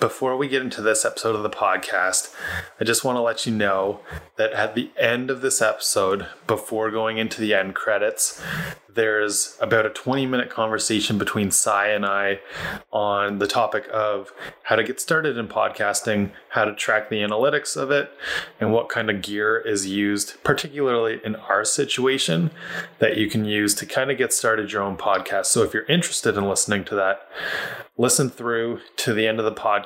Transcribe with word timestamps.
Before 0.00 0.36
we 0.36 0.48
get 0.48 0.60
into 0.60 0.82
this 0.82 1.06
episode 1.06 1.34
of 1.34 1.42
the 1.42 1.48
podcast, 1.48 2.34
I 2.78 2.84
just 2.84 3.02
want 3.02 3.16
to 3.16 3.22
let 3.22 3.46
you 3.46 3.52
know 3.52 4.00
that 4.36 4.52
at 4.52 4.74
the 4.74 4.90
end 4.98 5.30
of 5.30 5.40
this 5.40 5.62
episode, 5.62 6.26
before 6.46 6.90
going 6.90 7.16
into 7.16 7.40
the 7.40 7.54
end 7.54 7.74
credits, 7.74 8.42
there's 8.96 9.56
about 9.60 9.86
a 9.86 9.90
20 9.90 10.26
minute 10.26 10.50
conversation 10.50 11.18
between 11.18 11.50
Si 11.50 11.70
and 11.70 12.04
I 12.04 12.40
on 12.92 13.38
the 13.38 13.46
topic 13.46 13.86
of 13.92 14.32
how 14.64 14.76
to 14.76 14.82
get 14.82 15.00
started 15.00 15.38
in 15.38 15.48
podcasting, 15.48 16.32
how 16.50 16.64
to 16.64 16.74
track 16.74 17.08
the 17.08 17.16
analytics 17.16 17.76
of 17.76 17.90
it, 17.90 18.10
and 18.60 18.72
what 18.72 18.88
kind 18.88 19.08
of 19.08 19.22
gear 19.22 19.58
is 19.58 19.86
used, 19.86 20.42
particularly 20.42 21.20
in 21.24 21.36
our 21.36 21.64
situation, 21.64 22.50
that 22.98 23.16
you 23.16 23.30
can 23.30 23.44
use 23.44 23.74
to 23.74 23.86
kind 23.86 24.10
of 24.10 24.18
get 24.18 24.32
started 24.32 24.72
your 24.72 24.82
own 24.82 24.96
podcast. 24.96 25.46
So 25.46 25.62
if 25.62 25.72
you're 25.72 25.84
interested 25.84 26.36
in 26.36 26.48
listening 26.48 26.84
to 26.86 26.94
that, 26.96 27.28
listen 27.96 28.28
through 28.28 28.80
to 28.96 29.14
the 29.14 29.26
end 29.26 29.38
of 29.38 29.44
the 29.44 29.52
podcast. 29.52 29.85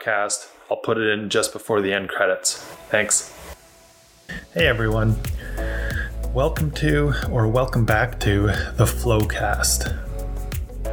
I'll 0.71 0.79
put 0.79 0.97
it 0.99 1.09
in 1.11 1.29
just 1.29 1.53
before 1.53 1.83
the 1.83 1.93
end 1.93 2.09
credits. 2.09 2.57
Thanks. 2.89 3.35
Hey 4.55 4.67
everyone. 4.67 5.17
Welcome 6.33 6.71
to, 6.73 7.13
or 7.31 7.49
welcome 7.49 7.85
back 7.85 8.19
to, 8.21 8.47
the 8.77 8.85
Flowcast. 8.85 9.95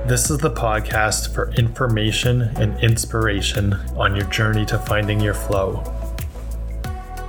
This 0.08 0.30
is 0.30 0.40
the 0.40 0.52
podcast 0.52 1.34
for 1.34 1.52
information 1.54 2.42
and 2.58 2.78
inspiration 2.84 3.74
on 3.96 4.16
your 4.16 4.26
journey 4.26 4.66
to 4.66 4.78
finding 4.80 5.22
your 5.22 5.34
flow. 5.34 5.84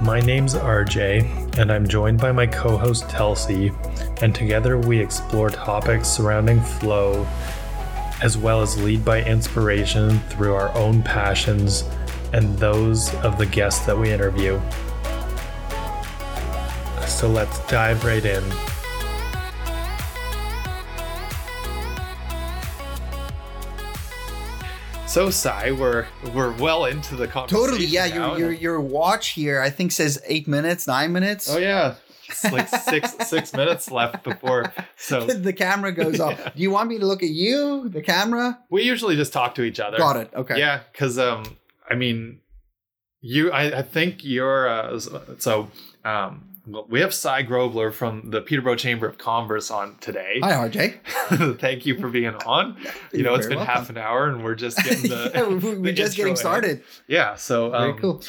My 0.00 0.20
name's 0.20 0.54
RJ, 0.54 1.58
and 1.58 1.70
I'm 1.70 1.86
joined 1.86 2.18
by 2.18 2.32
my 2.32 2.46
co 2.46 2.76
host 2.76 3.04
Telsey, 3.08 3.72
and 4.22 4.34
together 4.34 4.78
we 4.78 4.98
explore 4.98 5.50
topics 5.50 6.08
surrounding 6.08 6.60
flow 6.60 7.24
as 8.22 8.36
well 8.36 8.60
as 8.60 8.80
lead 8.82 9.04
by 9.04 9.22
inspiration 9.24 10.18
through 10.30 10.54
our 10.54 10.74
own 10.76 11.02
passions 11.02 11.84
and 12.32 12.58
those 12.58 13.14
of 13.16 13.38
the 13.38 13.46
guests 13.46 13.86
that 13.86 13.96
we 13.96 14.10
interview. 14.10 14.60
So 17.06 17.28
let's 17.28 17.58
dive 17.66 18.04
right 18.04 18.24
in. 18.24 18.44
So, 25.06 25.30
Si, 25.30 25.72
we're 25.72 26.06
we're 26.34 26.52
well 26.58 26.84
into 26.84 27.16
the 27.16 27.26
conversation. 27.26 27.66
Totally, 27.66 27.86
yeah. 27.86 28.08
now. 28.08 28.36
Your 28.36 28.50
your 28.50 28.52
your 28.52 28.80
watch 28.80 29.30
here, 29.30 29.60
I 29.60 29.70
think 29.70 29.90
says 29.90 30.22
eight 30.26 30.46
minutes, 30.46 30.86
nine 30.86 31.12
minutes. 31.12 31.50
Oh 31.50 31.56
yeah, 31.56 31.94
it's 31.94 32.07
like 32.44 32.68
six 32.68 33.14
six 33.28 33.52
minutes 33.52 33.90
left 33.90 34.24
before. 34.24 34.72
So 34.96 35.26
the 35.26 35.52
camera 35.52 35.92
goes 35.92 36.20
off. 36.20 36.36
Do 36.54 36.62
you 36.62 36.70
want 36.70 36.88
me 36.88 36.98
to 36.98 37.06
look 37.06 37.22
at 37.22 37.30
you, 37.30 37.88
the 37.88 38.02
camera? 38.02 38.58
we 38.70 38.82
usually 38.82 39.16
just 39.16 39.32
talk 39.32 39.54
to 39.56 39.62
each 39.62 39.80
other. 39.80 39.98
Got 39.98 40.16
it. 40.16 40.30
Okay. 40.34 40.58
Yeah, 40.58 40.80
because 40.92 41.18
um, 41.18 41.56
I 41.88 41.94
mean, 41.94 42.40
you, 43.20 43.50
I, 43.50 43.78
I 43.78 43.82
think 43.82 44.24
you're 44.24 44.68
uh, 44.68 44.98
so 45.38 45.70
um, 46.04 46.48
we 46.88 47.00
have 47.00 47.14
Si 47.14 47.28
Grobler 47.28 47.92
from 47.92 48.30
the 48.30 48.40
Peterborough 48.40 48.76
Chamber 48.76 49.06
of 49.06 49.18
Commerce 49.18 49.70
on 49.70 49.96
today. 50.00 50.38
Hi, 50.42 50.68
RJ. 50.68 51.58
Thank 51.60 51.86
you 51.86 51.98
for 51.98 52.08
being 52.08 52.34
on. 52.34 52.76
You 53.12 53.22
know, 53.22 53.34
it's 53.34 53.46
very 53.46 53.56
been 53.56 53.66
half 53.66 53.88
an 53.88 53.96
hour 53.96 54.28
and 54.28 54.44
we're 54.44 54.54
just 54.54 54.76
getting 54.76 55.08
the. 55.08 55.30
yeah, 55.34 55.42
we're, 55.48 55.76
the 55.76 55.92
just 55.92 56.16
getting 56.16 56.32
in. 56.32 56.36
started. 56.36 56.84
Yeah. 57.06 57.36
So 57.36 57.70
Very 57.70 57.92
um, 57.92 57.98
cool. 57.98 58.22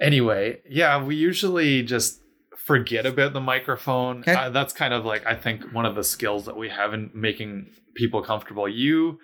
Anyway, 0.00 0.60
yeah, 0.68 1.02
we 1.02 1.14
usually 1.14 1.82
just 1.84 2.20
forget 2.78 3.06
about 3.06 3.32
the 3.32 3.40
microphone. 3.40 4.20
Okay. 4.20 4.34
Uh, 4.34 4.50
that's 4.50 4.72
kind 4.72 4.94
of 4.94 5.04
like 5.04 5.26
I 5.26 5.34
think 5.34 5.72
one 5.72 5.86
of 5.86 5.94
the 5.94 6.04
skills 6.04 6.44
that 6.46 6.56
we 6.56 6.68
have 6.68 6.94
in 6.94 7.10
making 7.14 7.66
people 7.94 8.22
comfortable. 8.22 8.68
You, 8.68 9.18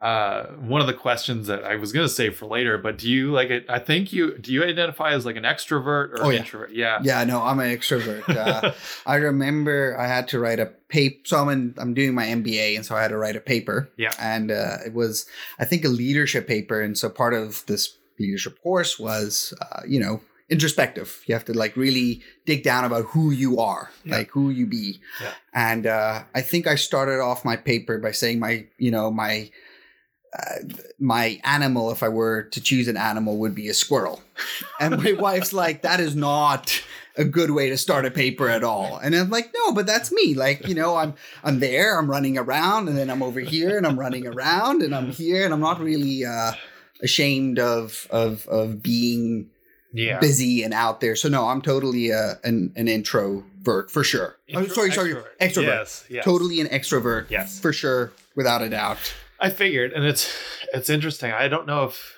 uh, 0.00 0.46
one 0.74 0.80
of 0.82 0.86
the 0.86 0.92
questions 0.94 1.46
that 1.46 1.64
I 1.64 1.76
was 1.76 1.92
going 1.92 2.04
to 2.06 2.12
save 2.12 2.36
for 2.36 2.46
later, 2.46 2.76
but 2.76 2.98
do 2.98 3.08
you 3.10 3.32
like 3.32 3.48
it? 3.50 3.64
I 3.68 3.78
think 3.78 4.12
you 4.12 4.36
do 4.38 4.52
you 4.52 4.62
identify 4.64 5.12
as 5.12 5.24
like 5.24 5.36
an 5.36 5.44
extrovert 5.44 6.12
or 6.12 6.24
Oh, 6.24 6.30
yeah. 6.30 6.38
introvert? 6.40 6.72
Yeah. 6.72 6.98
Yeah, 7.02 7.24
no, 7.24 7.40
I'm 7.42 7.58
an 7.60 7.70
extrovert. 7.76 8.28
Uh, 8.28 8.72
I 9.06 9.16
remember 9.16 9.96
I 9.98 10.06
had 10.06 10.28
to 10.28 10.38
write 10.38 10.60
a 10.60 10.66
paper. 10.88 11.20
So 11.24 11.38
I'm 11.40 11.48
in, 11.48 11.74
I'm 11.78 11.94
doing 11.94 12.14
my 12.14 12.26
MBA, 12.26 12.76
and 12.76 12.84
so 12.84 12.94
I 12.96 13.02
had 13.02 13.08
to 13.08 13.16
write 13.16 13.36
a 13.36 13.40
paper. 13.40 13.88
Yeah. 13.96 14.12
and 14.18 14.50
uh, 14.50 14.76
it 14.84 14.92
was 14.92 15.26
I 15.58 15.64
think 15.64 15.84
a 15.84 15.88
leadership 15.88 16.46
paper, 16.46 16.80
and 16.82 16.98
so 16.98 17.08
part 17.08 17.32
of 17.34 17.64
this 17.66 17.96
leadership 18.18 18.60
course 18.62 18.98
was 18.98 19.54
uh, 19.62 19.80
you 19.88 20.00
know 20.00 20.20
introspective. 20.50 21.22
You 21.26 21.34
have 21.34 21.44
to 21.46 21.54
like 21.54 21.76
really 21.76 22.22
dig 22.46 22.62
down 22.62 22.84
about 22.84 23.06
who 23.06 23.30
you 23.30 23.58
are, 23.58 23.90
Yeah. 24.04 24.16
like 24.18 24.30
who 24.30 24.50
you 24.50 24.66
be. 24.66 25.00
Yeah. 25.20 25.32
And 25.54 25.86
uh, 25.86 26.24
I 26.34 26.40
think 26.42 26.66
I 26.66 26.74
started 26.76 27.20
off 27.20 27.44
my 27.44 27.56
paper 27.56 27.98
by 27.98 28.12
saying 28.12 28.38
my 28.40 28.66
you 28.78 28.90
know 28.90 29.10
my. 29.10 29.50
Uh, 30.36 30.66
my 30.98 31.40
animal, 31.44 31.92
if 31.92 32.02
I 32.02 32.08
were 32.08 32.42
to 32.50 32.60
choose 32.60 32.88
an 32.88 32.96
animal, 32.96 33.36
would 33.38 33.54
be 33.54 33.68
a 33.68 33.74
squirrel. 33.74 34.20
And 34.80 35.00
my 35.00 35.12
wife's 35.12 35.52
like, 35.52 35.82
that 35.82 36.00
is 36.00 36.16
not 36.16 36.82
a 37.16 37.24
good 37.24 37.52
way 37.52 37.68
to 37.70 37.78
start 37.78 38.04
a 38.04 38.10
paper 38.10 38.48
at 38.48 38.64
all. 38.64 38.96
And 38.96 39.14
I'm 39.14 39.30
like, 39.30 39.52
no, 39.56 39.72
but 39.72 39.86
that's 39.86 40.10
me. 40.10 40.34
Like, 40.34 40.66
you 40.66 40.74
know, 40.74 40.96
I'm 40.96 41.14
I'm 41.44 41.60
there, 41.60 41.96
I'm 41.96 42.10
running 42.10 42.36
around, 42.36 42.88
and 42.88 42.98
then 42.98 43.10
I'm 43.10 43.22
over 43.22 43.38
here 43.38 43.76
and 43.76 43.86
I'm 43.86 43.96
running 44.00 44.26
around 44.26 44.82
and 44.82 44.92
I'm 44.92 45.12
here 45.12 45.44
and 45.44 45.54
I'm 45.54 45.60
not 45.60 45.78
really 45.78 46.24
uh 46.24 46.54
ashamed 47.00 47.60
of 47.60 48.08
of 48.10 48.48
of 48.48 48.82
being 48.82 49.50
Yeah. 49.96 50.18
busy 50.18 50.62
and 50.64 50.74
out 50.74 51.00
there. 51.00 51.14
So 51.16 51.28
no, 51.28 51.48
I'm 51.48 51.62
totally 51.62 52.12
uh, 52.12 52.34
an 52.44 52.72
an 52.76 52.88
introvert 52.88 53.90
for 53.90 54.02
sure. 54.04 54.36
Oh, 54.54 54.58
Intro- 54.60 54.74
sorry, 54.74 54.90
sorry, 54.92 55.14
extrovert. 55.40 55.62
Yes. 55.66 56.04
Yes. 56.10 56.24
Totally 56.24 56.60
an 56.60 56.66
extrovert. 56.66 57.30
Yes. 57.30 57.58
For 57.60 57.72
sure, 57.72 58.12
without 58.34 58.60
a 58.60 58.68
doubt. 58.68 59.14
I 59.40 59.50
figured, 59.50 59.92
and 59.92 60.04
it's 60.04 60.36
it's 60.72 60.90
interesting. 60.90 61.32
I 61.32 61.48
don't 61.48 61.66
know 61.66 61.84
if 61.84 62.16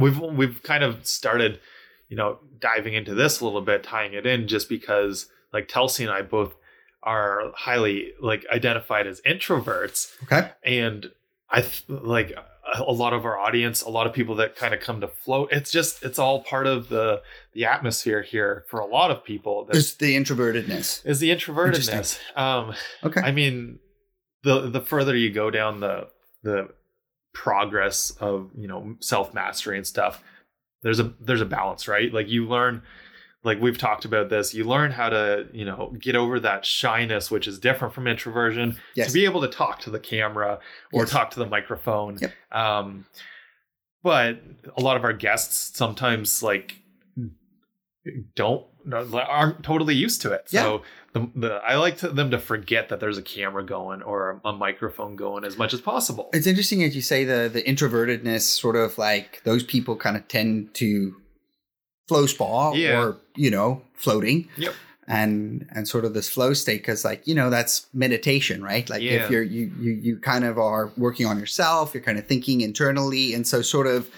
we've 0.00 0.18
we've 0.18 0.62
kind 0.62 0.82
of 0.84 1.06
started, 1.06 1.60
you 2.08 2.16
know, 2.16 2.38
diving 2.60 2.94
into 2.94 3.14
this 3.14 3.40
a 3.40 3.44
little 3.44 3.62
bit, 3.62 3.82
tying 3.84 4.12
it 4.12 4.26
in, 4.26 4.48
just 4.48 4.68
because 4.68 5.26
like 5.52 5.68
Telsey 5.68 6.00
and 6.00 6.10
I 6.10 6.22
both 6.22 6.54
are 7.02 7.52
highly 7.54 8.12
like 8.20 8.44
identified 8.52 9.06
as 9.06 9.20
introverts, 9.22 10.12
Okay. 10.24 10.50
and 10.64 11.10
I 11.48 11.60
th- 11.62 11.84
like 11.88 12.36
a 12.78 12.92
lot 12.92 13.12
of 13.12 13.24
our 13.24 13.38
audience, 13.38 13.82
a 13.82 13.88
lot 13.90 14.06
of 14.06 14.12
people 14.12 14.34
that 14.36 14.56
kind 14.56 14.72
of 14.74 14.80
come 14.80 15.00
to 15.00 15.08
float. 15.08 15.50
It's 15.52 15.70
just 15.70 16.02
it's 16.04 16.18
all 16.18 16.42
part 16.42 16.66
of 16.66 16.88
the 16.88 17.22
the 17.52 17.64
atmosphere 17.64 18.22
here 18.22 18.64
for 18.68 18.80
a 18.80 18.86
lot 18.86 19.10
of 19.10 19.22
people. 19.24 19.64
That 19.66 19.76
It's 19.76 19.94
the 19.94 20.16
introvertedness. 20.16 21.04
is 21.06 21.20
the 21.20 21.30
introvertedness. 21.30 22.18
Um, 22.36 22.74
Okay. 23.04 23.20
I 23.20 23.32
mean, 23.32 23.78
the 24.42 24.68
the 24.70 24.80
further 24.80 25.14
you 25.16 25.30
go 25.30 25.50
down 25.50 25.80
the 25.80 26.08
the 26.42 26.68
progress 27.32 28.10
of 28.20 28.50
you 28.56 28.66
know 28.68 28.96
self 29.00 29.34
mastery 29.34 29.76
and 29.76 29.86
stuff, 29.86 30.22
there's 30.82 31.00
a 31.00 31.12
there's 31.20 31.40
a 31.40 31.46
balance, 31.46 31.86
right? 31.88 32.12
Like 32.12 32.28
you 32.28 32.46
learn, 32.46 32.82
like 33.46 33.60
we've 33.60 33.78
talked 33.78 34.04
about 34.04 34.28
this, 34.28 34.52
you 34.52 34.64
learn 34.64 34.90
how 34.90 35.08
to 35.08 35.46
you 35.52 35.64
know 35.64 35.94
get 35.98 36.14
over 36.16 36.38
that 36.40 36.66
shyness, 36.66 37.30
which 37.30 37.46
is 37.46 37.58
different 37.58 37.94
from 37.94 38.06
introversion, 38.06 38.76
Yes. 38.94 39.06
to 39.08 39.12
be 39.14 39.24
able 39.24 39.40
to 39.40 39.48
talk 39.48 39.80
to 39.80 39.90
the 39.90 40.00
camera 40.00 40.58
or 40.92 41.02
Yes. 41.02 41.10
talk 41.10 41.30
to 41.30 41.38
the 41.38 41.46
microphone. 41.46 42.18
Yep. 42.20 42.32
Um, 42.52 43.06
but 44.02 44.40
a 44.76 44.82
lot 44.82 44.96
of 44.96 45.04
our 45.04 45.12
guests 45.12 45.76
sometimes 45.76 46.42
like 46.42 46.76
don't 48.34 48.64
aren't 48.92 49.64
totally 49.64 49.94
used 49.94 50.22
to 50.22 50.32
it. 50.32 50.48
So 50.48 50.82
the, 51.12 51.28
the 51.34 51.54
I 51.66 51.74
like 51.76 51.96
to, 51.98 52.08
them 52.08 52.30
to 52.30 52.38
forget 52.38 52.88
that 52.90 53.00
there's 53.00 53.18
a 53.18 53.22
camera 53.22 53.64
going 53.64 54.02
or 54.02 54.40
a, 54.44 54.52
microphone 54.52 55.16
going 55.16 55.44
as 55.44 55.58
much 55.58 55.74
as 55.74 55.80
possible. 55.80 56.30
It's 56.32 56.46
interesting 56.46 56.84
as 56.84 56.94
you 56.94 57.02
say 57.02 57.24
the 57.24 57.50
the 57.52 57.62
introvertedness 57.62 58.42
sort 58.42 58.76
of 58.76 58.96
like 58.98 59.40
those 59.44 59.64
people 59.64 59.96
kind 59.96 60.16
of 60.16 60.28
tend 60.28 60.74
to 60.74 61.16
flow 62.08 62.26
spa 62.26 62.72
Yeah. 62.72 63.00
or 63.00 63.16
you 63.36 63.50
know 63.50 63.82
floating. 63.94 64.48
Yep. 64.56 64.74
And 65.08 65.68
and 65.72 65.86
sort 65.86 66.04
of 66.04 66.14
this 66.14 66.28
flow 66.28 66.52
state 66.52 66.82
because 66.82 67.04
like 67.04 67.26
you 67.28 67.34
know 67.34 67.48
that's 67.48 67.86
meditation 67.94 68.60
right 68.62 68.88
like 68.90 69.02
Yeah. 69.02 69.24
if 69.24 69.30
you're 69.30 69.42
you 69.42 69.70
you 69.78 69.92
you 69.92 70.16
kind 70.18 70.44
of 70.44 70.58
are 70.58 70.90
working 70.96 71.26
on 71.26 71.38
yourself 71.38 71.94
you're 71.94 72.02
kind 72.02 72.18
of 72.18 72.26
thinking 72.26 72.60
internally 72.60 73.32
and 73.32 73.46
so 73.46 73.62
sort 73.62 73.86
of 73.86 74.08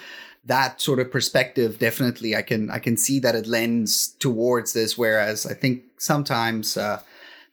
that 0.47 0.81
sort 0.81 0.99
of 0.99 1.11
perspective 1.13 1.79
definitely 1.79 2.35
I 2.35 2.41
can 2.41 2.71
I 2.71 2.79
can 2.79 2.97
see 2.97 3.19
that 3.21 3.35
it 3.35 3.47
lends 3.47 4.15
towards 4.19 4.73
this 4.73 4.97
whereas 4.97 5.45
I 5.45 5.53
think 5.53 5.83
sometimes 5.99 6.79
uh, 6.79 7.01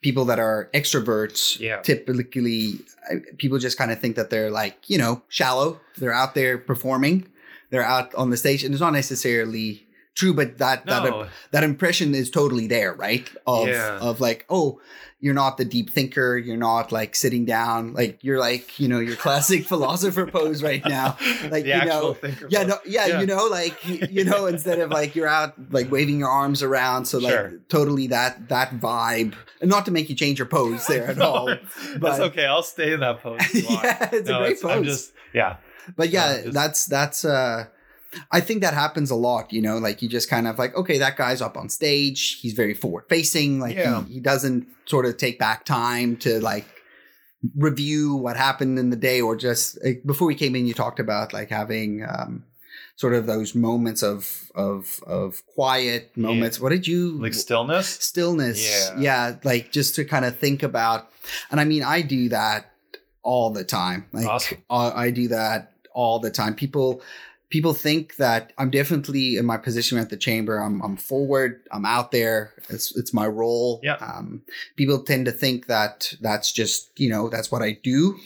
people 0.01 0.23
that 0.25 0.39
are 0.39 0.69
extroverts 0.73 1.59
Yeah. 1.59 1.81
typically 1.81 2.79
people 3.37 3.57
just 3.59 3.77
kind 3.77 3.91
of 3.91 3.99
think 3.99 4.15
that 4.15 4.29
they're 4.29 4.49
like 4.51 4.77
you 4.89 4.97
know 4.97 5.21
shallow 5.27 5.81
they're 5.97 6.13
out 6.13 6.35
there 6.35 6.57
performing 6.57 7.27
they're 7.69 7.83
out 7.83 8.15
on 8.15 8.29
the 8.29 8.37
stage 8.37 8.63
and 8.63 8.73
it's 8.73 8.81
not 8.81 8.93
necessarily 8.93 9.84
true 10.15 10.33
but 10.33 10.57
that 10.57 10.85
that 10.85 11.03
No, 11.03 11.27
that 11.51 11.63
impression 11.63 12.15
is 12.15 12.29
totally 12.31 12.67
there 12.67 12.93
right 12.93 13.29
of 13.45 13.67
Yeah. 13.67 13.99
of 13.99 14.19
like 14.21 14.45
oh 14.49 14.79
you're 15.19 15.33
not 15.33 15.57
the 15.57 15.65
deep 15.65 15.89
thinker 15.89 16.37
you're 16.37 16.57
not 16.57 16.91
like 16.91 17.15
sitting 17.15 17.45
down 17.45 17.93
like 17.93 18.23
you're 18.23 18.39
like 18.39 18.79
you 18.79 18.87
know 18.87 18.99
your 18.99 19.15
classic 19.15 19.65
philosopher 19.71 20.25
pose 20.25 20.61
right 20.63 20.83
now 20.85 21.17
like 21.49 21.63
the 21.63 21.79
you 21.81 21.85
know 21.85 22.13
thinker. 22.13 22.47
yeah, 22.49 22.63
no, 22.63 22.77
yeah, 22.85 23.07
Yeah. 23.07 23.19
you 23.21 23.25
know, 23.25 23.47
like 23.47 23.75
you 24.11 24.23
know, 24.23 24.45
instead 24.53 24.79
of 24.79 24.89
like 24.91 25.15
you're 25.15 25.27
out 25.27 25.53
like 25.71 25.91
waving 25.91 26.19
your 26.19 26.29
arms 26.29 26.61
around, 26.63 27.05
so 27.05 27.17
like 27.17 27.33
Sure. 27.33 27.53
totally 27.69 28.07
that 28.07 28.49
that 28.49 28.71
vibe, 28.79 29.33
and 29.61 29.69
not 29.69 29.85
to 29.85 29.91
make 29.91 30.09
you 30.09 30.15
change 30.15 30.37
your 30.39 30.47
pose 30.47 30.85
there 30.87 31.07
at 31.09 31.17
No, 31.17 31.25
all. 31.25 31.45
That's 31.47 31.97
but- 31.99 32.19
okay. 32.31 32.45
I'll 32.45 32.63
stay 32.63 32.93
in 32.93 32.99
that 32.99 33.21
pose. 33.21 33.39
if 33.41 33.53
you 33.55 33.65
want. 33.69 33.83
yeah, 33.83 34.09
it's 34.13 34.29
No, 34.29 34.37
a 34.39 34.45
great 34.47 34.61
pose. 34.61 34.71
I'm 34.71 34.83
just 34.83 35.13
yeah. 35.33 35.57
but 35.95 36.09
yeah, 36.09 36.35
no, 36.37 36.41
just- 36.43 36.53
that's 36.53 36.85
that's 36.85 37.25
uh 37.25 37.65
I 38.31 38.39
think 38.39 38.61
that 38.61 38.73
happens 38.73 39.11
a 39.11 39.15
lot, 39.15 39.51
you 39.51 39.61
know, 39.61 39.77
like 39.77 40.01
you 40.01 40.07
just 40.09 40.29
kind 40.29 40.47
of 40.47 40.57
like, 40.57 40.75
okay, 40.75 40.97
that 40.99 41.17
guy's 41.17 41.41
up 41.41 41.57
on 41.57 41.69
stage. 41.69 42.39
He's 42.41 42.53
very 42.53 42.73
forward 42.73 43.05
facing. 43.09 43.59
Like 43.59 43.75
Yeah. 43.75 44.03
he, 44.05 44.15
he 44.15 44.19
doesn't 44.19 44.67
sort 44.85 45.05
of 45.05 45.17
take 45.17 45.37
back 45.39 45.65
time 45.65 46.15
to 46.17 46.39
like 46.39 46.65
review 47.55 48.15
what 48.15 48.37
happened 48.37 48.79
in 48.79 48.89
the 48.89 48.95
day 48.95 49.21
or 49.21 49.35
just 49.35 49.77
like, 49.83 50.03
before 50.05 50.27
we 50.27 50.35
came 50.35 50.55
in, 50.55 50.65
you 50.65 50.73
talked 50.73 50.99
about 50.99 51.33
like 51.33 51.49
having, 51.49 52.03
um, 52.07 52.43
sort 52.97 53.13
of 53.13 53.25
those 53.25 53.53
moments 53.53 54.01
of, 54.01 54.49
of, 54.55 55.01
of 55.05 55.45
quiet 55.47 56.15
moments. 56.15 56.61
What 56.61 56.69
did 56.69 56.87
you 56.87 57.11
Like 57.21 57.33
stillness. 57.33 57.89
stillness? 57.89 58.89
Yeah. 58.95 58.99
Yeah. 58.99 59.35
Like 59.43 59.71
just 59.73 59.95
to 59.95 60.05
kind 60.05 60.23
of 60.23 60.39
think 60.39 60.63
about, 60.63 61.09
and 61.51 61.59
I 61.59 61.65
mean, 61.65 61.83
I 61.83 62.01
do 62.01 62.29
that 62.29 62.71
all 63.21 63.49
the 63.49 63.65
time. 63.65 64.05
Like 64.13 64.27
Awesome. 64.27 64.63
uh, 64.69 64.93
I 64.95 65.09
do 65.11 65.27
that 65.27 65.73
all 65.93 66.19
the 66.19 66.31
time. 66.31 66.55
People 66.55 67.01
people 67.55 67.73
think 67.73 68.17
that 68.17 68.51
I'm 68.57 68.69
definitely 68.69 69.37
in 69.37 69.45
my 69.45 69.55
position 69.55 69.97
at 69.97 70.09
the 70.09 70.17
chamber. 70.17 70.57
I'm 70.57 70.81
I'm 70.81 70.97
forward. 70.97 71.61
I'm 71.71 71.85
out 71.85 72.11
there. 72.11 72.51
It's 72.67 72.93
it's 72.97 73.13
my 73.13 73.25
role. 73.25 73.79
Yeah. 73.81 73.95
Um, 73.95 74.41
people 74.75 75.01
tend 75.01 75.25
to 75.27 75.31
think 75.31 75.67
that 75.67 76.13
that's 76.19 76.51
just 76.51 76.99
you 76.99 77.09
know 77.09 77.29
that's 77.29 77.53
what 77.53 77.61
I 77.61 77.79
do, 77.81 78.19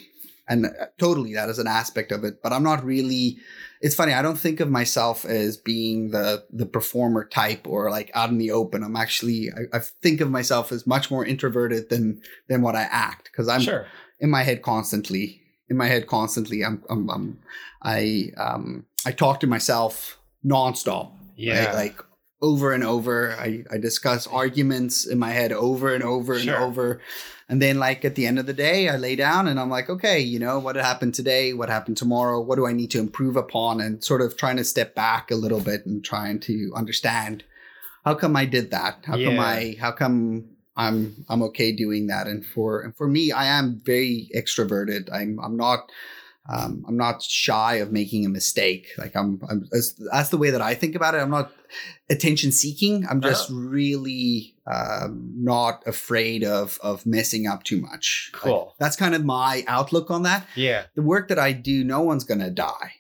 and 0.48 0.66
uh, 0.66 0.88
totally 0.98 1.36
that 1.36 1.48
is 1.48 1.60
an 1.60 1.68
aspect 1.68 2.12
of 2.12 2.24
it. 2.24 2.42
But 2.42 2.54
I'm 2.54 2.64
not 2.64 2.84
really. 2.84 3.38
It's 3.82 3.94
funny. 3.94 4.14
I 4.14 4.24
don't 4.24 4.40
think 4.40 4.62
of 4.62 4.72
myself 4.72 5.26
as 5.26 5.58
being 5.58 6.10
the 6.10 6.44
the 6.52 6.66
performer 6.66 7.24
type 7.24 7.68
or 7.68 7.92
like 7.92 8.10
out 8.16 8.32
in 8.32 8.40
the 8.40 8.50
open. 8.50 8.84
I'm 8.84 8.96
actually. 8.96 9.52
I, 9.52 9.78
I 9.78 9.80
think 10.02 10.22
of 10.22 10.32
myself 10.32 10.72
as 10.72 10.88
much 10.88 11.12
more 11.12 11.24
introverted 11.24 11.92
than 11.92 12.20
than 12.48 12.64
what 12.64 12.76
I 12.76 12.88
act 12.90 13.26
because 13.26 13.48
I'm 13.48 13.62
sure. 13.62 13.86
in 14.20 14.32
my 14.32 14.42
head 14.42 14.64
constantly. 14.64 15.44
In 15.70 15.78
my 15.78 15.88
head 15.88 16.08
constantly. 16.08 16.64
I'm, 16.64 16.84
I'm, 16.90 17.10
I'm 17.10 17.40
I 17.84 18.32
um 18.38 18.86
I 19.06 19.12
talk 19.12 19.40
to 19.42 19.48
myself 19.48 20.18
nonstop. 20.46 21.12
Yeah. 21.36 21.66
right? 21.66 21.76
Like 21.76 22.04
over 22.42 22.72
and 22.72 22.84
over. 22.84 23.36
I, 23.38 23.64
I 23.72 23.78
discuss 23.78 24.26
arguments 24.28 25.06
in 25.06 25.20
my 25.20 25.32
head 25.32 25.52
over 25.52 25.94
and 25.94 26.04
over 26.04 26.34
and 26.34 26.44
Sure. 26.44 26.62
over. 26.62 27.02
And 27.50 27.62
then 27.62 27.80
like 27.80 28.06
at 28.06 28.16
the 28.16 28.28
end 28.28 28.40
of 28.40 28.46
the 28.46 28.54
day, 28.54 28.90
I 28.90 28.96
lay 28.96 29.16
down 29.16 29.48
and 29.48 29.60
I'm 29.60 29.70
like, 29.70 29.90
okay, 29.90 30.20
you 30.20 30.40
know, 30.40 30.60
what 30.60 30.76
happened 30.76 31.16
today? 31.16 31.54
What 31.54 31.70
happened 31.70 31.98
tomorrow? 31.98 32.40
What 32.40 32.56
do 32.56 32.68
I 32.68 32.74
need 32.74 32.92
to 32.92 33.00
improve 33.00 33.36
upon? 33.36 33.82
And 33.82 34.04
sort 34.04 34.22
of 34.22 34.38
trying 34.38 34.58
to 34.58 34.64
step 34.64 34.94
back 34.96 35.32
a 35.32 35.36
little 35.36 35.60
bit 35.60 35.86
and 35.86 36.04
trying 36.04 36.40
to 36.42 36.72
understand 36.76 37.44
how 38.06 38.16
come 38.16 38.36
I 38.36 38.46
did 38.46 38.72
that? 38.72 39.04
How 39.06 39.18
come 39.18 39.40
I 39.40 39.76
how 39.80 39.92
come 39.92 40.46
I'm 40.80 41.26
I'm 41.30 41.44
okay 41.44 41.72
doing 41.72 42.08
that? 42.08 42.26
And 42.28 42.46
for 42.46 42.82
and 42.82 42.96
for 42.96 43.08
me, 43.08 43.32
I 43.32 43.46
am 43.46 43.82
very 43.84 44.30
extroverted. 44.36 45.10
I'm 45.14 45.40
I'm 45.40 45.58
not 45.58 45.92
um, 46.52 46.84
I'm 46.88 46.98
not 46.98 47.22
shy 47.22 47.76
of 47.76 47.92
making 47.92 48.26
a 48.26 48.30
mistake. 48.30 48.88
Like 48.98 49.16
I'm, 49.16 49.40
I'm 49.50 49.68
that's, 49.72 49.94
that's 50.12 50.30
the 50.30 50.38
way 50.38 50.50
that 50.50 50.62
I 50.62 50.74
think 50.74 50.96
about 50.96 51.14
it. 51.14 51.20
I'm 51.20 51.30
not 51.30 51.52
attention 52.10 52.52
seeking. 52.52 53.06
I'm 53.08 53.22
just 53.22 53.52
really 53.52 54.56
um, 54.66 55.32
not 55.36 55.84
afraid 55.86 56.44
of 56.44 56.80
of 56.82 57.06
messing 57.06 57.46
up 57.46 57.64
too 57.64 57.80
much. 57.80 58.32
Like, 58.34 58.42
Cool. 58.42 58.76
that's 58.80 58.96
kind 58.96 59.14
of 59.14 59.24
my 59.24 59.64
outlook 59.68 60.10
on 60.10 60.24
that. 60.24 60.48
Yeah. 60.56 60.86
The 60.96 61.04
work 61.04 61.28
that 61.28 61.38
I 61.38 61.52
do, 61.52 61.84
no 61.84 62.02
one's 62.02 62.24
gonna 62.24 62.50
die. 62.50 62.94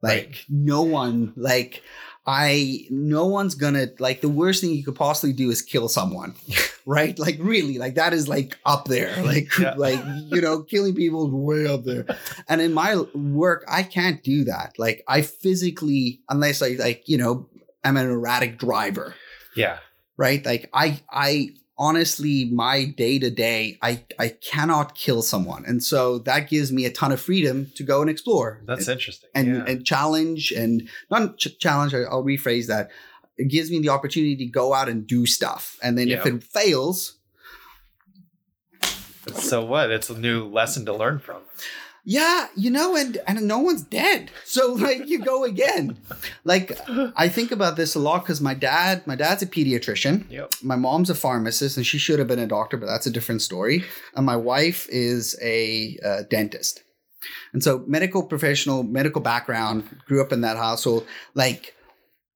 Like 0.00 0.26
Right. 0.26 0.44
no 0.48 0.82
one. 0.82 1.32
Like 1.36 1.82
I, 2.26 2.86
no 2.90 3.26
one's 3.26 3.54
gonna 3.54 3.88
like 3.98 4.20
the 4.22 4.28
worst 4.30 4.60
thing 4.62 4.70
you 4.70 4.82
could 4.84 4.94
possibly 4.96 5.34
do 5.34 5.50
is 5.50 5.60
kill 5.60 5.88
someone, 5.88 6.34
right? 6.86 7.18
Like 7.18 7.36
really, 7.38 7.76
like 7.78 7.96
that 7.96 8.14
is 8.14 8.28
like 8.28 8.56
up 8.64 8.86
there. 8.86 9.14
Like 9.22 9.48
Yeah. 9.58 9.74
like 9.76 10.00
you 10.30 10.40
know, 10.40 10.62
killing 10.62 10.94
people 10.94 11.26
is 11.26 11.32
way 11.32 11.66
up 11.72 11.84
there. 11.84 12.06
And 12.48 12.60
in 12.60 12.72
my 12.72 12.96
work, 13.14 13.64
I 13.68 13.82
can't 13.82 14.22
do 14.22 14.44
that. 14.44 14.78
Like 14.78 15.04
I 15.06 15.20
physically, 15.22 16.20
unless 16.30 16.62
I 16.62 16.70
like, 16.78 17.08
you 17.08 17.18
know, 17.18 17.48
I'm 17.84 17.96
an 17.98 18.06
erratic 18.10 18.58
driver, 18.58 19.14
Yeah. 19.54 19.78
right? 20.16 20.44
Like 20.44 20.70
I, 20.72 21.02
I 21.10 21.50
honestly, 21.76 22.46
my 22.46 22.84
day 22.84 23.18
to 23.18 23.30
day, 23.30 23.78
I, 23.82 24.04
I 24.18 24.28
cannot 24.28 24.94
kill 24.94 25.22
someone, 25.22 25.64
and 25.66 25.82
so 25.82 26.18
that 26.20 26.48
gives 26.48 26.72
me 26.72 26.84
a 26.84 26.90
ton 26.90 27.12
of 27.12 27.20
freedom 27.20 27.70
to 27.76 27.82
go 27.82 28.00
and 28.00 28.10
explore. 28.10 28.62
That's 28.64 28.88
interesting. 28.88 29.30
and 29.34 29.48
yeah. 29.48 29.64
and 29.66 29.84
challenge 29.84 30.52
and 30.52 30.88
not 31.10 31.38
ch- 31.38 31.58
challenge. 31.58 31.94
I'll 31.94 32.24
rephrase 32.24 32.66
that. 32.66 32.90
It 33.36 33.48
gives 33.48 33.70
me 33.70 33.80
the 33.80 33.88
opportunity 33.88 34.36
to 34.36 34.46
go 34.46 34.74
out 34.74 34.88
and 34.88 35.06
do 35.06 35.26
stuff, 35.26 35.76
and 35.82 35.98
then 35.98 36.08
if 36.08 36.24
it 36.24 36.42
fails, 36.44 37.16
so 39.32 39.64
what? 39.64 39.90
It's 39.90 40.10
a 40.10 40.18
new 40.18 40.46
lesson 40.46 40.84
to 40.86 40.94
learn 40.94 41.18
from. 41.18 41.42
Yeah, 42.06 42.48
you 42.54 42.70
know, 42.70 42.96
and 42.96 43.18
and 43.26 43.48
no 43.48 43.58
one's 43.58 43.82
dead. 43.82 44.30
So 44.44 44.74
like 44.74 45.08
you 45.08 45.20
go 45.20 45.44
again. 45.44 45.96
Like 46.44 46.78
I 47.16 47.28
think 47.28 47.50
about 47.50 47.76
this 47.76 47.94
a 47.94 47.98
lot 47.98 48.22
because 48.22 48.42
my 48.42 48.52
dad, 48.52 49.06
my 49.06 49.16
dad's 49.16 49.42
a 49.42 49.46
pediatrician. 49.46 50.30
Yep. 50.30 50.54
My 50.62 50.76
mom's 50.76 51.08
a 51.08 51.14
pharmacist, 51.14 51.78
and 51.78 51.86
she 51.86 51.96
should 51.96 52.18
have 52.18 52.28
been 52.28 52.38
a 52.38 52.46
doctor, 52.46 52.76
but 52.76 52.86
that's 52.86 53.06
a 53.06 53.10
different 53.10 53.40
story. 53.40 53.84
And 54.14 54.26
my 54.26 54.36
wife 54.36 54.86
is 54.90 55.38
a 55.42 55.98
uh, 56.04 56.22
dentist, 56.28 56.82
and 57.54 57.64
so 57.64 57.82
medical 57.86 58.22
professional, 58.22 58.82
medical 58.82 59.22
background, 59.22 59.88
grew 60.06 60.20
up 60.20 60.32
in 60.32 60.42
that 60.42 60.58
household. 60.58 61.06
Like 61.34 61.74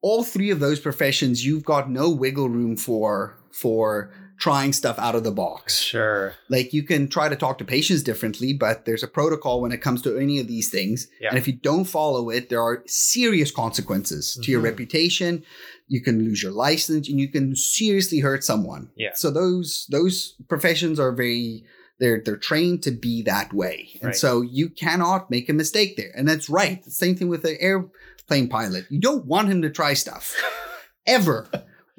all 0.00 0.24
three 0.24 0.50
of 0.50 0.60
those 0.60 0.80
professions, 0.80 1.44
you've 1.44 1.64
got 1.64 1.90
no 1.90 2.08
wiggle 2.08 2.48
room 2.48 2.76
for 2.76 3.36
for 3.52 4.12
trying 4.38 4.72
stuff 4.72 4.98
out 4.98 5.14
of 5.14 5.24
the 5.24 5.32
box. 5.32 5.80
Sure. 5.80 6.34
Like 6.48 6.72
you 6.72 6.82
can 6.82 7.08
try 7.08 7.28
to 7.28 7.36
talk 7.36 7.58
to 7.58 7.64
patients 7.64 8.02
differently, 8.02 8.52
but 8.52 8.84
there's 8.84 9.02
a 9.02 9.08
protocol 9.08 9.60
when 9.60 9.72
it 9.72 9.82
comes 9.82 10.00
to 10.02 10.16
any 10.16 10.38
of 10.38 10.46
these 10.46 10.68
things. 10.70 11.08
Yeah. 11.20 11.30
And 11.30 11.38
if 11.38 11.46
you 11.48 11.54
don't 11.54 11.84
follow 11.84 12.30
it, 12.30 12.48
there 12.48 12.62
are 12.62 12.82
serious 12.86 13.50
consequences 13.50 14.38
to 14.42 14.50
your 14.50 14.60
Mhm. 14.60 14.64
reputation. 14.70 15.42
You 15.88 16.00
can 16.02 16.22
lose 16.24 16.42
your 16.42 16.52
license 16.52 17.08
and 17.08 17.18
you 17.18 17.28
can 17.28 17.56
seriously 17.56 18.20
hurt 18.20 18.44
someone. 18.44 18.90
Yeah. 18.96 19.12
So 19.14 19.30
those 19.30 19.86
those 19.90 20.34
professions 20.48 21.00
are 21.00 21.12
very 21.12 21.64
they're 21.98 22.22
they're 22.24 22.36
trained 22.36 22.82
to 22.84 22.92
be 22.92 23.22
that 23.22 23.52
way. 23.52 23.88
And 23.94 24.08
Right. 24.10 24.16
so 24.16 24.40
you 24.42 24.68
cannot 24.68 25.30
make 25.30 25.48
a 25.48 25.52
mistake 25.52 25.96
there. 25.96 26.12
And 26.14 26.28
that's 26.28 26.48
right. 26.48 26.80
The 26.84 26.92
same 26.92 27.16
thing 27.16 27.28
with 27.28 27.42
the 27.42 27.60
airplane 27.60 28.48
pilot. 28.48 28.84
You 28.88 29.00
don't 29.00 29.26
want 29.26 29.48
him 29.48 29.62
to 29.62 29.70
try 29.70 29.94
stuff 29.94 30.34
ever. 31.06 31.48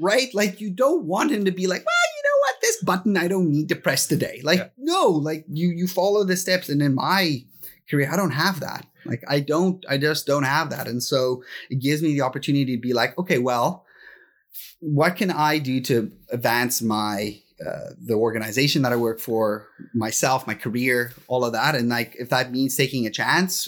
right? 0.02 0.34
Like 0.34 0.62
you 0.62 0.70
don't 0.70 1.04
want 1.06 1.30
him 1.30 1.44
to 1.44 1.52
be 1.52 1.68
like, 1.68 1.84
well, 1.86 2.06
you 2.16 2.19
know 2.19 2.19
what, 2.19 2.19
this 2.70 2.84
button 2.84 3.18
I 3.18 3.28
don't 3.28 3.50
need 3.52 3.70
to 3.70 3.76
press 3.76 4.08
today. 4.08 4.42
Like, 4.44 4.60
Yeah. 4.60 4.70
no, 4.94 5.04
like 5.30 5.46
you 5.60 5.68
you 5.80 5.88
follow 5.88 6.24
the 6.24 6.38
steps. 6.38 6.70
And 6.70 6.82
in 6.82 6.94
my 6.96 7.44
career, 7.90 8.10
I 8.14 8.18
don't 8.22 8.32
have 8.46 8.60
that. 8.60 8.86
Like 9.06 9.24
I 9.36 9.40
don't, 9.40 9.84
I 9.94 9.98
just 9.98 10.28
don't 10.28 10.44
have 10.56 10.70
that. 10.70 10.88
And 10.88 11.02
so 11.12 11.44
it 11.70 11.80
gives 11.88 12.02
me 12.04 12.10
the 12.14 12.22
opportunity 12.22 12.76
to 12.76 12.82
be 12.90 12.94
like, 12.94 13.18
okay, 13.18 13.40
well, 13.40 13.86
what 14.80 15.16
can 15.16 15.32
I 15.32 15.60
do 15.60 15.82
to 15.90 16.12
advance 16.30 16.82
my 16.82 17.40
uh, 17.66 17.90
the 18.10 18.14
organization 18.14 18.84
that 18.84 18.94
I 18.94 18.96
work 18.96 19.20
for, 19.20 19.68
myself, 19.94 20.48
my 20.48 20.54
career, 20.54 21.12
all 21.28 21.44
of 21.44 21.52
that, 21.54 21.76
and 21.76 21.90
like 21.90 22.16
if 22.18 22.30
that 22.30 22.52
means 22.52 22.78
taking 22.78 23.06
a 23.06 23.10
chance, 23.12 23.68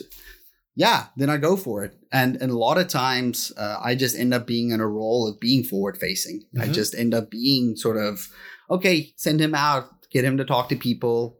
yeah, 0.76 1.08
then 1.18 1.30
I 1.30 1.36
go 1.38 1.58
for 1.58 1.84
it. 1.84 1.94
And 2.12 2.38
and 2.42 2.52
a 2.52 2.58
lot 2.58 2.78
of 2.78 2.88
times, 2.88 3.52
uh, 3.58 3.78
I 3.84 3.96
just 3.96 4.16
end 4.18 4.34
up 4.34 4.48
being 4.48 4.72
in 4.72 4.80
a 4.80 4.88
role 4.88 5.28
of 5.28 5.40
being 5.42 5.64
forward 5.66 5.98
facing. 5.98 6.38
I 6.58 6.68
Mhm. 6.68 6.74
just 6.74 6.96
end 6.96 7.14
up 7.14 7.30
being 7.30 7.76
sort 7.76 7.98
of 7.98 8.30
okay, 8.72 9.14
send 9.16 9.40
him 9.40 9.54
out, 9.54 10.10
get 10.10 10.26
him 10.26 10.38
to 10.38 10.46
talk 10.46 10.70
to 10.70 10.76
people. 10.76 11.38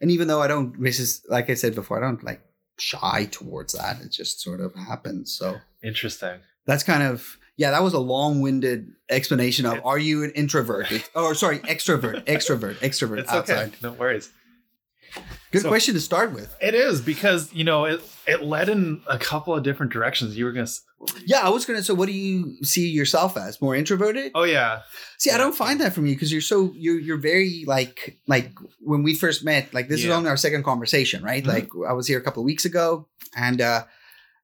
And 0.00 0.10
even 0.10 0.28
though 0.28 0.42
I 0.42 0.48
don't, 0.48 0.78
this 0.82 0.98
is 1.00 1.24
like 1.28 1.48
I 1.48 1.54
said 1.54 1.74
before, 1.74 1.96
I 1.96 2.00
don't 2.06 2.22
like 2.22 2.42
shy 2.78 3.28
towards 3.30 3.72
that. 3.74 4.00
It 4.00 4.10
just 4.10 4.40
sort 4.40 4.60
of 4.60 4.74
happens. 4.74 5.32
So 5.32 5.58
Interesting. 5.82 6.40
that's 6.66 6.82
kind 6.82 7.02
of 7.02 7.38
yeah 7.56 7.70
that 7.70 7.82
was 7.82 7.92
a 7.94 7.98
long-winded 7.98 8.92
explanation 9.10 9.66
of 9.66 9.84
are 9.84 9.98
you 9.98 10.24
an 10.24 10.30
introvert 10.32 10.86
or 11.14 11.34
sorry 11.34 11.58
extrovert 11.60 12.24
extrovert 12.24 12.76
extrovert 12.76 13.18
It's 13.18 13.30
outside 13.30 13.68
okay. 13.68 13.76
No 13.82 13.92
worries. 13.92 14.30
Good 15.52 15.62
So- 15.62 15.68
question 15.68 15.94
to 15.94 16.00
start 16.00 16.32
with 16.32 16.54
It 16.60 16.74
is 16.74 17.00
because 17.00 17.52
you 17.52 17.64
know 17.64 17.84
it. 17.84 18.00
It 18.26 18.42
led 18.42 18.68
in 18.68 19.00
a 19.08 19.18
couple 19.18 19.54
of 19.56 19.64
different 19.64 19.92
directions. 19.92 20.36
You 20.36 20.44
were 20.44 20.52
gonna. 20.52 20.68
yeah 21.24 21.40
i 21.40 21.48
was 21.48 21.64
gonna 21.64 21.82
so 21.82 21.94
what 21.94 22.06
do 22.06 22.12
you 22.12 22.62
see 22.62 22.86
yourself 22.88 23.36
as 23.38 23.60
more 23.62 23.74
introverted 23.74 24.32
Oh 24.34 24.44
yeah. 24.44 24.82
see 25.18 25.30
i 25.30 25.38
don't 25.38 25.54
find 25.56 25.80
that 25.80 25.94
from 25.94 26.04
you 26.06 26.14
because 26.14 26.30
you're 26.30 26.42
so 26.42 26.72
you're 26.76 27.00
you're 27.00 27.16
very 27.16 27.64
like 27.66 28.18
like 28.26 28.52
when 28.80 29.02
we 29.02 29.14
first 29.14 29.42
met 29.42 29.72
like 29.72 29.88
this 29.88 30.04
is 30.04 30.10
only 30.10 30.28
our 30.28 30.36
second 30.36 30.62
conversation 30.62 31.22
right 31.24 31.42
Mhm. 31.42 31.48
like 31.54 31.68
i 31.88 31.94
was 31.94 32.06
here 32.06 32.18
a 32.18 32.22
couple 32.22 32.42
of 32.42 32.44
weeks 32.44 32.66
ago 32.66 33.08
and 33.34 33.62
uh 33.62 33.84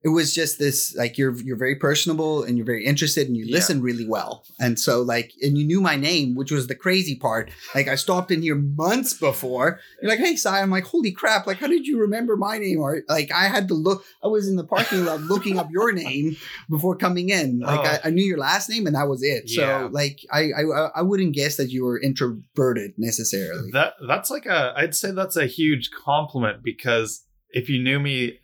it 0.07 0.11
was 0.19 0.29
just 0.41 0.59
this 0.59 0.79
like 1.03 1.19
you're 1.19 1.35
you're 1.47 1.57
very 1.67 1.75
personable 1.89 2.35
and 2.45 2.53
you're 2.57 2.71
very 2.75 2.85
interested 2.93 3.27
and 3.29 3.37
you 3.37 3.45
Yeah. 3.47 3.57
listen 3.59 3.77
really 3.89 4.07
well 4.17 4.33
and 4.65 4.79
so 4.87 4.93
like 5.15 5.29
and 5.43 5.53
you 5.59 5.65
knew 5.71 5.81
my 5.91 5.97
name 6.11 6.29
which 6.39 6.53
was 6.57 6.67
the 6.67 6.75
crazy 6.85 7.17
part 7.27 7.45
like 7.75 7.89
i 7.89 7.97
stopped 7.97 8.31
in 8.31 8.41
here 8.47 8.55
months 8.85 9.13
before 9.29 9.69
you're 10.01 10.11
like 10.13 10.21
hey 10.27 10.37
Si. 10.37 10.49
i'm 10.49 10.71
like 10.71 10.85
holy 10.85 11.13
crap 11.21 11.47
like 11.49 11.59
how 11.63 11.67
did 11.75 11.87
you 11.87 11.97
remember 12.07 12.37
my 12.37 12.57
name 12.59 12.79
or 12.81 13.03
like 13.09 13.31
i 13.33 13.45
had 13.55 13.67
to 13.69 13.75
look 13.87 14.05
i 14.23 14.29
was 14.37 14.45
in 14.51 14.57
the 14.61 14.65
parking 14.77 15.05
lot 15.05 15.21
looking 15.33 15.59
up 15.59 15.69
your 15.71 15.91
name 15.93 16.37
before 16.71 16.95
coming 16.97 17.29
in 17.31 17.61
like 17.61 17.81
Oh. 17.81 17.83
I, 17.83 18.09
I 18.09 18.11
knew 18.11 18.25
your 18.33 18.39
last 18.39 18.69
name 18.71 18.87
and 18.87 18.95
that 18.97 19.09
was 19.09 19.23
it 19.23 19.45
Yeah. 19.47 19.81
so 19.83 19.89
like 20.01 20.19
I, 20.33 20.43
I 20.61 20.63
i 21.01 21.03
wouldn't 21.03 21.35
guess 21.35 21.57
that 21.57 21.71
you 21.71 21.85
were 21.85 21.99
introverted 22.01 22.93
necessarily 22.99 23.71
That 23.73 23.95
that's 24.07 24.31
like 24.31 24.47
a. 24.47 24.73
I'd 24.77 24.95
say 24.95 25.11
that's 25.11 25.37
a 25.37 25.47
huge 25.47 25.91
compliment 25.91 26.63
because 26.63 27.25
if 27.51 27.69
you 27.69 27.83
knew 27.83 27.99
me 27.99 28.39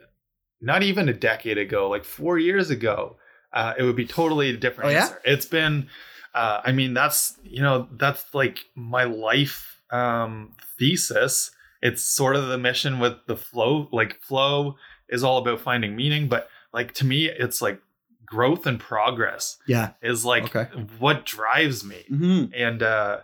not 0.63 0.83
even 0.83 1.09
a 1.09 1.13
decade 1.13 1.59
ago, 1.59 1.91
like 1.91 2.05
four 2.05 2.39
years 2.39 2.71
ago, 2.71 3.17
uh, 3.53 3.75
it 3.77 3.83
would 3.83 3.97
be 3.97 4.07
totally 4.07 4.51
a 4.51 4.57
different 4.57 4.89
Oh, 4.89 4.93
yeah? 4.93 5.03
answer. 5.05 5.21
It's 5.25 5.45
been, 5.47 5.89
uh, 6.35 6.61
I 6.65 6.73
mean, 6.73 6.95
that's 6.95 7.37
you 7.45 7.61
know, 7.61 7.89
that's 7.93 8.33
like 8.33 8.65
my 8.75 9.05
life 9.05 9.83
um, 9.91 10.53
thesis. 10.79 11.51
It's 11.83 12.03
sort 12.03 12.37
of 12.37 12.47
the 12.47 12.59
mission 12.59 13.01
with 13.01 13.15
the 13.27 13.37
flow. 13.37 13.89
Like 13.93 14.23
flow 14.23 14.77
is 15.09 15.23
all 15.25 15.39
about 15.39 15.61
finding 15.61 15.97
meaning, 15.97 16.29
but 16.29 16.49
like 16.73 16.95
to 16.95 17.05
me, 17.05 17.29
it's 17.29 17.61
like 17.61 17.81
growth 18.25 18.65
and 18.67 18.81
progress 18.81 19.59
Yeah. 19.67 19.91
is 20.01 20.25
like 20.25 20.45
Okay. 20.45 20.65
what 20.99 21.27
drives 21.27 21.85
me 21.85 22.03
hmm 22.09 22.45
and 22.55 22.83
uh 22.83 23.19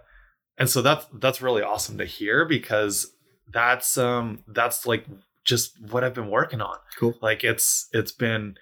and 0.59 0.68
so 0.68 0.83
that's 0.83 1.07
that's 1.14 1.40
really 1.40 1.62
awesome 1.62 1.97
to 1.97 2.04
hear 2.04 2.45
because 2.45 3.11
that's 3.50 3.97
um 3.97 4.40
that's 4.49 4.85
like 4.85 5.07
just 5.49 5.73
what 5.90 6.05
I've 6.05 6.14
been 6.14 6.31
working 6.31 6.61
on 6.61 6.76
Cool. 6.99 7.14
like 7.23 7.43
it's 7.43 7.88
it's 7.93 8.12
been 8.12 8.57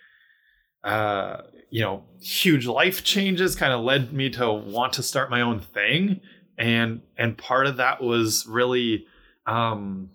uh 0.84 1.38
you 1.68 1.82
know 1.82 2.04
huge 2.20 2.66
life 2.66 3.02
changes 3.02 3.56
kind 3.56 3.72
of 3.72 3.80
led 3.80 4.12
me 4.12 4.30
to 4.30 4.52
want 4.52 4.92
to 4.94 5.02
start 5.02 5.28
my 5.28 5.40
own 5.40 5.58
thing 5.60 6.20
and 6.56 7.00
and 7.18 7.36
part 7.36 7.66
of 7.66 7.76
that 7.78 8.00
was 8.00 8.46
really 8.48 9.04
um 9.46 10.10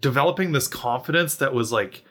developing 0.00 0.50
this 0.52 0.66
confidence 0.66 1.36
that 1.36 1.54
was 1.54 1.70
like 1.70 2.04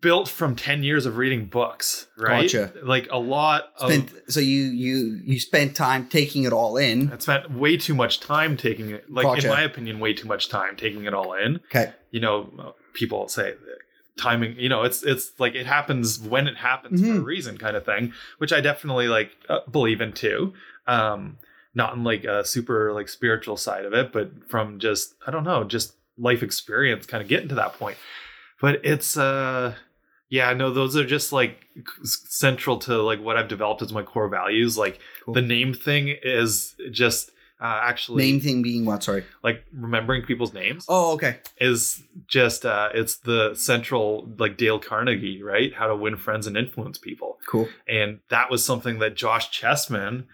built 0.00 0.28
from 0.28 0.54
10 0.56 0.82
years 0.82 1.06
of 1.06 1.16
reading 1.16 1.46
books 1.46 2.06
right 2.18 2.42
Gotcha. 2.50 2.72
like 2.82 3.08
a 3.10 3.18
lot 3.18 3.70
Spent, 3.78 4.10
of 4.10 4.16
so 4.28 4.40
you 4.40 4.64
you 4.64 5.20
you 5.24 5.40
spent 5.40 5.74
time 5.74 6.06
taking 6.08 6.44
it 6.44 6.52
all 6.52 6.76
in. 6.76 7.10
I 7.12 7.18
spent 7.18 7.50
way 7.50 7.76
too 7.78 7.94
much 7.94 8.20
time 8.20 8.56
taking 8.56 8.90
it 8.90 9.10
like 9.10 9.24
Gotcha. 9.24 9.46
in 9.46 9.52
my 9.52 9.62
opinion 9.62 10.00
way 10.00 10.12
too 10.12 10.28
much 10.28 10.48
time 10.48 10.76
taking 10.76 11.04
it 11.04 11.14
all 11.14 11.32
in 11.32 11.56
Okay. 11.66 11.92
you 12.10 12.20
know 12.20 12.74
people 12.92 13.28
say 13.28 13.54
timing 14.18 14.54
you 14.58 14.68
know 14.68 14.82
it's 14.82 15.02
it's 15.02 15.32
like 15.38 15.54
it 15.54 15.66
happens 15.66 16.20
when 16.20 16.46
it 16.46 16.56
happens 16.56 17.00
for 17.00 17.06
a 17.12 17.18
Mhm. 17.20 17.24
reason 17.24 17.58
kind 17.58 17.76
of 17.76 17.84
thing 17.84 18.12
which 18.38 18.52
i 18.52 18.60
definitely 18.60 19.08
like 19.08 19.30
uh, 19.48 19.60
believe 19.70 20.00
in 20.00 20.12
too 20.12 20.52
um 20.86 21.36
not 21.74 21.94
in 21.94 22.04
like 22.04 22.22
a 22.24 22.44
super 22.44 22.92
like 22.92 23.08
spiritual 23.08 23.56
side 23.56 23.84
of 23.84 23.92
it 23.92 24.12
but 24.12 24.30
from 24.48 24.78
just 24.78 25.14
i 25.26 25.32
don't 25.32 25.42
know 25.42 25.64
just 25.64 25.94
life 26.16 26.44
experience 26.44 27.06
kind 27.06 27.22
of 27.22 27.28
getting 27.28 27.48
to 27.48 27.56
that 27.56 27.72
point 27.72 27.96
but 28.64 28.74
it's 28.92 29.16
uh 29.16 29.74
yeah 30.30 30.52
no 30.54 30.66
those 30.72 30.96
are 30.96 31.06
just 31.16 31.32
like 31.32 31.54
central 32.04 32.78
to 32.78 33.02
like 33.02 33.20
what 33.20 33.36
i've 33.36 33.48
developed 33.48 33.82
as 33.82 33.92
my 33.92 34.02
core 34.02 34.28
values 34.28 34.76
like 34.78 34.98
Cool. 35.24 35.34
the 35.34 35.42
name 35.42 35.74
thing 35.74 36.14
is 36.22 36.74
just 36.90 37.30
uh 37.60 37.78
actually 37.82 38.24
Name 38.26 38.40
thing 38.40 38.62
being 38.62 38.84
what? 38.84 39.02
Sorry. 39.02 39.24
like 39.42 39.64
remembering 39.72 40.22
people's 40.22 40.52
names 40.52 40.84
Oh, 40.88 41.12
okay. 41.14 41.38
is 41.60 42.02
just 42.26 42.66
uh 42.66 42.88
it's 43.00 43.16
the 43.18 43.54
central 43.54 44.28
like 44.38 44.56
Dale 44.56 44.80
Carnegie, 44.80 45.40
right? 45.42 45.72
How 45.72 45.86
to 45.86 45.96
win 45.96 46.16
friends 46.16 46.46
and 46.48 46.56
influence 46.56 46.98
people. 46.98 47.38
Cool. 47.46 47.68
And 47.88 48.18
that 48.28 48.50
was 48.50 48.64
something 48.64 48.98
that 48.98 49.14
Josh 49.14 49.46
Chessman, 49.58 50.24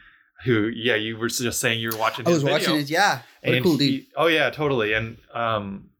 who 0.44 0.68
yeah, 0.86 0.94
you 0.96 1.18
were 1.18 1.28
just 1.28 1.60
saying 1.60 1.78
you 1.80 1.90
were 1.92 1.98
watching 1.98 2.26
I 2.26 2.30
was 2.30 2.42
watching 2.42 2.76
it. 2.76 2.88
Yeah. 2.90 3.20
What 3.42 3.52
a 3.52 3.56
and 3.56 3.64
cool 3.64 3.76
he- 3.76 4.08
oh 4.16 4.26
yeah, 4.26 4.48
totally. 4.50 4.94
And 4.94 5.18
um 5.34 5.90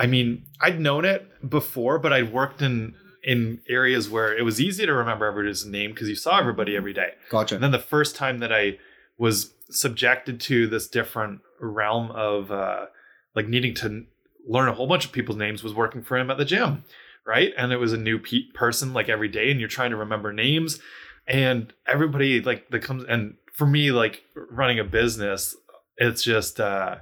I 0.00 0.06
mean, 0.06 0.46
I'd 0.60 0.80
known 0.80 1.04
it 1.04 1.48
before, 1.48 1.98
but 1.98 2.12
I'd 2.12 2.32
worked 2.32 2.62
in 2.62 2.94
in 3.22 3.60
areas 3.68 4.08
where 4.08 4.34
it 4.36 4.42
was 4.42 4.58
easy 4.58 4.86
to 4.86 4.92
remember 4.94 5.26
everybody's 5.26 5.66
name 5.66 5.90
because 5.90 6.08
you 6.08 6.14
saw 6.14 6.38
everybody 6.38 6.74
every 6.74 6.94
day. 6.94 7.10
Gotcha. 7.28 7.54
And 7.54 7.62
then 7.62 7.70
the 7.70 7.78
first 7.78 8.16
time 8.16 8.38
that 8.38 8.50
I 8.50 8.78
was 9.18 9.52
subjected 9.68 10.40
to 10.40 10.66
this 10.66 10.88
different 10.88 11.42
realm 11.60 12.10
of 12.12 12.50
uh, 12.50 12.86
like 13.34 13.46
needing 13.46 13.74
to 13.74 14.06
learn 14.48 14.68
a 14.68 14.72
whole 14.72 14.86
bunch 14.86 15.04
of 15.04 15.12
people's 15.12 15.36
names 15.36 15.62
was 15.62 15.74
working 15.74 16.02
for 16.02 16.16
him 16.16 16.30
at 16.30 16.38
the 16.38 16.46
gym, 16.46 16.84
right? 17.26 17.52
And 17.58 17.70
it 17.70 17.76
was 17.76 17.92
a 17.92 17.98
new 17.98 18.18
pe- 18.18 18.50
person 18.54 18.94
like 18.94 19.10
every 19.10 19.28
day, 19.28 19.50
and 19.50 19.60
you're 19.60 19.68
trying 19.68 19.90
to 19.90 19.96
remember 19.96 20.32
names, 20.32 20.80
and 21.26 21.72
everybody 21.86 22.40
like 22.40 22.70
that 22.70 22.82
comes. 22.82 23.04
And 23.04 23.34
for 23.52 23.66
me, 23.66 23.92
like 23.92 24.24
running 24.34 24.78
a 24.78 24.84
business, 24.84 25.54
it's 25.98 26.22
just 26.22 26.58
uh, 26.58 26.96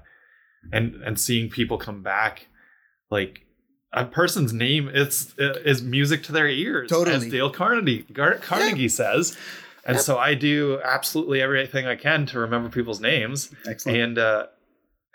and 0.73 0.97
and 0.97 1.19
seeing 1.19 1.49
people 1.49 1.79
come 1.79 2.03
back, 2.03 2.49
like 3.11 3.43
a 3.93 4.05
person's 4.05 4.53
name 4.53 4.91
it's 4.93 5.35
is 5.39 5.83
music 5.83 6.23
to 6.25 6.33
their 6.33 6.49
ears 6.49 6.91
Totally. 6.91 7.17
as 7.17 7.27
dale 7.29 7.51
carnegie 7.51 8.05
Gar- 8.13 8.35
carnegie 8.37 8.89
says 8.89 9.37
and 9.85 9.95
Yep. 9.97 10.05
so 10.05 10.19
i 10.19 10.35
do 10.35 10.79
absolutely 10.85 11.41
everything 11.41 11.87
i 11.87 11.97
can 11.97 12.27
to 12.27 12.39
remember 12.39 12.69
people's 12.69 13.01
names 13.01 13.51
Excellent. 13.67 13.99
and 13.99 14.19
uh 14.19 14.47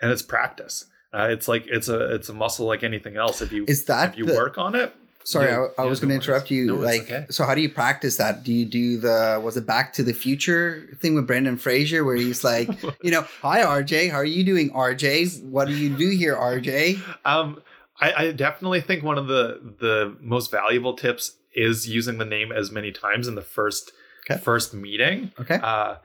and 0.02 0.10
it's 0.10 0.22
practice 0.22 0.86
uh, 1.12 1.28
it's 1.30 1.46
like 1.46 1.64
it's 1.68 1.88
a 1.88 2.14
it's 2.16 2.28
a 2.28 2.32
muscle 2.34 2.66
like 2.66 2.82
anything 2.82 3.16
else 3.16 3.40
if 3.40 3.52
you 3.52 3.64
Is 3.68 3.84
that 3.84 4.10
if 4.14 4.18
you 4.18 4.24
the- 4.26 4.34
work 4.34 4.58
on 4.58 4.74
it 4.74 4.92
Sorry, 5.26 5.46
Yeah, 5.50 5.68
I, 5.78 5.80
I 5.80 5.84
yeah, 5.84 5.88
was 5.88 6.00
going 6.00 6.10
to 6.10 6.16
interrupt 6.16 6.50
you. 6.50 6.66
No, 6.66 6.74
like, 6.74 7.00
okay. 7.04 7.24
so 7.30 7.46
how 7.46 7.54
do 7.54 7.62
you 7.62 7.70
practice 7.70 8.18
that? 8.18 8.44
Do 8.44 8.52
you 8.52 8.66
do 8.66 8.98
the 8.98 9.40
was 9.42 9.56
it 9.56 9.64
Back 9.64 9.94
to 9.94 10.02
the 10.02 10.12
Future 10.12 10.86
thing 11.00 11.14
with 11.14 11.26
Brendan 11.26 11.56
Fraser, 11.56 12.04
where 12.04 12.14
he's 12.14 12.44
like, 12.44 12.68
you 13.02 13.10
know, 13.10 13.22
hi 13.40 13.62
RJ, 13.62 14.10
how 14.10 14.18
are 14.18 14.24
you 14.26 14.44
doing, 14.44 14.68
RJ? 14.68 15.42
What 15.44 15.66
do 15.66 15.72
you 15.74 15.96
do 15.96 16.10
here, 16.10 16.36
RJ? 16.36 17.00
Um, 17.24 17.62
I, 18.00 18.12
I 18.12 18.32
definitely 18.32 18.80
think 18.80 19.02
one 19.02 19.18
of 19.18 19.26
the 19.26 19.74
the 19.80 20.16
most 20.20 20.50
valuable 20.50 20.96
tips 20.96 21.36
is 21.54 21.88
using 21.88 22.18
the 22.18 22.24
name 22.24 22.50
as 22.50 22.70
many 22.72 22.90
times 22.90 23.28
in 23.28 23.34
the 23.34 23.42
first 23.42 23.92
Okay. 24.28 24.40
first 24.40 24.72
meeting. 24.72 25.32
Okay. 25.38 25.56
Uh, 25.62 25.96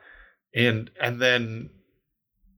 and 0.54 0.92
and 1.02 1.22
then, 1.22 1.70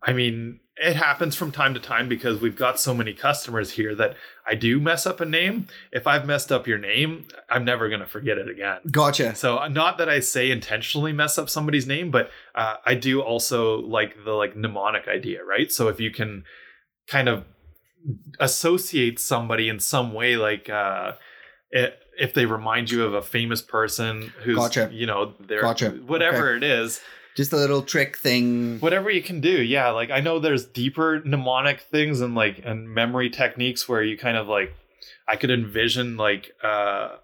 I 0.01 0.11
mean, 0.13 0.59
it 0.77 0.95
happens 0.95 1.35
from 1.35 1.51
time 1.51 1.75
to 1.75 1.79
time 1.79 2.09
because 2.09 2.41
we've 2.41 2.55
got 2.55 2.79
so 2.79 2.93
many 2.95 3.13
customers 3.13 3.69
here 3.71 3.93
that 3.95 4.15
I 4.47 4.55
do 4.55 4.79
mess 4.79 5.05
up 5.05 5.21
a 5.21 5.25
name. 5.25 5.67
If 5.91 6.07
I've 6.07 6.25
messed 6.25 6.51
up 6.51 6.65
your 6.65 6.79
name, 6.79 7.27
I'm 7.49 7.63
never 7.63 7.89
gonna 7.89 8.07
forget 8.07 8.39
it 8.39 8.49
again. 8.49 8.79
Gotcha. 8.89 9.35
So 9.35 9.67
not 9.67 9.99
that 9.99 10.09
I 10.09 10.19
say 10.19 10.49
intentionally 10.49 11.13
mess 11.13 11.37
up 11.37 11.47
somebody's 11.49 11.85
name, 11.85 12.09
but 12.09 12.31
uh, 12.55 12.77
I 12.85 12.95
do 12.95 13.21
also 13.21 13.81
like 13.81 14.23
the 14.25 14.31
like 14.31 14.55
mnemonic 14.55 15.07
idea, 15.07 15.43
right? 15.43 15.71
So 15.71 15.87
if 15.89 15.99
you 15.99 16.09
can 16.09 16.43
kind 17.07 17.29
of 17.29 17.45
associate 18.39 19.19
somebody 19.19 19.69
in 19.69 19.79
some 19.79 20.13
way, 20.13 20.37
like 20.37 20.69
uh, 20.69 21.13
i 21.75 21.89
if 22.19 22.33
they 22.33 22.45
remind 22.45 22.91
you 22.91 23.03
of 23.05 23.13
a 23.13 23.21
famous 23.21 23.61
person 23.61 24.33
who's 24.43 24.57
Gotcha. 24.57 24.89
you 24.91 25.05
know 25.05 25.33
they're 25.39 25.61
Gotcha. 25.61 25.91
whatever 25.91 26.55
it 26.55 26.63
is, 26.63 26.99
Just 27.37 27.53
a 27.53 27.55
little 27.55 27.81
trick 27.81 28.17
thing. 28.17 28.79
whatever 28.79 29.09
you 29.09 29.23
can 29.23 29.39
do 29.39 29.61
yeah 29.61 29.89
like 29.91 30.11
i 30.11 30.19
know 30.19 30.37
there's 30.37 30.65
deeper 30.65 31.21
mnemonic 31.23 31.79
things 31.79 32.19
and 32.21 32.35
like 32.35 32.61
and 32.65 32.89
memory 32.89 33.29
techniques 33.29 33.87
where 33.87 34.03
you 34.03 34.17
kind 34.17 34.35
of 34.37 34.47
like 34.47 34.73
i 35.29 35.35
could 35.37 35.49
envision 35.49 36.17
like 36.17 36.51
uh 36.63 37.15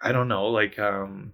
i 0.00 0.12
don't 0.12 0.28
know 0.28 0.46
like 0.46 0.78
um 0.78 1.32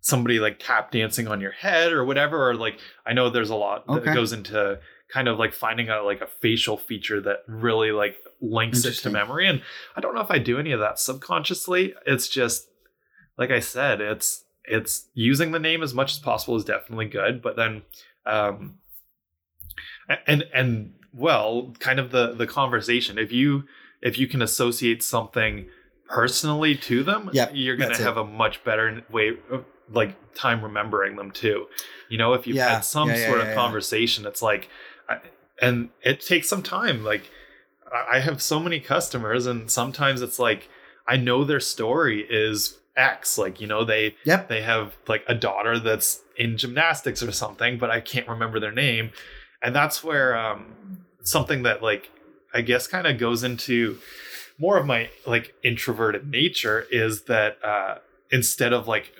somebody 0.00 0.38
like 0.38 0.58
tap 0.60 0.92
dancing 0.92 1.26
on 1.26 1.40
your 1.40 1.50
head 1.50 1.92
or 1.92 2.04
whatever 2.04 2.48
or 2.48 2.54
like 2.54 2.78
i 3.04 3.12
know 3.12 3.28
there's 3.28 3.50
a 3.50 3.56
lot 3.56 3.84
that 3.88 4.04
goes 4.14 4.32
into 4.32 4.78
kind 5.12 5.28
of 5.28 5.38
like 5.38 5.52
finding 5.52 5.88
out 5.88 6.04
like 6.04 6.20
a 6.20 6.26
facial 6.26 6.76
feature 6.76 7.20
that 7.20 7.38
really 7.48 7.92
like 7.92 8.16
links 8.40 8.84
it 8.84 8.94
to 8.94 9.08
memory 9.10 9.46
and 9.48 9.62
i 9.96 10.00
don't 10.00 10.14
know 10.14 10.20
if 10.20 10.30
i 10.30 10.38
do 10.38 10.58
any 10.58 10.72
of 10.72 10.80
that 10.80 10.98
subconsciously 10.98 11.94
it's 12.06 12.28
just 12.28 12.68
like 13.38 13.50
i 13.50 13.60
said 13.60 14.00
it's 14.00 14.44
it's 14.64 15.08
using 15.14 15.52
the 15.52 15.58
name 15.58 15.82
as 15.82 15.94
much 15.94 16.12
as 16.12 16.18
possible 16.18 16.56
is 16.56 16.64
definitely 16.64 17.06
good 17.06 17.40
but 17.40 17.56
then 17.56 17.82
um 18.26 18.78
and 20.26 20.44
and 20.52 20.92
well 21.12 21.74
kind 21.78 21.98
of 21.98 22.10
the 22.10 22.34
the 22.34 22.46
conversation 22.46 23.18
if 23.18 23.32
you 23.32 23.64
if 24.02 24.18
you 24.18 24.26
can 24.26 24.42
associate 24.42 25.02
something 25.02 25.66
personally 26.08 26.74
to 26.76 27.02
them 27.02 27.30
Yep, 27.32 27.50
you're 27.54 27.76
gonna 27.76 27.88
that's 27.90 28.00
it. 28.00 28.04
have 28.04 28.16
a 28.16 28.24
much 28.24 28.62
better 28.64 29.02
way 29.10 29.32
of 29.50 29.64
like 29.90 30.14
time 30.34 30.62
remembering 30.62 31.16
them 31.16 31.30
too 31.30 31.66
you 32.08 32.18
know 32.18 32.34
if 32.34 32.46
you've 32.46 32.56
Yeah, 32.56 32.74
had 32.74 32.80
some 32.84 33.08
yeah, 33.08 33.16
yeah, 33.16 33.26
sort 33.26 33.38
yeah, 33.38 33.44
of 33.44 33.48
yeah. 33.50 33.54
conversation 33.54 34.26
it's 34.26 34.42
like 34.42 34.68
I, 35.08 35.18
and 35.60 35.90
it 36.02 36.20
takes 36.20 36.48
some 36.48 36.62
time 36.62 37.04
like 37.04 37.30
I- 37.92 38.16
i 38.16 38.20
have 38.20 38.42
so 38.42 38.60
many 38.60 38.80
customers 38.80 39.46
and 39.46 39.70
sometimes 39.70 40.22
it's 40.22 40.38
like 40.38 40.68
i 41.06 41.16
know 41.16 41.44
their 41.44 41.60
story 41.60 42.26
is 42.28 42.78
x 42.96 43.38
like 43.38 43.60
you 43.60 43.66
know 43.66 43.84
they 43.84 44.16
Yep. 44.24 44.48
they 44.48 44.62
have 44.62 44.96
like 45.06 45.24
a 45.28 45.34
daughter 45.34 45.78
that's 45.78 46.22
in 46.36 46.56
gymnastics 46.56 47.22
or 47.22 47.32
something 47.32 47.78
but 47.78 47.90
i 47.90 48.00
can't 48.00 48.28
remember 48.28 48.58
their 48.60 48.72
name 48.72 49.10
and 49.62 49.74
that's 49.74 50.02
where 50.04 50.36
um 50.36 50.74
something 51.22 51.62
that 51.64 51.82
like 51.82 52.10
i 52.54 52.60
guess 52.60 52.86
kind 52.86 53.06
of 53.06 53.18
goes 53.18 53.42
into 53.44 53.98
more 54.58 54.78
of 54.78 54.86
my 54.86 55.10
like 55.26 55.54
introverted 55.62 56.28
nature 56.30 56.86
is 56.90 57.22
that 57.24 57.58
uh 57.64 57.96
instead 58.30 58.72
of 58.72 58.88
like 58.88 59.12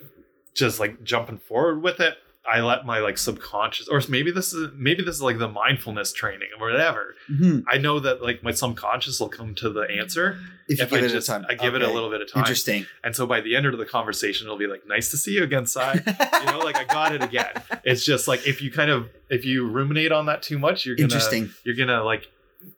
just 0.54 0.80
like 0.80 1.02
jumping 1.04 1.38
forward 1.38 1.82
with 1.82 2.00
it 2.00 2.14
i 2.52 2.60
let 2.60 2.84
my 2.86 2.98
like 3.00 3.18
subconscious 3.18 3.88
or 3.88 4.00
maybe 4.08 4.30
this 4.30 4.52
is 4.52 4.70
maybe 4.74 5.02
this 5.02 5.16
is 5.16 5.22
like 5.22 5.38
the 5.38 5.48
mindfulness 5.48 6.12
training 6.12 6.48
or 6.58 6.68
whatever 6.70 7.14
Mhm. 7.30 7.64
i 7.68 7.78
know 7.78 7.98
that 8.00 8.22
like 8.22 8.42
my 8.42 8.52
subconscious 8.52 9.18
will 9.20 9.28
come 9.28 9.54
to 9.56 9.70
the 9.70 9.82
answer 9.82 10.38
If 10.68 10.80
if 10.80 10.90
give 10.90 11.02
i 11.02 11.04
it 11.06 11.08
just 11.10 11.28
a 11.28 11.32
time, 11.32 11.46
i 11.48 11.54
give 11.54 11.74
it 11.74 11.82
a 11.82 11.90
little 11.90 12.10
bit 12.10 12.20
of 12.22 12.30
time 12.32 12.40
Interesting. 12.42 12.86
and 13.04 13.14
so 13.16 13.26
by 13.26 13.40
the 13.40 13.56
end 13.56 13.66
of 13.66 13.76
the 13.78 13.84
conversation 13.86 14.46
it'll 14.46 14.58
be 14.58 14.66
like 14.66 14.86
nice 14.86 15.10
to 15.10 15.16
see 15.16 15.32
you 15.32 15.42
again 15.44 15.66
Si 15.66 15.80
you 16.06 16.46
know 16.46 16.58
like 16.60 16.76
i 16.76 16.84
got 16.84 17.14
it 17.14 17.22
again 17.22 17.52
it's 17.84 18.04
just 18.04 18.26
like 18.28 18.46
if 18.46 18.60
you 18.62 18.70
kind 18.70 18.90
of 18.90 19.08
if 19.30 19.44
you 19.44 19.66
ruminate 19.68 20.12
on 20.12 20.26
that 20.26 20.42
too 20.42 20.58
much 20.58 20.86
you're 20.86 20.96
gonna 20.96 21.04
Interesting. 21.04 21.50
you're 21.64 21.74
gonna 21.76 22.02
like 22.04 22.28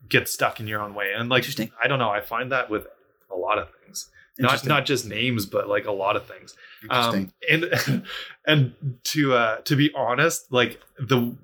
get 0.09 0.29
stuck 0.29 0.61
in 0.61 0.67
your 0.67 0.81
own 0.81 0.95
way 0.95 1.13
and 1.17 1.29
like 1.29 1.41
Interesting. 1.41 1.71
i 1.83 1.87
don't 1.89 1.99
know 1.99 2.11
i 2.11 2.21
find 2.21 2.53
that 2.53 2.69
with 2.71 2.87
a 3.31 3.37
lot 3.37 3.59
of 3.59 3.69
things. 3.85 4.09
Not 4.38 4.64
not 4.66 4.87
just 4.87 5.07
names, 5.07 5.47
but 5.47 5.68
like 5.68 5.87
a 5.87 5.92
lot 5.92 6.16
of 6.16 6.26
things. 6.26 6.57
Um, 6.90 7.33
and 7.50 8.04
and 8.47 8.73
to 9.04 9.35
uh, 9.35 9.57
to 9.62 9.76
be 9.76 9.92
honest, 9.95 10.52
like 10.52 10.80
the 10.99 11.35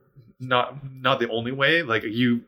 not 0.41 0.79
not 0.95 1.19
the 1.21 1.29
only 1.31 1.53
way. 1.53 1.83
Like 1.83 2.05
you 2.05 2.43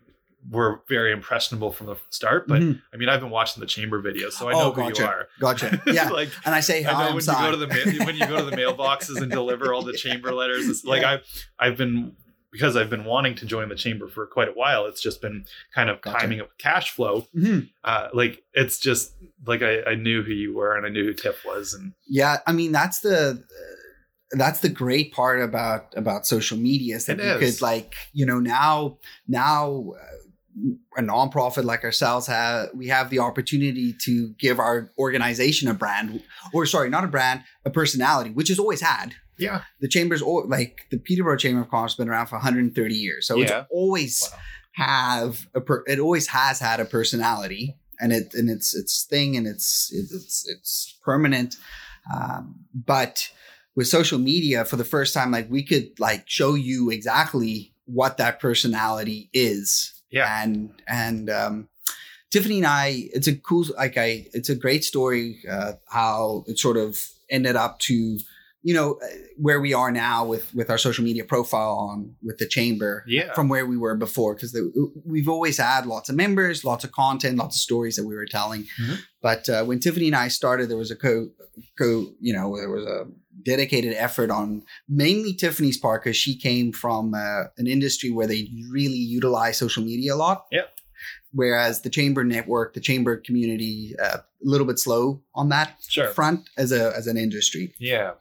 were 0.48 0.80
very 0.88 1.10
impressionable 1.10 1.72
from 1.72 1.88
the 1.88 1.96
start, 2.10 2.46
but 2.46 2.62
Mhm. 2.62 2.80
I 2.94 2.96
mean, 2.96 3.08
I've 3.08 3.18
been 3.20 3.30
watching 3.30 3.60
the 3.60 3.66
chamber 3.66 4.00
videos, 4.00 4.32
so 4.34 4.48
I 4.48 4.52
Oh, 4.54 4.58
know 4.58 4.72
who 4.72 4.96
you 4.96 5.04
are. 5.04 5.26
Gotcha. 5.40 5.82
Yeah. 5.86 6.08
like 6.10 6.28
and 6.44 6.54
I 6.54 6.60
say 6.60 6.84
I 6.84 6.92
hi. 6.92 7.00
know 7.02 7.08
I'm 7.08 7.14
when 7.16 7.24
you 7.24 7.32
go 7.32 7.50
to 7.50 7.56
the 7.56 7.66
mail, 7.66 8.06
when 8.06 8.14
you 8.16 8.26
go 8.28 8.36
to 8.36 8.44
the 8.44 8.56
mailboxes 8.56 9.20
and 9.20 9.32
deliver 9.32 9.74
all 9.74 9.82
the 9.82 9.92
chamber 10.04 10.32
letters. 10.32 10.68
It's 10.68 10.84
like 10.84 11.02
Yeah. 11.02 11.10
I've 11.14 11.46
I've 11.58 11.76
been 11.76 12.14
because 12.56 12.74
I've 12.76 12.88
been 12.90 13.04
wanting 13.04 13.34
to 13.36 13.46
join 13.46 13.68
the 13.68 13.74
chamber 13.74 14.08
for 14.08 14.26
quite 14.26 14.48
a 14.48 14.52
while. 14.52 14.86
It's 14.86 15.02
just 15.02 15.20
been 15.20 15.44
kind 15.74 15.90
of 15.90 16.00
Gotcha. 16.00 16.20
timing 16.20 16.40
up 16.40 16.50
cash 16.58 16.90
flow. 16.90 17.26
Mhm. 17.36 17.68
Uh, 17.84 18.08
like 18.14 18.42
it's 18.54 18.78
just 18.78 19.12
like 19.46 19.62
I, 19.62 19.82
I 19.82 19.94
knew 19.94 20.22
who 20.22 20.32
you 20.32 20.54
were 20.54 20.76
and 20.76 20.86
I 20.86 20.88
knew 20.88 21.04
who 21.04 21.12
Tiff 21.14 21.44
was, 21.44 21.74
and 21.74 21.92
Yeah, 22.08 22.38
I 22.46 22.52
mean 22.52 22.72
that's 22.72 23.00
the 23.00 23.44
that's 24.32 24.60
the 24.60 24.68
great 24.68 25.12
part 25.12 25.40
about 25.40 25.92
about 25.96 26.26
social 26.26 26.58
media 26.58 26.96
is 26.96 27.06
that 27.06 27.20
It 27.20 27.24
you 27.24 27.46
is. 27.46 27.54
could 27.56 27.62
like 27.62 27.94
you 28.12 28.26
know 28.26 28.40
now 28.40 28.98
now 29.28 29.92
uh, 30.00 30.16
a 30.96 31.02
nonprofit 31.02 31.64
like 31.64 31.84
ourselves 31.84 32.26
have 32.26 32.70
we 32.74 32.88
have 32.88 33.10
the 33.10 33.18
opportunity 33.20 33.94
to 34.04 34.30
give 34.38 34.58
our 34.58 34.90
organization 34.98 35.68
a 35.68 35.74
brand 35.74 36.22
or 36.54 36.64
sorry 36.66 36.88
not 36.88 37.04
a 37.04 37.08
brand 37.08 37.42
a 37.66 37.70
personality 37.70 38.30
which 38.30 38.48
has 38.48 38.58
always 38.58 38.80
had 38.80 39.14
yeah, 39.38 39.62
the 39.80 39.88
chambers 39.88 40.22
al- 40.22 40.48
like 40.48 40.86
the 40.90 40.98
Peterborough 40.98 41.36
Chamber 41.36 41.62
of 41.62 41.70
Commerce 41.70 41.92
has 41.92 41.96
been 41.98 42.08
around 42.08 42.26
for 42.26 42.36
130 42.36 42.94
years 42.94 43.26
so 43.26 43.36
Yeah. 43.36 43.42
it's 43.42 43.68
always 43.70 44.30
have 44.72 45.46
a 45.54 45.60
per- 45.60 45.84
it 45.86 45.98
always 45.98 46.28
has 46.28 46.58
had 46.60 46.80
a 46.80 46.84
personality 46.84 47.76
and 48.00 48.12
it 48.12 48.34
and 48.34 48.50
it's 48.50 48.74
its 48.74 49.04
thing 49.04 49.36
and 49.36 49.46
it's 49.46 49.90
it's 49.92 50.46
it's 50.48 50.98
permanent. 51.02 51.56
Um, 52.14 52.60
but 52.74 53.30
with 53.74 53.88
social 53.88 54.18
media 54.18 54.64
for 54.64 54.76
the 54.76 54.84
first 54.84 55.12
time 55.14 55.30
like 55.30 55.50
we 55.50 55.62
could 55.62 55.98
like 55.98 56.24
show 56.28 56.54
you 56.54 56.90
exactly 56.90 57.72
what 57.86 58.16
that 58.18 58.38
personality 58.40 59.28
is. 59.32 59.92
Yeah, 60.10 60.42
and 60.42 60.70
and 60.86 61.28
um 61.30 61.68
tiffany 62.30 62.58
and 62.58 62.66
i 62.66 63.08
it's 63.14 63.26
a 63.28 63.34
cool 63.36 63.64
like 63.76 63.96
i 63.96 64.26
it's 64.34 64.48
a 64.48 64.54
great 64.54 64.82
story 64.84 65.38
uh 65.48 65.72
how 65.86 66.44
it 66.48 66.58
sort 66.58 66.76
of 66.76 66.98
ended 67.30 67.54
up 67.56 67.78
to 67.80 68.18
you 68.68 68.74
know 68.78 68.88
uh, 69.04 69.06
where 69.46 69.60
we 69.66 69.72
are 69.82 69.92
now 70.06 70.18
with 70.32 70.44
with 70.58 70.68
our 70.72 70.78
social 70.86 71.04
media 71.08 71.24
profile 71.34 71.74
on 71.90 71.98
with 72.28 72.38
the 72.42 72.48
chamber 72.56 72.92
yeah. 73.16 73.32
from 73.36 73.46
where 73.52 73.66
we 73.72 73.76
were 73.84 73.94
before 74.06 74.34
because 74.34 74.52
we've 75.12 75.28
always 75.34 75.56
had 75.58 75.82
lots 75.94 76.08
of 76.10 76.14
members 76.24 76.56
lots 76.72 76.82
of 76.86 76.90
content 77.04 77.34
lots 77.42 77.54
of 77.56 77.60
stories 77.70 77.94
that 77.96 78.06
we 78.10 78.14
were 78.20 78.26
telling 78.38 78.62
Mhm. 78.82 78.96
but 79.28 79.42
uh, 79.54 79.62
when 79.68 79.78
tiffany 79.84 80.08
and 80.12 80.16
i 80.16 80.28
started 80.40 80.64
there 80.70 80.82
was 80.86 80.90
a 80.96 81.00
co 81.06 81.12
co 81.80 81.88
you 82.26 82.32
know 82.36 82.46
there 82.60 82.72
was 82.78 82.84
a 82.96 82.98
dedicated 83.52 83.92
effort 84.06 84.30
on 84.40 84.46
mainly 85.02 85.32
tiffany's 85.42 85.78
part 85.84 85.98
because 86.02 86.16
she 86.24 86.32
came 86.48 86.68
from 86.82 87.02
uh, 87.24 87.44
an 87.60 87.66
industry 87.76 88.10
where 88.16 88.26
they 88.32 88.42
really 88.78 89.02
utilize 89.18 89.54
social 89.64 89.84
media 89.92 90.10
a 90.14 90.18
lot 90.26 90.38
Yep. 90.58 90.66
whereas 91.40 91.74
the 91.82 91.90
chamber 91.98 92.22
network 92.24 92.68
the 92.74 92.80
chamber 92.90 93.12
community 93.28 93.94
uh, 94.04 94.18
a 94.18 94.48
little 94.52 94.66
bit 94.66 94.78
slow 94.86 95.04
on 95.40 95.46
that 95.50 95.68
Sure. 95.88 96.08
front 96.18 96.40
as 96.62 96.72
a 96.72 96.82
as 96.98 97.06
an 97.06 97.16
industry 97.26 97.64
yeah, 97.78 98.12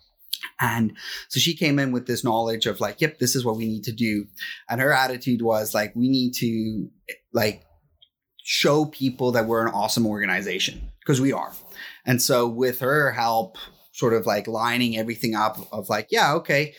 and 0.59 0.93
so 1.29 1.39
she 1.39 1.55
came 1.55 1.79
in 1.79 1.91
with 1.91 2.07
this 2.07 2.23
knowledge 2.23 2.65
of 2.65 2.79
like, 2.79 3.01
yep, 3.01 3.19
this 3.19 3.35
is 3.35 3.43
what 3.45 3.57
we 3.57 3.65
need 3.67 3.83
to 3.83 3.91
do. 3.91 4.25
And 4.69 4.81
her 4.81 4.91
attitude 4.93 5.41
was 5.41 5.73
like, 5.73 5.95
we 5.95 6.09
need 6.09 6.33
to 6.35 6.87
like 7.33 7.63
show 8.43 8.85
people 8.85 9.31
that 9.33 9.45
we're 9.47 9.65
an 9.65 9.73
awesome 9.73 10.05
organization 10.05 10.91
because 10.99 11.19
we 11.19 11.31
are. 11.33 11.51
And 12.05 12.21
so 12.21 12.47
with 12.47 12.79
her 12.79 13.11
help, 13.11 13.57
sort 13.91 14.13
of 14.13 14.25
like 14.25 14.47
lining 14.47 14.97
everything 14.97 15.35
up 15.35 15.57
of 15.71 15.89
like, 15.89 16.07
yeah, 16.11 16.33
okay, 16.33 16.73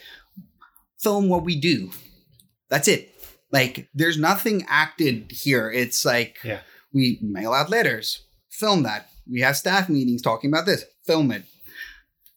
film 0.99 1.29
what 1.29 1.43
we 1.43 1.59
do. 1.59 1.91
That's 2.69 2.87
it. 2.87 3.13
Like 3.51 3.89
there's 3.93 4.17
nothing 4.17 4.65
acted 4.67 5.31
here. 5.31 5.71
It's 5.71 6.05
like 6.05 6.37
Yeah. 6.43 6.59
we 6.93 7.19
mail 7.21 7.53
out 7.53 7.69
letters, 7.69 8.23
film 8.49 8.83
that. 8.83 9.09
We 9.29 9.41
have 9.41 9.57
staff 9.57 9.89
meetings 9.89 10.21
talking 10.21 10.49
about 10.49 10.65
this, 10.65 10.85
film 11.05 11.31
it 11.31 11.43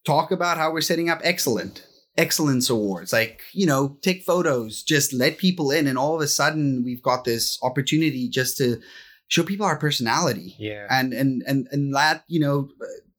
talk 0.04 0.30
about 0.30 0.56
how 0.56 0.72
we're 0.72 0.80
setting 0.80 1.08
up 1.10 1.20
excellent 1.22 1.86
excellence 2.16 2.68
awards 2.68 3.12
like 3.12 3.40
you 3.52 3.64
know 3.64 3.96
take 4.02 4.22
photos 4.24 4.82
just 4.82 5.12
let 5.12 5.38
people 5.38 5.70
in 5.70 5.86
and 5.86 5.96
all 5.96 6.14
of 6.14 6.20
a 6.20 6.26
sudden 6.26 6.82
we've 6.84 7.02
got 7.02 7.24
this 7.24 7.58
opportunity 7.62 8.28
just 8.28 8.58
to 8.58 8.80
show 9.28 9.44
people 9.44 9.64
our 9.64 9.78
personality 9.78 10.54
yeah. 10.58 10.86
and 10.90 11.12
and 11.12 11.42
and 11.46 11.68
and 11.70 11.94
that 11.94 12.24
you 12.26 12.40
know 12.40 12.68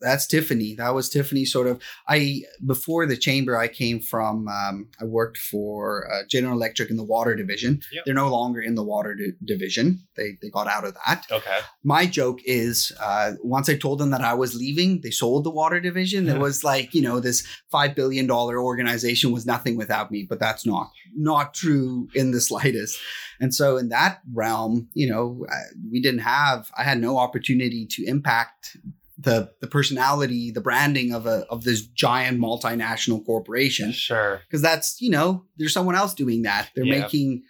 that's 0.01 0.25
tiffany 0.27 0.75
that 0.75 0.93
was 0.93 1.09
tiffany 1.09 1.45
sort 1.45 1.67
of 1.67 1.81
i 2.07 2.41
before 2.65 3.05
the 3.05 3.17
chamber 3.17 3.57
i 3.57 3.67
came 3.67 3.99
from 3.99 4.47
um, 4.47 4.87
i 4.99 5.05
worked 5.05 5.37
for 5.37 6.11
uh, 6.11 6.23
general 6.29 6.53
electric 6.53 6.89
in 6.89 6.97
the 6.97 7.03
water 7.03 7.35
division 7.35 7.79
Yep. 7.91 8.03
they're 8.05 8.13
no 8.13 8.29
longer 8.29 8.59
in 8.61 8.75
the 8.75 8.83
water 8.83 9.15
di- 9.15 9.33
division 9.45 9.99
they 10.15 10.37
they 10.41 10.49
got 10.49 10.67
out 10.67 10.85
of 10.85 10.93
that 11.05 11.25
Okay. 11.31 11.59
my 11.83 12.05
joke 12.05 12.39
is 12.45 12.91
uh, 12.99 13.33
once 13.43 13.69
I 13.69 13.77
told 13.77 13.99
them 13.99 14.09
that 14.11 14.21
I 14.21 14.33
was 14.33 14.55
leaving, 14.55 15.01
they 15.01 15.11
sold 15.11 15.43
the 15.43 15.49
water 15.51 15.79
division. 15.79 16.27
It 16.27 16.39
was 16.47 16.63
like 16.63 16.93
you 16.93 17.01
know 17.01 17.19
this 17.19 17.45
five 17.71 17.95
billion 17.95 18.27
dollar 18.27 18.59
organization 18.61 19.31
was 19.31 19.45
nothing 19.45 19.77
without 19.77 20.11
me, 20.11 20.25
but 20.29 20.39
that's 20.39 20.65
not 20.65 20.89
not 21.15 21.53
true 21.53 22.07
in 22.15 22.31
the 22.31 22.41
slightest. 22.41 22.97
And 23.39 23.53
so 23.53 23.77
in 23.77 23.89
that 23.89 24.19
realm, 24.33 24.89
you 24.93 25.07
know, 25.09 25.45
we 25.91 26.01
didn't 26.01 26.21
have 26.21 26.69
I 26.77 26.83
had 26.83 26.99
no 26.99 27.17
opportunity 27.17 27.85
to 27.91 28.03
impact 28.05 28.77
the 29.23 29.51
the 29.61 29.67
personality, 29.67 30.51
the 30.51 30.61
branding 30.61 31.13
of 31.13 31.25
a 31.25 31.45
of 31.49 31.63
this 31.63 31.81
giant 31.81 32.39
multinational 32.39 33.25
corporation 33.25 33.91
Sure. 33.91 34.41
because 34.47 34.61
that's 34.61 35.01
you 35.01 35.09
know 35.09 35.45
there's 35.57 35.73
someone 35.73 35.95
else 35.95 36.13
doing 36.13 36.41
that 36.43 36.69
they're 36.75 36.85
Yeah. 36.85 37.01
making 37.01 37.43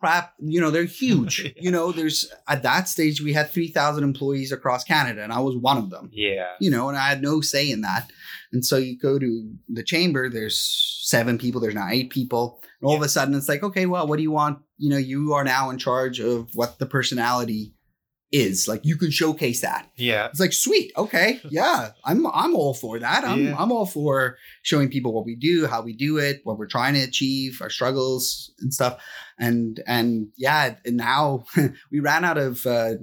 crap 0.00 0.34
you 0.40 0.60
know 0.60 0.70
they're 0.70 0.84
huge 0.84 1.40
Yeah. 1.44 1.50
you 1.56 1.70
know 1.70 1.90
there's 1.92 2.30
at 2.46 2.62
that 2.62 2.86
stage 2.88 3.20
we 3.22 3.32
had 3.32 3.48
3000 3.50 4.04
employees 4.04 4.52
across 4.52 4.84
canada 4.84 5.22
and 5.24 5.32
i 5.32 5.40
was 5.40 5.56
one 5.56 5.78
of 5.78 5.88
them 5.90 6.10
Yeah. 6.12 6.50
you 6.60 6.70
know 6.70 6.88
and 6.90 6.98
i 6.98 7.08
had 7.08 7.22
no 7.22 7.40
say 7.40 7.70
in 7.70 7.80
that 7.80 8.10
and 8.52 8.64
so 8.64 8.76
you 8.76 8.98
go 8.98 9.18
to 9.18 9.50
the 9.70 9.82
chamber 9.82 10.28
there's 10.28 10.58
seven 11.02 11.38
people 11.38 11.60
there's 11.62 11.74
now 11.74 11.88
eight 11.90 12.10
people 12.10 12.60
and 12.80 12.88
all 12.88 12.96
of 12.96 13.02
a 13.02 13.08
sudden 13.08 13.34
it's 13.34 13.48
like 13.48 13.62
okay 13.62 13.86
well 13.86 14.06
what 14.06 14.16
do 14.18 14.22
you 14.22 14.30
want 14.32 14.58
you 14.76 14.90
know 14.90 14.98
you 14.98 15.32
are 15.32 15.44
now 15.44 15.70
in 15.70 15.78
charge 15.78 16.20
of 16.20 16.50
what 16.54 16.78
the 16.78 16.86
personality 16.86 17.72
is 18.32 18.66
like 18.66 18.80
you 18.84 18.96
can 18.96 19.10
showcase 19.10 19.60
that 19.60 19.88
Yeah. 19.96 20.26
it's 20.26 20.40
like 20.40 20.52
sweet, 20.52 20.92
okay, 20.96 21.40
yeah, 21.50 21.90
I'm 22.04 22.26
I'm 22.26 22.54
all 22.56 22.74
for 22.74 22.98
that. 22.98 23.24
I'm 23.24 23.46
Yeah. 23.46 23.56
I'm 23.58 23.70
all 23.72 23.86
for 23.86 24.36
showing 24.62 24.88
people 24.90 25.12
what 25.12 25.24
we 25.24 25.36
do, 25.36 25.66
how 25.66 25.80
we 25.82 25.92
do 25.94 26.18
it, 26.18 26.40
what 26.44 26.58
we're 26.58 26.66
trying 26.66 26.94
to 26.94 27.00
achieve, 27.02 27.58
our 27.62 27.70
struggles 27.70 28.50
and 28.60 28.74
stuff. 28.74 29.00
And 29.38 29.80
and 29.86 30.28
yeah, 30.36 30.74
and 30.84 30.96
now 30.96 31.44
we 31.92 32.00
ran 32.00 32.24
out 32.24 32.36
of 32.38 32.66
uh, 32.66 32.94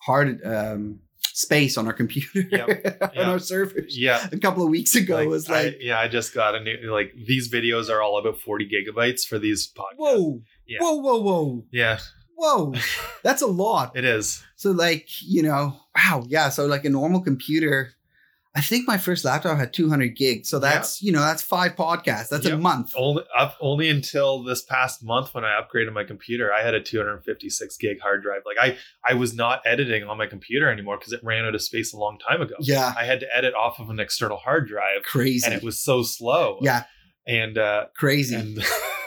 hard 0.00 0.40
um, 0.44 1.00
space 1.34 1.76
on 1.76 1.86
our 1.86 1.92
computer 1.92 2.40
Yep, 2.50 2.68
on 3.02 3.10
yep. 3.14 3.26
our 3.26 3.38
servers. 3.38 3.96
Yeah. 3.98 4.26
A 4.32 4.38
couple 4.38 4.62
of 4.64 4.70
weeks 4.70 4.94
ago 4.94 5.18
it 5.18 5.28
was 5.28 5.48
I- 5.50 5.64
like, 5.64 5.76
yeah, 5.80 5.98
I 6.00 6.08
just 6.08 6.34
got 6.34 6.54
a 6.54 6.60
new 6.60 6.90
like 6.90 7.12
these 7.26 7.52
videos 7.52 7.90
are 7.90 8.00
all 8.02 8.18
about 8.18 8.40
40 8.40 8.68
gigabytes 8.70 9.26
for 9.26 9.38
these 9.38 9.70
podcasts. 9.70 9.96
whoa, 9.98 10.42
Yeah. 10.66 10.78
whoa, 10.80 10.96
whoa, 10.96 11.20
whoa, 11.20 11.64
Yeah, 11.72 11.98
whoa, 12.34 12.74
that's 13.22 13.42
a 13.42 13.46
lot. 13.46 13.92
it 13.96 14.04
is. 14.04 14.42
So 14.56 14.70
like, 14.70 15.08
you 15.22 15.42
know, 15.42 15.76
wow, 15.96 16.24
yeah. 16.26 16.48
So 16.48 16.66
like 16.66 16.84
a 16.84 16.90
normal 16.90 17.20
computer, 17.20 17.92
I 18.54 18.60
think 18.60 18.86
my 18.86 18.98
first 18.98 19.24
laptop 19.24 19.56
had 19.56 19.72
200 19.72 20.14
gigs. 20.14 20.50
So 20.50 20.58
that's, 20.58 21.00
you 21.00 21.10
know, 21.10 21.20
that's 21.20 21.42
five 21.42 21.74
podcasts. 21.74 22.28
That's 22.28 22.44
a 22.44 22.58
month. 22.58 22.92
Only 22.94 23.24
up 23.36 23.56
only 23.62 23.88
until 23.88 24.42
this 24.42 24.62
past 24.62 25.02
month 25.02 25.34
when 25.34 25.42
I 25.42 25.58
upgraded 25.58 25.92
my 25.94 26.04
computer, 26.04 26.52
I 26.52 26.62
had 26.62 26.74
a 26.74 26.82
256 26.82 27.76
gig 27.78 28.00
hard 28.00 28.22
drive. 28.22 28.42
Like 28.44 28.58
I 28.60 28.76
I 29.08 29.14
was 29.14 29.34
not 29.34 29.62
editing 29.64 30.04
on 30.04 30.18
my 30.18 30.26
computer 30.26 30.70
anymore 30.70 30.98
because 30.98 31.14
it 31.14 31.20
ran 31.24 31.46
out 31.46 31.54
of 31.54 31.62
space 31.62 31.94
a 31.94 31.96
long 31.96 32.18
time 32.18 32.42
ago. 32.42 32.54
Yeah. 32.60 32.92
I 32.96 33.04
had 33.04 33.20
to 33.20 33.36
edit 33.36 33.54
off 33.54 33.78
of 33.78 33.88
an 33.88 33.98
external 33.98 34.36
hard 34.36 34.68
drive 34.68 35.02
Crazy. 35.04 35.46
and 35.46 35.54
it 35.54 35.62
was 35.62 35.80
so 35.80 36.02
slow. 36.02 36.58
yeah. 36.60 36.84
And 37.26 37.56
uh 37.58 37.86
Crazy. 37.96 38.34
and 38.34 38.58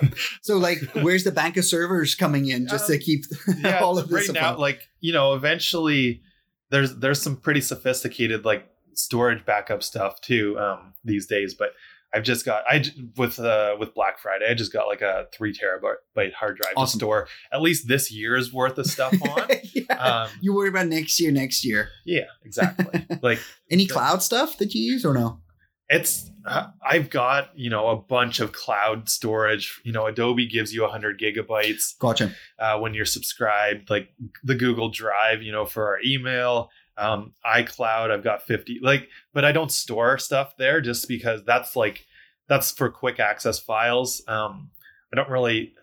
so 0.42 0.58
like, 0.58 0.80
where's 1.02 1.24
the 1.24 1.32
bank 1.32 1.58
of 1.58 1.66
servers 1.66 2.16
coming 2.16 2.48
in 2.48 2.68
just 2.68 2.88
to 2.88 2.98
keep 2.98 3.26
yeah, 3.60 3.80
all 3.80 3.98
of 3.98 4.08
this 4.10 4.30
right 4.30 4.34
now 4.34 4.58
like, 4.58 4.82
you 5.02 5.12
know, 5.14 5.34
eventually 5.34 6.22
there's 6.70 6.96
there's 6.98 7.22
some 7.22 7.36
pretty 7.38 7.62
sophisticated 7.62 8.46
like 8.46 8.68
storage 8.94 9.46
backup 9.46 9.84
stuff 9.84 10.22
too 10.22 10.58
um 10.60 10.94
these 11.04 11.28
days, 11.28 11.54
but 11.54 11.70
I've 12.14 12.24
just 12.24 12.46
got 12.46 12.64
I 12.70 12.82
with 13.18 13.38
uh 13.40 13.76
with 13.78 13.94
Black 13.94 14.20
Friday 14.20 14.46
I 14.50 14.54
just 14.54 14.72
got 14.72 14.88
like 14.88 15.02
a 15.02 15.28
three 15.34 15.54
terabyte 15.54 16.32
hard 16.34 16.56
drive 16.58 16.72
Awesome. 16.78 16.98
to 17.00 17.04
store 17.06 17.28
at 17.52 17.62
least 17.62 17.88
this 17.90 18.10
year's 18.12 18.54
worth 18.54 18.78
of 18.78 18.86
stuff 18.86 19.14
on. 19.30 19.48
yeah. 19.74 19.96
um, 19.98 20.30
you 20.42 20.54
worry 20.56 20.70
about 20.70 20.88
next 20.88 21.20
year, 21.20 21.32
next 21.32 21.66
year. 21.66 21.90
yeah, 22.06 22.26
exactly. 22.46 23.06
like 23.22 23.40
Any 23.70 23.86
cloud 23.86 24.24
stuff 24.24 24.58
that 24.60 24.74
you 24.74 24.94
use 24.94 25.04
or 25.04 25.14
no? 25.14 25.42
It's 25.90 26.32
uh, 26.46 26.68
I've 26.84 27.10
got 27.10 27.50
you 27.56 27.70
know 27.70 27.90
a 27.90 27.96
bunch 27.96 28.40
of 28.40 28.52
cloud 28.52 29.10
storage. 29.10 29.80
You 29.84 29.92
know, 29.92 30.06
Adobe 30.08 30.48
gives 30.48 30.74
you 30.74 30.82
100 30.82 31.20
gigabytes 31.20 31.98
Gotcha. 32.00 32.32
uh, 32.60 32.80
when 32.80 32.94
you're 32.94 33.06
subscribed. 33.06 33.90
Like 33.90 34.10
the 34.44 34.56
Google 34.56 34.90
Drive, 34.90 35.42
you 35.42 35.52
know, 35.52 35.66
for 35.66 35.88
our 35.88 36.00
email. 36.06 36.70
Um, 36.98 37.34
iCloud, 37.46 38.10
I've 38.10 38.24
got 38.24 38.44
50. 38.44 38.80
Like, 38.82 39.10
but 39.34 39.44
I 39.44 39.52
don't 39.52 39.72
store 39.72 40.18
stuff 40.18 40.56
there 40.58 40.80
just 40.80 41.10
because 41.10 41.44
that's 41.44 41.76
like 41.76 42.06
that's 42.48 42.72
for 42.72 42.90
quick 42.90 43.20
access 43.20 43.60
files. 43.60 44.24
Um, 44.28 44.72
I 45.12 45.18
don't 45.18 45.30
really. 45.30 45.74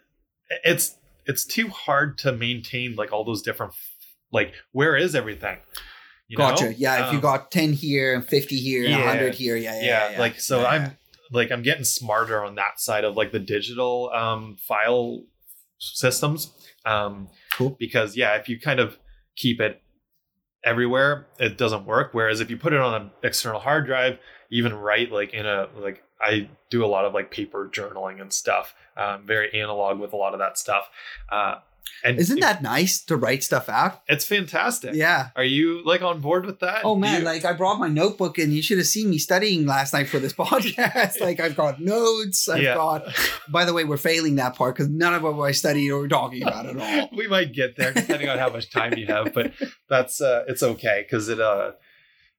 It's 0.65 0.97
it's 1.27 1.45
too 1.45 1.69
hard 1.69 2.19
to 2.19 2.33
maintain 2.33 2.97
like 2.97 3.13
all 3.13 3.25
those 3.25 3.43
different 3.43 3.75
like 4.33 4.55
where 4.73 4.97
is 4.97 5.15
everything. 5.15 5.59
You 6.33 6.39
gotcha. 6.39 6.65
know? 6.65 6.75
Yeah, 6.77 7.07
if 7.07 7.13
you 7.13 7.19
Um, 7.19 7.23
got 7.23 7.51
ten 7.51 7.75
here 7.75 8.15
and 8.15 8.27
fifty 8.27 8.57
here 8.57 8.83
and 8.85 8.91
yeah. 8.93 9.07
hundred 9.07 9.35
here, 9.35 9.55
yeah, 9.55 9.75
yeah, 9.81 9.85
yeah, 9.87 10.11
yeah, 10.13 10.19
like 10.19 10.41
so 10.41 10.65
i'm 10.65 10.97
like 11.31 11.51
i'm 11.51 11.63
getting 11.63 11.85
smarter 11.85 12.43
on 12.43 12.55
that 12.55 12.81
side 12.81 13.05
of 13.05 13.17
like 13.17 13.33
the 13.33 13.39
digital 13.39 14.11
um 14.15 14.57
file 14.59 15.25
systems 15.79 16.51
um 16.87 17.29
Cool. 17.55 17.77
because 17.79 18.17
yeah 18.17 18.37
if 18.37 18.49
you 18.49 18.59
kind 18.59 18.81
of 18.81 18.97
keep 19.37 19.61
it 19.61 19.83
everywhere 20.65 21.27
it 21.39 21.59
doesn't 21.59 21.85
work 21.87 22.11
whereas 22.13 22.41
if 22.41 22.49
you 22.51 22.57
put 22.57 22.73
it 22.73 22.81
on 22.81 22.95
an 23.03 23.11
external 23.23 23.61
hard 23.61 23.85
drive 23.87 24.19
even 24.51 24.73
write 24.75 25.11
like 25.11 25.35
in 25.35 25.45
a 25.47 25.69
like 25.77 26.03
i 26.21 26.49
do 26.71 26.85
a 26.85 26.87
lot 26.87 27.05
of 27.05 27.13
like 27.15 27.31
paper 27.31 27.69
journaling 27.73 28.21
and 28.21 28.33
stuff 28.33 28.75
um 28.97 29.27
very 29.27 29.53
analog 29.61 29.99
with 29.99 30.13
a 30.13 30.17
lot 30.17 30.33
of 30.35 30.39
that 30.39 30.57
stuff 30.57 30.89
uh 31.31 31.57
and 32.05 32.19
Isn't 32.19 32.39
it- 32.39 32.41
that 32.41 32.63
nice 32.63 33.03
to 33.05 33.17
write 33.17 33.43
stuff 33.45 33.69
out? 33.69 34.03
it's 34.09 34.25
fantastic 34.25 34.95
Yeah. 34.95 35.29
are 35.37 35.45
you 35.45 35.85
like 35.85 36.03
on 36.03 36.21
board 36.21 36.47
with 36.47 36.61
that 36.61 36.81
Oh 36.85 36.95
man, 36.97 37.21
you- 37.21 37.27
like 37.27 37.45
I 37.45 37.53
brought 37.53 37.79
my 37.79 37.89
notebook 37.89 38.39
and 38.39 38.53
you 38.53 38.63
should 38.63 38.79
have 38.79 38.87
seen 38.87 39.11
me 39.11 39.19
studying 39.19 39.67
last 39.67 39.93
night 39.93 40.09
for 40.09 40.19
this 40.19 40.33
podcast. 40.43 41.21
like 41.21 41.41
I've 41.41 41.57
got 41.57 41.81
notes. 41.81 42.49
I've 42.49 42.63
Yeah. 42.63 42.75
got 42.75 43.07
by 43.51 43.65
the 43.65 43.73
way, 43.73 43.85
we're 43.85 43.97
failing 43.97 44.37
that 44.37 44.55
part 44.57 44.75
because 44.75 44.89
none 44.89 45.15
of 45.15 45.23
what 45.23 45.39
I 45.41 45.53
studied 45.53 45.91
or 45.91 46.01
we're 46.01 46.09
talking 46.09 46.43
about 46.43 46.67
at 46.67 46.77
all. 46.77 47.11
we 47.17 47.29
might 47.29 47.53
get 47.53 47.77
there 47.77 47.93
depending 47.93 48.29
on 48.29 48.39
how 48.39 48.51
much 48.51 48.71
time 48.71 48.95
you 48.97 49.07
have, 49.07 49.33
but 49.33 49.53
that's 49.89 50.21
uh 50.21 50.45
it's 50.49 50.63
okay 50.63 51.05
because 51.09 51.29
it 51.29 51.41
uh 51.41 51.73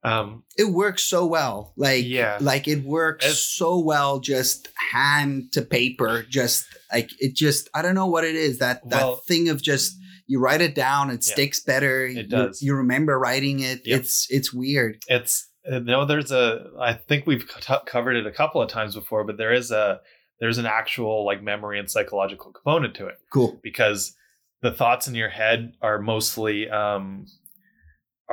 um 0.03 0.43
It 0.57 0.65
works 0.65 1.03
so 1.03 1.25
well. 1.25 1.73
Like 1.77 2.03
Yeah. 2.05 2.37
like 2.41 2.67
it 2.67 2.83
works 2.83 3.25
It's- 3.25 3.39
so 3.43 3.79
well 3.79 4.19
just 4.19 4.67
hand 4.91 5.51
to 5.53 5.61
paper. 5.61 6.23
Just 6.29 6.65
like 6.91 7.09
it 7.19 7.35
just 7.35 7.69
I 7.73 7.81
don't 7.81 7.95
know 7.95 8.07
what 8.07 8.23
it 8.23 8.35
is. 8.35 8.59
That 8.59 8.87
that 8.89 9.01
Well- 9.03 9.15
thing 9.27 9.49
of 9.49 9.61
just 9.61 9.95
you 10.27 10.39
write 10.39 10.61
it 10.61 10.73
down, 10.75 11.09
it 11.09 11.25
Yeah. 11.27 11.33
sticks 11.33 11.59
better. 11.61 12.05
It 12.05 12.15
you- 12.15 12.23
does. 12.23 12.61
You, 12.61 12.75
remember 12.75 13.19
writing 13.19 13.59
it. 13.59 13.81
Yep. 13.85 13.99
It's 14.01 14.27
it's 14.29 14.53
weird. 14.53 15.03
it's 15.07 15.47
uh, 15.69 15.79
no 15.79 16.05
there's 16.05 16.31
a 16.31 16.69
I 16.79 16.93
think 16.93 17.25
we've 17.25 17.47
co- 17.47 17.79
covered 17.85 18.15
it 18.17 18.25
a 18.25 18.31
couple 18.31 18.61
of 18.61 18.69
times 18.69 18.95
before, 18.95 19.23
but 19.23 19.37
there 19.37 19.53
is 19.53 19.71
a 19.71 20.01
there's 20.39 20.57
an 20.57 20.65
actual 20.65 21.25
like 21.25 21.41
memory 21.41 21.79
and 21.79 21.89
psychological 21.89 22.51
component 22.51 22.95
to 22.95 23.07
it 23.07 23.15
Cool. 23.31 23.59
because 23.63 24.13
the 24.61 24.71
thoughts 24.71 25.07
in 25.07 25.15
your 25.15 25.29
head 25.29 25.73
are 25.81 25.99
mostly 25.99 26.69
um 26.69 27.25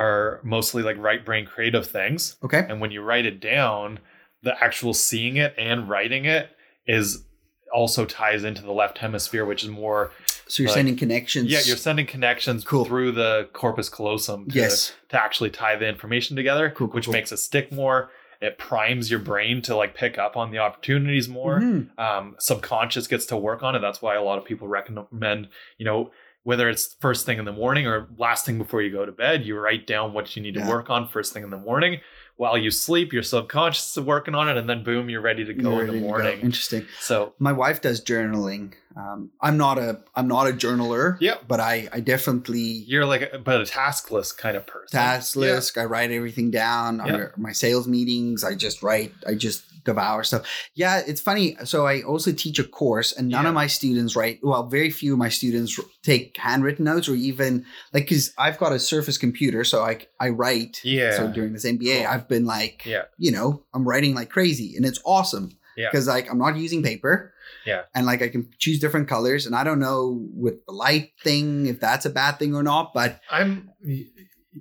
are 0.00 0.40
mostly 0.42 0.82
like 0.82 0.96
right 0.98 1.24
brain 1.24 1.44
creative 1.46 1.86
things 1.86 2.36
Okay. 2.42 2.64
and 2.68 2.80
when 2.80 2.90
you 2.90 3.02
write 3.02 3.26
it 3.26 3.38
down 3.40 3.98
the 4.42 4.54
actual 4.62 4.94
seeing 4.94 5.36
it 5.36 5.54
and 5.58 5.88
writing 5.88 6.24
it 6.24 6.48
is 6.86 7.24
also 7.72 8.04
ties 8.04 8.42
into 8.42 8.62
the 8.62 8.72
left 8.72 8.98
hemisphere 8.98 9.44
which 9.44 9.62
is 9.62 9.68
more 9.70 10.10
So 10.48 10.62
you're 10.64 10.70
Like- 10.70 10.74
sending 10.78 10.96
connections. 10.96 11.48
Yeah, 11.48 11.60
you're 11.64 11.76
sending 11.76 12.06
connections 12.06 12.64
Cool. 12.64 12.84
through 12.84 13.12
the 13.12 13.48
corpus 13.52 13.88
callosum 13.88 14.48
to, 14.50 14.56
yes. 14.58 14.92
to 15.10 15.22
actually 15.22 15.50
tie 15.50 15.76
the 15.76 15.86
information 15.86 16.34
together, 16.34 16.70
Cool, 16.70 16.88
cool, 16.88 16.94
which 16.96 17.08
makes 17.08 17.30
it 17.30 17.36
stick 17.36 17.70
more. 17.70 18.10
It 18.40 18.58
primes 18.58 19.12
your 19.12 19.20
brain 19.20 19.62
to 19.62 19.76
like 19.76 19.94
pick 19.94 20.18
up 20.18 20.36
on 20.36 20.50
the 20.50 20.58
opportunities 20.58 21.28
more. 21.28 21.60
Mhm. 21.60 21.96
Um, 22.00 22.34
subconscious 22.40 23.06
gets 23.06 23.26
to 23.26 23.36
work 23.36 23.62
on 23.62 23.76
it. 23.76 23.78
That's 23.80 24.02
why 24.02 24.16
a 24.16 24.22
lot 24.22 24.38
of 24.38 24.44
people 24.44 24.66
recommend, 24.66 25.48
you 25.78 25.84
know, 25.84 26.10
whether 26.42 26.68
it's 26.68 26.94
first 27.00 27.26
thing 27.26 27.38
in 27.38 27.44
the 27.44 27.52
morning 27.52 27.86
or 27.86 28.08
last 28.16 28.46
thing 28.46 28.58
before 28.58 28.80
you 28.82 28.90
go 28.90 29.04
to 29.04 29.12
bed, 29.12 29.44
you 29.44 29.58
write 29.58 29.86
down 29.86 30.12
what 30.12 30.34
you 30.36 30.42
need 30.42 30.54
to 30.54 30.66
work 30.66 30.88
on 30.90 31.06
first 31.08 31.32
thing 31.32 31.42
in 31.42 31.50
the 31.50 31.58
morning. 31.58 32.00
While 32.36 32.56
you 32.56 32.70
sleep, 32.70 33.12
your 33.12 33.22
subconscious 33.22 33.94
is 33.98 34.02
working 34.02 34.34
on 34.34 34.48
it, 34.48 34.56
and 34.56 34.66
then 34.66 34.82
boom, 34.82 35.10
you're 35.10 35.20
ready 35.20 35.44
to 35.44 35.52
go 35.52 35.72
You're 35.72 35.88
in 35.88 35.94
the 35.96 36.00
morning. 36.00 36.40
Interesting. 36.40 36.86
So 36.98 37.34
My 37.38 37.52
wife 37.52 37.82
does 37.82 38.02
journaling. 38.02 38.72
Um, 38.96 39.30
I'm 39.42 39.58
not 39.58 39.76
a 39.78 40.00
I'm 40.16 40.26
not 40.26 40.48
a 40.48 40.52
journaler. 40.52 41.18
Yeah. 41.20 41.34
But 41.46 41.60
I 41.60 41.88
I 41.92 42.00
definitely 42.00 42.60
you're 42.62 43.04
like, 43.04 43.30
a, 43.34 43.38
but 43.38 43.60
a 43.60 43.64
taskless 43.64 44.34
kind 44.34 44.56
of 44.56 44.66
person. 44.66 44.98
task 44.98 45.36
Yeah. 45.36 45.40
list. 45.42 45.76
I 45.76 45.84
write 45.84 46.10
everything 46.10 46.50
down. 46.50 47.02
Yeah. 47.06 47.26
My 47.36 47.52
sales 47.52 47.86
meetings, 47.86 48.42
I 48.42 48.54
just 48.54 48.82
write. 48.82 49.12
I 49.26 49.34
just 49.34 49.62
devour 49.90 50.22
stuff. 50.24 50.42
Yeah, 50.74 51.02
it's 51.10 51.20
funny. 51.20 51.56
So 51.64 51.86
I 51.86 52.02
also 52.02 52.30
teach 52.32 52.58
a 52.58 52.64
course, 52.80 53.10
and 53.16 53.28
none 53.28 53.44
Yeah. 53.44 53.48
of 53.50 53.54
my 53.54 53.66
students 53.68 54.16
write. 54.16 54.38
Well, 54.42 54.66
very 54.78 54.90
few 54.90 55.12
of 55.14 55.18
my 55.18 55.28
students 55.30 55.78
take 56.02 56.36
handwritten 56.36 56.84
notes, 56.84 57.08
or 57.08 57.14
even 57.30 57.64
like 57.94 58.04
because 58.04 58.32
I've 58.38 58.58
got 58.58 58.72
a 58.72 58.78
Surface 58.78 59.18
computer, 59.18 59.62
so 59.64 59.76
I 59.90 59.94
I 60.26 60.28
write. 60.40 60.74
Yeah. 60.84 61.16
So 61.16 61.22
during 61.36 61.52
this 61.54 61.64
MBA, 61.64 61.98
Cool. 62.02 62.12
I've 62.12 62.26
been 62.28 62.46
like, 62.46 62.76
Yeah. 62.86 63.04
you 63.18 63.32
know, 63.36 63.48
I'm 63.74 63.86
writing 63.88 64.14
like 64.14 64.30
crazy, 64.30 64.74
and 64.76 64.84
it's 64.86 65.00
awesome. 65.04 65.46
Yeah. 65.76 65.88
Because 65.90 66.06
like 66.08 66.30
I'm 66.30 66.38
not 66.38 66.56
using 66.56 66.82
paper. 66.82 67.32
Yeah. 67.66 67.82
And 67.94 68.06
like 68.06 68.22
I 68.22 68.28
can 68.28 68.48
choose 68.58 68.78
different 68.80 69.08
colors, 69.08 69.46
and 69.46 69.54
I 69.60 69.62
don't 69.64 69.80
know 69.80 70.26
with 70.44 70.56
the 70.66 70.72
light 70.72 71.10
thing 71.24 71.66
if 71.66 71.78
that's 71.80 72.06
a 72.06 72.10
bad 72.10 72.38
thing 72.38 72.54
or 72.54 72.62
not, 72.62 72.92
but 72.94 73.20
I'm 73.30 73.70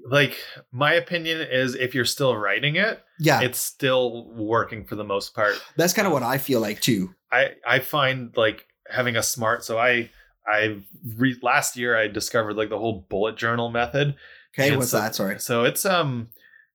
like 0.05 0.37
my 0.71 0.93
opinion 0.93 1.41
is 1.41 1.75
if 1.75 1.93
you're 1.95 2.05
still 2.05 2.35
writing 2.35 2.75
it, 2.75 3.03
yeah, 3.19 3.41
it's 3.41 3.59
still 3.59 4.25
working 4.33 4.85
for 4.85 4.95
the 4.95 5.03
most 5.03 5.33
part. 5.33 5.55
that's 5.77 5.93
kind 5.93 6.05
of 6.07 6.13
what 6.13 6.23
I 6.23 6.37
feel 6.37 6.59
like 6.61 6.79
too. 6.81 7.13
I 7.31 7.51
I 7.67 7.79
find 7.79 8.35
like 8.37 8.65
having 8.89 9.15
a 9.15 9.23
smart 9.23 9.63
so 9.63 9.77
I 9.77 10.09
I 10.47 10.77
re- 11.17 11.37
last 11.43 11.77
year 11.77 11.95
I 11.97 12.07
discovered 12.07 12.55
like 12.55 12.69
the 12.69 12.79
whole 12.79 13.05
bullet 13.09 13.37
journal 13.37 13.69
method. 13.69 14.15
Okay, 14.53 14.69
And 14.69 14.77
what's 14.77 14.91
so- 14.91 14.99
that? 14.99 15.15
Sorry. 15.15 15.39
So 15.39 15.63
it's 15.63 15.85
um 15.85 16.29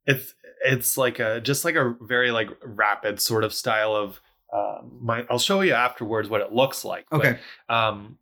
it's 0.07 0.35
it's 0.65 0.97
like 0.97 1.19
a 1.19 1.41
just 1.41 1.65
like 1.65 1.75
a 1.75 1.95
very 2.03 2.31
like 2.31 2.49
rapid 2.65 3.21
sort 3.21 3.45
of 3.45 3.53
style 3.53 3.95
of 3.95 4.21
uh, 4.53 4.79
my 5.01 5.27
I'll 5.29 5.39
show 5.41 5.61
you 5.63 5.73
afterwards 5.73 6.29
what 6.29 6.41
it 6.41 6.53
looks 6.53 6.85
like. 6.85 7.07
but, 7.11 7.21
Okay. 7.21 7.39
um 7.69 8.19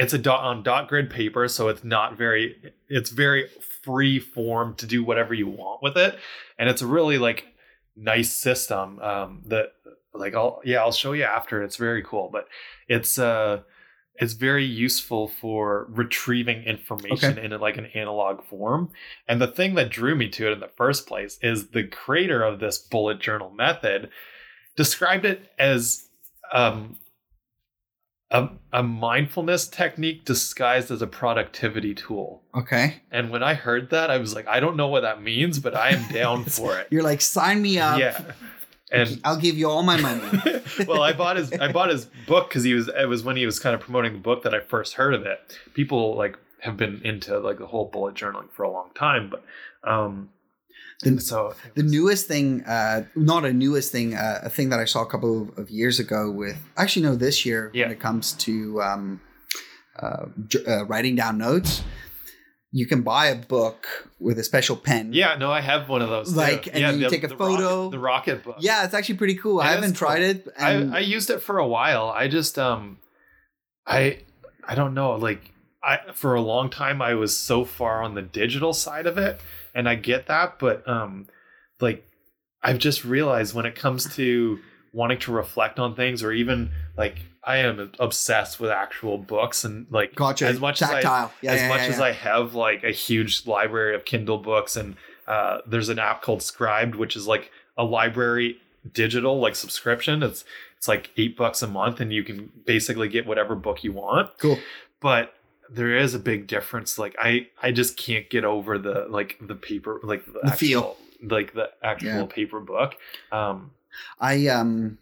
it's 0.00 0.14
a 0.14 0.18
dot 0.18 0.42
on 0.42 0.62
dot 0.62 0.88
grid 0.88 1.10
paper 1.10 1.46
so 1.46 1.68
it's 1.68 1.84
not 1.84 2.16
very 2.16 2.72
it's 2.88 3.10
very 3.10 3.48
free 3.82 4.18
form 4.18 4.74
to 4.76 4.86
do 4.86 5.04
whatever 5.04 5.34
you 5.34 5.46
want 5.46 5.82
with 5.82 5.96
it. 5.98 6.18
And 6.58 6.70
it's 6.70 6.80
a 6.80 6.86
really 6.86 7.18
like 7.18 7.44
nice 7.96 8.34
system 8.34 8.98
um 9.00 9.42
that 9.46 9.72
like 10.14 10.34
I'll 10.34 10.62
yeah 10.64 10.78
I'll 10.78 10.92
show 10.92 11.12
you 11.12 11.24
after. 11.24 11.62
It's 11.62 11.76
very 11.76 12.02
cool 12.02 12.30
but 12.32 12.48
it's 12.88 13.18
uh 13.18 13.60
it's 14.14 14.32
very 14.32 14.64
useful 14.64 15.28
for 15.28 15.86
retrieving 15.90 16.62
information 16.64 17.38
in 17.38 17.58
like 17.60 17.76
an 17.76 17.86
analog 17.86 18.42
form. 18.44 18.90
And 19.28 19.40
the 19.40 19.48
thing 19.48 19.74
that 19.74 19.90
drew 19.90 20.14
me 20.14 20.28
to 20.30 20.48
it 20.48 20.52
in 20.52 20.60
the 20.60 20.68
first 20.68 21.06
place 21.06 21.38
is 21.42 21.68
the 21.68 21.84
creator 21.84 22.42
of 22.42 22.58
this 22.58 22.78
bullet 22.78 23.20
journal 23.20 23.50
method 23.50 24.08
described 24.76 25.26
it 25.26 25.50
as 25.58 26.08
um 26.54 26.96
a, 28.30 28.48
a 28.72 28.82
mindfulness 28.82 29.66
technique 29.66 30.24
disguised 30.24 30.90
as 30.90 31.02
a 31.02 31.06
productivity 31.06 31.94
tool. 31.94 32.42
Okay. 32.54 33.02
And 33.10 33.30
when 33.30 33.42
I 33.42 33.54
heard 33.54 33.90
that, 33.90 34.10
I 34.10 34.18
was 34.18 34.34
like, 34.34 34.46
I 34.46 34.60
don't 34.60 34.76
know 34.76 34.88
what 34.88 35.00
that 35.00 35.22
means, 35.22 35.58
but 35.58 35.74
I 35.74 35.90
am 35.90 36.12
down 36.12 36.44
for 36.46 36.78
it. 36.78 36.86
You're 36.90 37.02
like, 37.02 37.20
sign 37.20 37.60
me 37.60 37.78
up. 37.78 37.98
yeah. 37.98 38.32
And 38.92 39.20
I'll 39.24 39.36
give 39.36 39.56
you 39.56 39.68
all 39.70 39.82
my 39.84 39.96
money. 40.00 40.22
well, 40.86 41.02
I 41.02 41.12
bought 41.12 41.36
his 41.36 41.52
I 41.52 41.70
bought 41.70 41.90
his 41.90 42.06
book 42.26 42.48
because 42.48 42.64
he 42.64 42.74
was 42.74 42.88
it 42.88 43.08
was 43.08 43.22
when 43.22 43.36
he 43.36 43.46
was 43.46 43.60
kind 43.60 43.72
of 43.72 43.80
promoting 43.80 44.14
the 44.14 44.18
book 44.18 44.42
that 44.42 44.52
I 44.52 44.58
first 44.58 44.94
heard 44.94 45.14
of 45.14 45.26
it. 45.26 45.56
People 45.74 46.16
like 46.16 46.36
have 46.58 46.76
been 46.76 47.00
into 47.04 47.38
like 47.38 47.58
the 47.58 47.68
whole 47.68 47.84
bullet 47.84 48.16
journaling 48.16 48.50
for 48.50 48.64
a 48.64 48.70
long 48.70 48.90
time, 48.96 49.30
but 49.30 49.44
um 49.88 50.30
The- 51.02 51.20
so 51.20 51.54
the 51.74 51.82
newest 51.82 52.26
thing, 52.26 52.62
uh, 52.64 53.04
not 53.16 53.44
a 53.44 53.52
newest 53.52 53.90
thing, 53.90 54.14
uh, 54.14 54.40
a 54.44 54.50
thing 54.50 54.68
that 54.70 54.80
I 54.80 54.84
saw 54.84 55.02
a 55.02 55.06
couple 55.06 55.50
of, 55.56 55.70
years 55.70 55.98
ago 55.98 56.30
with, 56.30 56.58
actually, 56.76 57.02
no, 57.06 57.14
this 57.16 57.46
year 57.46 57.70
Yeah. 57.72 57.84
when 57.86 57.92
it 57.92 58.00
comes 58.00 58.32
to 58.32 58.82
um, 58.82 59.20
uh, 60.00 60.26
uh, 60.68 60.84
writing 60.86 61.16
down 61.16 61.38
notes, 61.38 61.82
you 62.72 62.86
can 62.86 63.02
buy 63.02 63.26
a 63.26 63.34
book 63.34 63.86
with 64.20 64.38
a 64.38 64.44
special 64.44 64.76
pen. 64.76 65.12
yeah, 65.12 65.36
no, 65.36 65.50
I 65.50 65.60
have 65.60 65.88
one 65.88 66.02
of 66.02 66.08
those. 66.10 66.30
too. 66.30 66.36
Like, 66.36 66.66
and 66.68 66.78
yeah, 66.78 66.90
you 66.92 67.08
take 67.10 67.24
a 67.24 67.28
photo. 67.28 67.90
Rocket, 67.90 68.44
the 68.44 68.50
Rocketbook. 68.52 68.56
Yeah, 68.60 68.84
it's 68.84 68.94
actually 68.94 69.16
pretty 69.16 69.34
cool. 69.36 69.60
I 69.60 69.68
haven't 69.72 69.92
cool. 69.92 70.06
tried 70.08 70.22
it. 70.22 70.46
And 70.56 70.94
I, 70.94 70.98
I 70.98 71.00
used 71.00 71.30
it 71.30 71.40
for 71.42 71.58
a 71.58 71.66
while. 71.66 72.08
I 72.10 72.28
just 72.28 72.58
um 72.58 72.98
I 73.86 74.20
I 74.68 74.74
don't 74.74 74.94
know, 74.94 75.12
like 75.12 75.50
I 75.82 75.98
for 76.14 76.34
a 76.34 76.40
long 76.40 76.70
time 76.70 77.02
I 77.02 77.14
was 77.14 77.36
so 77.36 77.64
far 77.64 78.02
on 78.02 78.14
the 78.14 78.22
digital 78.22 78.72
side 78.72 79.06
of 79.06 79.18
it 79.18 79.40
and 79.74 79.88
I 79.88 79.94
get 79.94 80.26
that, 80.26 80.58
but 80.58 80.86
um 80.88 81.26
like 81.80 82.06
I've 82.62 82.78
just 82.78 83.04
realized 83.04 83.54
when 83.54 83.66
it 83.66 83.74
comes 83.74 84.14
to 84.16 84.58
wanting 84.92 85.18
to 85.20 85.32
reflect 85.32 85.78
on 85.78 85.94
things 85.94 86.22
or 86.22 86.32
even 86.32 86.70
like 86.96 87.16
I 87.42 87.58
am 87.58 87.92
obsessed 87.98 88.60
with 88.60 88.70
actual 88.70 89.16
books 89.16 89.64
and 89.64 89.86
like 89.90 90.14
gotcha. 90.14 90.46
as 90.46 90.60
much 90.60 90.82
as 90.82 90.90
I 90.90 90.94
Tactile. 90.94 91.32
yeah, 91.40 91.52
as 91.52 91.60
yeah, 91.62 91.68
much 91.68 91.80
yeah, 91.80 91.86
as. 91.86 92.00
I 92.00 92.12
have 92.12 92.54
like 92.54 92.84
a 92.84 92.90
huge 92.90 93.46
library 93.46 93.94
of 93.94 94.04
Kindle 94.04 94.38
books 94.38 94.76
and 94.76 94.96
uh, 95.26 95.58
there's 95.66 95.88
an 95.88 95.98
app 95.98 96.22
called 96.22 96.40
Scribd, 96.40 96.96
which 96.96 97.16
is 97.16 97.26
like 97.26 97.50
a 97.78 97.84
library 97.84 98.58
digital 98.92 99.38
like 99.38 99.54
subscription. 99.54 100.22
It's 100.22 100.44
it's 100.76 100.88
like 100.88 101.10
eight 101.16 101.36
bucks 101.36 101.62
a 101.62 101.66
month 101.66 102.00
and 102.00 102.12
you 102.12 102.24
can 102.24 102.52
basically 102.66 103.08
get 103.08 103.26
whatever 103.26 103.54
book 103.54 103.84
you 103.84 103.92
want. 103.92 104.36
Cool. 104.38 104.58
But 105.00 105.34
there 105.72 105.96
is 105.96 106.14
a 106.14 106.18
big 106.18 106.46
difference. 106.46 106.98
Like 106.98 107.14
I 107.18 107.46
I 107.62 107.70
just 107.72 107.96
can't 107.96 108.28
get 108.30 108.44
over 108.44 108.78
the 108.78 109.06
like 109.08 109.36
the 109.40 109.54
paper 109.54 110.00
like 110.02 110.26
the, 110.26 110.32
The 110.32 110.46
actual, 110.46 110.56
feel. 110.56 110.96
like 111.22 111.52
the 111.54 111.70
actual 111.82 112.08
Yeah. 112.08 112.26
paper 112.26 112.60
book. 112.60 112.94
Um 113.32 113.70
I 114.20 114.46
um 114.48 114.98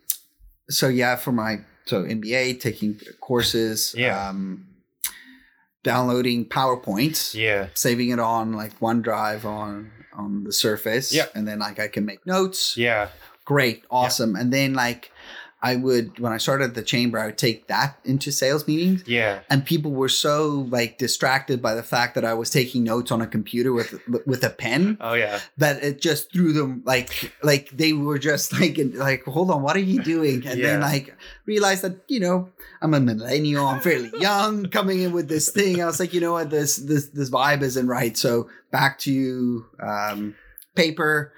so 0.71 0.89
yeah 0.89 1.17
for 1.17 1.33
my 1.33 1.61
so 1.87 2.03
MBA 2.05 2.61
taking 2.61 3.01
courses 3.21 3.95
Yeah. 3.97 4.29
um 4.29 4.67
downloading 5.83 6.45
PowerPoints 6.45 7.35
yeah. 7.35 7.69
saving 7.75 8.11
it 8.11 8.19
on 8.19 8.53
like 8.53 8.79
OneDrive 8.81 9.45
on 9.45 9.91
on 10.13 10.45
the 10.45 10.53
Surface 10.53 11.13
Yeah. 11.15 11.27
and 11.35 11.47
then 11.47 11.61
like 11.61 11.79
I 11.79 11.89
can 11.89 12.05
make 12.05 12.27
notes 12.27 12.77
Yeah. 12.77 13.09
great 13.45 13.85
awesome 13.91 14.35
and 14.37 14.53
then 14.53 14.75
like 14.75 15.11
I 15.61 15.75
would 15.75 16.21
when 16.21 16.33
I 16.33 16.39
started 16.39 16.75
the 16.75 16.83
chamber 16.83 17.19
I 17.19 17.27
would 17.27 17.39
take 17.39 17.67
that 17.67 17.99
into 18.05 18.31
sales 18.31 18.67
meetings. 18.69 19.03
Yeah. 19.09 19.41
and 19.51 19.65
people 19.65 19.91
were 19.91 20.09
so 20.09 20.67
like 20.71 20.99
distracted 20.99 21.61
by 21.61 21.75
the 21.75 21.83
fact 21.83 22.15
that 22.15 22.25
I 22.25 22.35
was 22.35 22.49
taking 22.51 22.85
notes 22.85 23.11
on 23.11 23.21
a 23.21 23.27
computer 23.27 23.73
with 23.73 23.99
with 24.27 24.45
a 24.45 24.51
pen 24.51 24.99
Oh 25.01 25.15
yeah. 25.15 25.41
that 25.57 25.83
it 25.83 26.01
just 26.01 26.33
threw 26.33 26.53
them 26.53 26.83
like 26.85 27.33
like 27.43 27.71
they 27.71 27.93
were 27.93 28.19
just 28.19 28.53
like 28.61 28.79
like 28.95 29.25
hold 29.25 29.51
on 29.51 29.63
what 29.63 29.75
are 29.77 29.81
you 29.81 30.03
doing? 30.03 30.47
And 30.47 30.63
then 30.63 30.81
like 30.81 31.17
realized 31.47 31.83
that 31.83 31.97
you 32.09 32.21
know 32.21 32.51
i'm 32.83 32.93
a 32.95 33.01
millennial 33.01 33.67
i'm 33.67 33.81
fairly 33.81 34.13
young 34.21 34.67
coming 34.67 35.01
in 35.01 35.11
with 35.13 35.29
this 35.29 35.51
thing. 35.51 35.83
I 35.83 35.87
was 35.87 35.99
like 35.99 36.15
you 36.15 36.21
know 36.21 36.33
what? 36.35 36.51
This 36.51 36.77
this 36.77 37.07
this 37.09 37.31
vibe 37.31 37.63
isn't 37.63 37.89
right. 37.89 38.17
So 38.17 38.49
back 38.71 38.99
to 39.01 39.67
um 39.81 40.37
paper 40.77 41.33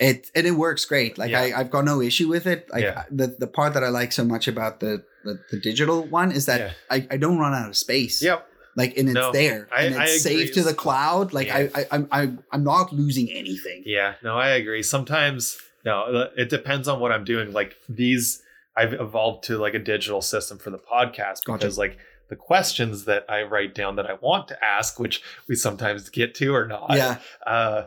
it 0.00 0.30
and 0.34 0.46
it 0.46 0.52
works 0.66 0.84
great 0.86 1.18
like 1.18 1.30
Yeah. 1.30 1.42
I, 1.42 1.60
i've 1.60 1.70
got 1.70 1.84
no 1.84 2.00
issue 2.00 2.28
with 2.28 2.46
it 2.46 2.60
like 2.72 2.82
Yeah. 2.84 3.04
the 3.10 3.28
the 3.38 3.46
part 3.46 3.74
that 3.74 3.84
i 3.84 3.88
like 4.00 4.12
so 4.12 4.24
much 4.24 4.48
about 4.48 4.80
the 4.80 5.04
the, 5.24 5.38
the 5.50 5.58
digital 5.60 5.98
one 6.20 6.32
is 6.32 6.46
that 6.46 6.60
Yeah. 6.60 6.72
I, 6.90 7.06
I 7.14 7.16
don't 7.18 7.38
run 7.38 7.52
out 7.54 7.68
of 7.68 7.76
space 7.76 8.22
Yep. 8.22 8.46
like 8.76 8.96
and 8.96 9.06
it's 9.10 9.14
No, 9.14 9.30
there 9.32 9.68
I- 9.70 9.82
and 9.84 9.94
it's 10.02 10.22
saved 10.22 10.54
to 10.54 10.62
the 10.62 10.74
cloud 10.74 11.32
like. 11.38 11.50
I, 11.50 11.60
I 11.78 11.86
i'm 11.94 12.08
I, 12.10 12.20
i'm 12.52 12.64
not 12.64 12.86
losing 13.02 13.30
anything 13.30 13.82
Yeah, 13.84 14.14
no, 14.24 14.32
I 14.38 14.48
agree. 14.60 14.82
Sometimes, 14.82 15.58
no, 15.84 16.28
it 16.36 16.48
depends 16.48 16.86
on 16.88 16.96
what 17.00 17.10
I'm 17.12 17.24
doing. 17.24 17.52
Like 17.60 17.76
these, 17.88 18.42
I've 18.76 18.94
evolved 18.94 19.44
to 19.48 19.58
like 19.58 19.74
a 19.74 19.78
digital 19.94 20.22
system 20.22 20.56
for 20.58 20.70
the 20.70 20.78
podcast 20.78 21.44
Gotcha. 21.44 21.52
because, 21.58 21.76
like, 21.78 21.98
the 22.28 22.36
questions 22.36 23.04
that 23.10 23.22
I 23.28 23.42
write 23.42 23.74
down 23.74 23.96
that 23.96 24.06
I 24.06 24.14
want 24.28 24.48
to 24.48 24.56
ask, 24.64 24.98
which 25.00 25.16
we 25.48 25.54
sometimes 25.56 26.08
get 26.10 26.34
to 26.36 26.54
or 26.54 26.66
not, 26.66 26.90
yeah 27.02 27.16
uh, 27.46 27.82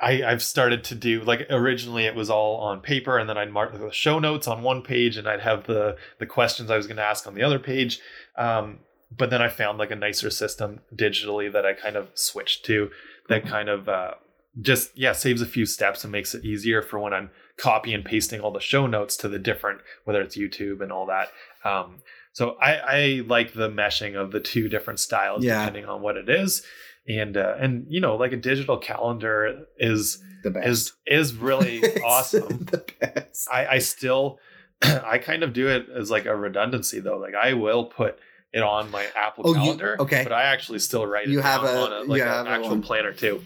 I, 0.00 0.22
I've 0.24 0.42
started 0.42 0.84
to 0.84 0.94
do 0.94 1.22
like 1.22 1.46
originally 1.48 2.04
it 2.04 2.14
was 2.14 2.28
all 2.28 2.56
on 2.60 2.80
paper 2.80 3.16
and 3.18 3.28
then 3.28 3.38
I'd 3.38 3.50
mark 3.50 3.72
the 3.72 3.90
show 3.92 4.18
notes 4.18 4.46
on 4.46 4.62
one 4.62 4.82
page 4.82 5.16
and 5.16 5.26
I'd 5.26 5.40
have 5.40 5.66
the 5.66 5.96
the 6.18 6.26
questions 6.26 6.70
I 6.70 6.76
was 6.76 6.86
going 6.86 6.98
to 6.98 7.02
ask 7.02 7.26
on 7.26 7.34
the 7.34 7.42
other 7.42 7.58
page. 7.58 8.00
Um, 8.36 8.80
but 9.16 9.30
then 9.30 9.40
I 9.40 9.48
found 9.48 9.78
like 9.78 9.90
a 9.90 9.96
nicer 9.96 10.28
system 10.30 10.80
digitally 10.94 11.50
that 11.52 11.64
I 11.64 11.72
kind 11.72 11.96
of 11.96 12.08
switched 12.14 12.64
to 12.66 12.90
that 13.28 13.46
kind 13.46 13.68
of 13.70 13.88
uh, 13.88 14.14
just 14.60 14.96
yeah 14.98 15.12
saves 15.12 15.40
a 15.40 15.46
few 15.46 15.64
steps 15.64 16.04
and 16.04 16.12
makes 16.12 16.34
it 16.34 16.44
easier 16.44 16.82
for 16.82 16.98
when 16.98 17.14
I'm 17.14 17.30
copy 17.56 17.94
and 17.94 18.04
pasting 18.04 18.40
all 18.42 18.50
the 18.50 18.60
show 18.60 18.86
notes 18.86 19.16
to 19.18 19.28
the 19.28 19.38
different 19.38 19.80
whether 20.04 20.20
it's 20.20 20.36
YouTube 20.36 20.82
and 20.82 20.92
all 20.92 21.06
that. 21.06 21.28
Um, 21.64 22.02
so 22.32 22.58
I, 22.60 22.74
I 22.76 23.22
like 23.26 23.54
the 23.54 23.70
meshing 23.70 24.14
of 24.14 24.30
the 24.30 24.40
two 24.40 24.68
different 24.68 25.00
styles 25.00 25.42
Yeah. 25.42 25.60
depending 25.60 25.86
on 25.86 26.02
what 26.02 26.18
it 26.18 26.28
is 26.28 26.62
and 27.08 27.36
uh, 27.36 27.54
and 27.58 27.86
you 27.88 28.00
know 28.00 28.16
like 28.16 28.32
a 28.32 28.36
digital 28.36 28.76
calendar 28.78 29.66
is 29.78 30.22
the 30.42 30.50
best 30.50 30.68
is 30.68 30.92
is 31.06 31.34
really 31.34 31.82
awesome 32.04 32.64
the 32.70 32.84
best 33.00 33.48
i 33.52 33.66
i 33.66 33.78
still 33.78 34.38
i 34.82 35.18
kind 35.18 35.42
of 35.42 35.52
do 35.52 35.68
it 35.68 35.86
as 35.96 36.10
like 36.10 36.26
a 36.26 36.34
redundancy 36.36 37.00
though 37.00 37.18
like 37.18 37.34
i 37.34 37.52
will 37.52 37.84
put 37.86 38.18
it 38.52 38.62
on 38.62 38.90
my 38.90 39.06
apple 39.16 39.44
Oh, 39.46 39.54
you- 39.54 39.60
calendar 39.60 39.96
okay. 40.00 40.22
but 40.22 40.32
i 40.32 40.44
actually 40.44 40.78
still 40.80 41.06
write 41.06 41.28
it 41.28 41.30
You 41.30 41.40
have 41.40 41.62
down 41.62 41.76
a- 41.76 41.80
on 41.84 41.92
a 41.92 42.00
like 42.08 42.18
you 42.18 42.22
an 42.24 42.28
have 42.28 42.46
a 42.46 42.50
actual 42.50 42.70
one. 42.70 42.82
planner 42.82 43.12
too 43.12 43.42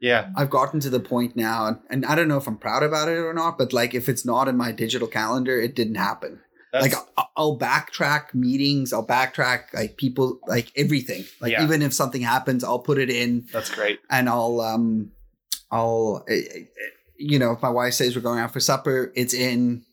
yeah 0.00 0.30
I've 0.36 0.48
gotten 0.50 0.80
to 0.80 0.88
the 0.88 0.98
point 1.00 1.36
now, 1.36 1.78
and 1.90 2.06
I 2.06 2.14
don't 2.14 2.26
know 2.26 2.38
if 2.38 2.46
I'm 2.46 2.56
proud 2.56 2.82
about 2.82 3.08
it 3.08 3.18
or 3.18 3.34
not, 3.34 3.58
but 3.58 3.74
like 3.74 3.92
if 3.94 4.08
it's 4.08 4.24
not 4.24 4.48
in 4.48 4.56
my 4.56 4.72
digital 4.72 5.06
calendar, 5.06 5.60
it 5.60 5.74
didn't 5.76 5.96
happen. 5.96 6.40
That's 6.72 6.82
like 6.94 6.94
I'll 7.36 7.58
backtrack 7.58 8.34
meetings, 8.34 8.92
I'll 8.92 9.06
backtrack 9.06 9.72
like 9.74 9.96
people, 9.96 10.38
like 10.46 10.70
everything. 10.76 11.24
Like 11.40 11.52
Yeah. 11.52 11.64
even 11.64 11.82
if 11.82 11.92
something 11.92 12.22
happens, 12.22 12.62
I'll 12.64 12.78
put 12.78 12.98
it 12.98 13.10
in, 13.10 13.46
that's 13.52 13.70
great 13.74 13.98
and 14.10 14.28
I'll 14.28 14.60
um, 14.60 15.12
I'll 15.70 16.24
eh, 16.28 16.34
eh, 16.54 16.60
you 17.16 17.38
know, 17.38 17.52
if 17.52 17.62
my 17.62 17.70
wife 17.70 17.94
says 17.94 18.16
we're 18.16 18.22
going 18.22 18.38
out 18.40 18.52
for 18.52 18.60
supper, 18.60 19.12
it's 19.14 19.34
in 19.34 19.84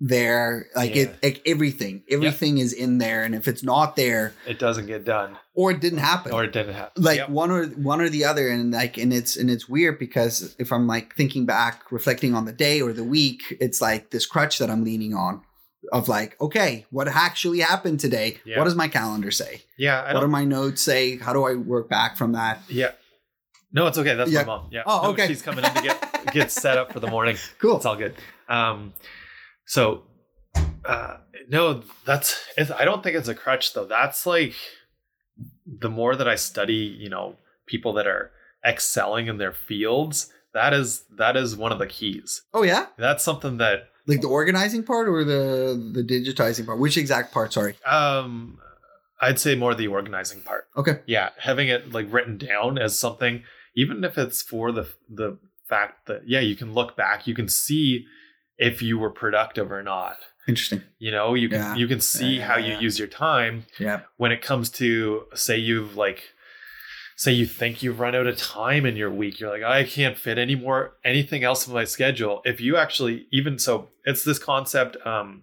there. 0.00 0.66
Like 0.74 0.94
Yeah. 0.96 1.02
it, 1.02 1.22
like 1.22 1.42
everything, 1.46 2.02
everything 2.10 2.58
is 2.58 2.72
in 2.72 2.98
there, 2.98 3.22
and 3.22 3.34
if 3.34 3.46
it's 3.46 3.62
not 3.62 3.94
there, 3.96 4.34
it 4.46 4.58
doesn't 4.58 4.86
get 4.86 5.04
done 5.04 5.38
or 5.54 5.70
it 5.70 5.80
didn't 5.80 5.98
happen, 6.00 6.32
or 6.32 6.44
it 6.44 6.52
didn't 6.52 6.74
happen 6.74 7.02
like 7.02 7.18
Yep. 7.18 7.28
one 7.28 7.50
or 7.50 7.66
one 7.66 8.00
or 8.00 8.08
the 8.08 8.24
other 8.24 8.48
and 8.48 8.72
like 8.72 8.96
and 8.98 9.12
it's 9.12 9.36
and 9.36 9.50
it's 9.50 9.68
weird 9.68 9.98
because 9.98 10.56
if 10.58 10.72
i'm 10.72 10.86
like 10.86 11.14
thinking 11.14 11.44
back 11.44 11.92
reflecting 11.92 12.34
on 12.34 12.46
the 12.46 12.52
day 12.52 12.80
or 12.80 12.94
the 12.94 13.04
week 13.04 13.42
it's 13.60 13.82
like 13.82 14.10
this 14.10 14.24
crutch 14.24 14.58
that 14.58 14.70
i'm 14.70 14.82
leaning 14.82 15.12
on 15.14 15.42
of 15.92 16.08
like 16.08 16.40
okay 16.40 16.86
what 16.90 17.08
actually 17.08 17.58
happened 17.60 17.98
today 17.98 18.38
Yeah. 18.44 18.58
what 18.58 18.64
does 18.64 18.74
my 18.76 18.86
calendar 18.88 19.30
say 19.30 19.62
yeah 19.76 20.00
i 20.02 20.14
what 20.14 20.20
do 20.20 20.28
my 20.28 20.44
notes 20.44 20.80
say 20.82 21.16
how 21.18 21.32
do 21.32 21.44
i 21.44 21.54
work 21.54 21.88
back 21.88 22.16
from 22.16 22.32
that 22.32 22.60
yeah 22.68 22.92
no 23.72 23.86
it's 23.88 23.98
okay 23.98 24.14
that's 24.14 24.30
Yeah. 24.30 24.40
my 24.42 24.46
mom 24.46 24.68
yeah 24.70 24.82
Oh, 24.86 25.02
No, 25.02 25.08
okay. 25.10 25.26
she's 25.26 25.42
coming 25.42 25.64
in 25.64 25.74
to 25.74 25.82
get 25.82 25.98
get 26.32 26.52
set 26.52 26.78
up 26.78 26.92
for 26.92 27.00
the 27.00 27.08
morning 27.08 27.36
cool 27.58 27.76
it's 27.76 27.86
all 27.86 27.96
good. 27.96 28.14
Um, 28.48 28.92
so 29.66 30.04
uh, 30.84 31.16
no, 31.48 31.82
that's. 32.04 32.36
It's, 32.56 32.70
I 32.70 32.84
don't 32.84 33.02
think 33.02 33.16
it's 33.16 33.28
a 33.28 33.34
crutch 33.34 33.72
though. 33.72 33.84
That's 33.86 34.26
like 34.26 34.54
the 35.66 35.88
more 35.88 36.16
that 36.16 36.28
I 36.28 36.34
study, 36.34 36.74
you 36.74 37.08
know, 37.08 37.36
people 37.66 37.92
that 37.94 38.06
are 38.06 38.30
excelling 38.66 39.26
in 39.28 39.38
their 39.38 39.52
fields. 39.52 40.30
That 40.54 40.74
is 40.74 41.04
that 41.16 41.36
is 41.36 41.56
one 41.56 41.72
of 41.72 41.78
the 41.78 41.86
keys. 41.86 42.42
oh 42.52 42.62
yeah 42.62 42.86
That's 42.98 43.24
something 43.24 43.56
that 43.58 43.88
like 44.06 44.20
the 44.20 44.28
organizing 44.28 44.82
part 44.82 45.08
or 45.08 45.24
the 45.24 45.74
the 45.94 46.02
digitizing 46.02 46.66
part 46.66 46.78
which 46.78 46.96
exact 46.96 47.32
part 47.32 47.52
sorry 47.52 47.76
um, 47.86 48.58
I'd 49.20 49.38
say 49.38 49.54
more 49.54 49.74
the 49.74 49.86
organizing 49.88 50.42
part. 50.42 50.64
okay 50.76 51.00
Yeah, 51.06 51.30
having 51.38 51.68
it 51.68 51.92
like 51.92 52.12
written 52.12 52.38
down 52.38 52.76
as 52.78 52.98
something, 52.98 53.44
even 53.76 54.02
if 54.02 54.18
it's 54.18 54.42
for 54.42 54.72
the 54.72 54.88
the 55.08 55.38
fact 55.68 56.06
that 56.08 56.22
yeah, 56.26 56.40
you 56.40 56.56
can 56.56 56.74
look 56.74 56.96
back, 56.96 57.26
you 57.28 57.34
can 57.34 57.48
see 57.48 58.04
if 58.58 58.82
you 58.82 58.98
were 58.98 59.10
productive 59.10 59.70
or 59.70 59.82
not. 59.82 60.16
interesting 60.48 60.82
you 60.98 61.12
know 61.12 61.34
you 61.34 61.48
can 61.48 61.58
Yeah. 61.58 61.74
you 61.76 61.86
can 61.86 62.00
see 62.00 62.38
Yeah, 62.38 62.46
how 62.48 62.56
yeah, 62.58 62.66
you 62.66 62.72
yeah. 62.72 62.80
use 62.80 62.98
your 62.98 63.08
time 63.08 63.64
yeah 63.78 64.00
when 64.16 64.32
it 64.32 64.42
comes 64.42 64.70
to 64.70 65.24
say 65.34 65.56
you've 65.56 65.96
like 65.96 66.20
say 67.16 67.32
you 67.32 67.46
think 67.46 67.82
you've 67.82 68.00
run 68.00 68.14
out 68.14 68.26
of 68.26 68.36
time 68.36 68.86
in 68.86 68.96
your 68.96 69.10
week. 69.10 69.40
You're 69.40 69.50
like 69.50 69.62
i 69.62 69.84
can't 69.84 70.16
fit 70.16 70.38
any 70.38 70.54
more 70.54 70.94
anything 71.04 71.44
else 71.44 71.66
in 71.66 71.74
my 71.74 71.84
schedule. 71.84 72.42
If 72.44 72.60
you 72.60 72.76
actually 72.76 73.26
even 73.32 73.58
so 73.58 73.88
it's 74.04 74.24
this 74.24 74.38
concept 74.38 74.96
um 75.06 75.42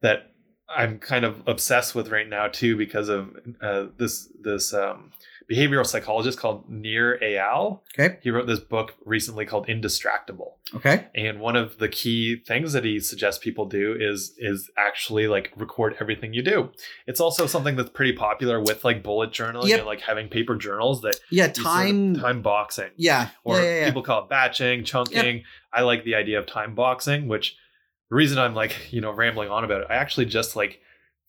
that 0.00 0.32
i'm 0.68 0.98
kind 0.98 1.24
of 1.24 1.42
obsessed 1.46 1.94
with 1.94 2.10
right 2.10 2.28
now 2.28 2.48
too 2.48 2.76
because 2.76 3.08
of 3.08 3.34
uh, 3.62 3.86
this 3.96 4.28
this 4.42 4.74
um 4.74 5.12
behavioral 5.50 5.86
psychologist 5.86 6.38
called 6.38 6.68
Nir 6.68 7.18
Eyal. 7.22 7.80
okay 7.98 8.18
He 8.22 8.30
wrote 8.30 8.46
this 8.46 8.60
book 8.60 8.94
recently 9.04 9.46
called 9.46 9.66
Indistractable. 9.66 10.52
okay 10.74 11.06
And 11.14 11.40
one 11.40 11.56
of 11.56 11.78
the 11.78 11.88
key 11.88 12.36
things 12.46 12.72
that 12.74 12.84
he 12.84 13.00
suggests 13.00 13.42
people 13.42 13.64
do 13.66 13.96
is 13.98 14.34
is 14.38 14.70
actually 14.76 15.26
like 15.26 15.50
record 15.56 15.96
everything 16.00 16.34
you 16.34 16.42
do. 16.42 16.70
It's 17.06 17.20
also 17.20 17.46
something 17.46 17.76
that's 17.76 17.90
pretty 17.90 18.12
popular 18.12 18.60
with 18.60 18.84
like 18.84 19.02
bullet 19.02 19.30
journaling 19.30 19.68
Yep. 19.68 19.78
and 19.80 19.86
like 19.86 20.00
having 20.02 20.28
paper 20.28 20.54
journals 20.56 21.00
that 21.02 21.18
yeah 21.30 21.46
you 21.48 21.54
sort 21.54 21.66
of- 21.66 21.72
time 21.72 22.14
time 22.16 22.42
boxing 22.42 22.90
yeah 22.96 23.28
or 23.44 23.56
yeah, 23.56 23.62
yeah, 23.62 23.78
yeah. 23.80 23.84
people 23.86 24.02
call 24.02 24.24
it 24.24 24.28
batching, 24.28 24.84
chunking. 24.84 25.44
I 25.72 25.82
like 25.82 26.04
the 26.04 26.14
idea 26.14 26.38
of 26.38 26.46
time 26.46 26.74
boxing, 26.74 27.28
which 27.28 27.56
the 28.10 28.16
reason 28.16 28.38
I'm 28.38 28.54
like, 28.54 28.90
you 28.92 29.00
know, 29.02 29.12
rambling 29.12 29.50
on 29.50 29.64
about 29.64 29.82
it, 29.82 29.86
I 29.90 29.94
actually 29.96 30.26
just 30.26 30.56
like 30.56 30.80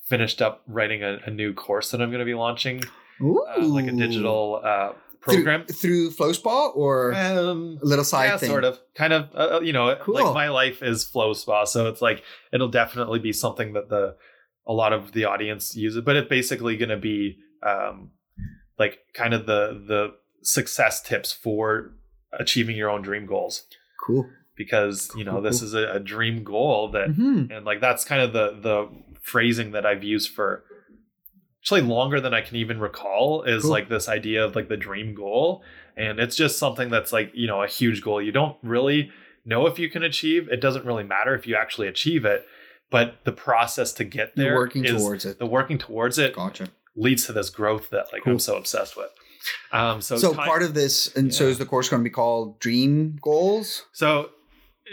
finished 0.08 0.42
up 0.42 0.64
writing 0.66 1.04
a, 1.04 1.20
a 1.26 1.30
new 1.30 1.54
course 1.54 1.92
that 1.92 2.02
I'm 2.02 2.10
going 2.10 2.20
to 2.20 2.26
be 2.26 2.34
launching, 2.34 2.82
uh, 3.22 3.62
like 3.66 3.88
a 3.88 3.92
digital 3.92 4.62
uh, 4.64 4.94
Through- 5.26 5.44
program. 5.44 5.66
through, 5.66 6.12
FlowSpa 6.12 6.76
or 6.76 7.14
Um, 7.14 7.80
a 7.82 7.86
little 7.86 8.06
side 8.06 8.26
yeah, 8.28 8.38
thing. 8.38 8.50
sort 8.50 8.64
of, 8.64 8.80
kind 8.96 9.14
of. 9.14 9.30
Uh, 9.36 9.60
you 9.62 9.74
know, 9.74 9.96
Cool. 10.02 10.16
like 10.16 10.34
my 10.34 10.50
life 10.50 10.82
is 10.82 11.04
flow 11.04 11.34
spa, 11.34 11.66
so 11.66 11.88
it's 11.88 12.02
like 12.02 12.24
it'll 12.54 12.70
definitely 12.70 13.20
be 13.20 13.34
something 13.34 13.74
that 13.74 13.90
the 13.90 14.16
a 14.68 14.74
lot 14.74 14.94
of 14.94 15.12
the 15.14 15.26
audience 15.26 15.76
uses, 15.76 16.02
but 16.04 16.16
it's 16.16 16.30
basically 16.30 16.78
going 16.78 16.90
to 16.90 16.98
be 16.98 17.38
um, 17.64 18.12
like 18.78 19.00
kind 19.14 19.34
of 19.34 19.46
the 19.46 19.84
the 19.88 20.14
success 20.44 21.02
tips 21.02 21.34
for 21.34 21.92
achieving 22.32 22.78
your 22.78 22.90
own 22.90 23.02
dream 23.02 23.26
goals 23.26 23.66
Cool. 24.06 24.26
because 24.56 25.12
you 25.18 25.24
know 25.26 25.34
Cool, 25.34 25.42
this 25.42 25.62
is 25.62 25.74
a, 25.74 25.92
a 25.94 26.00
dream 26.00 26.44
goal 26.44 26.92
that 26.92 27.10
Mhm. 27.10 27.52
and 27.56 27.66
like 27.66 27.82
that's 27.82 28.06
kind 28.06 28.22
of 28.22 28.32
the 28.32 28.58
the 28.62 28.88
phrasing 29.22 29.72
that 29.72 29.86
I've 29.86 30.04
used 30.04 30.30
for 30.32 30.64
actually 31.70 31.88
longer 31.88 32.20
than 32.20 32.34
I 32.34 32.42
can 32.42 32.56
even 32.58 32.80
recall 32.80 33.44
is 33.44 33.62
Cool. 33.62 33.72
like 33.72 33.90
this 33.90 34.10
idea 34.10 34.44
of 34.44 34.56
like 34.56 34.70
the 34.70 34.78
dream 34.78 35.14
goal 35.14 35.64
and 35.96 36.20
it's 36.20 36.36
just 36.36 36.58
something 36.58 36.90
that's 36.90 37.14
like 37.14 37.32
you 37.36 37.46
know 37.48 37.62
a 37.64 37.68
huge 37.68 38.02
goal 38.02 38.22
you 38.22 38.32
don't 38.32 38.58
really 38.64 39.12
know 39.46 39.68
if 39.68 39.78
you 39.80 39.90
can 39.90 40.04
achieve 40.04 40.48
it 40.50 40.62
doesn't 40.62 40.86
really 40.86 41.04
matter 41.04 41.36
if 41.36 41.46
you 41.46 41.56
actually 41.56 41.88
achieve 41.88 42.26
it 42.26 42.46
but 42.90 43.18
the 43.24 43.32
process 43.32 43.94
to 43.94 44.04
get 44.04 44.36
there 44.36 44.48
You're 44.48 44.56
working 44.58 44.86
is- 44.86 45.02
towards 45.02 45.26
it. 45.26 45.38
the 45.40 45.46
working 45.46 45.78
towards 45.78 46.18
it 46.18 46.34
Gotcha. 46.36 46.70
leads 46.96 47.26
to 47.28 47.34
this 47.34 47.50
growth 47.52 47.90
that 47.92 48.08
like 48.12 48.24
Cool. 48.24 48.34
I'm 48.34 48.40
so 48.40 48.58
obsessed 48.58 48.98
with. 48.98 49.10
Um, 49.72 50.02
so 50.02 50.18
So, 50.18 50.34
part 50.34 50.64
of 50.64 50.74
this, 50.74 51.16
and 51.16 51.34
so 51.34 51.46
is 51.46 51.58
the 51.60 51.66
course 51.66 51.88
going 51.88 52.02
to 52.02 52.04
be 52.04 52.10
called 52.14 52.60
Dream 52.60 53.18
Goals? 53.22 53.86
so 53.94 54.32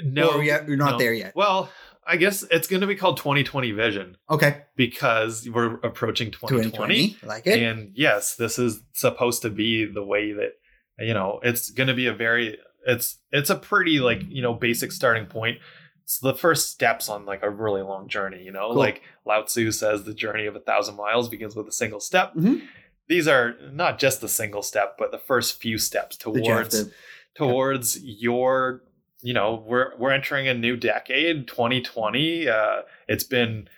no, 0.04 0.28
or 0.34 0.42
yet 0.44 0.68
you're 0.68 0.76
not 0.76 0.92
no. 0.92 0.98
there 0.98 1.12
yet. 1.14 1.34
Well, 1.34 1.70
I 2.08 2.16
guess 2.16 2.44
it's 2.50 2.68
going 2.68 2.82
to 2.82 2.86
be 2.86 2.94
called 2.96 3.16
2020 3.16 3.72
Vision 3.72 4.16
Okay, 4.30 4.62
because 4.76 5.48
we're 5.48 5.74
approaching 5.80 6.30
2020. 6.30 7.08
2020, 7.14 7.16
like 7.26 7.46
it. 7.46 7.62
And 7.62 7.90
yes, 7.94 8.36
this 8.36 8.58
is 8.58 8.80
supposed 8.92 9.42
to 9.42 9.50
be 9.50 9.84
the 9.86 10.04
way 10.04 10.32
that 10.32 10.52
you 10.98 11.14
know 11.14 11.40
it's 11.42 11.70
going 11.70 11.88
to 11.88 11.94
be 11.94 12.06
a 12.06 12.12
very 12.14 12.58
it's 12.86 13.18
it's 13.32 13.50
a 13.50 13.56
pretty 13.56 13.98
like 13.98 14.22
you 14.28 14.42
know 14.42 14.54
basic 14.54 14.92
starting 14.92 15.26
point. 15.26 15.58
It's 16.04 16.20
the 16.20 16.34
first 16.34 16.70
steps 16.70 17.08
on 17.08 17.26
like 17.26 17.42
a 17.42 17.50
really 17.50 17.82
long 17.82 18.08
journey. 18.08 18.42
You 18.44 18.52
know, 18.52 18.68
Cool. 18.68 18.76
like 18.76 19.02
Lao 19.24 19.42
Tzu 19.42 19.72
says, 19.72 20.04
the 20.04 20.14
journey 20.14 20.46
of 20.46 20.54
a 20.54 20.60
thousand 20.60 20.94
miles 20.96 21.28
begins 21.28 21.56
with 21.56 21.66
a 21.66 21.72
single 21.72 21.98
step. 21.98 22.32
Mhm. 22.34 22.62
These 23.08 23.26
are 23.26 23.56
not 23.72 23.98
just 23.98 24.20
the 24.20 24.28
single 24.28 24.62
step, 24.62 24.94
but 24.98 25.10
the 25.10 25.18
first 25.18 25.60
few 25.60 25.78
steps 25.78 26.16
That 26.18 26.34
you 26.44 26.52
have 26.52 26.68
towards 26.68 26.84
to- 26.84 26.90
towards 27.34 27.98
your 28.04 28.82
you 29.26 29.34
know 29.34 29.48
we're 29.70 29.90
we're 30.00 30.12
entering 30.12 30.46
a 30.48 30.54
new 30.54 30.76
decade 30.76 31.48
2020 31.48 32.48
uh 32.48 32.82
it's 33.08 33.24
been 33.24 33.68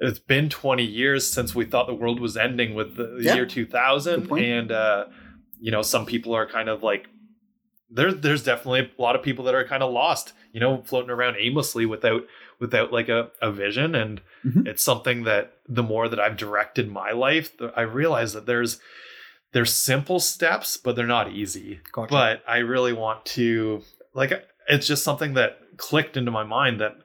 it's 0.00 0.18
been 0.18 0.48
20 0.48 0.82
years 0.82 1.22
since 1.36 1.54
we 1.54 1.64
thought 1.64 1.86
the 1.86 1.94
world 2.02 2.18
was 2.20 2.36
ending 2.36 2.74
with 2.74 2.96
the 2.96 3.18
Yeah. 3.20 3.34
year 3.36 3.46
2000 3.46 4.30
and 4.32 4.72
uh 4.72 5.04
you 5.60 5.70
know 5.70 5.82
some 5.82 6.04
people 6.12 6.34
are 6.34 6.46
kind 6.56 6.68
of 6.68 6.82
like 6.82 7.06
there's 7.90 8.16
there's 8.24 8.42
definitely 8.42 8.80
a 8.98 9.02
lot 9.02 9.14
of 9.16 9.22
people 9.22 9.44
that 9.44 9.54
are 9.54 9.64
kind 9.72 9.82
of 9.82 9.92
lost 9.92 10.32
you 10.52 10.60
know 10.60 10.82
floating 10.84 11.10
around 11.10 11.36
aimlessly 11.38 11.86
without 11.86 12.22
without 12.58 12.92
like 12.92 13.08
a, 13.08 13.30
a 13.40 13.50
vision 13.52 13.94
and 13.94 14.20
Mhm. 14.44 14.66
it's 14.66 14.82
something 14.82 15.22
that 15.24 15.44
the 15.68 15.84
more 15.84 16.08
that 16.08 16.18
i've 16.18 16.36
directed 16.36 16.90
my 16.90 17.12
life 17.12 17.52
i 17.76 17.82
realize 17.82 18.32
that 18.32 18.46
there's 18.46 18.80
there's 19.52 19.72
simple 19.72 20.18
steps 20.18 20.76
but 20.76 20.96
they're 20.96 21.06
not 21.18 21.30
easy 21.30 21.80
Gotcha. 21.92 22.10
but 22.10 22.42
I 22.48 22.58
really 22.58 22.92
want 23.04 23.24
to 23.36 23.82
like 24.14 24.32
it's 24.68 24.86
just 24.86 25.04
something 25.04 25.34
that 25.34 25.58
clicked 25.76 26.16
into 26.16 26.30
my 26.30 26.44
mind 26.44 26.80
that 26.80 26.96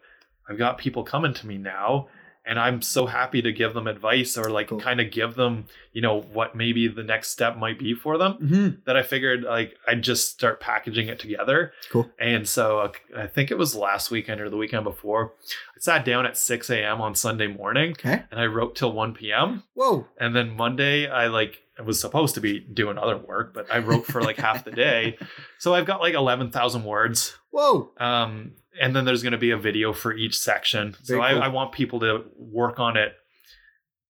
I've 0.49 0.57
got 0.57 0.77
people 0.77 1.03
coming 1.03 1.33
to 1.33 1.47
me 1.47 1.57
now 1.57 2.07
and 2.47 2.59
I'm 2.59 2.81
so 2.81 3.05
happy 3.05 3.41
to 3.41 3.51
give 3.51 3.73
them 3.73 3.87
advice 3.87 4.37
or 4.37 4.49
like 4.49 4.69
Cool. 4.69 4.79
kind 4.79 4.99
of 5.01 5.11
give 5.11 5.35
them, 5.35 5.65
you 5.93 6.01
know, 6.01 6.21
what 6.21 6.55
maybe 6.55 6.87
the 6.87 7.03
next 7.03 7.29
step 7.29 7.57
might 7.57 7.77
be 7.77 7.93
for 7.93 8.17
them 8.17 8.37
Mhm. 8.41 8.85
that 8.85 8.95
I 8.95 9.03
figured 9.03 9.43
like 9.43 9.75
I'd 9.87 10.01
just 10.01 10.29
start 10.31 10.59
packaging 10.59 11.07
it 11.09 11.19
together. 11.19 11.73
Cool. 11.91 12.09
And 12.19 12.47
so 12.47 12.79
uh, 12.79 12.91
I 13.15 13.27
think 13.27 13.51
it 13.51 13.57
was 13.57 13.75
last 13.75 14.09
weekend 14.11 14.39
or 14.41 14.49
the 14.49 14.57
weekend 14.57 14.83
before. 14.83 15.33
I 15.75 15.79
sat 15.79 16.05
down 16.05 16.25
at 16.25 16.37
6 16.37 16.69
a.m. 16.69 17.01
on 17.01 17.13
Sunday 17.15 17.47
morning 17.47 17.91
Okay. 17.91 18.23
and 18.31 18.39
I 18.39 18.45
wrote 18.45 18.75
till 18.75 18.93
1 18.93 19.13
p.m. 19.13 19.63
Whoa. 19.73 20.07
And 20.19 20.35
then 20.35 20.55
Monday, 20.55 21.07
I 21.09 21.27
like 21.27 21.63
I 21.79 21.83
was 21.83 22.01
supposed 22.01 22.33
to 22.33 22.41
be 22.41 22.59
doing 22.59 22.97
other 22.97 23.17
work, 23.17 23.53
but 23.53 23.71
I 23.71 23.77
wrote 23.77 24.07
for 24.07 24.19
like 24.23 24.37
half 24.37 24.63
the 24.65 24.71
day. 24.71 25.17
So 25.59 25.73
I've 25.73 25.85
got 25.87 26.01
like 26.01 26.13
eleven 26.13 26.51
thousand 26.51 26.83
words. 26.83 27.35
Whoa. 27.49 27.91
Um, 27.97 28.51
and 28.79 28.95
then 28.95 29.05
there's 29.05 29.23
going 29.23 29.31
to 29.33 29.37
be 29.37 29.51
a 29.51 29.57
video 29.57 29.93
for 29.93 30.13
each 30.13 30.37
section. 30.37 30.95
so 31.03 31.15
cool. 31.15 31.23
I, 31.23 31.31
I 31.31 31.47
want 31.47 31.71
people 31.71 31.99
to 32.01 32.23
work 32.37 32.79
on 32.79 32.97
it 32.97 33.13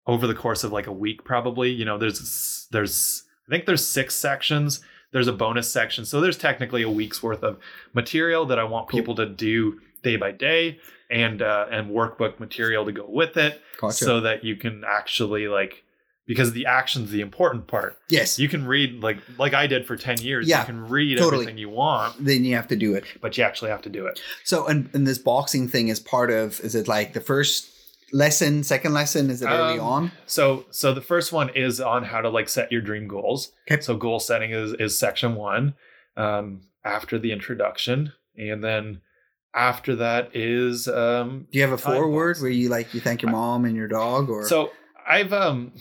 over 0.08 0.28
the 0.28 0.36
course 0.36 0.63
of 0.63 0.71
like 0.71 0.88
a 0.88 0.91
week, 0.91 1.23
probably. 1.23 1.69
You 1.71 1.86
know, 1.86 1.97
there's 1.97 2.67
there's 2.71 3.23
I 3.47 3.52
think 3.52 3.65
there's 3.65 3.86
six 3.86 4.15
sections. 4.15 4.82
There's 5.12 5.28
a 5.28 5.34
bonus 5.34 5.71
section, 5.71 6.06
so 6.06 6.19
there's 6.21 6.38
technically 6.38 6.82
a 6.82 6.89
week's 6.89 7.21
worth 7.21 7.43
of 7.43 7.60
material 7.93 8.45
that 8.47 8.58
I 8.58 8.63
want 8.63 8.89
Cool. 8.89 8.99
people 8.99 9.15
to 9.15 9.28
do 9.28 9.80
day 10.02 10.15
by 10.17 10.32
day, 10.32 10.80
and 11.12 11.41
uh, 11.41 11.67
and 11.71 11.91
workbook 11.91 12.39
material 12.39 12.84
to 12.86 12.91
go 12.91 13.06
with 13.08 13.38
it 13.38 13.62
Gotcha. 13.80 13.93
so 13.93 14.21
that 14.21 14.43
you 14.43 14.56
can 14.56 14.84
actually 14.88 15.47
like 15.47 15.84
because 16.25 16.53
the 16.53 16.65
action's 16.65 17.12
the 17.12 17.21
important 17.21 17.67
part. 17.67 17.97
yes. 18.09 18.39
You 18.39 18.47
can 18.47 18.65
read 18.65 19.01
like 19.03 19.17
like 19.38 19.53
I 19.53 19.67
did 19.67 19.86
for 19.86 19.95
10 19.97 20.21
years. 20.21 20.47
Yeah, 20.47 20.59
you 20.62 20.65
can 20.65 20.88
read 20.88 21.17
totally. 21.17 21.43
everything 21.43 21.57
you 21.57 21.69
want, 21.69 22.15
then 22.23 22.43
you 22.45 22.55
have 22.55 22.67
to 22.69 22.75
do 22.75 22.95
it. 22.95 23.03
but 23.21 23.38
you 23.38 23.43
actually 23.43 23.71
have 23.71 23.81
to 23.83 23.89
do 23.89 24.05
it. 24.05 24.19
So, 24.43 24.65
and, 24.67 24.89
and 24.93 25.05
this 25.05 25.17
boxing 25.17 25.67
thing 25.67 25.89
is 25.89 25.99
part 25.99 26.31
of, 26.31 26.59
is 26.62 26.75
it 26.75 26.88
like 26.88 27.13
the 27.13 27.21
first 27.21 27.69
lesson, 28.13 28.63
second 28.63 28.93
lesson? 28.93 29.29
Is 29.29 29.41
it 29.41 29.47
early 29.47 29.79
Um, 29.79 29.86
on? 29.88 30.12
So 30.25 30.65
so 30.69 30.93
the 30.93 31.01
first 31.01 31.31
one 31.33 31.49
is 31.55 31.81
on 31.81 32.03
how 32.03 32.21
to 32.21 32.29
like 32.29 32.47
set 32.49 32.71
your 32.71 32.81
dream 32.81 33.07
goals. 33.07 33.51
Okay. 33.69 33.81
So 33.81 33.97
goal 33.97 34.19
setting 34.19 34.51
is 34.51 34.73
is 34.73 34.97
section 34.97 35.36
1 35.36 35.73
um 36.15 36.62
after 36.86 37.17
the 37.17 37.31
introduction 37.31 38.13
and 38.38 38.63
then 38.63 39.01
after 39.55 39.95
that 39.95 40.36
is 40.36 40.88
um 40.88 41.47
Do 41.51 41.57
you 41.57 41.63
have 41.63 41.71
a 41.73 41.77
foreword 41.77 42.38
where 42.39 42.51
you 42.51 42.69
like, 42.69 42.93
you 42.93 42.99
thank 43.01 43.21
your 43.23 43.31
mom 43.31 43.65
and 43.65 43.75
your 43.75 43.88
dog 43.88 44.29
or? 44.29 44.47
So 44.47 44.71
I've 45.07 45.33
um 45.33 45.73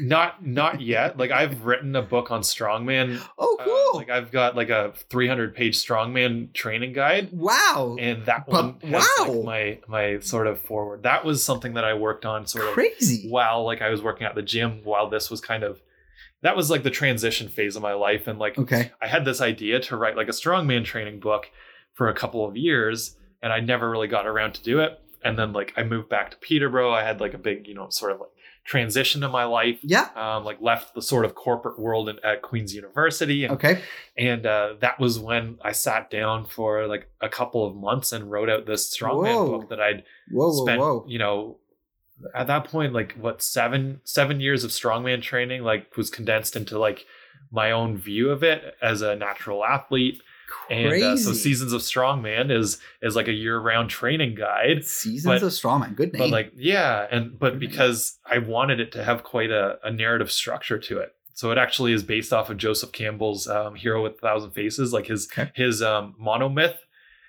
not 0.00 0.44
not 0.44 0.80
yet. 0.80 1.16
Like 1.16 1.30
I've 1.30 1.64
written 1.64 1.94
a 1.94 2.02
book 2.02 2.30
on 2.30 2.40
strongman 2.42 3.20
oh, 3.38 3.56
Uh, 3.60 3.64
cool. 3.64 4.00
like 4.00 4.10
I've 4.10 4.32
got 4.32 4.56
like 4.56 4.68
a 4.70 4.92
300 5.10 5.54
page 5.54 5.76
strongman 5.76 6.52
training 6.52 6.92
guide, 6.92 7.30
wow. 7.32 7.96
and 7.98 8.24
that 8.26 8.46
But- 8.46 8.52
one 8.52 8.80
has 8.92 9.08
wow. 9.18 9.32
like 9.32 9.44
my 9.88 10.14
my 10.14 10.18
sort 10.20 10.46
of 10.48 10.60
foreword. 10.60 11.04
That 11.04 11.24
was 11.24 11.44
something 11.44 11.74
that 11.74 11.84
I 11.84 11.94
worked 11.94 12.26
on 12.26 12.46
sort 12.46 12.66
of 12.66 12.72
Crazy. 12.74 13.28
while 13.28 13.64
like 13.64 13.80
I 13.82 13.90
was 13.90 14.02
working 14.02 14.26
at 14.26 14.34
the 14.34 14.42
gym. 14.42 14.80
While 14.84 15.08
this 15.08 15.30
was 15.30 15.40
kind 15.40 15.62
of 15.62 15.80
that 16.42 16.56
was 16.56 16.70
like 16.70 16.82
the 16.82 16.90
transition 16.90 17.48
phase 17.48 17.76
of 17.76 17.82
my 17.82 17.94
life, 17.94 18.26
and 18.26 18.38
like 18.38 18.58
Okay. 18.58 18.90
I 19.00 19.06
had 19.06 19.24
this 19.24 19.40
idea 19.40 19.80
to 19.80 19.96
write 19.96 20.16
like 20.16 20.28
a 20.28 20.32
strongman 20.32 20.84
training 20.84 21.20
book 21.20 21.50
for 21.94 22.08
a 22.08 22.14
couple 22.14 22.44
of 22.44 22.56
years, 22.56 23.16
and 23.42 23.52
I 23.52 23.60
never 23.60 23.88
really 23.88 24.08
got 24.08 24.26
around 24.26 24.54
to 24.54 24.62
do 24.62 24.80
it. 24.80 24.98
And 25.24 25.38
then 25.38 25.52
like 25.52 25.72
I 25.76 25.82
moved 25.82 26.08
back 26.08 26.30
to 26.32 26.36
Peterborough. 26.36 26.92
I 26.92 27.02
had 27.02 27.20
like 27.20 27.34
a 27.34 27.38
big 27.38 27.66
you 27.68 27.74
know 27.74 27.88
sort 27.88 28.12
of 28.12 28.20
like 28.20 28.30
transition 28.66 29.22
in 29.22 29.30
my 29.30 29.44
life. 29.44 29.78
Yeah. 29.82 30.08
Um, 30.16 30.44
like 30.44 30.60
left 30.60 30.94
the 30.94 31.02
sort 31.02 31.24
of 31.24 31.34
corporate 31.34 31.78
world 31.78 32.08
in, 32.08 32.18
at 32.24 32.42
Queen's 32.42 32.74
University, 32.74 33.44
and 33.44 33.54
Okay. 33.54 33.80
and 34.18 34.44
uh, 34.44 34.74
that 34.80 34.98
was 34.98 35.18
when 35.18 35.58
I 35.62 35.72
sat 35.72 36.10
down 36.10 36.46
for 36.46 36.86
like 36.86 37.08
a 37.20 37.28
couple 37.28 37.66
of 37.66 37.74
months 37.76 38.12
and 38.12 38.30
wrote 38.30 38.50
out 38.50 38.66
this 38.66 38.94
strongman 38.94 39.34
Whoa. 39.34 39.58
book 39.58 39.68
that 39.70 39.80
I'd 39.80 40.04
Whoa, 40.30 40.48
whoa, 40.50 40.64
spent, 40.64 40.80
whoa. 40.80 41.04
you 41.06 41.18
know, 41.18 41.58
at 42.34 42.46
that 42.48 42.64
point, 42.64 42.92
like 42.92 43.12
what 43.12 43.40
seven 43.42 44.00
seven 44.04 44.40
years 44.40 44.64
of 44.64 44.70
strongman 44.70 45.22
training, 45.22 45.62
like 45.62 45.96
was 45.96 46.10
condensed 46.10 46.56
into 46.56 46.78
like 46.78 47.06
my 47.52 47.70
own 47.70 47.96
view 47.96 48.30
of 48.30 48.42
it 48.42 48.74
as 48.82 49.00
a 49.02 49.14
natural 49.14 49.64
athlete. 49.64 50.20
And 50.70 51.02
uh, 51.02 51.16
so 51.16 51.32
seasons 51.32 51.72
of 51.72 51.80
strongman 51.82 52.50
is 52.50 52.78
is 53.02 53.14
like 53.16 53.28
a 53.28 53.32
year 53.32 53.58
round 53.58 53.90
training 53.90 54.34
guide. 54.34 54.84
Seasons 54.84 55.40
but- 55.40 55.46
of 55.46 55.52
Strongman. 55.52 55.94
Good 55.96 56.12
name. 56.12 56.18
But 56.20 56.30
like, 56.30 56.52
yeah, 56.56 57.06
and 57.10 57.38
but 57.38 57.52
Good 57.54 57.60
name. 57.60 57.70
because 57.70 58.18
I 58.26 58.38
wanted 58.38 58.80
it 58.80 58.92
to 58.92 59.04
have 59.04 59.22
quite 59.22 59.50
a, 59.50 59.78
a 59.84 59.90
narrative 59.90 60.30
structure 60.32 60.78
to 60.78 60.98
it. 60.98 61.12
So 61.34 61.50
it 61.50 61.58
actually 61.58 61.92
is 61.92 62.02
based 62.02 62.32
off 62.32 62.48
of 62.50 62.56
Joseph 62.56 62.92
Campbell's 62.92 63.46
um, 63.46 63.74
Hero 63.74 64.02
with 64.02 64.14
a 64.14 64.18
Thousand 64.18 64.52
Faces, 64.52 64.92
like 64.92 65.06
his 65.06 65.28
Okay. 65.30 65.50
his 65.54 65.82
um, 65.82 66.14
monomyth. 66.20 66.76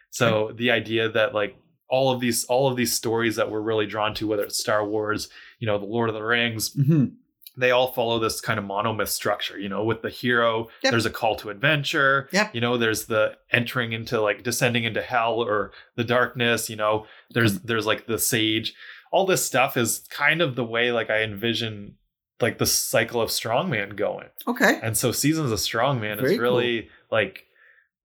So 0.10 0.52
the 0.56 0.72
idea 0.72 1.10
that 1.10 1.34
like 1.34 1.58
all 1.90 2.12
of 2.12 2.20
these 2.20 2.46
all 2.46 2.70
of 2.70 2.78
these 2.78 2.94
stories 2.94 3.36
that 3.36 3.52
we're 3.52 3.62
really 3.62 3.86
drawn 3.86 4.14
to, 4.16 4.28
whether 4.28 4.44
it's 4.44 4.58
Star 4.58 4.86
Wars, 4.86 5.30
you 5.60 5.68
know, 5.68 5.78
the 5.78 5.86
Lord 5.86 6.10
of 6.10 6.16
the 6.16 6.24
Rings, 6.24 6.74
Mhm. 6.74 7.14
They 7.58 7.72
all 7.72 7.92
follow 7.94 8.20
this 8.20 8.40
kind 8.40 8.60
of 8.60 8.66
monomyth 8.66 9.08
structure. 9.10 9.58
You 9.60 9.68
know, 9.70 9.84
with 9.84 10.02
the 10.04 10.10
hero, 10.10 10.70
Yep. 10.84 10.92
there's 10.92 11.06
a 11.06 11.10
call 11.10 11.36
to 11.38 11.50
adventure. 11.50 12.30
Yep. 12.32 12.54
You 12.54 12.62
know, 12.62 12.78
there's 12.78 13.06
the 13.06 13.36
entering 13.52 13.94
into 13.94 14.22
like 14.22 14.44
descending 14.44 14.84
into 14.84 15.02
hell 15.02 15.36
or 15.42 15.72
the 15.96 16.04
darkness. 16.04 16.70
You 16.70 16.76
know, 16.76 17.06
there's 17.32 17.60
there's 17.62 17.86
like 17.86 18.06
the 18.08 18.20
sage. 18.20 18.74
All 19.12 19.26
this 19.26 19.44
stuff 19.44 19.76
is 19.78 20.04
kind 20.10 20.42
of 20.42 20.56
the 20.56 20.64
way 20.66 20.92
like 20.92 21.10
I 21.10 21.24
envision 21.24 21.96
like 22.40 22.60
the 22.60 22.66
cycle 22.68 23.22
of 23.22 23.30
strongman 23.30 23.96
going. 23.96 24.28
Okay. 24.48 24.80
And 24.84 24.96
so 24.96 25.12
seasons 25.12 25.52
of 25.52 25.58
strongman 25.58 26.20
Very 26.22 26.34
is 26.34 26.40
really 26.40 26.90
like 27.10 27.46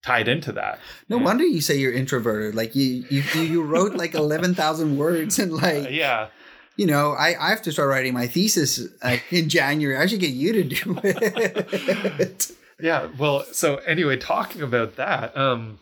tied 0.05 0.27
into 0.29 0.53
that. 0.53 0.81
No 1.09 1.19
Yeah. 1.19 1.25
wonder 1.25 1.45
you 1.45 1.61
say 1.61 1.77
you're 1.77 1.93
introverted. 1.93 2.55
Like 2.55 2.75
you, 2.75 3.05
you, 3.11 3.23
you, 3.35 3.41
you 3.43 3.63
wrote 3.63 3.95
like 3.95 4.15
eleven 4.15 4.55
thousand 4.55 4.97
words, 4.99 5.39
and 5.39 5.53
Uh, 5.55 5.57
like 5.57 5.91
yeah. 5.91 6.29
You 6.77 6.87
know, 6.87 7.13
I, 7.13 7.35
I 7.41 7.51
have 7.51 7.63
to 7.63 7.73
start 7.73 7.89
writing 7.89 8.15
my 8.15 8.27
thesis 8.27 8.87
like 9.03 9.25
in 9.31 9.49
January. 9.49 9.97
I 9.97 10.07
should 10.07 10.21
get 10.21 10.31
you 10.31 10.53
to 10.53 10.65
do 10.65 11.01
it. 11.03 12.51
Yeah. 12.79 13.09
Well, 13.17 13.43
so 13.53 13.77
anyway, 13.77 14.19
talking 14.19 14.61
about 14.61 14.97
that, 14.97 15.35
um 15.35 15.79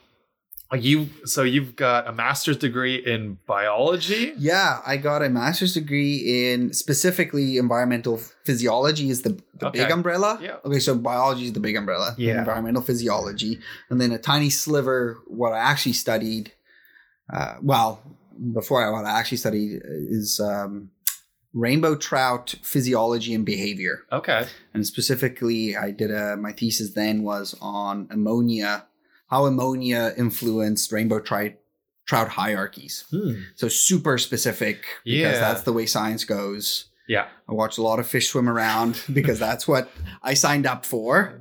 you 0.73 1.09
so 1.25 1.43
you've 1.43 1.77
got 1.77 2.09
a 2.09 2.12
master's 2.12 2.57
degree 2.57 2.97
in 2.97 3.39
biology. 3.47 4.33
yeah, 4.39 4.81
I 4.87 4.97
got 4.97 5.23
a 5.23 5.29
master's 5.29 5.75
degree 5.75 6.53
in 6.53 6.73
specifically 6.73 7.59
environmental 7.59 8.19
physiology 8.45 9.11
is 9.11 9.23
the, 9.23 9.41
the 9.55 9.71
big 9.71 9.91
umbrella. 9.91 10.39
Yeah. 10.43 10.57
Okay, 10.64 10.81
so 10.81 10.97
biology 10.97 11.47
is 11.47 11.53
the 11.53 11.61
big 11.61 11.77
umbrella. 11.77 12.14
Yeah. 12.19 12.39
Environmental 12.39 12.83
physiology, 12.83 13.61
and 13.91 14.01
then 14.01 14.12
a 14.12 14.19
tiny 14.19 14.51
sliver 14.51 15.19
what 15.27 15.53
I 15.53 15.59
actually 15.59 15.93
studied. 15.93 16.53
Uh, 17.33 17.55
well, 17.62 18.03
before 18.53 18.85
I 18.87 18.91
what 18.91 19.05
I 19.05 19.18
actually 19.18 19.39
studied 19.39 19.80
is 19.85 20.41
um, 20.41 20.91
rainbow 21.53 21.95
trout 21.97 22.55
physiology 22.62 23.32
and 23.35 23.45
behavior. 23.47 24.01
Okay. 24.12 24.47
and 24.74 24.85
specifically 24.87 25.76
i 25.76 25.91
did 25.91 26.11
a 26.11 26.37
my 26.37 26.53
thesis 26.53 26.95
then 26.95 27.22
was 27.22 27.55
on 27.61 28.09
ammonia 28.11 28.87
how 29.28 29.47
ammonia 29.47 30.12
influenced 30.18 30.91
rainbow 30.93 31.20
tri- 31.20 31.57
trout 32.07 32.28
hierarchies 32.28 33.05
Hmm. 33.11 33.32
so 33.55 33.68
super 33.68 34.18
specific 34.18 34.78
because 35.05 35.35
Yeah. 35.37 35.41
that's 35.41 35.62
the 35.62 35.72
way 35.72 35.87
science 35.87 36.24
goes 36.24 36.87
Yeah. 37.07 37.26
I 37.49 37.53
watched 37.53 37.78
a 37.78 37.82
lot 37.82 37.99
of 38.01 38.07
fish 38.07 38.28
swim 38.28 38.49
around 38.49 39.01
because 39.12 39.39
that's 39.39 39.68
what 39.68 39.91
I 40.22 40.35
signed 40.35 40.66
up 40.66 40.87
for. 40.87 41.41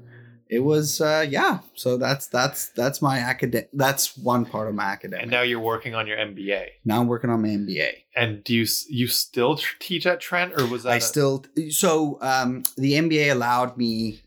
It 0.54 0.60
was 0.60 1.02
uh 1.02 1.26
yeah, 1.28 1.60
so 1.74 1.98
that's 1.98 2.28
that's 2.28 2.70
that's 2.70 3.02
my 3.02 3.18
academic 3.18 3.70
that's 3.74 4.16
one 4.18 4.46
part 4.46 4.68
of 4.68 4.76
my 4.76 4.84
academic. 4.84 5.24
And 5.24 5.32
now 5.32 5.42
you're 5.42 5.60
working 5.60 5.96
on 5.96 6.06
your 6.06 6.18
MBA. 6.18 6.66
now 6.86 7.02
I'm 7.02 7.08
working 7.08 7.32
on 7.32 7.42
my 7.42 7.48
MBA. 7.50 7.90
And 8.16 8.44
do 8.44 8.54
you 8.54 8.68
you 8.88 9.08
still 9.08 9.60
teach 9.80 10.06
at 10.06 10.22
Trent, 10.22 10.54
or 10.60 10.68
was 10.68 10.84
that 10.84 10.94
I 10.94 10.96
a- 10.98 11.02
still 11.02 11.44
so 11.72 12.20
um 12.22 12.64
the 12.78 12.94
MBA 12.94 13.32
allowed 13.32 13.78
me 13.78 14.22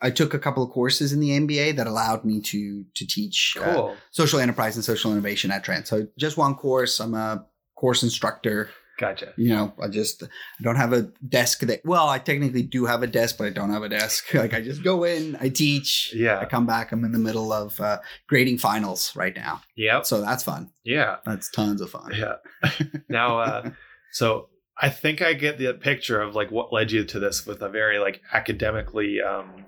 I 0.00 0.10
took 0.10 0.34
a 0.34 0.38
couple 0.38 0.62
of 0.62 0.70
courses 0.70 1.12
in 1.12 1.20
the 1.20 1.30
MBA 1.30 1.76
that 1.76 1.86
allowed 1.88 2.24
me 2.24 2.40
to 2.42 2.84
to 2.94 3.06
teach 3.06 3.56
uh, 3.60 3.94
social 4.12 4.38
enterprise 4.38 4.76
and 4.76 4.84
social 4.84 5.12
innovation 5.12 5.50
at 5.50 5.64
Trent. 5.64 5.88
So 5.88 6.06
just 6.16 6.36
one 6.36 6.54
course. 6.54 7.00
I'm 7.00 7.14
a 7.14 7.44
course 7.76 8.02
instructor. 8.04 8.70
Gotcha. 8.98 9.32
You 9.36 9.48
know, 9.48 9.74
I 9.82 9.88
just 9.88 10.22
I 10.22 10.28
don't 10.62 10.76
have 10.76 10.92
a 10.92 11.02
desk 11.28 11.60
that 11.60 11.80
well, 11.84 12.08
I 12.08 12.18
technically 12.18 12.62
do 12.62 12.84
have 12.86 13.02
a 13.02 13.06
desk, 13.06 13.36
but 13.38 13.46
I 13.46 13.50
don't 13.50 13.70
have 13.70 13.82
a 13.82 13.88
desk. 13.88 14.32
Like 14.34 14.54
I 14.54 14.60
just 14.60 14.82
go 14.84 15.04
in, 15.04 15.36
I 15.40 15.48
teach, 15.48 16.12
Yeah. 16.14 16.38
I 16.38 16.44
come 16.44 16.66
back, 16.66 16.92
I'm 16.92 17.04
in 17.04 17.12
the 17.12 17.18
middle 17.18 17.52
of 17.52 17.80
uh, 17.80 17.98
grading 18.28 18.58
finals 18.58 19.14
right 19.16 19.34
now. 19.34 19.62
Yep. 19.76 20.06
So 20.06 20.20
that's 20.20 20.42
fun. 20.44 20.70
Yeah. 20.84 21.16
That's 21.24 21.50
tons 21.50 21.80
of 21.80 21.90
fun. 21.90 22.12
Yeah. 22.14 22.36
now, 23.08 23.38
uh, 23.40 23.70
so 24.12 24.48
I 24.80 24.88
think 24.88 25.22
I 25.22 25.32
get 25.32 25.58
the 25.58 25.72
picture 25.74 26.20
of 26.20 26.34
like 26.34 26.50
what 26.50 26.72
led 26.72 26.92
you 26.92 27.04
to 27.04 27.18
this 27.18 27.46
with 27.46 27.62
a 27.62 27.68
very 27.68 27.98
like 27.98 28.20
academically, 28.32 29.20
um, 29.20 29.64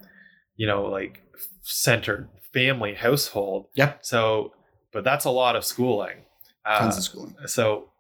you 0.57 0.67
know, 0.67 0.85
like 0.85 1.23
centered 1.63 2.29
family 2.53 2.95
household. 2.95 3.67
Yep. 3.75 4.01
So, 4.03 4.53
but 4.93 5.03
that's 5.05 5.25
a 5.25 5.31
lot 5.31 5.57
of 5.57 5.65
schooling. 5.65 6.19
Uh, 6.65 6.79
Tons 6.79 6.97
of 6.99 7.03
schooling. 7.05 7.37
so 7.47 7.91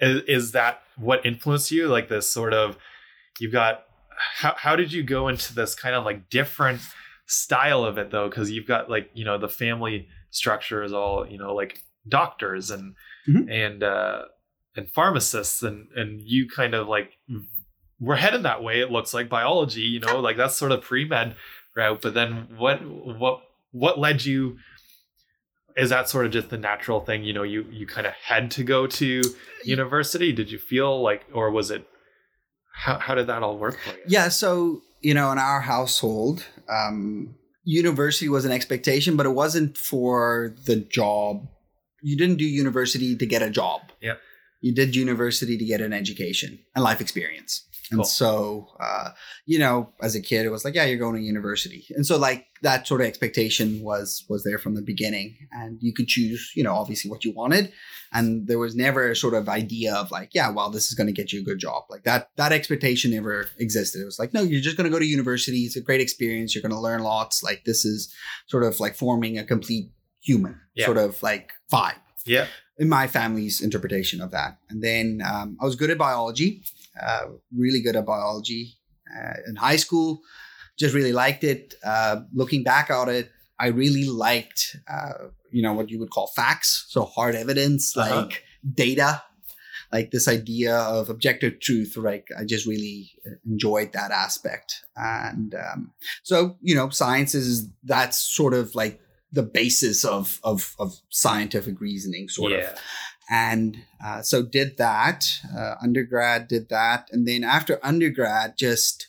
is, 0.00 0.22
is 0.28 0.52
that 0.52 0.80
what 0.96 1.24
influenced 1.26 1.70
you? 1.70 1.88
Like 1.88 2.08
this 2.08 2.28
sort 2.28 2.54
of 2.54 2.76
you've 3.40 3.52
got 3.52 3.84
how, 4.36 4.54
how 4.56 4.76
did 4.76 4.92
you 4.92 5.02
go 5.02 5.28
into 5.28 5.54
this 5.54 5.74
kind 5.74 5.94
of 5.94 6.04
like 6.04 6.28
different 6.30 6.80
style 7.26 7.84
of 7.84 7.98
it 7.98 8.10
though? 8.10 8.28
Because 8.28 8.50
you've 8.50 8.66
got 8.66 8.90
like 8.90 9.10
you 9.14 9.24
know 9.24 9.38
the 9.38 9.48
family 9.48 10.08
structure 10.30 10.82
is 10.82 10.92
all 10.92 11.26
you 11.26 11.38
know 11.38 11.54
like 11.54 11.78
doctors 12.08 12.70
and 12.70 12.94
Mhm. 13.28 13.48
and 13.48 13.82
uh 13.84 14.22
and 14.74 14.90
pharmacists 14.90 15.62
and 15.62 15.86
and 15.94 16.20
you 16.22 16.48
kind 16.48 16.74
of 16.74 16.88
like 16.88 17.12
we're 18.00 18.16
headed 18.16 18.42
that 18.42 18.62
way 18.64 18.80
it 18.80 18.90
looks 18.90 19.14
like 19.14 19.28
biology 19.28 19.82
you 19.82 20.00
know? 20.00 20.18
Like 20.18 20.36
that's 20.36 20.56
sort 20.56 20.72
of 20.72 20.82
pre-med 20.82 21.36
route 21.76 22.00
but 22.02 22.14
then 22.14 22.48
what 22.58 22.80
what 22.84 23.42
what 23.70 23.98
led 23.98 24.24
you 24.24 24.56
is 25.76 25.90
that 25.90 26.08
sort 26.08 26.26
of 26.26 26.32
just 26.32 26.50
the 26.50 26.58
natural 26.58 27.00
thing 27.00 27.24
you 27.24 27.32
know 27.32 27.42
you 27.42 27.66
you 27.70 27.86
kind 27.86 28.06
of 28.06 28.12
had 28.14 28.50
to 28.50 28.62
go 28.62 28.86
to 28.86 29.22
university 29.64 30.32
did 30.32 30.50
you 30.50 30.58
feel 30.58 31.02
like 31.02 31.24
or 31.32 31.50
was 31.50 31.70
it 31.70 31.86
how, 32.74 32.98
how 32.98 33.14
did 33.14 33.26
that 33.26 33.42
all 33.42 33.58
work 33.58 33.78
for 33.78 33.90
you 33.90 34.02
Yeah, 34.08 34.28
so 34.28 34.82
you 35.02 35.14
know, 35.14 35.32
in 35.32 35.38
our 35.38 35.60
household, 35.60 36.46
um, 36.68 37.34
university 37.64 38.28
was 38.28 38.44
an 38.44 38.52
expectation, 38.52 39.16
but 39.16 39.26
it 39.26 39.30
wasn't 39.30 39.76
for 39.76 40.54
the 40.64 40.76
job. 40.76 41.48
You 42.00 42.16
didn't 42.16 42.36
do 42.36 42.44
university 42.44 43.16
to 43.16 43.26
get 43.26 43.42
a 43.42 43.50
job. 43.50 43.82
Yep. 44.00 44.20
You 44.60 44.74
did 44.74 44.96
university 44.96 45.58
to 45.58 45.64
get 45.64 45.80
an 45.80 45.92
education 45.92 46.60
and 46.74 46.84
life 46.84 47.00
experience. 47.00 47.66
And 47.92 47.98
Cool. 47.98 48.04
so, 48.04 48.66
uh, 48.80 49.10
you 49.46 49.58
know, 49.58 49.92
as 50.02 50.14
a 50.16 50.20
kid, 50.20 50.46
it 50.46 50.50
was 50.50 50.64
like, 50.64 50.74
yeah, 50.74 50.84
you're 50.86 50.98
going 50.98 51.14
to 51.16 51.22
university, 51.22 51.84
and 51.90 52.04
so 52.06 52.16
like 52.18 52.46
that 52.62 52.86
sort 52.86 53.00
of 53.02 53.06
expectation 53.06 53.82
was 53.82 54.24
was 54.28 54.42
there 54.44 54.58
from 54.58 54.74
the 54.74 54.82
beginning, 54.82 55.36
and 55.52 55.78
you 55.80 55.92
could 55.92 56.08
choose, 56.08 56.52
you 56.56 56.64
know, 56.64 56.74
obviously 56.74 57.10
what 57.10 57.24
you 57.24 57.32
wanted, 57.32 57.70
and 58.12 58.46
there 58.48 58.58
was 58.58 58.74
never 58.74 59.10
a 59.10 59.16
sort 59.16 59.34
of 59.34 59.48
idea 59.48 59.94
of 59.94 60.10
like 60.10 60.30
yeah 60.34 60.48
well 60.50 60.70
this 60.70 60.88
is 60.88 60.94
going 60.94 61.06
to 61.06 61.12
get 61.12 61.32
you 61.32 61.40
a 61.40 61.44
good 61.44 61.58
job. 61.58 61.84
Like 61.90 62.04
that 62.04 62.30
that 62.36 62.50
expectation 62.52 63.10
never 63.10 63.46
existed. 63.58 64.00
It 64.00 64.06
was 64.06 64.18
like 64.18 64.32
no 64.32 64.42
you're 64.42 64.60
just 64.62 64.76
going 64.78 64.88
to 64.90 64.94
go 64.94 64.98
to 64.98 65.04
university. 65.06 65.60
It's 65.66 65.76
a 65.76 65.80
great 65.82 66.00
experience. 66.00 66.54
You're 66.54 66.62
going 66.62 66.72
to 66.78 66.80
learn 66.80 67.02
lots. 67.02 67.42
Like 67.42 67.64
this 67.66 67.84
is 67.84 68.12
sort 68.46 68.64
of 68.64 68.80
like 68.80 68.94
forming 68.96 69.38
a 69.38 69.44
complete 69.44 69.90
human 70.20 70.60
Yeah. 70.74 70.86
sort 70.86 70.98
of 70.98 71.22
like 71.22 71.52
vibe. 71.70 71.96
Yeah. 72.24 72.46
In 72.78 72.88
my 72.88 73.06
family's 73.06 73.60
interpretation 73.60 74.20
of 74.22 74.30
that. 74.30 74.56
And 74.70 74.82
then 74.82 75.20
um, 75.30 75.56
i 75.60 75.64
was 75.64 75.76
good 75.76 75.90
at 75.90 75.98
biology 75.98 76.62
uh, 77.00 77.26
really 77.56 77.80
good 77.80 77.96
at 77.96 78.06
biology 78.06 78.74
uh, 79.16 79.34
in 79.48 79.56
high 79.56 79.76
school. 79.76 80.20
Just 80.78 80.94
really 80.94 81.12
liked 81.12 81.44
it. 81.44 81.74
Uh, 81.84 82.22
looking 82.32 82.62
back 82.64 82.90
at 82.90 83.08
it 83.08 83.30
i 83.60 83.66
really 83.66 84.06
liked 84.08 84.76
uh, 84.90 85.28
you 85.52 85.62
know 85.62 85.74
what 85.74 85.90
you 85.90 85.98
would 86.00 86.10
call 86.10 86.26
facts. 86.34 86.86
So 86.88 87.04
hard 87.04 87.34
evidence 87.36 87.96
Uh-huh. 87.96 88.22
like 88.22 88.42
data 88.74 89.22
like 89.92 90.10
this 90.10 90.26
idea 90.26 90.74
of 90.74 91.10
objective 91.10 91.60
truth 91.60 91.96
like 91.98 92.26
i 92.38 92.44
just 92.44 92.66
really 92.66 93.12
enjoyed 93.46 93.92
that 93.92 94.10
aspect. 94.10 94.82
And 94.96 95.54
um, 95.54 95.92
so 96.22 96.56
you 96.62 96.74
know 96.74 96.88
science 96.88 97.34
is 97.34 97.68
that's 97.84 98.18
sort 98.18 98.54
of 98.54 98.74
like 98.74 99.00
the 99.30 99.42
basis 99.42 100.04
of 100.04 100.40
of, 100.42 100.74
of 100.78 100.94
scientific 101.10 101.80
reasoning 101.80 102.28
sort 102.28 102.52
of. 102.52 102.60
Yeah 102.60 102.74
and 103.30 103.76
uh, 104.04 104.20
so 104.22 104.42
did 104.42 104.76
that 104.78 105.24
uh, 105.56 105.74
undergrad 105.82 106.48
did 106.48 106.68
that. 106.68 107.08
And 107.12 107.26
then 107.26 107.44
after 107.44 107.78
undergrad 107.84 108.54
just 108.58 109.06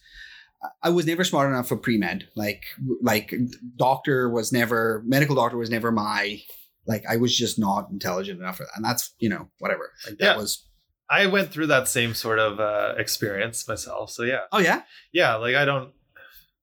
i 0.81 0.89
was 0.89 1.05
never 1.05 1.23
smart 1.25 1.49
enough 1.49 1.67
for 1.67 1.75
pre-med. 1.75 2.27
Like 2.35 2.63
like 3.01 3.33
doctor 3.75 4.29
was 4.29 4.51
never 4.53 5.03
medical 5.05 5.35
doctor 5.35 5.57
was 5.57 5.69
never 5.69 5.91
my 5.91 6.41
like 6.87 7.03
i 7.09 7.17
was 7.17 7.37
just 7.37 7.57
not 7.59 7.89
intelligent 7.91 8.39
enough 8.39 8.57
for 8.57 8.63
that. 8.63 8.71
And 8.75 8.85
that's 8.85 9.13
you 9.19 9.29
know 9.29 9.49
whatever. 9.59 9.91
Like 10.05 10.17
that 10.19 10.25
Yeah. 10.25 10.37
was 10.37 10.65
i 11.09 11.25
went 11.25 11.51
through 11.51 11.67
that 11.67 11.87
same 11.89 12.13
sort 12.13 12.39
of 12.39 12.59
uh 12.59 12.93
experience 12.97 13.67
myself. 13.67 14.09
So 14.11 14.23
yeah. 14.23 14.41
Oh 14.53 14.59
yeah? 14.59 14.83
Yeah 15.11 15.35
like 15.35 15.55
i 15.55 15.65
don't 15.65 15.91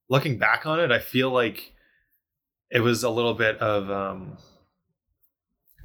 looking 0.09 0.39
back 0.39 0.67
on 0.67 0.81
it 0.81 0.91
i 0.91 0.99
feel 0.99 1.31
like 1.31 1.73
it 2.71 2.81
was 2.81 3.03
a 3.05 3.11
little 3.11 3.35
bit 3.35 3.59
of 3.59 3.91
um 3.91 4.39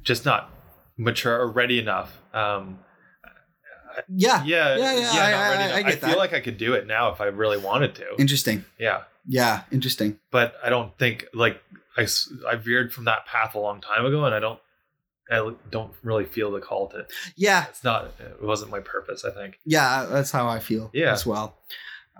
just 0.02 0.24
not 0.24 0.50
mature 0.96 1.38
or 1.40 1.50
ready 1.50 1.78
enough. 1.78 2.20
Um 2.32 2.78
yeah. 4.08 4.44
Yeah 4.44 4.76
Yeah, 4.76 4.92
yeah, 4.98 5.10
I- 5.10 5.30
not 5.30 5.40
I- 5.60 5.70
I-. 5.72 5.76
I 5.78 5.82
get 5.82 6.00
feel 6.00 6.10
that. 6.10 6.18
like 6.18 6.32
i 6.34 6.40
could 6.40 6.58
do 6.58 6.74
it 6.74 6.86
now 6.86 7.10
if 7.12 7.20
i 7.20 7.26
really 7.26 7.58
wanted 7.58 7.94
to. 7.96 8.14
Interesting. 8.18 8.64
Yeah. 8.78 9.02
Yeah 9.26 9.62
interesting. 9.72 10.18
But 10.30 10.54
i 10.64 10.68
don't 10.68 10.96
think 10.98 11.26
like 11.34 11.62
I, 11.96 12.06
I 12.46 12.56
veered 12.56 12.92
from 12.92 13.04
that 13.06 13.24
path 13.26 13.54
a 13.54 13.58
long 13.58 13.80
time 13.80 14.04
ago 14.04 14.24
and 14.26 14.34
i 14.34 14.38
don't 14.38 14.60
i 15.30 15.50
don't 15.70 15.92
really 16.02 16.24
feel 16.26 16.50
the 16.52 16.60
call 16.60 16.88
to 16.88 17.06
yeah. 17.36 17.64
it's 17.70 17.82
not 17.82 18.12
it 18.20 18.42
wasn't 18.42 18.70
my 18.70 18.80
purpose 18.80 19.24
i 19.24 19.30
think. 19.30 19.58
Yeah 19.64 20.06
that's 20.10 20.30
how 20.30 20.46
i 20.48 20.58
feel 20.60 20.90
Yeah. 20.92 21.12
as 21.12 21.24
well. 21.26 21.56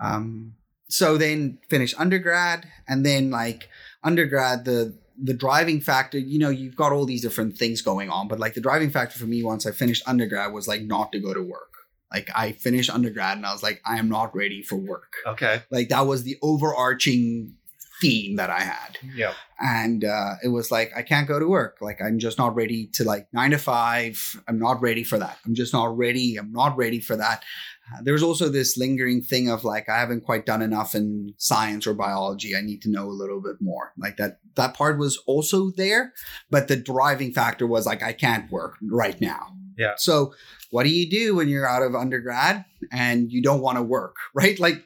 Um 0.01 0.55
so 0.89 1.17
then 1.17 1.59
finish 1.69 1.93
undergrad 1.99 2.67
and 2.87 3.05
then 3.05 3.29
like 3.29 3.69
undergrad 4.03 4.65
the 4.65 4.95
the 5.21 5.33
driving 5.33 5.81
factor 5.81 6.17
you 6.17 6.37
know 6.39 6.49
you've 6.49 6.75
got 6.75 6.91
all 6.91 7.05
these 7.05 7.21
different 7.21 7.57
things 7.57 7.81
going 7.81 8.09
on 8.09 8.27
but 8.27 8.39
like 8.39 8.53
the 8.53 8.61
driving 8.61 8.89
factor 8.89 9.17
for 9.17 9.25
me 9.25 9.43
once 9.43 9.65
i 9.65 9.71
finished 9.71 10.03
undergrad 10.05 10.53
was 10.53 10.67
like 10.67 10.83
not 10.83 11.11
to 11.11 11.19
go 11.19 11.33
to 11.33 11.41
work. 11.41 11.73
Like 12.11 12.29
i 12.35 12.53
finished 12.53 12.89
undergrad 12.89 13.37
and 13.37 13.45
i 13.45 13.51
was 13.51 13.63
like 13.63 13.81
i 13.85 13.97
am 13.97 14.09
not 14.09 14.35
ready 14.35 14.61
for 14.61 14.75
work. 14.75 15.13
Okay. 15.25 15.61
Like 15.69 15.89
that 15.89 16.07
was 16.07 16.23
the 16.23 16.37
overarching 16.41 17.55
theme 18.01 18.35
that 18.35 18.49
i 18.49 18.59
had. 18.59 18.97
Yeah. 19.15 19.33
And 19.59 20.03
uh, 20.03 20.35
it 20.43 20.49
was 20.49 20.71
like 20.71 20.91
i 20.95 21.01
can't 21.01 21.27
go 21.27 21.39
to 21.39 21.47
work. 21.47 21.77
Like 21.81 21.99
i'm 22.01 22.19
just 22.19 22.37
not 22.37 22.55
ready 22.55 22.87
to 22.93 23.03
like 23.03 23.27
nine 23.33 23.51
to 23.51 23.57
five. 23.57 24.41
I'm 24.47 24.59
not 24.59 24.81
ready 24.81 25.03
for 25.03 25.17
that. 25.17 25.37
I'm 25.45 25.55
just 25.55 25.73
not 25.73 25.97
ready. 25.97 26.37
I'm 26.37 26.51
not 26.51 26.77
ready 26.77 26.99
for 26.99 27.15
that. 27.15 27.43
Uh, 27.91 28.01
there's 28.03 28.23
also 28.23 28.49
this 28.49 28.77
lingering 28.77 29.21
thing 29.21 29.49
of 29.49 29.63
like 29.63 29.89
i 29.89 29.97
haven't 29.99 30.21
quite 30.21 30.45
done 30.45 30.61
enough 30.61 30.95
in 30.95 31.33
science 31.37 31.87
or 31.87 31.93
biology. 31.93 32.55
I 32.55 32.61
need 32.61 32.81
to 32.83 32.89
know 32.89 33.07
a 33.07 33.19
little 33.21 33.41
bit 33.41 33.57
more. 33.59 33.93
Like 33.97 34.17
that 34.17 34.39
that 34.55 34.73
part 34.73 34.97
was 34.99 35.17
also 35.25 35.71
there 35.71 36.13
but 36.49 36.67
the 36.67 36.75
driving 36.75 37.31
factor 37.33 37.67
was 37.67 37.85
like 37.85 38.03
i 38.03 38.13
can't 38.13 38.51
work 38.51 38.75
right 38.81 39.19
now. 39.21 39.53
Yeah. 39.77 39.93
so 39.97 40.33
what 40.71 40.83
do 40.83 40.89
you 40.89 41.09
do 41.09 41.35
when 41.35 41.49
you're 41.49 41.67
out 41.67 41.83
of 41.83 41.95
undergrad 41.95 42.65
and 42.91 43.31
you 43.31 43.41
don't 43.41 43.61
want 43.61 43.77
to 43.77 43.83
work 43.83 44.15
right? 44.33 44.59
Like 44.59 44.83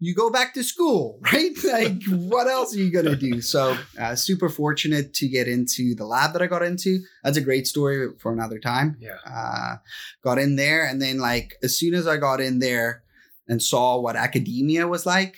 you 0.00 0.14
go 0.14 0.30
back 0.30 0.54
to 0.54 0.64
school, 0.64 1.20
right? 1.32 1.52
Like, 1.62 2.02
what 2.08 2.48
else 2.48 2.74
are 2.74 2.78
you 2.78 2.90
going 2.90 3.06
to 3.06 3.16
do? 3.16 3.40
So, 3.50 3.76
uh, 3.98 4.14
super 4.14 4.48
fortunate 4.48 5.12
to 5.14 5.28
get 5.28 5.48
into 5.48 5.94
the 5.94 6.04
lab 6.04 6.32
that 6.32 6.42
I 6.42 6.46
got 6.46 6.62
into. 6.62 7.00
That's 7.24 7.36
a 7.36 7.40
great 7.40 7.66
story 7.66 8.08
for 8.18 8.32
another 8.32 8.58
time. 8.58 8.96
yeah 9.00 9.16
Uh, 9.26 9.76
got 10.22 10.38
in 10.38 10.56
there, 10.56 10.86
and 10.86 11.00
then, 11.02 11.18
like, 11.18 11.56
as 11.62 11.76
soon 11.76 11.94
as 11.94 12.06
I 12.06 12.16
got 12.16 12.40
in 12.40 12.58
there 12.60 13.02
and 13.48 13.62
saw 13.62 13.98
what 13.98 14.16
academia 14.16 14.86
was 14.86 15.04
like, 15.04 15.36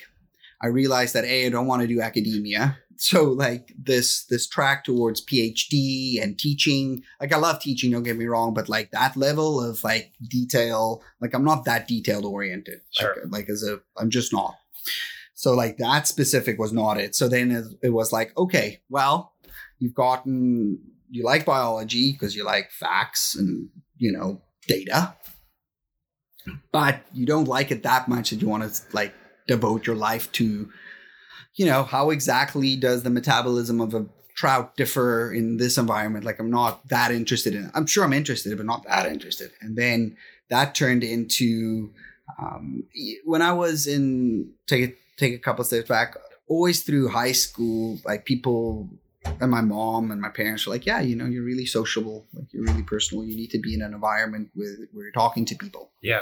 I 0.61 0.67
realized 0.67 1.13
that 1.15 1.25
A, 1.25 1.47
I 1.47 1.49
don't 1.49 1.67
want 1.67 1.81
to 1.81 1.87
do 1.87 1.99
academia. 2.01 2.77
So, 2.97 3.23
like, 3.25 3.73
this 3.77 4.25
this 4.25 4.47
track 4.47 4.83
towards 4.83 5.23
PhD 5.23 6.21
and 6.21 6.39
teaching, 6.39 7.03
like, 7.21 7.33
I 7.33 7.37
love 7.37 7.59
teaching, 7.59 7.91
don't 7.91 8.03
get 8.03 8.17
me 8.17 8.25
wrong, 8.25 8.53
but 8.53 8.69
like 8.69 8.91
that 8.91 9.15
level 9.15 9.61
of 9.61 9.83
like 9.83 10.13
detail, 10.27 11.03
like, 11.21 11.33
I'm 11.33 11.43
not 11.43 11.65
that 11.65 11.87
detailed 11.87 12.25
oriented. 12.25 12.81
Sure. 12.91 13.15
Like, 13.25 13.43
like 13.43 13.49
as 13.49 13.63
a, 13.63 13.79
I'm 13.97 14.09
just 14.09 14.31
not. 14.31 14.55
So 15.33 15.53
like 15.53 15.77
that 15.77 16.07
specific 16.07 16.57
was 16.57 16.71
not 16.71 16.97
it. 16.97 17.15
So 17.15 17.27
then 17.27 17.51
it, 17.51 17.65
it 17.81 17.89
was 17.89 18.13
like, 18.13 18.35
okay, 18.37 18.81
well, 18.89 19.33
you've 19.79 19.95
gotten, 19.95 20.79
you 21.09 21.23
like 21.25 21.45
biology 21.45 22.13
because 22.13 22.35
you 22.35 22.45
like 22.45 22.71
facts 22.71 23.35
and, 23.35 23.69
you 23.97 24.11
know, 24.11 24.41
data. 24.67 25.15
but 26.71 27.01
you 27.13 27.25
don't 27.25 27.47
like 27.47 27.71
it 27.71 27.83
that 27.83 28.07
much 28.07 28.29
that 28.29 28.41
you 28.41 28.47
want 28.47 28.71
to 28.71 28.81
like 28.93 29.13
devote 29.47 29.85
your 29.85 29.95
life 29.95 30.31
to 30.33 30.69
you 31.55 31.65
know 31.65 31.83
how 31.83 32.09
exactly 32.09 32.75
does 32.75 33.03
the 33.03 33.09
metabolism 33.09 33.81
of 33.81 33.93
a 33.93 34.05
trout 34.35 34.75
differ 34.75 35.31
in 35.31 35.57
this 35.57 35.77
environment? 35.77 36.25
Like 36.25 36.39
i'm 36.39 36.49
not 36.49 36.87
that 36.89 37.11
interested 37.11 37.55
in 37.55 37.65
it 37.65 37.71
i'm 37.73 37.85
sure 37.85 38.03
i'm 38.03 38.13
interested 38.13 38.55
but 38.57 38.65
not 38.65 38.83
that 38.85 39.05
interested. 39.05 39.51
And 39.61 39.77
then 39.77 40.17
that 40.49 40.75
turned 40.75 41.03
into 41.03 41.91
um, 42.39 42.83
when 43.25 43.41
i 43.41 43.53
was 43.53 43.87
in 43.87 44.51
take 44.67 44.89
a, 44.89 44.93
take 45.17 45.33
a 45.33 45.39
couple 45.39 45.63
steps 45.63 45.87
back 45.87 46.17
always 46.47 46.83
through 46.83 47.09
high 47.09 47.31
school 47.31 47.99
like 48.05 48.25
people 48.25 48.89
and 49.39 49.51
my 49.51 49.61
mom 49.61 50.11
and 50.11 50.21
my 50.21 50.29
parents 50.29 50.65
were 50.65 50.73
like 50.73 50.85
yeah 50.85 50.99
you 50.99 51.15
know 51.15 51.25
you're 51.25 51.43
really 51.43 51.65
sociable 51.65 52.25
like 52.33 52.45
you're 52.51 52.63
really 52.63 52.83
personal 52.83 53.23
you 53.23 53.35
need 53.35 53.49
to 53.49 53.59
be 53.59 53.73
in 53.73 53.81
an 53.81 53.93
environment 53.93 54.49
with 54.55 54.79
where 54.91 55.05
you're 55.05 55.11
talking 55.11 55.45
to 55.45 55.55
people. 55.55 55.91
Yeah. 56.01 56.21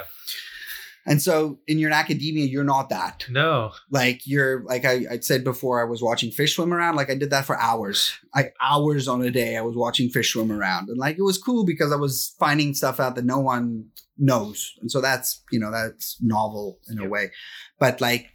And 1.06 1.20
so 1.20 1.58
in 1.66 1.78
your 1.78 1.90
academia, 1.90 2.46
you're 2.46 2.62
not 2.62 2.88
that. 2.90 3.26
No. 3.28 3.72
Like 3.90 4.26
you're 4.26 4.62
like 4.64 4.84
I, 4.84 5.04
I 5.10 5.18
said 5.18 5.42
before, 5.42 5.80
I 5.80 5.84
was 5.84 6.02
watching 6.02 6.30
fish 6.30 6.54
swim 6.54 6.72
around. 6.72 6.96
Like 6.96 7.10
I 7.10 7.14
did 7.16 7.30
that 7.30 7.44
for 7.44 7.58
hours. 7.58 8.12
Like 8.34 8.54
hours 8.60 9.08
on 9.08 9.22
a 9.22 9.30
day, 9.30 9.56
I 9.56 9.62
was 9.62 9.76
watching 9.76 10.10
fish 10.10 10.32
swim 10.32 10.52
around. 10.52 10.88
And 10.88 10.98
like 10.98 11.18
it 11.18 11.22
was 11.22 11.38
cool 11.38 11.64
because 11.64 11.92
I 11.92 11.96
was 11.96 12.34
finding 12.38 12.72
stuff 12.74 13.00
out 13.00 13.16
that 13.16 13.24
no 13.24 13.40
one 13.40 13.86
knows. 14.16 14.74
And 14.80 14.90
so 14.90 15.00
that's 15.00 15.42
you 15.50 15.58
know, 15.58 15.72
that's 15.72 16.18
novel 16.22 16.78
in 16.88 17.00
a 17.00 17.08
way. 17.08 17.32
But 17.80 18.00
like 18.00 18.28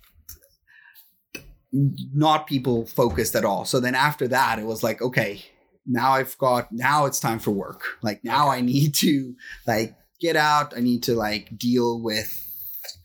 not 1.71 2.47
people 2.47 2.85
focused 2.85 3.35
at 3.35 3.45
all. 3.45 3.63
So 3.63 3.79
then 3.79 3.95
after 3.95 4.27
that, 4.27 4.59
it 4.59 4.65
was 4.65 4.83
like, 4.83 5.01
okay, 5.01 5.41
now 5.85 6.11
I've 6.11 6.37
got 6.37 6.71
now 6.71 7.05
it's 7.05 7.19
time 7.19 7.39
for 7.39 7.51
work. 7.51 7.83
Like 8.01 8.25
now 8.25 8.49
I 8.49 8.59
need 8.59 8.93
to 8.95 9.35
like 9.65 9.95
get 10.19 10.35
out. 10.35 10.75
I 10.75 10.81
need 10.81 11.03
to 11.03 11.15
like 11.15 11.57
deal 11.57 12.01
with 12.01 12.43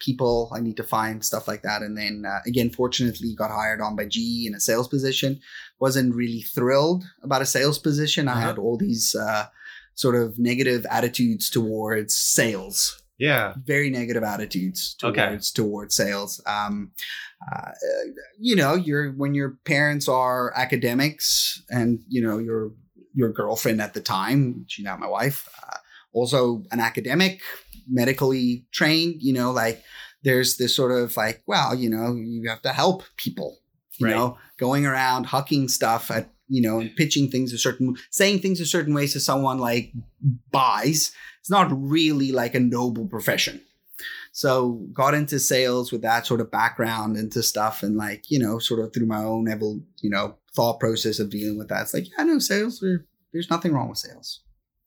people. 0.09 0.50
I 0.57 0.61
need 0.61 0.76
to 0.76 0.82
find 0.96 1.24
stuff 1.24 1.46
like 1.48 1.62
that. 1.62 1.80
And 1.82 1.96
then 1.96 2.24
uh, 2.26 2.40
again, 2.46 2.70
fortunately, 2.70 3.34
got 3.34 3.50
hired 3.50 3.80
on 3.80 3.96
by 3.96 4.07
GE 4.14 4.46
in 4.48 4.55
a 4.55 4.61
sales 4.61 4.88
position. 4.88 5.40
Wasn't 5.80 6.14
really 6.14 6.42
thrilled 6.55 7.05
about 7.22 7.42
a 7.42 7.46
sales 7.46 7.78
position. 7.78 8.28
I 8.28 8.32
Uh-huh. 8.32 8.46
had 8.48 8.59
all 8.59 8.76
these 8.76 9.14
uh, 9.14 9.46
sort 9.94 10.16
of 10.22 10.38
negative 10.38 10.82
attitudes 10.98 11.50
towards 11.50 12.12
sales 12.16 12.78
Yeah. 13.18 13.55
very 13.74 13.88
negative 13.90 14.24
attitudes 14.34 14.80
towards 15.00 15.18
Okay. 15.18 15.38
towards 15.61 15.94
sales. 15.94 16.40
Um, 16.57 16.74
uh, 17.53 17.70
you 18.48 18.55
know, 18.61 18.74
your 18.88 19.03
when 19.20 19.32
your 19.34 19.50
parents 19.64 20.07
are 20.09 20.53
academics, 20.64 21.62
and 21.70 21.88
you 22.14 22.20
know 22.26 22.38
your 22.48 22.70
your 23.14 23.30
girlfriend 23.32 23.80
at 23.86 23.92
the 23.94 24.00
time, 24.00 24.64
she's 24.70 24.84
now 24.84 24.96
my 24.96 25.11
wife, 25.18 25.38
uh, 25.62 25.76
also 26.12 26.62
an 26.70 26.80
academic, 26.80 27.40
medically 27.88 28.66
trained. 28.72 29.22
You 29.22 29.32
know, 29.32 29.50
like 29.50 29.82
there's 30.22 30.56
this 30.56 30.74
sort 30.74 30.92
of 30.92 31.16
like, 31.16 31.42
well, 31.46 31.74
you 31.74 31.90
know, 31.90 32.14
you 32.14 32.48
have 32.48 32.62
to 32.62 32.72
help 32.72 33.02
people. 33.16 33.58
You 33.98 34.06
Right. 34.06 34.16
know, 34.16 34.38
going 34.58 34.86
around 34.86 35.26
hucking 35.26 35.70
stuff 35.70 36.10
at 36.10 36.30
you 36.48 36.60
know 36.62 36.80
and 36.80 36.94
pitching 36.96 37.30
things 37.30 37.52
a 37.52 37.58
certain, 37.58 37.96
saying 38.10 38.40
things 38.40 38.60
a 38.60 38.66
certain 38.66 38.94
way 38.94 39.06
so 39.06 39.18
someone 39.18 39.58
like 39.58 39.92
buys 40.50 41.12
it's 41.40 41.50
not 41.50 41.68
really 41.72 42.30
like 42.30 42.54
a 42.54 42.60
noble 42.60 43.06
profession. 43.06 43.60
So 44.32 44.86
got 44.92 45.12
into 45.14 45.38
sales 45.40 45.90
with 45.92 46.02
that 46.02 46.24
sort 46.24 46.40
of 46.40 46.50
background 46.52 47.16
into 47.16 47.42
stuff 47.42 47.82
and 47.82 47.96
like, 47.96 48.30
you 48.30 48.38
know, 48.38 48.58
sort 48.60 48.80
of 48.80 48.92
through 48.94 49.06
my 49.06 49.22
own 49.22 49.46
evol- 49.46 49.82
you 50.00 50.08
know, 50.08 50.36
thought 50.54 50.78
process 50.80 51.18
of 51.18 51.30
dealing 51.30 51.58
with 51.58 51.68
that. 51.68 51.82
It's 51.82 51.94
like, 51.94 52.06
yeah, 52.16 52.24
no, 52.24 52.38
sales 52.38 52.82
are, 52.82 53.04
there's 53.32 53.50
nothing 53.50 53.72
wrong 53.72 53.88
with 53.88 53.98
sales 53.98 54.40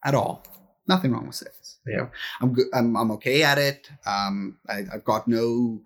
at 0.03 0.15
all. 0.15 0.43
Nothing 0.87 1.11
wrong 1.13 1.27
with 1.27 1.35
sales. 1.35 1.77
You 1.85 1.93
Yeah. 1.93 1.97
know, 1.99 2.09
I'm 2.41 2.53
good. 2.53 2.67
I'm, 2.73 2.95
I'm 2.95 3.11
okay 3.11 3.43
at 3.43 3.57
it. 3.57 3.89
Um, 4.05 4.57
I, 4.69 4.83
I've 4.93 5.03
got 5.03 5.27
no, 5.27 5.81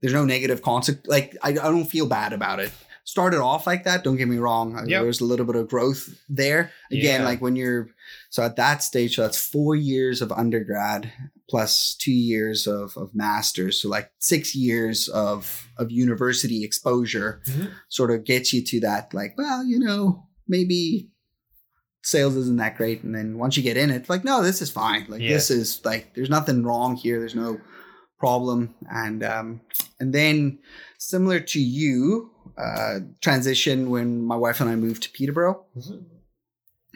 there's 0.00 0.12
no 0.14 0.24
negative 0.24 0.62
consequence. 0.62 1.06
Like 1.06 1.36
I, 1.42 1.50
I 1.50 1.52
don't 1.54 1.86
feel 1.86 2.06
bad 2.06 2.32
about 2.32 2.60
it. 2.60 2.72
Started 3.04 3.38
off 3.40 3.68
like 3.68 3.84
that. 3.84 4.02
Don't 4.02 4.16
get 4.16 4.26
me 4.26 4.38
wrong. 4.38 4.74
Yep. 4.88 5.02
There's 5.02 5.20
a 5.20 5.24
little 5.24 5.46
bit 5.46 5.54
of 5.54 5.68
growth 5.68 6.08
there. 6.28 6.72
Again, 6.90 7.20
Yeah. 7.20 7.26
like 7.26 7.40
when 7.40 7.54
you're 7.54 7.88
so 8.30 8.42
at 8.42 8.56
that 8.56 8.82
stage, 8.82 9.14
so 9.14 9.22
that's 9.22 9.38
four 9.38 9.76
years 9.76 10.20
of 10.20 10.32
undergrad 10.32 11.12
plus 11.48 11.94
two 11.94 12.10
years 12.12 12.66
of, 12.66 12.96
of 12.96 13.14
masters. 13.14 13.80
So 13.80 13.88
like 13.88 14.10
six 14.18 14.56
years 14.56 15.08
of 15.08 15.68
of 15.78 15.92
university 15.92 16.64
exposure 16.64 17.40
Mhm. 17.46 17.70
sort 17.88 18.10
of 18.10 18.24
gets 18.24 18.52
you 18.52 18.64
to 18.64 18.80
that, 18.80 19.14
like, 19.14 19.34
well, 19.38 19.64
you 19.64 19.78
know, 19.78 20.26
maybe 20.48 21.08
sales 22.06 22.36
isn't 22.36 22.56
that 22.58 22.76
great. 22.76 23.02
And 23.02 23.12
then 23.14 23.36
once 23.36 23.56
you 23.56 23.62
get 23.64 23.76
in 23.76 23.90
it, 23.90 24.08
like, 24.08 24.22
no, 24.24 24.42
this 24.42 24.62
is 24.62 24.70
fine. 24.70 25.04
Like 25.08 25.20
Yeah. 25.20 25.32
this 25.34 25.50
is 25.50 25.84
like 25.84 26.14
there's 26.14 26.30
nothing 26.30 26.62
wrong 26.62 26.94
here. 26.94 27.18
There's 27.18 27.34
no 27.34 27.60
problem. 28.18 28.74
And 28.88 29.24
um 29.24 29.60
and 30.00 30.12
then 30.12 30.58
similar 30.98 31.40
to 31.40 31.60
you, 31.60 32.30
uh 32.56 33.00
transition 33.20 33.90
when 33.90 34.22
my 34.22 34.36
wife 34.36 34.60
and 34.60 34.70
I 34.70 34.76
moved 34.76 35.02
to 35.02 35.10
Peterborough. 35.10 35.64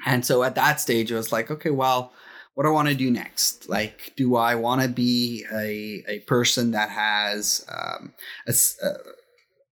And 0.06 0.24
so 0.24 0.42
at 0.44 0.54
that 0.54 0.80
stage, 0.80 1.10
it 1.12 1.16
was 1.16 1.32
like, 1.32 1.50
okay, 1.50 1.70
well, 1.70 2.12
what 2.54 2.62
do 2.64 2.70
I 2.70 2.72
want 2.72 2.88
to 2.88 2.94
do 2.94 3.10
next? 3.10 3.68
Like, 3.68 4.12
do 4.16 4.36
I 4.36 4.54
want 4.54 4.80
to 4.82 4.88
be 4.88 5.44
a, 5.52 6.04
a 6.08 6.18
person 6.20 6.70
that 6.70 6.88
has 6.90 7.66
um, 7.68 8.14
a 8.46 8.52
uh, 8.86 8.94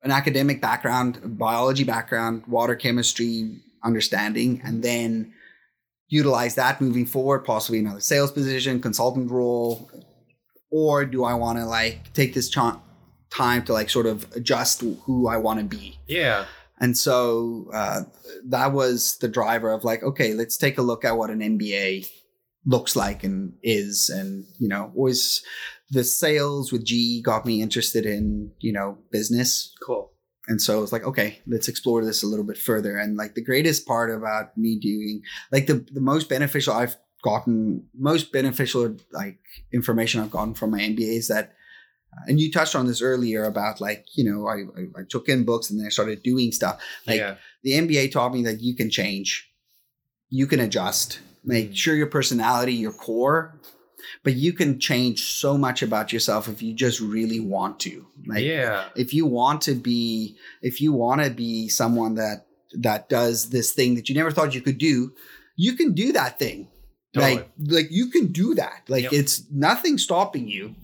an 0.03 0.11
academic 0.13 0.61
background, 0.61 1.19
biology 1.39 1.85
background, 1.85 2.47
water 2.47 2.77
chemistry 2.77 3.61
understanding, 3.83 4.61
and 4.65 4.83
then 4.83 5.33
utilize 6.09 6.55
that 6.55 6.81
moving 6.81 7.07
forward, 7.07 7.41
possibly 7.41 7.79
another 7.79 8.01
sales 8.01 8.33
position, 8.33 8.81
consultant 8.81 9.31
role? 9.31 9.91
Or 10.71 11.05
do 11.05 11.25
I 11.25 11.35
want 11.35 11.59
to 11.59 11.65
like 11.65 12.13
take 12.13 12.35
this 12.35 12.51
ch- 12.51 12.59
time 13.31 13.65
to 13.65 13.73
like 13.73 13.91
sort 13.91 14.07
of 14.07 14.27
adjust 14.35 14.83
who 15.05 15.29
I 15.29 15.37
want 15.37 15.61
to 15.61 15.65
be? 15.65 15.99
Yeah. 16.07 16.47
And 16.81 16.97
so 16.97 17.71
uh, 17.75 18.03
that 18.47 18.73
was 18.73 19.19
the 19.19 19.29
driver 19.29 19.71
of 19.71 19.85
like, 19.85 20.03
okay, 20.03 20.35
let's 20.35 20.57
take 20.57 20.79
a 20.79 20.83
look 20.83 21.05
at 21.05 21.17
what 21.17 21.31
an 21.31 21.41
MBA 21.41 22.09
looks 22.67 22.95
like 22.95 23.25
and 23.25 23.55
is. 23.63 24.11
And, 24.11 24.45
you 24.59 24.69
know, 24.69 24.93
was 24.95 25.43
the 25.91 26.05
sales 26.05 26.71
with 26.71 26.85
GE 26.85 27.23
got 27.25 27.47
me 27.47 27.63
interested 27.63 28.07
in, 28.07 28.53
you 28.61 28.73
know, 28.73 28.99
business. 29.11 29.75
Cool. 29.85 30.13
And 30.49 30.61
so 30.61 30.83
it's 30.83 30.93
like, 30.93 31.05
okay, 31.05 31.39
let's 31.47 31.69
explore 31.69 32.05
this 32.05 32.23
a 32.23 32.27
little 32.27 32.45
bit 32.45 32.59
further. 32.59 32.97
And 32.97 33.17
like 33.17 33.35
the 33.35 33.45
greatest 33.45 33.87
part 33.87 34.11
about 34.11 34.57
me 34.57 34.79
doing, 34.79 35.23
like 35.53 35.67
the, 35.67 35.87
the 35.93 36.01
most 36.01 36.29
beneficial 36.29 36.75
I've 36.75 36.97
gotten, 37.23 37.87
most 37.97 38.33
beneficial 38.33 38.97
like 39.13 39.39
information 39.73 40.21
I've 40.21 40.31
gotten 40.31 40.55
from 40.55 40.71
my 40.71 40.81
MBA 40.81 41.19
is 41.19 41.29
that 41.29 41.53
and 42.27 42.41
you 42.41 42.51
touched 42.51 42.75
on 42.75 42.87
this 42.87 43.03
earlier 43.03 43.45
about 43.45 43.81
like 43.81 44.07
you 44.15 44.25
know 44.25 44.47
I, 44.49 44.63
I, 44.81 45.01
I 45.01 45.03
took 45.09 45.29
in 45.29 45.45
books 45.45 45.69
and 45.71 45.79
then 45.79 45.87
I 45.87 45.91
started 45.91 46.23
doing 46.23 46.53
stuff. 46.53 46.81
Like 47.07 47.19
yeah. 47.19 47.35
the 47.63 47.73
MBA 47.73 48.11
taught 48.13 48.33
me 48.33 48.43
that 48.45 48.61
you 48.63 48.75
can 48.75 48.89
change, 48.91 49.51
you 50.31 50.47
can 50.47 50.59
adjust, 50.61 51.21
make 51.45 51.71
Mhm. 51.73 51.77
sure 51.77 51.95
your 51.95 52.07
personality, 52.07 52.73
your 52.75 52.93
core, 52.93 53.61
but 54.23 54.35
you 54.35 54.53
can 54.53 54.79
change 54.79 55.23
so 55.25 55.57
much 55.57 55.83
about 55.83 56.13
yourself 56.13 56.49
if 56.49 56.63
you 56.63 56.75
just 56.75 57.01
really 57.01 57.41
want 57.41 57.81
to. 57.81 58.07
Like 58.27 58.45
yeah. 58.45 58.89
if 58.97 59.13
you 59.15 59.27
want 59.27 59.63
to 59.63 59.75
be, 59.75 60.37
if 60.63 60.81
you 60.81 60.93
want 60.93 61.23
to 61.23 61.31
be 61.31 61.69
someone 61.69 62.15
that 62.17 62.47
that 62.75 63.09
does 63.09 63.51
this 63.51 63.73
thing 63.73 63.95
that 63.95 64.09
you 64.09 64.15
never 64.15 64.31
thought 64.31 64.55
you 64.55 64.61
could 64.61 64.79
do, 64.79 65.13
you 65.57 65.75
can 65.75 65.95
do 65.95 66.13
that 66.13 66.39
thing. 66.39 66.69
Totally. 67.15 67.37
Like 67.37 67.51
like 67.67 67.89
you 67.91 68.11
can 68.11 68.33
do 68.33 68.55
that. 68.55 68.83
Like 68.89 69.05
Yep. 69.05 69.13
it's 69.13 69.43
nothing 69.51 69.99
stopping 69.99 70.49
you. 70.49 70.75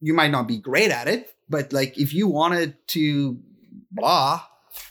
You 0.00 0.14
might 0.14 0.30
not 0.30 0.48
be 0.48 0.58
great 0.58 0.90
at 0.90 1.08
it, 1.08 1.34
but 1.48 1.72
like 1.72 1.98
if 1.98 2.14
you 2.14 2.28
wanted 2.28 2.74
to 2.88 3.38
blah, 3.90 4.42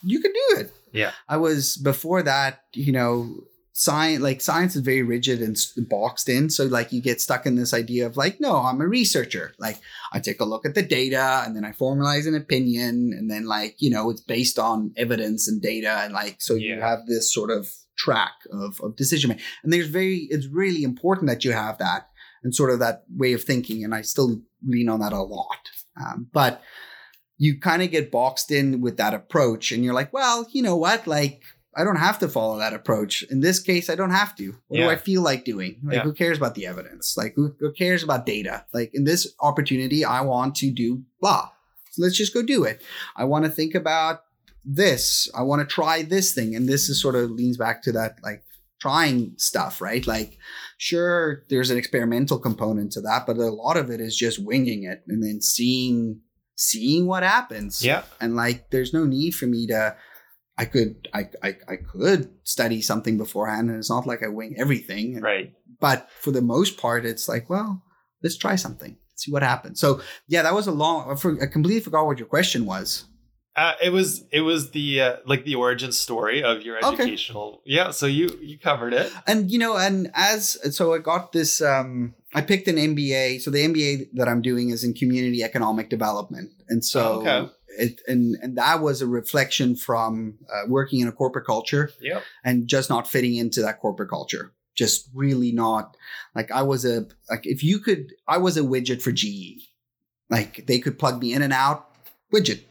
you 0.04 0.20
could 0.20 0.34
do 0.34 0.60
it. 0.60 0.72
Yeah. 0.92 1.12
I 1.28 1.38
was 1.38 1.78
before 1.78 2.24
that, 2.24 2.64
you 2.74 2.92
know, 2.92 3.44
science 3.80 4.22
like 4.22 4.42
science 4.42 4.76
is 4.76 4.82
very 4.82 5.02
rigid 5.02 5.42
and 5.42 5.58
boxed 5.88 6.28
in. 6.28 6.50
So 6.50 6.66
like 6.66 6.92
you 6.92 7.02
get 7.02 7.22
stuck 7.22 7.46
in 7.46 7.56
this 7.56 7.74
idea 7.74 8.06
of 8.06 8.18
like 8.18 8.42
no 8.42 8.58
i'm 8.58 8.82
a 8.82 8.88
researcher. 8.88 9.54
Like 9.58 9.80
i 10.12 10.20
take 10.20 10.42
a 10.42 10.46
look 10.46 10.66
at 10.66 10.76
the 10.76 10.82
data 10.82 11.44
and 11.46 11.56
then 11.56 11.64
i 11.64 11.72
formalize 11.72 12.28
an 12.28 12.36
opinion 12.36 13.14
and 13.18 13.32
then 13.32 13.46
like 13.46 13.76
you 13.80 13.90
know 13.90 14.10
it's 14.10 14.20
based 14.22 14.60
on 14.60 14.92
evidence 14.98 15.48
and 15.48 15.62
data 15.62 16.02
and 16.04 16.14
like 16.14 16.42
so 16.42 16.56
you 16.56 16.82
have 16.82 17.06
this 17.08 17.34
sort 17.34 17.52
of 17.52 17.70
track 17.98 18.34
of, 18.52 18.80
of 18.82 18.98
decision 18.98 19.30
making 19.30 19.44
and 19.64 19.72
there's 19.72 19.88
very 19.88 20.28
it's 20.30 20.48
really 20.48 20.84
important 20.84 21.30
that 21.30 21.46
you 21.46 21.54
have 21.54 21.78
that 21.78 22.10
and 22.44 22.54
sort 22.54 22.72
of 22.72 22.80
that 22.80 23.04
way 23.10 23.32
of 23.34 23.44
thinking 23.44 23.84
and 23.84 23.96
i 23.96 24.02
still 24.02 24.42
lean 24.68 24.90
on 24.90 25.00
that 25.00 25.14
a 25.14 25.22
lot. 25.22 25.70
Um, 25.96 26.28
but 26.34 26.62
you 27.38 27.60
kind 27.60 27.82
of 27.82 27.92
get 27.92 28.12
boxed 28.12 28.52
in 28.52 28.82
with 28.82 28.98
that 28.98 29.14
approach 29.14 29.72
and 29.72 29.86
you're 29.86 29.94
like 29.94 30.12
well 30.12 30.46
you 30.52 30.62
know 30.62 30.76
what? 30.76 31.08
Like 31.08 31.44
i 31.76 31.84
don't 31.84 31.98
have 31.98 32.18
to 32.20 32.28
follow 32.28 32.58
that 32.58 32.74
approach 32.74 33.24
in 33.30 33.40
this 33.42 33.60
case 33.60 33.90
i 33.90 33.96
don't 33.96 34.12
have 34.12 34.36
to 34.36 34.56
what 34.68 34.78
do 34.78 34.90
i 34.90 34.96
feel 34.96 35.22
like 35.22 35.46
doing 35.46 35.80
like 35.84 35.96
Yeah. 35.98 36.02
who 36.04 36.14
cares 36.14 36.38
about 36.38 36.56
the 36.56 36.66
evidence 36.66 37.16
like 37.18 37.34
who, 37.36 37.56
who 37.60 37.72
cares 37.74 38.04
about 38.04 38.26
data 38.26 38.66
like 38.74 38.92
in 38.94 39.04
this 39.04 39.34
opportunity 39.40 40.04
i 40.06 40.22
want 40.22 40.56
to 40.56 40.72
do 40.72 41.04
blah 41.22 41.50
so 41.92 42.02
let's 42.04 42.18
just 42.18 42.34
go 42.34 42.42
do 42.42 42.64
it 42.64 42.82
i 43.16 43.24
want 43.24 43.46
to 43.46 43.52
think 43.52 43.76
about 43.76 44.24
this 44.66 45.30
i 45.36 45.42
want 45.42 45.62
to 45.62 45.66
try 45.76 46.02
this 46.02 46.34
thing 46.34 46.56
and 46.56 46.68
this 46.68 46.90
is 46.90 47.02
sort 47.02 47.16
of 47.16 47.32
leans 47.32 47.58
back 47.58 47.82
to 47.84 47.92
that 47.92 48.18
like 48.24 48.44
trying 48.82 49.34
stuff, 49.36 49.82
right? 49.82 50.08
Like, 50.08 50.38
sure, 50.78 51.44
there's 51.50 51.70
an 51.70 51.78
experimental 51.78 52.40
component 52.40 52.94
to 52.94 53.02
that, 53.02 53.26
but 53.28 53.36
a 53.36 53.50
lot 53.50 53.76
of 53.76 53.90
it 53.90 54.00
is 54.00 54.16
just 54.16 54.40
winging 54.42 54.84
it 54.84 55.04
and 55.06 55.22
then 55.22 55.42
seeing 55.42 56.22
seeing 56.56 57.06
what 57.06 57.22
happens. 57.24 57.84
Yeah. 57.84 58.04
And 58.22 58.38
like, 58.38 58.70
there's 58.70 58.94
no 58.94 59.04
need 59.06 59.32
for 59.32 59.48
me 59.48 59.68
to. 59.68 59.98
I 60.62 60.66
could 60.66 61.08
I, 61.20 61.22
I 61.48 61.50
I 61.74 61.76
could 61.92 62.30
study 62.44 62.82
something 62.82 63.18
beforehand, 63.18 63.70
and 63.70 63.78
it's 63.80 63.90
not 63.90 64.06
like 64.06 64.22
I 64.24 64.28
wing 64.40 64.56
everything. 64.60 65.06
And- 65.16 65.24
Right. 65.24 65.54
But 65.80 66.10
for 66.24 66.32
the 66.32 66.42
most 66.42 66.78
part, 66.78 67.06
it's 67.06 67.30
like, 67.34 67.50
well, 67.50 67.82
let's 68.22 68.38
try 68.38 68.56
something, 68.58 68.98
see 69.16 69.32
what 69.32 69.44
happens. 69.44 69.80
So 69.80 70.02
yeah, 70.28 70.42
that 70.44 70.54
was 70.54 70.68
a 70.68 70.72
long. 70.84 71.10
I, 71.10 71.16
for, 71.16 71.30
I 71.42 71.46
completely 71.48 71.80
forgot 71.82 72.06
what 72.06 72.20
your 72.20 72.28
question 72.28 72.66
was. 72.66 73.06
Uh, 73.56 73.74
it 73.82 73.92
was 73.92 74.24
it 74.32 74.42
was 74.42 74.72
the 74.72 75.02
uh, 75.02 75.16
like 75.26 75.44
the 75.46 75.56
origin 75.56 75.92
story 75.92 76.44
of 76.44 76.62
your 76.62 76.78
Okay. 76.78 77.04
educational. 77.04 77.62
Yeah. 77.66 77.92
So 77.92 78.06
you 78.08 78.28
you 78.42 78.60
covered 78.60 78.94
it. 78.94 79.12
and 79.28 79.50
you 79.52 79.60
know 79.64 79.76
and 79.78 80.12
as 80.14 80.58
so 80.78 80.94
i 80.94 80.98
got 81.12 81.32
this 81.32 81.62
um 81.62 82.14
i 82.36 82.42
picked 82.42 82.68
an 82.70 82.76
mba 82.92 83.42
so 83.42 83.50
the 83.52 83.62
mba 83.72 84.06
that 84.14 84.28
i'm 84.30 84.42
doing 84.42 84.70
is 84.70 84.84
in 84.88 84.94
community 84.94 85.42
economic 85.44 85.90
development 85.90 86.52
and 86.70 86.86
so 86.86 87.02
Oh, 87.02 87.20
okay. 87.22 87.52
It 87.80 88.02
and 88.08 88.36
and 88.42 88.58
that 88.58 88.82
was 88.82 89.02
a 89.02 89.08
reflection 89.08 89.76
from 89.76 90.38
uh, 90.54 90.64
working 90.68 91.00
in 91.00 91.08
a 91.08 91.12
corporate 91.12 91.46
culture 91.46 91.92
Yep. 92.02 92.24
and 92.44 92.68
just 92.68 92.90
not 92.90 93.08
fitting 93.08 93.36
into 93.36 93.62
that 93.62 93.80
corporate 93.80 94.10
culture. 94.10 94.52
Just 94.76 95.10
really 95.14 95.52
not 95.52 95.98
like 96.36 96.52
i 96.52 96.62
was 96.62 96.86
a 96.86 97.08
like 97.30 97.46
if 97.46 97.64
you 97.64 97.80
could 97.80 98.14
i 98.28 98.38
was 98.38 98.56
a 98.56 98.62
widget 98.62 99.02
for 99.02 99.12
ge 99.12 99.58
like 100.30 100.66
they 100.68 100.80
could 100.80 100.98
plug 101.00 101.20
me 101.22 101.34
in 101.34 101.42
and 101.42 101.52
out 101.54 101.88
widget. 102.34 102.62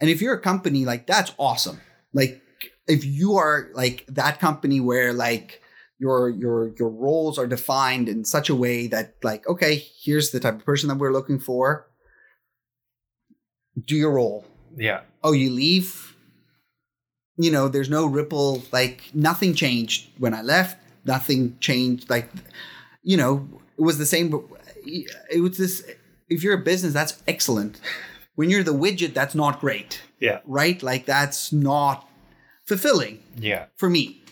And 0.00 0.10
if 0.10 0.20
you're 0.20 0.34
a 0.34 0.40
company 0.40 0.84
like 0.84 1.06
that's 1.06 1.32
awesome. 1.38 1.80
Like 2.12 2.42
if 2.86 3.04
you 3.04 3.36
are 3.36 3.70
like 3.74 4.04
that 4.08 4.38
company 4.40 4.80
where 4.80 5.12
like 5.12 5.62
your 5.98 6.28
your 6.28 6.74
your 6.78 6.90
roles 6.90 7.38
are 7.38 7.46
defined 7.46 8.08
in 8.08 8.24
such 8.24 8.50
a 8.50 8.54
way 8.54 8.88
that 8.88 9.14
like 9.22 9.46
okay 9.48 9.82
here's 10.02 10.30
the 10.32 10.40
type 10.40 10.56
of 10.56 10.64
person 10.66 10.88
that 10.88 10.98
we're 10.98 11.12
looking 11.12 11.38
for 11.38 11.86
do 13.86 13.96
your 13.96 14.12
role 14.12 14.44
Yeah. 14.76 15.00
oh 15.22 15.32
you 15.32 15.50
leave 15.50 16.16
you 17.36 17.50
know 17.50 17.68
there's 17.68 17.90
no 17.90 18.06
ripple 18.06 18.62
like 18.72 19.10
nothing 19.14 19.54
changed 19.54 20.08
when 20.18 20.34
i 20.34 20.42
left 20.42 20.76
nothing 21.04 21.56
changed 21.60 22.08
like 22.08 22.28
you 23.02 23.16
know 23.16 23.48
it 23.78 23.82
was 23.82 23.98
the 23.98 24.06
same 24.06 24.28
but 24.30 24.42
it 24.86 25.40
was 25.42 25.58
this 25.58 25.84
if 26.28 26.42
you're 26.42 26.54
a 26.54 26.64
business 26.72 26.92
that's 26.92 27.22
excellent 27.26 27.80
when 28.36 28.50
you're 28.50 28.62
the 28.62 28.72
widget 28.74 29.14
that's 29.14 29.34
not 29.34 29.60
great 29.60 30.00
Yeah. 30.20 30.40
right 30.46 30.82
like 30.82 31.04
that's 31.06 31.52
not 31.52 32.08
fulfilling 32.64 33.18
Yeah. 33.36 33.66
for 33.76 33.90
me 33.90 34.22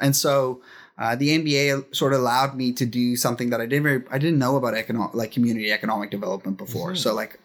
and 0.00 0.14
so 0.16 0.62
uh, 0.98 1.14
the 1.14 1.28
MBA 1.38 1.94
sort 1.94 2.14
of 2.14 2.20
allowed 2.20 2.56
me 2.56 2.72
to 2.72 2.86
do 2.86 3.16
something 3.16 3.50
that 3.50 3.60
I 3.60 3.66
didn't 3.66 3.82
very, 3.82 4.02
I 4.10 4.16
didn't 4.16 4.38
know 4.38 4.56
about 4.56 4.72
economic 4.74 5.14
like 5.14 5.30
community 5.30 5.70
economic 5.70 6.10
development 6.10 6.56
before. 6.56 6.92
Mhm. 6.92 6.96
So 6.96 7.12
like 7.14 7.38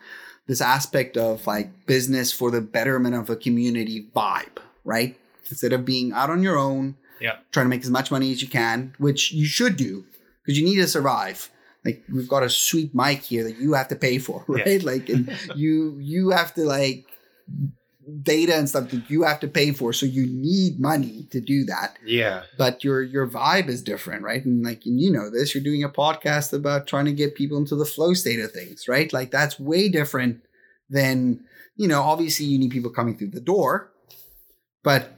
this 0.47 0.61
aspect 0.61 1.17
of 1.17 1.45
like 1.47 1.85
business 1.85 2.31
for 2.31 2.51
the 2.51 2.61
betterment 2.61 3.15
of 3.15 3.29
a 3.29 3.35
community 3.35 4.07
vibe, 4.15 4.57
right? 4.83 5.17
Instead 5.49 5.73
of 5.73 5.85
being 5.85 6.11
out 6.13 6.29
on 6.29 6.41
your 6.43 6.57
own, 6.57 6.95
Yeah. 7.19 7.37
trying 7.51 7.65
to 7.65 7.69
make 7.69 7.83
as 7.83 7.89
much 7.89 8.09
money 8.11 8.31
as 8.31 8.41
you 8.41 8.47
can, 8.47 8.93
which 8.97 9.31
you 9.31 9.45
should 9.45 9.75
do 9.77 10.05
because 10.43 10.57
you 10.59 10.65
need 10.65 10.77
to 10.77 10.87
survive. 10.87 11.49
Like 11.85 12.03
we've 12.11 12.27
got 12.29 12.43
a 12.43 12.49
sweet 12.49 12.93
mic 12.93 13.21
here 13.21 13.43
that 13.43 13.57
you 13.57 13.73
have 13.73 13.87
to 13.89 13.95
pay 13.95 14.17
for, 14.17 14.43
Yeah. 14.49 14.63
right? 14.63 14.83
Like 14.83 15.09
and 15.09 15.31
you 15.55 15.97
you 15.99 16.29
have 16.29 16.53
to 16.55 16.63
like 16.65 17.05
data 18.23 18.55
and 18.55 18.67
stuff 18.67 18.89
that 18.89 19.09
you 19.09 19.23
have 19.23 19.39
to 19.41 19.47
pay 19.47 19.71
for, 19.71 19.93
so 19.93 20.05
you 20.05 20.25
need 20.27 20.79
money 20.79 21.27
to 21.31 21.39
do 21.39 21.63
that. 21.65 21.97
Yeah. 22.05 22.43
but 22.57 22.83
your 22.83 23.01
your 23.01 23.27
vibe 23.27 23.67
is 23.69 23.81
different 23.81 24.23
right? 24.23 24.43
And 24.43 24.63
like 24.63 24.81
and 24.85 24.99
you 24.99 25.11
know 25.11 25.29
this 25.29 25.53
you're 25.53 25.63
doing 25.63 25.83
a 25.83 25.89
podcast 25.89 26.51
about 26.53 26.87
trying 26.87 27.05
to 27.05 27.13
get 27.13 27.35
people 27.35 27.57
into 27.57 27.75
the 27.75 27.85
flow 27.85 28.13
state 28.13 28.39
of 28.39 28.51
things 28.51 28.87
right? 28.87 29.11
Like 29.13 29.29
that's 29.31 29.59
way 29.59 29.87
different 29.89 30.41
than 30.89 31.43
you 31.75 31.87
know 31.87 32.01
obviously 32.01 32.45
you 32.47 32.59
need 32.59 32.71
people 32.71 32.91
coming 32.91 33.17
through 33.17 33.31
the 33.31 33.39
door 33.41 33.91
but 34.83 35.13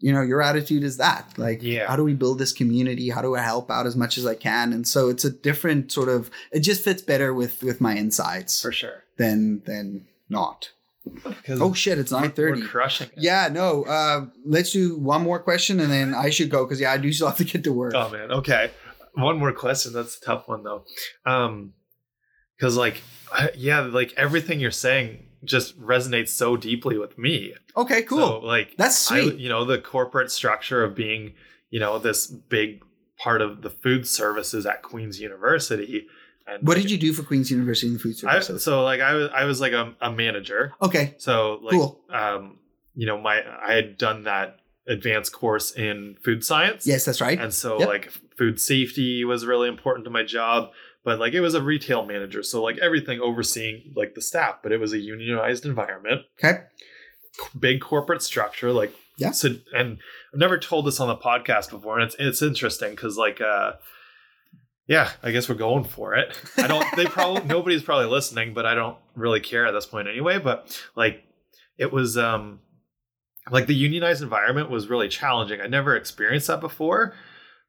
you 0.00 0.12
know 0.12 0.20
your 0.22 0.42
attitude 0.42 0.82
is 0.84 0.96
that. 0.98 1.32
Like 1.38 1.60
Yeah. 1.62 1.86
how 1.86 1.96
do 1.96 2.04
we 2.04 2.14
build 2.14 2.38
this 2.38 2.52
community? 2.52 3.10
How 3.10 3.22
do 3.22 3.36
i 3.36 3.40
help 3.40 3.70
out 3.70 3.86
as 3.86 3.96
much 3.96 4.18
as 4.18 4.26
i 4.26 4.34
can? 4.34 4.72
And 4.72 4.86
so 4.86 5.08
it's 5.08 5.24
a 5.24 5.30
different 5.30 5.92
sort 5.92 6.08
of 6.08 6.30
it 6.52 6.60
just 6.60 6.82
fits 6.84 7.00
better 7.00 7.32
with 7.32 7.62
with 7.62 7.80
my 7.80 7.96
insights 7.96 8.60
For 8.60 8.72
sure. 8.72 9.04
than 9.18 9.62
than 9.66 10.06
not 10.28 10.70
Because 11.12 11.60
oh 11.60 11.72
shit 11.74 11.98
it's 11.98 12.12
9 12.12 12.32
We're 12.36 12.56
crushing 12.66 13.08
it. 13.08 13.14
yeah 13.18 13.48
no 13.52 13.84
uh 13.84 14.26
let's 14.46 14.72
do 14.72 14.98
one 14.98 15.22
more 15.22 15.38
question 15.38 15.78
and 15.80 15.90
then 15.92 16.14
i 16.14 16.30
should 16.30 16.48
go 16.50 16.64
because 16.64 16.80
yeah 16.80 16.92
i 16.92 16.96
do 16.96 17.12
still 17.12 17.26
have 17.28 17.36
to 17.36 17.44
get 17.44 17.62
to 17.64 17.72
work 17.72 17.92
Oh 17.94 18.08
man. 18.10 18.30
Okay. 18.32 18.70
One 19.14 19.38
more 19.38 19.52
question. 19.52 19.92
That's 19.92 20.16
a 20.16 20.20
tough 20.20 20.48
one 20.48 20.64
though. 20.64 20.84
Um, 21.24 21.74
because 22.56 22.76
like, 22.76 23.00
yeah, 23.56 23.80
like 23.80 24.12
everything 24.16 24.58
you're 24.60 24.70
saying 24.72 25.26
just 25.44 25.78
resonates 25.80 26.28
so 26.30 26.56
deeply 26.56 26.98
with 26.98 27.16
me. 27.18 27.54
Okay, 27.76 28.02
cool. 28.02 28.18
So 28.18 28.38
like, 28.40 28.74
That's 28.76 29.10
I, 29.12 29.20
sweet. 29.22 29.36
you 29.38 29.48
know, 29.48 29.64
the 29.64 29.78
corporate 29.78 30.30
structure 30.32 30.82
of 30.82 30.94
being, 30.96 31.34
you 31.70 31.78
know, 31.80 31.98
this 31.98 32.26
big 32.26 32.82
part 33.18 33.40
of 33.42 33.62
the 33.62 33.70
food 33.70 34.06
services 34.08 34.66
at 34.66 34.82
Queen's 34.82 35.20
University. 35.20 36.06
And 36.46 36.66
what 36.66 36.76
did 36.76 36.90
you 36.90 36.98
do 36.98 37.12
for 37.12 37.22
Queen's 37.22 37.50
University 37.50 37.86
in 37.86 37.94
the 37.94 37.98
food 37.98 38.16
I, 38.26 38.40
so 38.40 38.82
like 38.84 39.00
I 39.00 39.14
was 39.14 39.30
I 39.34 39.44
was 39.44 39.60
like 39.60 39.72
a, 39.72 39.94
a 40.00 40.12
manager. 40.12 40.72
okay, 40.82 41.14
So 41.18 41.58
like 41.62 41.72
Cool. 41.74 42.00
um 42.10 42.58
you 42.94 43.06
know 43.06 43.18
my 43.20 43.42
I 43.66 43.72
had 43.72 43.96
done 43.98 44.24
that 44.24 44.58
advanced 44.86 45.32
course 45.32 45.70
in 45.72 46.16
food 46.22 46.44
science. 46.44 46.86
yes, 46.86 47.04
that's 47.06 47.20
right. 47.22 47.40
And 47.40 47.52
so 47.54 47.78
Yep. 47.78 47.88
like 47.88 48.12
food 48.36 48.60
safety 48.60 49.24
was 49.24 49.46
really 49.46 49.68
important 49.68 50.04
to 50.04 50.10
my 50.10 50.22
job, 50.22 50.70
but 51.04 51.18
like 51.18 51.32
it 51.32 51.40
was 51.40 51.54
a 51.54 51.62
retail 51.62 52.04
manager, 52.04 52.42
so 52.42 52.62
like 52.62 52.76
everything 52.78 53.20
overseeing 53.20 53.92
like 53.96 54.14
the 54.14 54.20
staff, 54.20 54.56
but 54.62 54.70
it 54.72 54.78
was 54.78 54.92
a 54.92 54.98
unionized 54.98 55.64
environment, 55.64 56.22
Okay, 56.38 56.58
big 57.58 57.80
corporate 57.80 58.22
structure 58.22 58.70
like 58.72 58.94
Yeah. 59.16 59.30
So 59.30 59.48
and 59.74 59.98
I've 60.32 60.38
never 60.40 60.58
told 60.58 60.86
this 60.86 61.00
on 61.00 61.08
the 61.08 61.16
podcast 61.16 61.70
before 61.70 61.98
and 61.98 62.04
it's 62.06 62.16
it's 62.18 62.42
interesting 62.42 62.94
cuz 62.96 63.16
like 63.16 63.40
uh 63.40 63.72
yeah, 64.86 65.10
I 65.22 65.30
guess 65.30 65.48
we're 65.48 65.54
going 65.54 65.84
for 65.84 66.14
it. 66.14 66.36
I 66.56 66.66
don't 66.66 66.84
they 66.96 67.06
probably 67.06 67.44
nobody's 67.44 67.82
probably 67.82 68.06
listening, 68.06 68.54
but 68.54 68.66
I 68.66 68.74
don't 68.74 68.96
really 69.14 69.40
care 69.40 69.66
at 69.66 69.72
this 69.72 69.86
point 69.86 70.08
anyway, 70.08 70.38
but 70.38 70.80
like 70.94 71.24
it 71.78 71.92
was 71.92 72.18
um 72.18 72.60
like 73.50 73.66
the 73.66 73.74
unionized 73.74 74.22
environment 74.22 74.70
was 74.70 74.88
really 74.88 75.08
challenging. 75.08 75.60
I 75.60 75.66
never 75.66 75.96
experienced 75.96 76.46
that 76.48 76.60
before, 76.60 77.14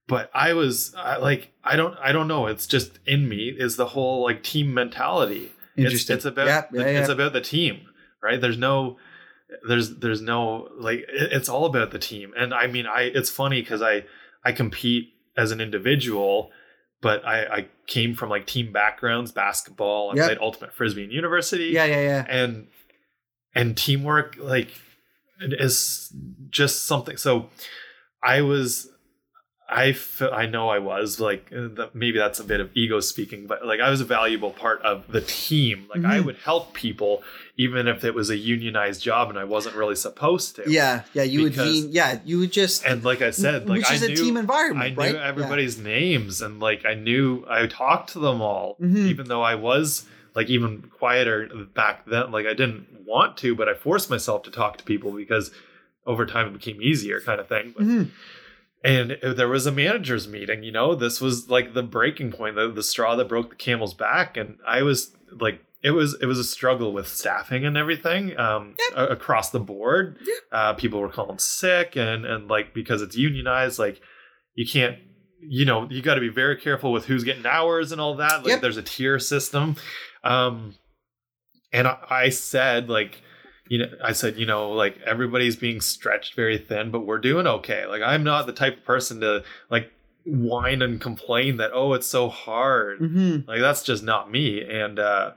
but 0.07 0.29
I 0.33 0.53
was 0.53 0.93
I, 0.97 1.17
like 1.17 1.51
I 1.63 1.75
don't 1.75 1.95
I 2.01 2.11
don't 2.11 2.27
know, 2.27 2.47
it's 2.47 2.67
just 2.67 2.99
in 3.05 3.27
me 3.29 3.47
is 3.57 3.77
the 3.77 3.87
whole 3.87 4.23
like 4.23 4.43
team 4.43 4.73
mentality. 4.73 5.51
It's, 5.75 5.85
interesting. 5.85 6.15
it's 6.15 6.25
about 6.25 6.47
yeah, 6.47 6.63
yeah, 6.73 6.99
it's 6.99 7.09
yeah. 7.09 7.13
about 7.13 7.33
the 7.33 7.41
team, 7.41 7.81
right? 8.21 8.39
There's 8.39 8.57
no 8.57 8.97
there's 9.67 9.97
there's 9.97 10.21
no 10.21 10.69
like 10.77 10.99
it- 10.99 11.31
it's 11.31 11.49
all 11.49 11.65
about 11.65 11.91
the 11.91 11.99
team. 11.99 12.33
And 12.37 12.53
I 12.53 12.67
mean 12.67 12.85
I 12.87 13.03
it's 13.03 13.29
funny 13.29 13.61
cuz 13.63 13.81
I 13.81 14.03
I 14.43 14.51
compete 14.51 15.13
as 15.37 15.51
an 15.51 15.59
individual 15.61 16.51
but 17.05 17.23
I, 17.23 17.45
I 17.57 17.67
came 17.85 18.15
from 18.15 18.29
like 18.31 18.47
team 18.47 18.71
backgrounds, 18.73 19.31
basketball. 19.31 20.09
I 20.09 20.15
Yep. 20.15 20.25
played 20.25 20.37
ultimate 20.41 20.73
frisbee 20.73 21.03
in 21.03 21.11
university 21.11 21.65
yeah, 21.65 21.85
yeah, 21.85 22.01
yeah. 22.01 22.25
and 22.27 22.65
and 23.53 23.77
teamwork 23.77 24.37
like 24.39 24.69
is 25.39 26.11
just 26.49 26.85
something 26.87 27.15
so 27.17 27.49
i 28.23 28.41
was 28.41 28.89
i 29.67 29.95
i 30.31 30.45
know 30.45 30.69
i 30.69 30.77
was 30.77 31.19
like 31.19 31.51
uh, 31.55 31.87
maybe 31.93 32.19
that's 32.19 32.39
a 32.39 32.43
bit 32.43 32.59
of 32.59 32.69
ego 32.75 32.99
speaking 32.99 33.47
but 33.47 33.65
like 33.65 33.79
i 33.79 33.89
was 33.89 33.99
a 33.99 34.05
valuable 34.05 34.51
part 34.51 34.79
of 34.83 35.07
the 35.11 35.21
team 35.21 35.87
like 35.93 36.05
i 36.05 36.19
Mhm. 36.19 36.25
would 36.25 36.37
help 36.37 36.73
people 36.73 37.23
even 37.57 37.87
if 37.87 38.03
it 38.03 38.13
was 38.13 38.29
a 38.29 38.37
unionized 38.37 39.01
job 39.01 39.29
and 39.29 39.39
i 39.39 39.43
wasn't 39.43 39.75
really 39.75 39.95
supposed 39.95 40.55
to 40.57 40.63
Yeah, 40.67 41.01
yeah. 41.13 41.23
You 41.23 41.43
would, 41.43 41.53
Because- 41.53 41.67
lean, 41.73 41.91
yeah, 41.91 42.19
you 42.23 42.37
would 42.39 42.51
just, 42.51 42.85
and 42.85 43.03
like 43.03 43.21
i 43.23 43.31
said 43.31 43.67
like 43.67 43.79
which 43.79 43.91
is 43.91 44.03
i 44.03 44.05
a 44.05 44.09
knew 44.09 44.15
team 44.15 44.37
environment, 44.37 44.85
I 44.85 44.89
knew 44.89 45.13
right? 45.15 45.15
everybody's 45.15 45.77
names 45.79 46.41
and 46.43 46.59
like 46.59 46.85
I 46.85 46.93
knew 46.93 47.43
I 47.49 47.65
talked 47.65 48.11
to 48.13 48.19
them 48.19 48.41
all, 48.41 48.77
Mhm. 48.81 49.07
even 49.07 49.27
though 49.29 49.41
I 49.41 49.55
was 49.55 50.05
like 50.35 50.49
even 50.49 50.81
quieter 50.99 51.47
back 51.73 52.05
then. 52.05 52.31
Like 52.31 52.45
I 52.45 52.53
didn't 52.53 52.87
want 53.05 53.37
to, 53.37 53.55
but 53.55 53.67
I 53.69 53.73
forced 53.73 54.09
myself 54.09 54.43
to 54.43 54.51
talk 54.51 54.77
to 54.77 54.83
people 54.83 55.11
because 55.11 55.49
over 56.05 56.25
time 56.25 56.47
it 56.47 56.53
became 56.53 56.81
easier, 56.81 57.19
kind 57.21 57.39
of 57.39 57.47
thing. 57.47 57.73
But, 57.75 57.85
Yeah. 57.85 58.03
And 58.85 59.17
there 59.35 59.47
was 59.47 59.65
a 59.65 59.71
managers 59.71 60.27
meeting. 60.27 60.63
You 60.63 60.71
know, 60.71 60.93
this 60.95 61.19
was 61.19 61.49
like 61.49 61.73
the 61.73 61.83
breaking 61.83 62.31
point, 62.31 62.55
the, 62.55 62.71
the 62.71 62.83
straw 62.83 63.15
that 63.15 63.27
broke 63.27 63.49
the 63.49 63.55
camel's 63.55 63.93
back, 63.93 64.37
and 64.37 64.57
I 64.67 64.83
was 64.83 65.11
like. 65.39 65.61
It 65.83 65.91
was 65.91 66.17
it 66.19 66.25
was 66.25 66.39
a 66.39 66.43
struggle 66.43 66.93
with 66.93 67.07
staffing 67.07 67.63
and 67.63 67.77
everything 67.77 68.35
um, 68.39 68.73
a- 68.95 69.05
across 69.05 69.51
the 69.51 69.59
board. 69.59 70.17
Yep. 70.25 70.37
Uh, 70.51 70.73
people 70.73 70.99
were 70.99 71.09
calling 71.09 71.37
sick 71.37 71.95
and 71.95 72.25
and 72.25 72.47
like 72.47 72.73
because 72.73 73.03
it's 73.03 73.15
unionized, 73.15 73.77
like 73.77 74.01
you 74.55 74.65
can't 74.67 74.97
you 75.39 75.63
know 75.63 75.87
you 75.91 76.01
got 76.01 76.15
to 76.15 76.21
be 76.21 76.29
very 76.29 76.57
careful 76.57 76.91
with 76.91 77.05
who's 77.05 77.23
getting 77.23 77.45
hours 77.45 77.91
and 77.91 78.01
all 78.01 78.15
that 78.15 78.37
like 78.39 78.47
Yep. 78.47 78.61
there's 78.61 78.77
a 78.77 78.81
tier 78.81 79.19
system 79.19 79.75
um 80.23 80.73
and 81.71 81.87
I, 81.87 81.97
I 82.09 82.29
said 82.29 82.89
like 82.89 83.21
you 83.67 83.79
know, 83.79 83.87
I 84.03 84.11
said, 84.11 84.37
you 84.37 84.45
know, 84.45 84.71
like 84.71 84.99
everybody's 85.05 85.55
being 85.55 85.81
stretched 85.81 86.35
very 86.35 86.57
thin, 86.57 86.91
but 86.91 87.05
we're 87.05 87.17
doing 87.17 87.47
okay. 87.47 87.85
Like 87.85 88.01
I'm 88.01 88.23
not 88.23 88.45
the 88.45 88.53
type 88.53 88.77
of 88.77 88.85
person 88.85 89.21
to 89.21 89.43
like 89.69 89.91
whine 90.25 90.81
and 90.81 90.99
complain 90.99 91.57
that 91.57 91.71
oh 91.73 91.93
it's 91.93 92.07
so 92.07 92.29
hard. 92.29 92.99
Mm-hmm. 92.99 93.47
Like 93.47 93.61
that's 93.61 93.83
just 93.83 94.03
not 94.03 94.31
me. 94.31 94.63
And 94.63 94.99
uh 94.99 95.31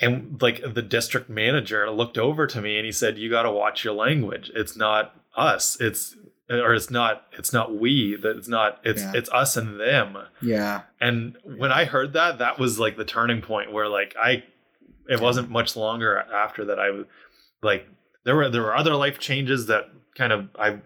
and 0.00 0.40
like 0.40 0.62
the 0.74 0.82
district 0.82 1.28
manager 1.28 1.90
looked 1.90 2.18
over 2.18 2.46
to 2.46 2.60
me 2.60 2.76
and 2.76 2.86
he 2.86 2.92
said, 2.92 3.18
"You 3.18 3.28
got 3.30 3.42
to 3.42 3.50
watch 3.50 3.84
your 3.84 3.94
language. 3.94 4.50
It's 4.54 4.76
not 4.76 5.14
us. 5.36 5.76
It's 5.80 6.14
or 6.48 6.72
it's 6.74 6.88
not 6.90 7.24
it's 7.36 7.52
not 7.52 7.74
we 7.74 8.16
that 8.16 8.36
it's 8.36 8.48
not 8.48 8.78
it's 8.84 9.02
Yeah. 9.02 9.12
it's 9.16 9.28
us 9.30 9.56
and 9.56 9.80
them." 9.80 10.16
Yeah. 10.40 10.82
And 11.00 11.36
when 11.42 11.72
I 11.72 11.84
heard 11.84 12.12
that, 12.12 12.38
that 12.38 12.60
was 12.60 12.78
like 12.78 12.96
the 12.96 13.04
turning 13.04 13.42
point 13.42 13.72
where 13.72 13.88
like 13.88 14.14
I, 14.20 14.44
it 15.08 15.20
wasn't 15.20 15.50
much 15.50 15.76
longer 15.76 16.18
after 16.18 16.64
that 16.66 16.78
I 16.78 16.90
was 16.90 17.06
like 17.62 17.86
there 18.24 18.36
were 18.36 18.48
there 18.50 18.62
were 18.62 18.76
other 18.76 18.94
life 18.94 19.18
changes 19.18 19.66
that 19.66 19.84
kind 20.16 20.32
of 20.32 20.48
I, 20.58 20.78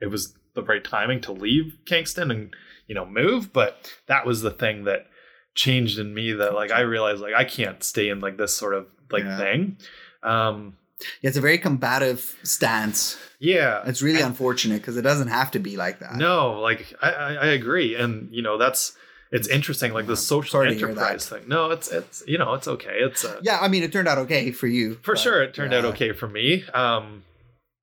it 0.00 0.06
was 0.06 0.34
the 0.54 0.62
right 0.62 0.84
timing 0.84 1.20
to 1.22 1.32
leave 1.32 1.78
Kingston 1.86 2.30
and 2.30 2.54
you 2.86 2.94
know 2.94 3.04
move, 3.06 3.52
but 3.52 3.92
that 4.06 4.24
was 4.26 4.42
the 4.42 4.50
thing 4.50 4.84
that 4.84 5.06
changed 5.54 5.98
in 5.98 6.14
me 6.14 6.32
that 6.32 6.54
like 6.54 6.70
I 6.70 6.80
realized 6.80 7.20
like 7.20 7.34
I 7.34 7.44
can't 7.44 7.82
stay 7.82 8.08
in 8.08 8.20
like 8.20 8.36
this 8.36 8.54
sort 8.54 8.74
of 8.74 8.86
like 9.10 9.24
Yeah. 9.24 9.36
thing. 9.38 9.78
Um, 10.22 10.76
Yeah, 11.20 11.28
it's 11.28 11.36
a 11.36 11.40
very 11.40 11.58
combative 11.58 12.38
stance. 12.42 13.18
yeah, 13.40 13.82
It's 13.86 14.00
really 14.02 14.20
unfortunate 14.22 14.80
because 14.80 14.96
it 14.96 15.02
doesn't 15.02 15.28
have 15.28 15.50
to 15.52 15.58
be 15.58 15.76
like 15.76 15.98
that. 16.00 16.14
No, 16.16 16.60
like 16.60 16.94
I, 17.02 17.10
I, 17.10 17.34
I 17.34 17.46
agree, 17.46 17.94
and 17.96 18.32
you 18.32 18.42
know 18.42 18.56
that's 18.58 18.96
it's 19.34 19.48
interesting, 19.48 19.92
like 19.92 20.06
the 20.06 20.16
social 20.16 20.60
Sorry 20.60 20.72
enterprise 20.72 21.28
thing. 21.28 21.42
No, 21.48 21.72
it's 21.72 21.90
it's 21.90 22.22
you 22.26 22.38
know 22.38 22.54
it's 22.54 22.68
okay. 22.68 22.98
It's 23.00 23.24
uh, 23.24 23.40
Yeah, 23.42 23.58
I 23.60 23.66
mean, 23.66 23.82
it 23.82 23.92
turned 23.92 24.06
out 24.06 24.16
okay 24.18 24.52
for 24.52 24.68
you. 24.68 24.94
for 25.02 25.14
but, 25.14 25.20
sure 25.20 25.42
it 25.42 25.52
turned 25.54 25.74
out 25.74 25.84
okay 25.86 26.12
for 26.12 26.28
me. 26.28 26.62
Um, 26.72 27.24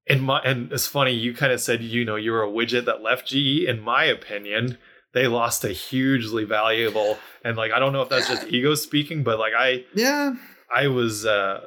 in 0.08 0.22
my 0.22 0.40
and 0.40 0.72
it's 0.72 0.88
funny 0.88 1.12
you 1.12 1.34
kind 1.34 1.52
of 1.52 1.60
said 1.60 1.82
you 1.82 2.06
know 2.06 2.16
you 2.16 2.32
were 2.32 2.42
a 2.42 2.48
widget 2.48 2.86
that 2.86 3.04
left 3.04 3.28
GE. 3.28 3.66
In 3.68 3.82
my 3.82 4.06
opinion, 4.06 4.78
they 5.14 5.28
lost 5.28 5.66
a 5.66 5.70
hugely 5.70 6.46
valuable 6.46 7.18
and 7.44 7.58
like 7.58 7.74
I 7.74 7.80
don't 7.80 7.92
know 7.92 8.02
if 8.02 8.08
that's 8.10 8.30
just 8.30 8.48
ego 8.50 8.74
speaking, 8.76 9.22
but 9.22 9.38
like 9.38 9.54
I 9.54 9.84
Yeah. 9.94 10.36
I 10.74 10.88
was 10.88 11.26
uh 11.26 11.66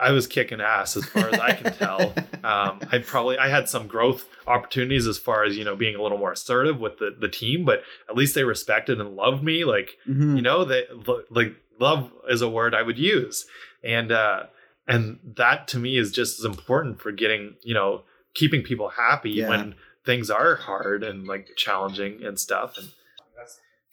I 0.00 0.10
was 0.12 0.26
kicking 0.26 0.60
ass 0.60 0.96
as 0.96 1.04
far 1.06 1.28
as 1.28 1.38
I 1.40 1.52
can 1.52 1.72
tell. 1.74 2.14
Um, 2.44 2.80
I 2.92 2.98
probably 2.98 3.38
I 3.38 3.48
had 3.48 3.70
some 3.70 3.86
growth 3.86 4.26
opportunities 4.46 5.06
as 5.06 5.16
far 5.16 5.44
as 5.44 5.56
you 5.56 5.64
know 5.64 5.76
being 5.76 5.94
a 5.96 6.02
little 6.02 6.18
more 6.18 6.32
assertive 6.32 6.78
with 6.78 6.98
the 6.98 7.16
the 7.18 7.26
team, 7.28 7.64
but 7.64 7.82
at 8.06 8.16
least 8.16 8.34
they 8.34 8.44
respected 8.44 9.00
and 9.00 9.16
loved 9.16 9.42
me. 9.42 9.64
Like 9.64 9.96
Mhm. 10.06 10.36
you 10.36 10.42
know 10.42 10.62
they 10.66 10.84
like 11.30 11.54
love 11.80 12.10
is 12.28 12.42
a 12.42 12.48
word 12.50 12.74
I 12.74 12.82
would 12.82 12.98
use, 12.98 13.46
and 13.82 14.12
uh, 14.12 14.42
and 14.86 15.20
that 15.38 15.68
to 15.68 15.78
me 15.78 15.96
is 15.96 16.12
just 16.12 16.38
as 16.38 16.44
important 16.44 17.00
for 17.00 17.12
getting 17.12 17.54
you 17.62 17.72
know 17.72 18.02
keeping 18.34 18.62
people 18.62 18.90
happy 18.90 19.30
Yeah. 19.30 19.48
when 19.48 19.74
things 20.04 20.28
are 20.30 20.56
hard 20.56 21.02
and 21.02 21.26
like 21.26 21.52
challenging 21.56 22.22
and 22.26 22.38
stuff. 22.38 22.76
And 22.76 22.88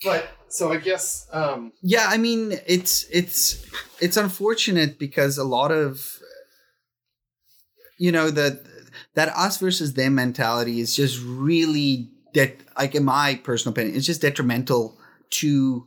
but 0.03 0.29
so 0.47 0.71
I 0.71 0.77
guess 0.77 1.27
um, 1.31 1.71
Yeah, 1.81 2.07
I 2.09 2.17
mean, 2.17 2.59
it's 2.67 3.05
it's 3.11 3.65
it's 3.99 4.17
unfortunate 4.17 4.99
because 4.99 5.37
a 5.37 5.43
lot 5.43 5.71
of 5.71 6.19
you 7.97 8.11
know 8.11 8.29
the 8.29 8.61
that 9.15 9.29
us 9.29 9.57
versus 9.57 9.93
them 9.93 10.15
mentality 10.15 10.79
is 10.79 10.95
just 10.95 11.21
really 11.23 12.09
that 12.33 12.55
like 12.77 12.95
in 12.95 13.05
my 13.05 13.39
personal 13.43 13.71
opinion, 13.73 13.95
it's 13.95 14.05
just 14.05 14.21
detrimental 14.21 14.97
to 15.31 15.85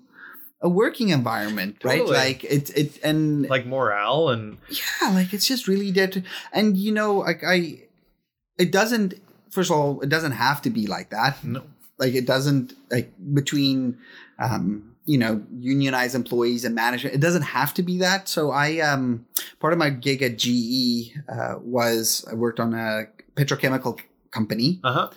a 0.61 0.69
working 0.69 1.11
environment, 1.11 1.77
right? 1.85 1.99
Totally. 1.99 2.17
Like 2.17 2.45
it's 2.45 2.71
it 2.71 2.99
and 3.05 3.49
like 3.49 3.67
morale 3.67 4.31
and 4.31 4.59
yeah, 4.71 5.11
like 5.11 5.35
it's 5.35 5.47
just 5.47 5.69
really 5.69 5.91
dead. 5.93 6.25
And 6.53 6.77
you 6.77 6.93
know, 6.93 7.19
like 7.19 7.43
I, 7.47 7.83
it 8.59 8.73
doesn't. 8.73 9.15
First 9.51 9.71
of 9.71 9.77
all, 9.77 10.01
it 10.01 10.09
doesn't 10.09 10.33
have 10.33 10.63
to 10.63 10.71
be 10.71 10.87
like 10.87 11.11
that. 11.11 11.45
no, 11.45 11.63
Like 11.99 12.15
it 12.15 12.27
doesn't 12.27 12.75
like 12.91 13.13
between, 13.33 13.99
um, 14.39 14.97
you 15.05 15.19
know, 15.19 15.43
unionized 15.53 16.15
employees 16.15 16.65
and 16.65 16.75
management. 16.75 17.15
It 17.15 17.21
doesn't 17.21 17.43
have 17.43 17.75
to 17.75 17.83
be 17.83 17.99
that. 17.99 18.29
So 18.29 18.51
I, 18.51 18.79
um, 18.81 19.27
part 19.61 19.73
of 19.73 19.79
my 19.79 19.91
gig 19.91 20.23
at 20.23 20.39
GE 20.39 21.15
uh, 21.29 21.57
was 21.61 22.25
I 22.31 22.35
worked 22.35 22.59
on 22.59 22.75
a 22.75 23.07
petrochemical 23.37 24.01
company 24.31 24.81
uh 24.83 24.93
huh, 24.93 25.11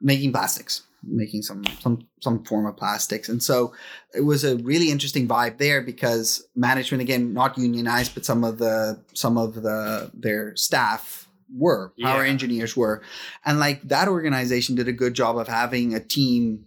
making 0.00 0.32
plastics 0.32 0.82
making 1.06 1.42
some 1.42 1.64
some 1.80 2.06
some 2.20 2.42
form 2.44 2.66
of 2.66 2.76
plastics 2.76 3.28
and 3.28 3.42
so 3.42 3.74
it 4.14 4.22
was 4.22 4.44
a 4.44 4.56
really 4.58 4.90
interesting 4.90 5.28
vibe 5.28 5.58
there 5.58 5.82
because 5.82 6.46
management 6.56 7.02
again 7.02 7.32
not 7.32 7.56
unionized 7.58 8.14
but 8.14 8.24
some 8.24 8.44
of 8.44 8.58
the 8.58 8.98
some 9.12 9.36
of 9.36 9.54
the 9.54 10.10
their 10.14 10.54
staff 10.56 11.23
were 11.54 11.92
power 12.00 12.24
Yeah. 12.24 12.30
engineers 12.30 12.76
were. 12.76 13.02
And 13.44 13.58
like 13.58 13.82
that 13.88 14.08
organization 14.08 14.74
did 14.76 14.88
a 14.88 14.92
good 14.92 15.14
job 15.14 15.36
of 15.38 15.48
having 15.48 15.94
a 15.94 16.00
team 16.00 16.66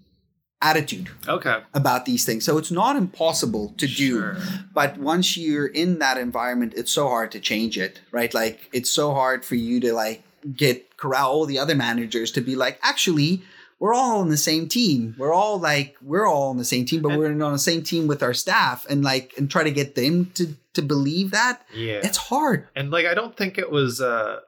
attitude 0.59 1.09
okay, 1.27 1.59
about 1.75 2.05
these 2.05 2.25
things. 2.25 2.43
So 2.43 2.57
it's 2.57 2.71
not 2.71 2.95
impossible 2.95 3.75
to 3.77 3.85
do 3.87 4.35
but 4.73 4.97
once 4.97 5.37
you're 5.37 5.67
in 5.67 5.99
that 5.99 6.17
environment 6.17 6.73
it's 6.75 6.91
so 6.91 7.07
hard 7.07 7.31
to 7.33 7.39
change 7.39 7.77
it 7.77 8.01
right? 8.11 8.33
Like 8.33 8.67
it's 8.73 8.89
so 8.89 9.13
hard 9.13 9.45
for 9.45 9.53
you 9.55 9.79
to 9.81 9.93
like 9.93 10.23
get 10.55 10.97
corral 10.97 11.29
all 11.29 11.45
the 11.45 11.59
other 11.59 11.75
managers 11.75 12.31
to 12.31 12.41
be 12.41 12.55
like 12.55 12.79
actually 12.81 13.43
we're 13.79 13.93
all 13.93 14.21
on 14.21 14.29
the 14.29 14.37
same 14.37 14.67
team. 14.67 15.13
We're 15.19 15.31
all 15.33 15.59
like 15.59 15.95
we're 16.01 16.25
all 16.25 16.49
on 16.49 16.57
the 16.57 16.65
same 16.65 16.85
team 16.85 17.03
but 17.03 17.09
And- 17.11 17.19
we're 17.19 17.43
on 17.45 17.53
the 17.53 17.59
same 17.59 17.83
team 17.83 18.07
with 18.07 18.23
our 18.23 18.33
staff 18.33 18.87
and 18.89 19.03
like 19.03 19.35
and 19.37 19.51
try 19.51 19.63
to 19.63 19.69
get 19.71 19.93
them 19.93 20.31
to 20.33 20.55
to 20.73 20.81
believe 20.81 21.29
that. 21.31 21.61
Yeah. 21.75 22.01
it's 22.03 22.17
hard. 22.17 22.67
And 22.75 22.89
like 22.89 23.05
i 23.05 23.13
don't 23.13 23.37
think 23.37 23.59
it 23.59 23.69
was 23.69 24.01
uh 24.01 24.39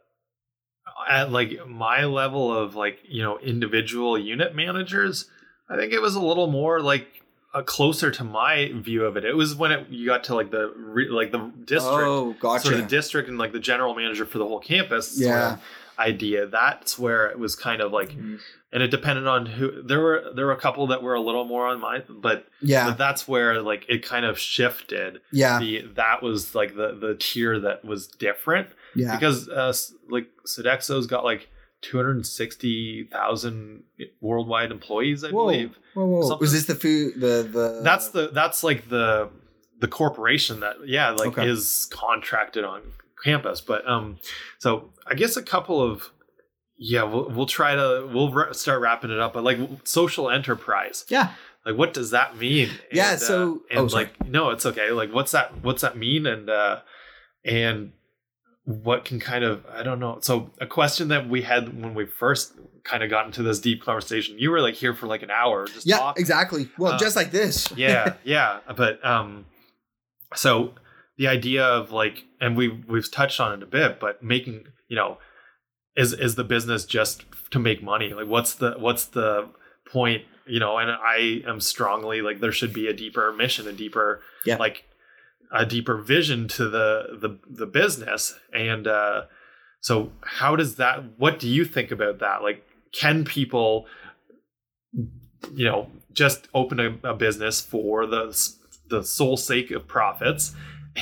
at 1.09 1.31
like 1.31 1.67
my 1.67 2.05
level 2.05 2.55
of 2.55 2.75
like 2.75 2.99
you 3.07 3.21
know 3.21 3.37
individual 3.39 4.17
unit 4.17 4.55
managers 4.55 5.25
i 5.67 5.75
think 5.75 5.91
it 5.91 6.01
was 6.01 6.15
a 6.15 6.21
little 6.21 6.47
more 6.47 6.79
like 6.81 7.07
uh, 7.51 7.63
closer 7.63 8.11
to 8.11 8.23
my 8.23 8.71
view 8.75 9.03
of 9.05 9.17
it. 9.17 9.25
It 9.25 9.35
was 9.35 9.55
when 9.55 9.71
it 9.71 9.89
you 9.89 10.05
got 10.05 10.23
to 10.25 10.35
like 10.35 10.51
the 10.51 10.71
re, 10.77 11.09
like 11.09 11.31
the 11.31 11.51
district 11.65 12.07
oh 12.07 12.35
gotcha 12.39 12.61
sort 12.67 12.75
of 12.75 12.81
the 12.81 12.87
district 12.87 13.27
and 13.27 13.39
like 13.39 13.53
the 13.53 13.59
general 13.59 13.95
manager 13.95 14.23
for 14.27 14.37
the 14.37 14.45
whole 14.47 14.59
campus 14.59 15.13
sort 15.17 15.25
Yeah. 15.29 15.53
of 15.53 15.61
idea. 15.97 16.45
That's 16.45 16.99
where 16.99 17.25
it 17.31 17.39
was 17.39 17.55
kind 17.55 17.81
of 17.81 17.91
like 17.91 18.11
and 18.71 18.83
it 18.83 18.91
depended 18.91 19.25
on 19.25 19.47
who 19.47 19.81
there 19.81 19.99
were 19.99 20.25
there 20.35 20.45
were 20.45 20.51
a 20.51 20.57
couple 20.59 20.85
that 20.87 21.01
were 21.01 21.15
a 21.15 21.19
little 21.21 21.43
more 21.43 21.65
on 21.65 21.79
my 21.79 22.03
but, 22.07 22.45
yeah. 22.61 22.85
but 22.85 22.99
that's 22.99 23.27
where 23.27 23.63
like 23.63 23.83
it 23.89 24.05
kind 24.05 24.25
of 24.25 24.37
shifted. 24.37 25.19
Yeah. 25.31 25.57
The 25.57 25.87
that 25.95 26.21
was 26.21 26.53
like 26.53 26.75
the 26.75 26.93
the 26.93 27.15
tier 27.15 27.59
that 27.61 27.83
was 27.83 28.05
different 28.05 28.67
yeah 28.95 29.15
because 29.15 29.47
uh 29.49 29.73
like 30.09 30.27
Sodexo's 30.47 31.07
got 31.07 31.23
like 31.23 31.47
260,000 31.81 33.83
worldwide 34.21 34.71
employees 34.71 35.23
I 35.23 35.29
Whoa. 35.31 35.45
believe. 35.45 35.77
whoa, 35.93 36.05
whoa. 36.05 36.21
something- 36.23 36.39
was 36.39 36.51
this 36.53 36.65
the 36.65 36.75
food 36.75 37.15
the 37.19 37.47
the 37.51 37.81
That's 37.83 38.09
the 38.09 38.29
that's 38.33 38.63
like 38.63 38.89
the 38.89 39.29
the 39.79 39.87
corporation 39.87 40.59
that 40.61 40.75
yeah 40.87 41.11
like 41.11 41.29
Okay. 41.37 41.47
is 41.47 41.87
contracted 41.91 42.63
on 42.63 42.81
campus 43.23 43.61
but 43.61 43.87
um 43.87 44.17
so 44.59 44.89
I 45.07 45.13
guess 45.13 45.37
a 45.37 45.43
couple 45.43 45.81
of 45.81 46.09
yeah 46.77 47.03
we'll, 47.03 47.29
we'll 47.29 47.45
try 47.45 47.75
to 47.75 48.09
we'll 48.13 48.31
ra- 48.31 48.51
start 48.53 48.81
wrapping 48.81 49.11
it 49.11 49.19
up 49.19 49.33
but 49.33 49.43
like 49.43 49.57
social 49.83 50.29
enterprise 50.29 51.05
yeah 51.09 51.33
like 51.65 51.75
what 51.75 51.93
does 51.93 52.11
that 52.11 52.37
mean 52.37 52.69
Yeah, 52.91 53.17
so- 53.17 53.61
uh, 53.71 53.77
and 53.77 53.91
oh, 53.91 53.95
like 53.95 54.25
no 54.27 54.49
it's 54.51 54.65
okay 54.65 54.91
like 54.91 55.13
what's 55.13 55.31
that 55.31 55.61
what's 55.63 55.81
that 55.81 55.97
mean 55.97 56.25
and 56.25 56.49
uh 56.49 56.79
and 57.45 57.91
what 58.83 59.03
can 59.03 59.19
kind 59.19 59.43
of 59.43 59.65
i 59.73 59.81
don't 59.81 59.99
know. 59.99 60.19
So 60.21 60.51
a 60.61 60.67
question 60.67 61.07
that 61.07 61.27
we 61.27 61.41
had 61.41 61.81
when 61.81 61.95
we 61.95 62.05
first 62.05 62.53
kind 62.83 63.01
of 63.03 63.09
got 63.09 63.25
into 63.25 63.41
this 63.43 63.59
deep 63.59 63.83
conversation 63.83 64.37
you 64.37 64.51
were 64.51 64.61
like 64.61 64.75
here 64.75 64.93
for 64.93 65.07
like 65.07 65.23
an 65.23 65.31
hour 65.31 65.65
just 65.67 65.87
yeah 65.87 65.97
talking. 65.97 66.21
exactly. 66.21 66.69
Well 66.77 66.93
Uh, 66.93 66.99
just 66.99 67.15
like 67.15 67.31
this. 67.31 67.71
yeah 67.75 68.13
yeah 68.23 68.59
but 68.77 69.03
um 69.03 69.45
so 70.35 70.73
the 71.17 71.27
idea 71.27 71.65
of 71.65 71.91
like 71.91 72.25
and 72.39 72.55
we 72.55 72.67
we've 72.87 73.11
touched 73.11 73.39
on 73.39 73.53
it 73.53 73.63
a 73.63 73.65
bit 73.65 73.99
but 73.99 74.21
making 74.23 74.65
you 74.87 74.95
know 74.95 75.17
is 75.97 76.13
is 76.13 76.35
the 76.35 76.43
business 76.43 76.85
just 76.85 77.25
to 77.51 77.59
make 77.59 77.81
money? 77.83 78.13
Like 78.13 78.27
what's 78.27 78.53
the 78.53 78.75
what's 78.77 79.05
the 79.05 79.49
point? 79.91 80.23
You 80.47 80.59
know 80.59 80.77
and 80.79 80.89
i 80.91 81.41
am 81.47 81.59
strongly 81.59 82.21
like 82.21 82.39
there 82.39 82.51
should 82.51 82.73
be 82.73 82.87
a 82.87 82.93
deeper 82.93 83.31
mission 83.33 83.67
a 83.67 83.73
deeper 83.73 84.21
Yeah. 84.45 84.57
like 84.57 84.83
a 85.51 85.65
deeper 85.65 85.97
vision 85.97 86.47
to 86.47 86.69
the 86.69 87.17
the 87.19 87.37
the 87.49 87.65
business 87.65 88.37
and 88.53 88.87
uh 88.87 89.23
so 89.81 90.11
how 90.21 90.55
does 90.55 90.75
that 90.75 91.03
what 91.17 91.39
do 91.39 91.47
you 91.47 91.65
think 91.65 91.91
about 91.91 92.19
that 92.19 92.41
like 92.43 92.65
can 92.91 93.23
people 93.23 93.85
you 95.53 95.65
know 95.65 95.89
just 96.13 96.47
open 96.53 96.79
a, 96.79 97.09
a 97.09 97.13
business 97.13 97.61
for 97.61 98.05
the 98.05 98.53
the 98.89 99.03
sole 99.03 99.37
sake 99.37 99.71
of 99.71 99.87
profits 99.87 100.53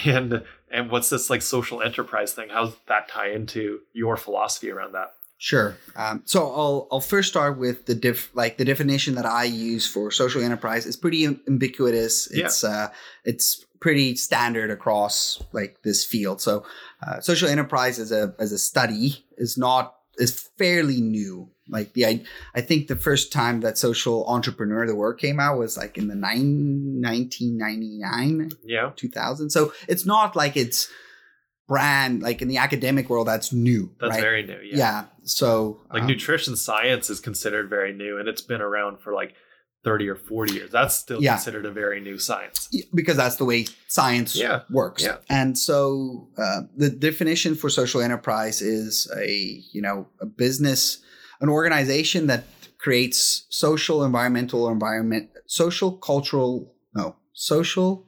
and 0.06 0.44
and 0.72 0.92
what's 0.92 1.10
this 1.10 1.30
like 1.30 1.42
social 1.42 1.82
enterprise 1.82 2.34
thing 2.34 2.50
how's 2.50 2.76
that 2.88 3.08
tie 3.10 3.30
into 3.30 3.80
your 3.94 4.16
philosophy 4.16 4.70
around 4.72 4.94
that 4.94 5.12
Sure. 5.40 5.78
Um, 5.96 6.24
so 6.26 6.52
I'll 6.52 6.88
I'll 6.92 7.00
first 7.00 7.30
start 7.30 7.60
with 7.60 7.86
the 7.86 7.94
diff 7.94 8.32
like 8.34 8.58
the 8.58 8.66
definition 8.66 9.14
that 9.16 9.26
I 9.26 9.44
use 9.44 9.88
for 9.88 10.10
social 10.10 10.42
enterprise 10.42 10.88
is 10.88 10.98
pretty 10.98 11.26
am- 11.26 11.42
ubiquitous. 11.48 12.28
Yeah. 12.34 12.46
It's 12.46 12.64
uh 12.64 12.88
it's 13.24 13.64
pretty 13.80 14.16
standard 14.16 14.72
across 14.72 15.42
like 15.52 15.82
this 15.84 16.06
field. 16.06 16.42
So, 16.42 16.66
uh, 17.06 17.20
social 17.20 17.50
enterprise 17.50 18.00
as 18.00 18.12
a 18.12 18.34
as 18.40 18.52
a 18.52 18.58
study 18.58 19.26
is 19.38 19.58
not 19.58 19.96
is 20.18 20.50
fairly 20.58 21.02
new. 21.02 21.50
Like 21.70 21.94
the 21.94 22.06
I, 22.06 22.24
I 22.56 22.62
think 22.62 22.88
the 22.88 22.96
first 22.96 23.32
time 23.32 23.62
that 23.62 23.78
social 23.78 24.26
entrepreneur 24.28 24.88
the 24.88 24.96
word 24.96 25.16
came 25.20 25.40
out 25.40 25.58
was 25.58 25.78
like 25.78 25.98
in 25.98 26.08
the 26.08 26.16
nine, 26.16 27.02
1999 27.02 28.52
Yeah. 28.64 28.92
2000. 28.96 29.50
So 29.50 29.74
it's 29.88 30.06
not 30.06 30.36
like 30.36 30.56
it's 30.56 30.90
brand 31.68 32.22
like 32.24 32.42
in 32.42 32.48
the 32.48 32.58
academic 32.58 33.10
world 33.10 33.28
that's 33.28 33.52
new. 33.52 33.94
That's 34.00 34.12
right? 34.12 34.22
very 34.22 34.44
new. 34.46 34.60
yeah. 34.64 34.78
Yeah. 34.78 35.06
So 35.24 35.82
Like 35.92 36.04
um, 36.04 36.08
nutrition 36.08 36.56
science 36.56 37.10
is 37.10 37.20
considered 37.20 37.70
very 37.70 37.94
new 37.94 38.18
and 38.18 38.30
it's 38.30 38.42
been 38.42 38.62
around 38.62 39.00
for 39.02 39.14
like 39.14 39.36
30 39.84 40.10
or 40.10 40.16
40 40.16 40.54
years. 40.54 40.72
That's 40.72 40.96
still 40.96 41.22
Yeah. 41.22 41.36
considered 41.36 41.66
a 41.66 41.72
very 41.72 42.00
new 42.02 42.18
science. 42.18 42.70
because 42.94 43.16
that's 43.18 43.38
the 43.38 43.46
way 43.46 43.66
science 43.88 44.36
Yeah. 44.36 44.62
works. 44.70 45.04
Yeah. 45.04 45.18
And 45.30 45.58
so 45.58 46.28
uh, 46.38 46.62
the 46.76 46.90
definition 46.90 47.56
for 47.56 47.70
social 47.70 48.02
enterprise 48.02 48.62
is 48.62 49.10
a 49.16 49.64
you 49.72 49.82
know 49.82 50.08
a 50.20 50.26
business, 50.26 51.00
an 51.42 51.50
organization 51.50 52.28
that 52.28 52.44
creates 52.78 53.46
social, 53.50 54.04
environmental, 54.04 54.70
environment, 54.70 55.30
social, 55.46 55.92
cultural, 55.94 56.74
no, 56.94 57.16
social, 57.34 58.06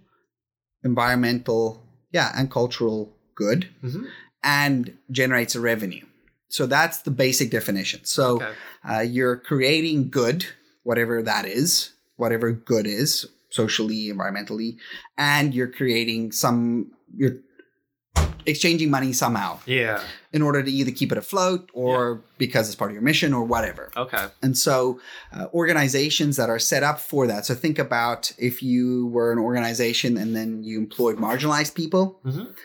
environmental, 0.84 1.84
yeah, 2.12 2.32
and 2.38 2.50
cultural 2.52 3.16
good, 3.36 3.70
Mhm. 3.84 4.08
and 4.44 4.98
generates 5.12 5.56
a 5.56 5.60
revenue. 5.60 6.06
So 6.50 6.66
that's 6.66 7.00
the 7.00 7.12
basic 7.12 7.52
definition. 7.52 8.02
So 8.04 8.36
Okay. 8.36 8.54
uh, 8.90 9.00
you're 9.02 9.38
creating 9.38 10.10
good, 10.10 10.46
whatever 10.90 11.22
that 11.22 11.46
is, 11.46 11.92
whatever 12.16 12.52
good 12.52 12.88
is, 12.88 13.28
socially, 13.52 14.10
environmentally, 14.12 14.76
and 15.20 15.54
you're 15.54 15.72
creating 15.72 16.32
some, 16.32 16.92
you're 17.16 17.38
exchanging 18.48 18.90
money 18.90 19.14
somehow 19.14 19.60
Yeah. 19.68 20.02
in 20.34 20.42
order 20.42 20.64
to 20.64 20.72
either 20.72 20.90
keep 20.90 21.12
it 21.12 21.18
afloat 21.20 21.70
or 21.74 22.24
because 22.40 22.68
it's 22.68 22.76
part 22.76 22.90
of 22.90 22.96
your 22.96 23.04
mission 23.04 23.34
or 23.34 23.44
whatever. 23.44 23.92
Okay. 23.96 24.26
And 24.42 24.58
so, 24.58 25.00
uh, 25.32 25.46
organizations 25.54 26.38
that 26.38 26.50
are 26.50 26.58
set 26.58 26.82
up 26.82 27.00
for 27.00 27.28
that. 27.28 27.46
So, 27.46 27.54
think 27.54 27.78
about 27.78 28.32
if 28.40 28.64
you 28.64 29.06
were 29.08 29.32
an 29.32 29.38
organization 29.38 30.18
and 30.18 30.36
then 30.36 30.64
you 30.64 30.80
employed 30.80 31.18
marginalized 31.18 31.76
people 31.76 32.20
Mhm. 32.26 32.56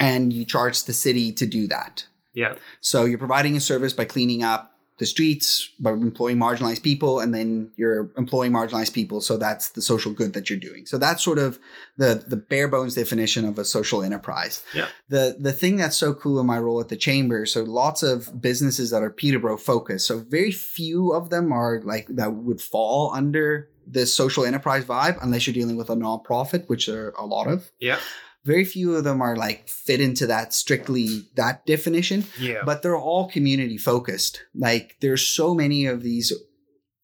and 0.00 0.32
you 0.32 0.44
charged 0.44 0.88
the 0.88 0.92
city 0.92 1.30
to 1.32 1.46
do 1.46 1.68
that. 1.68 2.06
Yeah. 2.32 2.54
So 2.80 3.04
you're 3.04 3.18
providing 3.26 3.56
a 3.56 3.60
service 3.60 3.92
by 3.92 4.06
cleaning 4.06 4.42
up 4.42 4.73
the 4.98 5.06
streets, 5.06 5.70
by 5.80 5.90
employing 5.90 6.36
marginalized 6.36 6.82
people, 6.82 7.18
and 7.18 7.34
then 7.34 7.70
you're 7.76 8.10
employing 8.16 8.52
marginalized 8.52 8.92
people. 8.92 9.20
So 9.20 9.36
that's 9.36 9.70
the 9.70 9.82
social 9.82 10.12
good 10.12 10.34
that 10.34 10.48
you're 10.48 10.58
doing. 10.58 10.86
So 10.86 10.98
that's 10.98 11.22
sort 11.22 11.38
of 11.38 11.58
the 11.96 12.24
the 12.26 12.36
bare 12.36 12.68
bones 12.68 12.94
definition 12.94 13.44
of 13.44 13.58
a 13.58 13.64
social 13.64 14.02
enterprise. 14.02 14.62
Yeah. 14.72 14.88
The 15.08 15.36
the 15.38 15.52
thing 15.52 15.76
that's 15.76 15.96
so 15.96 16.14
cool 16.14 16.38
in 16.38 16.46
my 16.46 16.58
role 16.58 16.80
at 16.80 16.88
the 16.88 16.96
chamber, 16.96 17.44
so 17.46 17.64
lots 17.64 18.02
of 18.02 18.40
businesses 18.40 18.90
that 18.90 19.02
are 19.02 19.10
Peterborough 19.10 19.56
focused. 19.56 20.06
So 20.06 20.18
very 20.18 20.52
few 20.52 21.12
of 21.12 21.30
them 21.30 21.52
are 21.52 21.80
like 21.82 22.06
that 22.08 22.32
would 22.32 22.60
fall 22.60 23.12
under 23.12 23.68
this 23.86 24.14
social 24.14 24.44
enterprise 24.44 24.84
vibe, 24.84 25.18
unless 25.22 25.46
you're 25.46 25.54
dealing 25.54 25.76
with 25.76 25.90
a 25.90 25.96
nonprofit, 25.96 26.68
which 26.68 26.86
there 26.86 27.06
are 27.06 27.14
a 27.18 27.26
lot 27.26 27.46
of. 27.46 27.70
Yeah. 27.80 27.98
Very 28.44 28.64
few 28.64 28.94
of 28.94 29.04
them 29.04 29.22
are 29.22 29.36
like 29.36 29.68
fit 29.68 30.00
into 30.00 30.26
that 30.26 30.52
strictly 30.52 31.24
that 31.34 31.64
definition 31.66 32.24
Yeah. 32.38 32.62
but 32.64 32.82
they're 32.82 32.96
all 32.96 33.28
community 33.30 33.78
focused. 33.78 34.42
Like 34.54 34.96
there's 35.00 35.26
so 35.26 35.54
many 35.54 35.86
of 35.86 36.02
these 36.02 36.32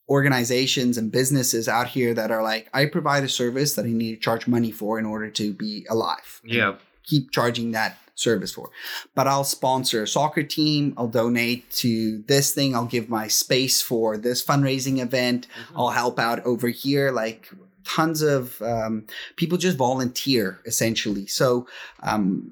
organizations 0.09 0.99
and 0.99 1.12
businesses 1.12 1.68
out 1.68 1.88
here 1.88 2.12
that 2.14 2.30
are 2.30 2.43
like, 2.43 2.68
I 2.74 2.86
provide 2.86 3.22
a 3.24 3.28
service 3.28 3.74
that 3.74 3.84
I 3.86 3.91
need 3.91 4.16
to 4.16 4.20
charge 4.20 4.47
money 4.47 4.70
for 4.72 4.99
in 4.99 5.07
order 5.07 5.30
to 5.30 5.53
be 5.53 5.86
alive. 5.88 6.41
yeah. 6.45 6.74
Keep 7.05 7.32
charging 7.32 7.72
that 7.72 7.97
service 8.14 8.53
for. 8.53 8.70
But 9.16 9.26
I'll 9.26 9.43
sponsor 9.43 10.03
a 10.03 10.07
soccer 10.07 10.43
team. 10.45 10.95
I'll 10.97 11.09
donate 11.09 11.68
to 11.76 12.18
this 12.28 12.53
thing. 12.53 12.74
I'll 12.76 12.84
give 12.84 13.09
my 13.09 13.26
space 13.26 13.80
for 13.82 14.16
this 14.16 14.45
fundraising 14.45 15.01
event. 15.01 15.49
Mm-hmm. 15.49 15.78
I'll 15.78 15.88
help 15.91 16.18
out 16.20 16.45
over 16.45 16.68
here. 16.68 17.11
Like 17.11 17.51
tons 17.84 18.22
of 18.22 18.60
um, 18.62 19.06
people 19.36 19.58
just 19.58 19.76
volunteer 19.76 20.60
essentially. 20.66 21.26
So 21.26 21.66
um, 22.02 22.50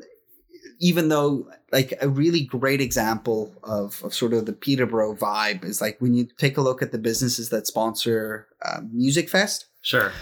even 0.80 1.08
though 1.08 1.48
like 1.72 1.92
a 2.00 2.08
really 2.08 2.40
great 2.44 2.80
example 2.80 3.52
of, 3.62 4.00
of 4.04 4.14
sort 4.14 4.32
of 4.32 4.46
the 4.46 4.52
Peterborough 4.52 5.14
vibe 5.14 5.64
is 5.64 5.80
like 5.80 6.00
when 6.00 6.14
you 6.14 6.26
take 6.38 6.56
a 6.56 6.62
look 6.62 6.80
at 6.82 6.92
the 6.92 6.98
businesses 6.98 7.50
that 7.50 7.66
sponsor 7.66 8.46
uh, 8.64 8.80
Music 8.92 9.28
Fest, 9.28 9.66
Sure. 9.82 10.12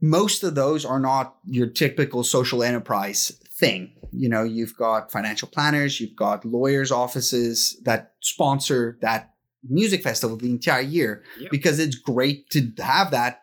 most 0.00 0.42
of 0.42 0.54
those 0.54 0.84
are 0.84 1.00
not 1.00 1.36
your 1.44 1.66
typical 1.66 2.24
social 2.24 2.62
enterprise 2.62 3.32
thing. 3.58 3.92
You 4.12 4.28
know, 4.28 4.42
you've 4.42 4.76
got 4.76 5.12
financial 5.12 5.46
planners, 5.48 6.00
you've 6.00 6.16
got 6.16 6.44
lawyers' 6.44 6.90
offices 6.90 7.78
that 7.84 8.14
sponsor 8.20 8.98
that 9.02 9.34
music 9.68 10.02
festival 10.02 10.36
the 10.38 10.50
entire 10.50 10.80
year 10.80 11.22
Yep. 11.38 11.50
because 11.50 11.78
it's 11.78 11.94
great 11.94 12.48
to 12.50 12.72
have 12.78 13.10
that 13.10 13.42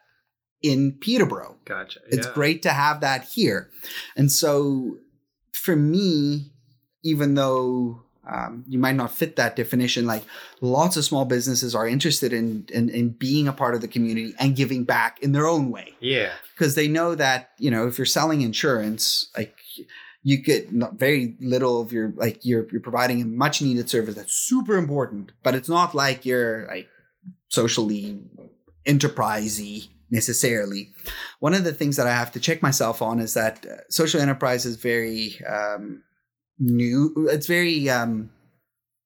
in 0.62 0.94
Peterborough. 0.94 1.56
Gotcha. 1.66 2.00
It's 2.10 2.28
yeah. 2.28 2.34
great 2.34 2.62
to 2.64 2.70
have 2.70 3.02
that 3.02 3.24
here. 3.26 3.70
And 4.16 4.32
so 4.32 4.98
for 5.52 5.76
me, 5.76 6.52
even 7.04 7.36
though 7.36 8.02
um, 8.30 8.66
you 8.68 8.78
might 8.80 8.96
not 8.96 9.12
fit 9.12 9.36
that 9.38 9.56
definition, 9.56 10.06
like 10.06 10.24
lots 10.60 10.98
of 10.98 11.06
small 11.06 11.26
businesses 11.26 11.74
are 11.76 11.88
interested 11.88 12.34
in, 12.34 12.66
in, 12.74 12.90
in 12.90 13.10
being 13.10 13.48
a 13.48 13.54
part 13.54 13.76
of 13.76 13.82
the 13.82 13.88
community 13.88 14.34
and 14.40 14.56
giving 14.56 14.84
back 14.84 15.22
in 15.22 15.32
their 15.32 15.48
own 15.48 15.72
way 15.72 15.94
Yeah. 16.02 16.32
because 16.54 16.76
they 16.76 16.88
know 16.88 17.16
that, 17.16 17.52
you 17.58 17.72
know, 17.72 17.88
if 17.88 17.98
you're 17.98 18.06
selling 18.06 18.42
insurance, 18.42 19.30
like 19.38 19.56
you 20.24 20.38
get 20.38 20.74
not 20.74 20.96
very 20.96 21.38
little 21.40 21.80
of 21.80 21.94
your 21.94 22.12
like 22.18 22.44
you're 22.44 22.68
you're 22.70 22.82
providing 22.82 23.22
a 23.22 23.26
much 23.26 23.62
needed 23.62 23.90
service 23.90 24.16
that's 24.16 24.34
super 24.34 24.76
important, 24.76 25.32
but 25.42 25.56
it's 25.56 25.70
not 25.70 25.96
like 25.96 26.26
you're 26.26 26.68
like 26.68 26.90
socially 27.48 28.20
enterprisey 28.86 29.88
necessarily. 30.10 30.94
One 31.40 31.54
of 31.54 31.64
the 31.64 31.74
things 31.74 31.98
that 31.98 32.08
I 32.08 32.12
have 32.12 32.32
to 32.34 32.40
check 32.40 32.62
myself 32.62 33.02
on 33.02 33.20
is 33.20 33.34
that 33.34 33.66
uh, 33.66 33.76
social 33.90 34.22
enterprise 34.22 34.66
is 34.66 34.76
very 34.78 35.40
um, 35.48 36.04
new. 36.60 37.14
It's 37.32 37.48
very 37.48 37.90
um, 37.90 38.30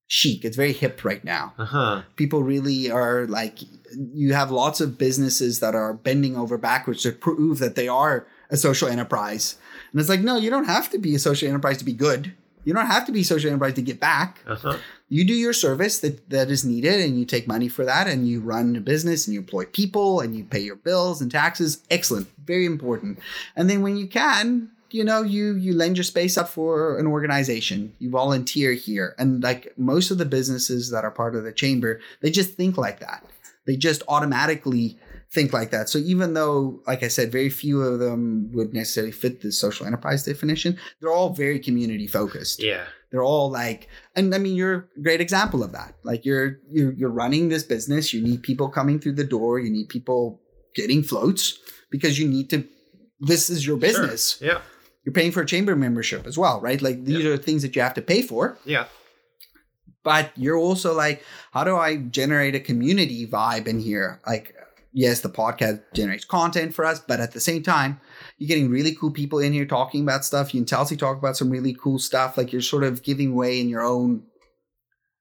chic. 0.06 0.44
It's 0.44 0.56
very 0.56 0.72
hip 0.72 1.04
right 1.04 1.24
now. 1.24 1.54
Uh 1.58 1.64
huh. 1.64 2.02
People 2.16 2.42
really 2.42 2.90
are 2.90 3.26
like. 3.26 3.58
You 3.94 4.32
have 4.32 4.50
lots 4.50 4.80
of 4.80 4.96
businesses 4.96 5.60
that 5.60 5.74
are 5.74 5.92
bending 5.92 6.34
over 6.36 6.56
backwards 6.56 7.02
to 7.02 7.12
prove 7.12 7.58
that 7.58 7.74
they 7.74 7.88
are 7.88 8.26
a 8.48 8.56
social 8.56 8.88
enterprise, 8.88 9.56
and 9.90 10.00
it's 10.00 10.08
like, 10.08 10.20
no, 10.20 10.36
you 10.36 10.48
don't 10.48 10.64
have 10.64 10.88
to 10.90 10.98
be 10.98 11.14
a 11.14 11.18
social 11.18 11.48
enterprise 11.48 11.76
to 11.78 11.84
be 11.84 11.92
good. 11.92 12.32
You 12.64 12.72
don't 12.72 12.86
have 12.86 13.04
to 13.06 13.12
be 13.12 13.20
a 13.20 13.24
social 13.24 13.50
enterprise 13.50 13.74
to 13.74 13.82
get 13.82 13.98
back 14.00 14.40
Uh 14.46 14.54
huh. 14.54 14.78
You 15.12 15.26
do 15.26 15.34
your 15.34 15.52
service 15.52 15.98
that, 15.98 16.30
that 16.30 16.50
is 16.50 16.64
needed 16.64 16.98
and 16.98 17.18
you 17.18 17.26
take 17.26 17.46
money 17.46 17.68
for 17.68 17.84
that 17.84 18.06
and 18.06 18.26
you 18.26 18.40
run 18.40 18.74
a 18.76 18.80
business 18.80 19.26
and 19.26 19.34
you 19.34 19.40
employ 19.40 19.66
people 19.66 20.20
and 20.20 20.34
you 20.34 20.42
pay 20.42 20.60
your 20.60 20.74
bills 20.74 21.20
and 21.20 21.30
taxes. 21.30 21.82
Excellent. 21.90 22.28
Very 22.46 22.64
important. 22.64 23.18
And 23.54 23.68
then 23.68 23.82
when 23.82 23.98
you 23.98 24.06
can 24.06 24.70
you 24.90 25.04
know 25.04 25.20
you 25.20 25.54
you 25.56 25.74
lend 25.74 25.98
your 25.98 26.04
space 26.04 26.38
up 26.38 26.48
for 26.48 26.98
an 26.98 27.06
organization. 27.06 27.92
You 27.98 28.08
volunteer 28.08 28.72
here. 28.72 29.14
And 29.18 29.42
like 29.42 29.74
most 29.76 30.10
of 30.10 30.16
the 30.16 30.24
businesses 30.24 30.90
that 30.92 31.04
are 31.04 31.10
part 31.10 31.36
of 31.36 31.44
the 31.44 31.52
chamber 31.52 32.00
they 32.22 32.30
just 32.30 32.54
think 32.54 32.78
like 32.78 33.00
that. 33.00 33.22
They 33.66 33.76
just 33.76 34.02
automatically 34.08 34.98
think 35.30 35.52
like 35.52 35.72
that. 35.72 35.90
So 35.90 35.98
even 35.98 36.32
though 36.32 36.80
like 36.86 37.02
i 37.02 37.08
said 37.08 37.30
very 37.30 37.50
few 37.50 37.82
of 37.82 37.98
them 37.98 38.50
would 38.54 38.72
necessarily 38.72 39.12
fit 39.12 39.42
the 39.42 39.52
social 39.52 39.84
enterprise 39.84 40.24
definition 40.24 40.78
they're 41.00 41.12
all 41.12 41.34
very 41.34 41.58
community 41.58 42.06
focused. 42.06 42.62
Yeah. 42.62 42.86
They're 43.12 43.22
all 43.22 43.50
like 43.50 43.88
and 44.16 44.34
i 44.34 44.38
mean 44.38 44.56
you're 44.56 44.88
a 44.96 45.02
great 45.02 45.20
example 45.20 45.62
of 45.62 45.70
that. 45.72 45.94
Like 46.02 46.24
you're 46.24 46.58
you're, 46.70 46.92
you're 46.94 47.10
running 47.10 47.50
this 47.50 47.62
business. 47.62 48.12
You 48.12 48.22
need 48.22 48.42
people 48.42 48.68
coming 48.68 48.98
through 48.98 49.12
the 49.16 49.24
door. 49.36 49.60
You 49.60 49.70
need 49.70 49.88
people 49.90 50.40
getting 50.74 51.02
floats 51.04 51.58
because 51.90 52.18
you 52.18 52.26
need 52.26 52.50
to 52.50 52.64
this 53.20 53.48
is 53.50 53.64
your 53.66 53.76
business. 53.76 54.38
Sure. 54.38 54.48
Yeah. 54.48 54.60
you're 55.04 55.12
paying 55.12 55.30
for 55.30 55.42
a 55.42 55.46
chamber 55.46 55.76
membership 55.76 56.26
as 56.26 56.36
well 56.38 56.60
right? 56.60 56.80
Like 56.82 57.04
these 57.04 57.24
are 57.24 57.36
things 57.36 57.62
that 57.62 57.76
you 57.76 57.82
have 57.82 57.94
to 57.94 58.02
pay 58.02 58.22
for. 58.22 58.58
Yeah. 58.64 58.86
but 60.02 60.32
you're 60.36 60.56
also 60.58 60.94
like 60.94 61.22
how 61.52 61.64
do 61.64 61.76
i 61.76 61.96
generate 61.96 62.54
a 62.54 62.60
community 62.60 63.26
vibe 63.26 63.66
in 63.68 63.78
here? 63.78 64.20
Like 64.26 64.54
yes 64.92 65.20
the 65.20 65.28
podcast 65.30 65.80
generates 65.94 66.24
content 66.24 66.74
for 66.74 66.84
us 66.84 66.98
but 67.00 67.20
at 67.20 67.32
the 67.32 67.40
same 67.40 67.62
time 67.62 68.00
you're 68.42 68.48
getting 68.48 68.70
really 68.70 68.92
cool 68.94 69.12
people 69.12 69.38
in 69.38 69.52
here 69.52 69.64
talking 69.66 70.02
about 70.02 70.24
stuff. 70.24 70.52
You 70.52 70.58
and 70.58 70.68
Chelsea 70.68 70.96
talk 70.96 71.16
about 71.16 71.36
some 71.36 71.48
really 71.48 71.74
cool 71.74 72.00
stuff. 72.00 72.36
Like 72.36 72.52
you're 72.52 72.60
sort 72.60 72.82
of 72.82 73.04
giving 73.04 73.36
way 73.36 73.60
in 73.60 73.68
your 73.68 73.82
own 73.82 74.24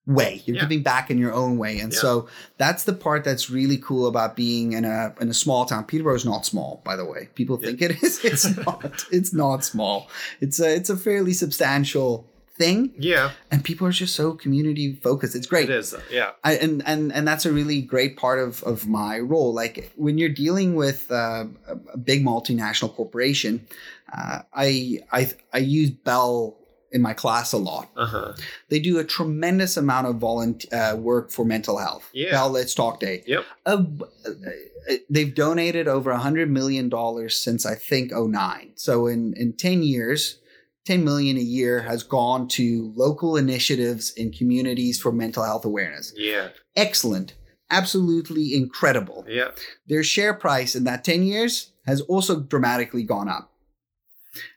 way. 0.07 0.41
You're 0.45 0.55
Yeah. 0.55 0.63
giving 0.63 0.81
back 0.81 1.11
in 1.11 1.19
your 1.19 1.31
own 1.31 1.59
way. 1.59 1.79
And 1.79 1.93
Yeah. 1.93 1.99
so 1.99 2.27
that's 2.57 2.85
the 2.85 2.93
part 2.93 3.23
that's 3.23 3.51
really 3.51 3.77
cool 3.77 4.07
about 4.07 4.35
being 4.35 4.73
in 4.73 4.83
a 4.85 5.13
in 5.21 5.29
a 5.29 5.33
small 5.33 5.65
town. 5.65 5.83
Peterborough 5.83 6.15
is 6.15 6.25
not 6.25 6.45
small 6.47 6.81
by 6.83 6.95
the 6.95 7.05
way. 7.05 7.29
People 7.35 7.57
think 7.57 7.79
it 7.81 8.01
is. 8.03 8.19
It's 8.25 8.57
not. 8.65 9.05
It's 9.11 9.33
not 9.33 9.63
small. 9.63 10.09
It's 10.39 10.59
a 10.59 10.73
it's 10.75 10.89
a 10.89 10.97
fairly 10.97 11.33
substantial 11.33 12.25
thing 12.53 12.93
Yeah, 12.97 13.31
and 13.49 13.63
people 13.63 13.87
are 13.87 13.91
just 13.91 14.15
so 14.15 14.33
community 14.33 14.95
focused 14.95 15.35
it's 15.35 15.47
great 15.47 15.69
it 15.69 15.75
is. 15.75 15.95
Yeah. 16.09 16.31
I, 16.43 16.53
and 16.55 16.83
and 16.85 17.11
and 17.13 17.27
that's 17.27 17.45
a 17.45 17.51
really 17.51 17.81
great 17.81 18.17
part 18.17 18.39
of 18.39 18.63
of 18.63 18.87
my 18.87 19.19
role. 19.19 19.53
Like 19.53 19.91
when 19.95 20.17
you're 20.17 20.29
dealing 20.29 20.75
with 20.75 21.11
uh, 21.11 21.45
a, 21.67 21.97
big 21.97 22.23
multinational 22.23 22.93
corporation, 22.93 23.67
uh, 24.11 24.39
I 24.53 24.99
I 25.11 25.31
I 25.53 25.59
use 25.59 25.89
Bell 25.89 26.57
in 26.91 27.01
my 27.01 27.13
class 27.13 27.53
a 27.53 27.57
lot. 27.57 27.89
Uh 27.95 28.05
huh. 28.05 28.33
They 28.69 28.79
do 28.79 28.99
a 28.99 29.03
tremendous 29.03 29.77
amount 29.77 30.07
of 30.07 30.15
volunteer 30.17 30.69
uh, 30.73 30.95
work 30.95 31.31
for 31.31 31.45
mental 31.45 31.77
health. 31.77 32.09
Yeah. 32.13 32.31
Bell 32.31 32.49
Let's 32.49 32.75
Talk 32.75 32.99
Day. 32.99 33.23
Yep. 33.25 33.45
Uh, 33.65 33.83
uh, 34.25 34.95
they've 35.09 35.33
donated 35.33 35.87
over 35.87 36.11
a 36.11 36.19
hundred 36.19 36.49
million 36.49 36.89
dollars 36.89 37.37
since 37.37 37.65
I 37.65 37.75
think 37.75 38.11
09. 38.11 38.71
So 38.75 39.07
in 39.07 39.33
in 39.35 39.53
ten 39.53 39.83
years. 39.83 40.37
10 40.85 41.03
million 41.03 41.37
a 41.37 41.41
year 41.41 41.81
has 41.81 42.03
gone 42.03 42.47
to 42.47 42.91
local 42.95 43.37
initiatives 43.37 44.11
in 44.11 44.31
communities 44.31 44.99
for 44.99 45.11
mental 45.11 45.43
health 45.43 45.65
awareness 45.65 46.13
Yeah. 46.17 46.49
excellent, 46.75 47.33
absolutely 47.69 48.55
incredible. 48.55 49.25
Yeah. 49.27 49.51
Their 49.87 50.03
share 50.03 50.33
price 50.33 50.75
in 50.75 50.83
that 50.85 51.03
10 51.03 51.23
years 51.23 51.71
has 51.85 52.01
also 52.01 52.39
dramatically 52.39 53.03
gone 53.03 53.29
up. 53.29 53.51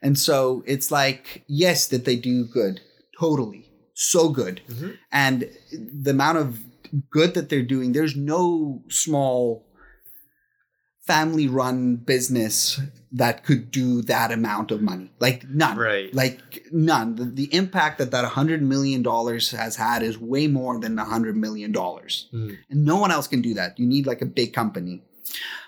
And 0.03 0.19
so 0.19 0.63
it's 0.67 0.91
like, 0.91 1.45
yes, 1.47 1.89
that 1.89 2.05
they 2.05 2.17
do 2.17 2.45
good, 2.47 2.81
totally, 3.19 3.69
so 3.95 4.29
good. 4.29 4.61
Mhm. 4.69 4.97
And 5.11 5.51
the 5.73 6.11
amount 6.13 6.39
of 6.39 6.61
good 7.11 7.35
that 7.35 7.49
they're 7.49 7.63
doing, 7.63 7.93
there's 7.93 8.15
no 8.17 8.83
small 8.89 9.67
family 11.07 11.47
run 11.47 11.97
business 11.97 12.81
that 13.13 13.45
could 13.45 13.71
do 13.71 14.03
that 14.03 14.33
amount 14.33 14.71
of 14.71 14.83
money. 14.83 15.11
Like 15.21 15.49
none. 15.49 15.77
Right. 15.77 16.13
Like 16.15 16.67
none. 16.73 17.15
The, 17.15 17.25
the 17.25 17.55
impact 17.55 17.99
that 17.99 18.11
that 18.11 18.25
$100 18.25 18.61
million 18.61 19.05
has 19.05 19.77
had 19.77 20.03
is 20.03 20.19
way 20.19 20.47
more 20.47 20.81
than 20.81 20.97
$100 20.97 21.35
million. 21.35 21.73
Mm. 21.73 22.57
And 22.71 22.85
no 22.85 22.97
one 22.97 23.11
else 23.11 23.29
can 23.29 23.43
do 23.43 23.55
that. 23.55 23.79
You 23.79 23.87
need 23.87 24.07
like 24.07 24.23
a 24.23 24.27
big 24.27 24.53
company. 24.53 25.03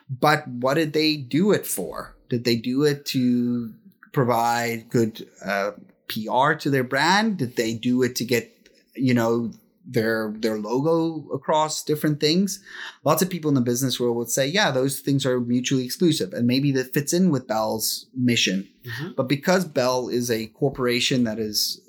But 0.09 0.49
what 0.49 0.74
did 0.74 0.93
they 0.93 1.16
do 1.16 1.53
it 1.53 1.66
for? 1.66 2.16
Did 2.28 2.45
they 2.45 2.57
do 2.57 2.84
it 2.84 3.05
to 3.07 3.74
provide 4.12 4.89
good 4.89 5.28
uh, 5.45 5.72
PR 6.09 6.55
to 6.55 6.70
their 6.70 6.84
brand? 6.84 7.37
Did 7.37 7.57
they 7.57 7.74
do 7.74 8.03
it 8.03 8.16
to 8.16 8.24
get, 8.24 8.53
you 8.95 9.14
know, 9.14 9.53
their 9.87 10.34
their 10.37 10.59
logo 10.59 11.28
across 11.32 11.84
different 11.84 12.20
things? 12.20 12.62
Lots 13.05 13.22
of 13.22 13.30
people 13.30 13.49
in 13.49 13.55
the 13.55 13.61
business 13.61 14.01
world 14.01 14.16
would 14.16 14.30
say, 14.30 14.47
yeah, 14.47 14.70
those 14.70 15.01
things 15.01 15.24
are 15.24 15.41
mutually 15.41 15.84
exclusive, 15.84 16.32
and 16.32 16.47
maybe 16.47 16.72
that 16.72 16.93
fits 16.93 17.12
in 17.12 17.30
with 17.30 17.47
Bell's 17.47 18.07
mission. 18.14 18.68
Mhm. 18.84 19.16
But 19.16 19.28
because 19.28 19.64
Bell 19.64 20.09
is 20.09 20.30
a 20.30 20.47
corporation 20.47 21.24
that 21.24 21.39
is 21.39 21.80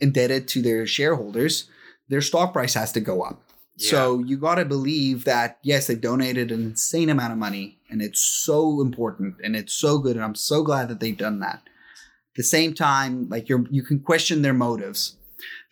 indebted 0.00 0.48
to 0.48 0.62
their 0.62 0.86
shareholders, 0.86 1.68
their 2.08 2.20
stock 2.20 2.52
price 2.52 2.74
has 2.74 2.92
to 2.92 3.00
go 3.00 3.22
up. 3.22 3.40
So 3.76 4.20
you 4.20 4.36
got 4.36 4.54
to 4.56 4.64
believe 4.64 5.24
that 5.24 5.58
yes, 5.62 5.88
they've 5.88 6.00
donated 6.00 6.52
an 6.52 6.62
insane 6.62 7.10
amount 7.10 7.32
of 7.32 7.38
money, 7.38 7.80
and 7.90 8.00
it's 8.00 8.20
so 8.20 8.80
important 8.80 9.36
and 9.42 9.56
it's 9.56 9.72
so 9.72 9.98
good, 9.98 10.14
and 10.14 10.24
I'm 10.24 10.36
so 10.36 10.62
glad 10.62 10.88
that 10.88 11.00
they've 11.00 11.16
done 11.16 11.40
that. 11.40 11.62
At 11.64 12.36
the 12.36 12.44
same 12.44 12.74
time, 12.74 13.28
like 13.28 13.48
you're, 13.48 13.64
you 13.70 13.82
can 13.82 13.98
question 13.98 14.42
their 14.42 14.54
motives. 14.54 15.16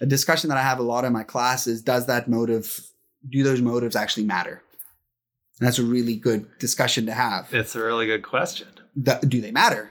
A 0.01 0.07
discussion 0.07 0.49
that 0.49 0.59
I 0.59 0.63
have 0.63 0.79
a 0.79 0.83
lot 0.83 1.05
in 1.05 1.13
my 1.13 1.23
class 1.23 1.67
is: 1.67 1.83
Does 1.83 2.07
that 2.07 2.29
motive, 2.29 2.81
do 3.29 3.43
those 3.43 3.61
motives 3.63 3.95
actually 3.97 4.25
matter? 4.27 4.63
And 5.61 5.67
that's 5.67 5.79
a 5.79 5.85
really 5.85 6.17
good 6.17 6.47
discussion 6.59 7.07
to 7.07 7.13
have. 7.13 7.53
It's 7.55 7.77
a 7.77 7.83
really 7.83 8.07
good 8.07 8.23
question. 8.23 8.69
Do 9.01 9.41
they 9.41 9.53
matter? 9.53 9.91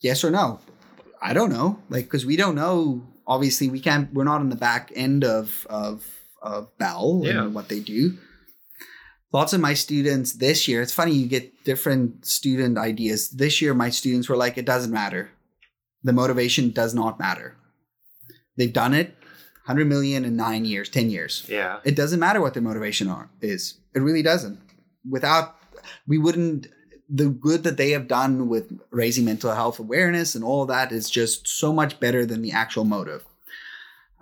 Yes 0.00 0.24
or 0.24 0.30
no? 0.30 0.60
I 1.20 1.32
don't 1.34 1.50
know. 1.52 1.78
Like, 1.88 2.04
because 2.06 2.26
we 2.26 2.36
don't 2.36 2.54
know. 2.56 3.02
Obviously, 3.26 3.68
we 3.68 3.78
can't. 3.80 4.12
We're 4.12 4.24
not 4.24 4.40
on 4.40 4.48
the 4.48 4.56
back 4.56 4.90
end 4.94 5.22
of 5.24 5.66
of 5.70 6.04
of 6.42 6.76
Bell 6.78 7.20
Yeah. 7.24 7.42
and 7.44 7.54
what 7.54 7.68
they 7.68 7.78
do. 7.80 8.16
Lots 9.32 9.52
of 9.52 9.60
my 9.60 9.74
students 9.74 10.32
this 10.32 10.66
year. 10.68 10.82
It's 10.82 10.92
funny 10.92 11.12
you 11.14 11.26
get 11.26 11.64
different 11.64 12.26
student 12.26 12.76
ideas. 12.76 13.30
This 13.30 13.62
year, 13.62 13.72
my 13.74 13.88
students 13.90 14.28
were 14.28 14.36
like, 14.36 14.58
"It 14.58 14.66
doesn't 14.66 14.92
matter. 14.92 15.30
The 16.02 16.12
motivation 16.12 16.70
does 16.70 16.94
not 16.94 17.18
matter. 17.18 17.56
They've 18.56 18.72
done 18.72 18.94
it, 18.94 19.16
hundred 19.66 19.86
million 19.86 20.24
in 20.24 20.36
nine 20.36 20.64
years, 20.64 20.88
ten 20.88 21.10
years. 21.10 21.46
Yeah. 21.48 21.80
It 21.84 21.96
doesn't 21.96 22.20
matter 22.20 22.40
what 22.40 22.54
their 22.54 22.62
motivation 22.62 23.08
are, 23.08 23.30
is. 23.40 23.78
It 23.94 24.00
really 24.00 24.22
doesn't. 24.22 24.60
Without, 25.08 25.56
we 26.06 26.18
wouldn't, 26.18 26.68
the 27.08 27.28
good 27.28 27.62
that 27.64 27.76
they 27.76 27.90
have 27.90 28.08
done 28.08 28.48
with 28.48 28.78
raising 28.90 29.24
mental 29.24 29.54
health 29.54 29.78
awareness 29.78 30.34
and 30.34 30.44
all 30.44 30.66
that 30.66 30.92
is 30.92 31.10
just 31.10 31.46
so 31.46 31.72
much 31.72 32.00
better 32.00 32.24
than 32.24 32.42
the 32.42 32.52
actual 32.52 32.84
motive. 32.84 33.24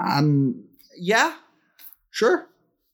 Um, 0.04 0.64
yeah, 0.96 1.36
sure. 2.10 2.48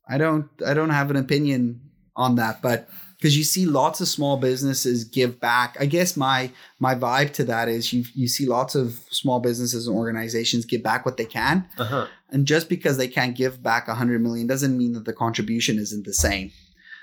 I 0.08 0.18
don't, 0.18 0.48
I 0.66 0.74
don't 0.74 0.90
have 0.90 1.10
an 1.10 1.16
opinion 1.16 1.80
on 2.14 2.36
that, 2.36 2.62
but 2.62 2.88
because 3.16 3.36
you 3.36 3.44
see 3.44 3.64
lots 3.66 4.00
of 4.00 4.08
small 4.08 4.36
businesses 4.36 5.04
give 5.04 5.40
back. 5.40 5.76
I 5.80 5.86
guess 5.86 6.16
my 6.16 6.50
my 6.78 6.94
vibe 6.94 7.32
to 7.34 7.44
that 7.44 7.68
is 7.68 7.92
you 7.92 8.04
you 8.14 8.28
see 8.28 8.46
lots 8.46 8.74
of 8.74 8.98
small 9.10 9.40
businesses 9.40 9.86
and 9.86 9.96
organizations 9.96 10.64
give 10.64 10.82
back 10.82 11.04
what 11.04 11.16
they 11.16 11.24
can, 11.26 11.68
Uh 11.78 11.84
huh. 11.84 12.06
and 12.30 12.46
just 12.46 12.68
because 12.68 12.96
they 12.98 13.08
can't 13.08 13.36
give 13.36 13.62
back 13.62 13.86
a 13.88 13.92
100 13.92 14.20
million 14.22 14.46
doesn't 14.46 14.76
mean 14.76 14.92
that 14.92 15.04
the 15.04 15.12
contribution 15.12 15.78
isn't 15.78 16.04
the 16.04 16.12
same. 16.14 16.50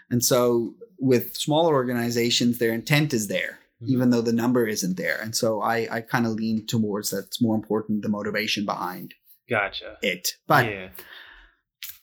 And 0.10 0.24
so 0.24 0.76
with 1.00 1.36
smaller 1.36 1.74
organizations, 1.74 2.58
their 2.60 2.74
intent 2.74 3.14
is 3.14 3.28
there, 3.28 3.60
Mhm. 3.82 3.88
even 3.88 4.10
though 4.12 4.22
the 4.22 4.34
number 4.34 4.68
isn't 4.68 4.96
there. 4.98 5.20
And 5.22 5.36
so 5.36 5.62
I, 5.62 5.88
I 5.92 6.02
kind 6.02 6.26
of 6.26 6.34
lean 6.34 6.66
towards 6.68 7.10
that's 7.10 7.42
more 7.42 7.56
important, 7.56 8.04
the 8.04 8.10
motivation 8.10 8.66
behind 8.66 9.14
Gotcha. 9.50 9.98
it. 10.02 10.30
But 10.48 10.66
yeah. 10.66 10.90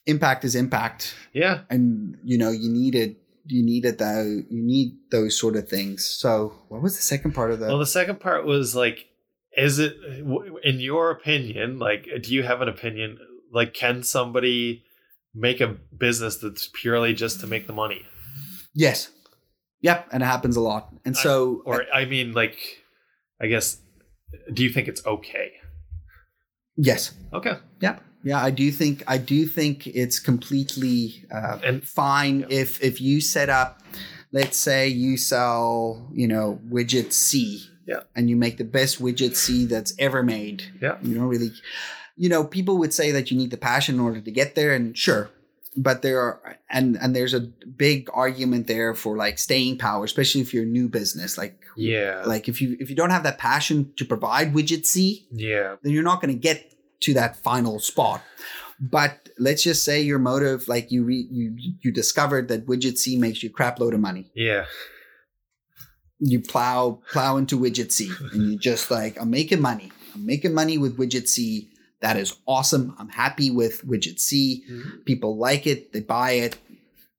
impact 0.07 0.45
is 0.45 0.55
impact. 0.55 1.15
Yeah. 1.33 1.61
And 1.71 2.17
you 2.25 2.37
know, 2.39 2.51
you 2.51 2.69
need 2.71 2.95
it, 2.95 3.17
you 3.47 3.63
need 3.65 3.85
it 3.85 3.99
though, 3.99 4.23
you 4.25 4.63
need 4.63 4.97
those 5.11 5.39
sort 5.39 5.57
of 5.57 5.69
things. 5.69 6.07
So 6.07 6.55
what 6.69 6.83
was 6.83 6.97
the 6.97 7.03
second 7.03 7.33
part 7.35 7.51
of 7.51 7.61
that 7.61 7.69
Well, 7.69 7.79
the 7.79 7.87
second 7.87 8.21
part 8.21 8.45
was 8.45 8.75
like, 8.75 9.07
is 9.57 9.79
it, 9.79 9.97
in 10.63 10.79
your 10.81 11.11
opinion, 11.11 11.79
like, 11.79 12.09
do 12.23 12.33
you 12.33 12.43
have 12.45 12.61
an 12.61 12.69
opinion? 12.69 13.19
Like, 13.53 13.75
can 13.75 14.03
somebody 14.03 14.85
make 15.35 15.61
a 15.61 15.77
business 15.97 16.37
that's 16.37 16.71
purely 16.73 17.15
just 17.15 17.41
to 17.41 17.47
make 17.47 17.67
the 17.67 17.73
money? 17.73 18.03
Yes. 18.75 19.11
Yep. 19.81 20.09
And 20.13 20.23
it 20.23 20.27
happens 20.27 20.57
a 20.57 20.61
lot. 20.61 20.93
And 21.05 21.17
I- 21.17 21.21
so 21.21 21.63
Or, 21.65 21.85
I 21.93 22.05
mean, 22.05 22.33
like, 22.33 22.59
I 23.41 23.47
guess, 23.49 23.79
do 24.53 24.63
you 24.63 24.71
think 24.71 24.87
it's 24.87 25.05
okay? 25.05 25.53
Yes. 26.77 27.13
Okay. 27.33 27.55
Yeah, 27.81 27.99
yeah, 28.23 28.43
I 28.43 28.51
do 28.51 28.71
think 28.71 29.03
I 29.07 29.19
do 29.19 29.47
think 29.47 29.87
it's 29.87 30.19
completely 30.19 31.25
uh, 31.33 31.59
And- 31.65 31.85
fine 31.87 32.41
yeah. 32.41 32.47
if 32.63 32.83
if 32.83 33.01
you 33.01 33.21
set 33.21 33.49
up, 33.49 33.81
let's 34.33 34.57
say 34.57 34.89
you 34.89 35.17
sell, 35.17 36.09
you 36.13 36.29
know, 36.29 36.61
widget 36.69 37.13
C, 37.13 37.67
Yeah. 37.87 38.01
and 38.15 38.29
you 38.31 38.37
make 38.37 38.57
the 38.59 38.65
best 38.65 39.01
widget 39.01 39.37
C 39.37 39.65
that's 39.67 39.93
ever 39.99 40.23
made. 40.23 40.65
Yeah. 40.83 40.99
you 41.03 41.15
don't 41.15 41.29
really, 41.29 41.53
you 42.17 42.29
know, 42.29 42.45
people 42.45 42.79
would 42.79 42.93
say 42.93 43.11
that 43.13 43.31
you 43.31 43.37
need 43.37 43.51
the 43.51 43.57
passion 43.57 43.95
in 43.97 44.01
order 44.01 44.21
to 44.21 44.31
get 44.31 44.55
there, 44.55 44.75
and 44.75 44.97
sure, 44.97 45.31
but 45.77 46.03
there 46.03 46.21
are 46.21 46.59
and 46.69 46.97
and 47.01 47.15
there's 47.15 47.35
a 47.35 47.41
big 47.41 48.09
argument 48.13 48.67
there 48.67 48.95
for 48.95 49.17
like 49.17 49.39
staying 49.39 49.79
power, 49.79 50.05
especially 50.05 50.41
if 50.41 50.53
you're 50.53 50.65
a 50.65 50.67
new 50.67 50.89
business, 50.89 51.39
like. 51.39 51.57
Yeah. 51.77 52.25
Like 52.27 52.49
if 52.49 52.61
you 52.61 52.77
if 52.81 52.91
you 52.91 52.97
don't 52.97 53.11
have 53.11 53.23
that 53.23 53.39
passion 53.39 53.93
to 53.97 54.05
provide 54.05 54.53
widget 54.53 54.85
C, 54.85 55.27
yeah. 55.31 55.77
then 55.83 55.93
you're 55.93 56.03
not 56.03 56.21
going 56.21 56.35
to 56.35 56.39
get 56.39 56.75
to 57.01 57.15
that 57.15 57.37
final 57.37 57.79
spot. 57.79 58.23
But 58.81 59.29
let's 59.39 59.63
just 59.63 59.85
say 59.85 60.01
your 60.01 60.19
motive, 60.19 60.67
like 60.69 60.91
you 60.91 61.05
re, 61.05 61.27
you 61.31 61.55
you 61.81 61.93
discovered 61.93 62.49
that 62.49 62.67
widget 62.67 62.97
C 62.97 63.17
makes 63.17 63.43
you 63.43 63.51
crap 63.51 63.79
load 63.79 63.95
of 63.95 64.01
money. 64.01 64.31
Yeah. 64.35 64.65
You 66.19 66.41
plow 66.41 67.01
plow 67.13 67.37
into 67.37 67.59
widget 67.59 67.93
C, 67.93 68.11
and 68.33 68.53
you 68.53 68.59
just 68.59 68.91
like 68.91 69.21
I'm 69.21 69.31
making 69.31 69.61
money. 69.61 69.93
I'm 70.15 70.27
making 70.27 70.55
money 70.55 70.79
with 70.79 70.99
widget 70.99 71.29
C. 71.29 71.71
That 72.01 72.17
is 72.17 72.35
awesome. 72.47 72.95
I'm 72.99 73.09
happy 73.11 73.51
with 73.51 73.87
widget 73.87 74.19
C. 74.21 74.65
Mhm. 74.71 75.05
People 75.05 75.37
like 75.37 75.67
it. 75.67 75.93
They 75.93 76.01
buy 76.01 76.33
it. 76.33 76.57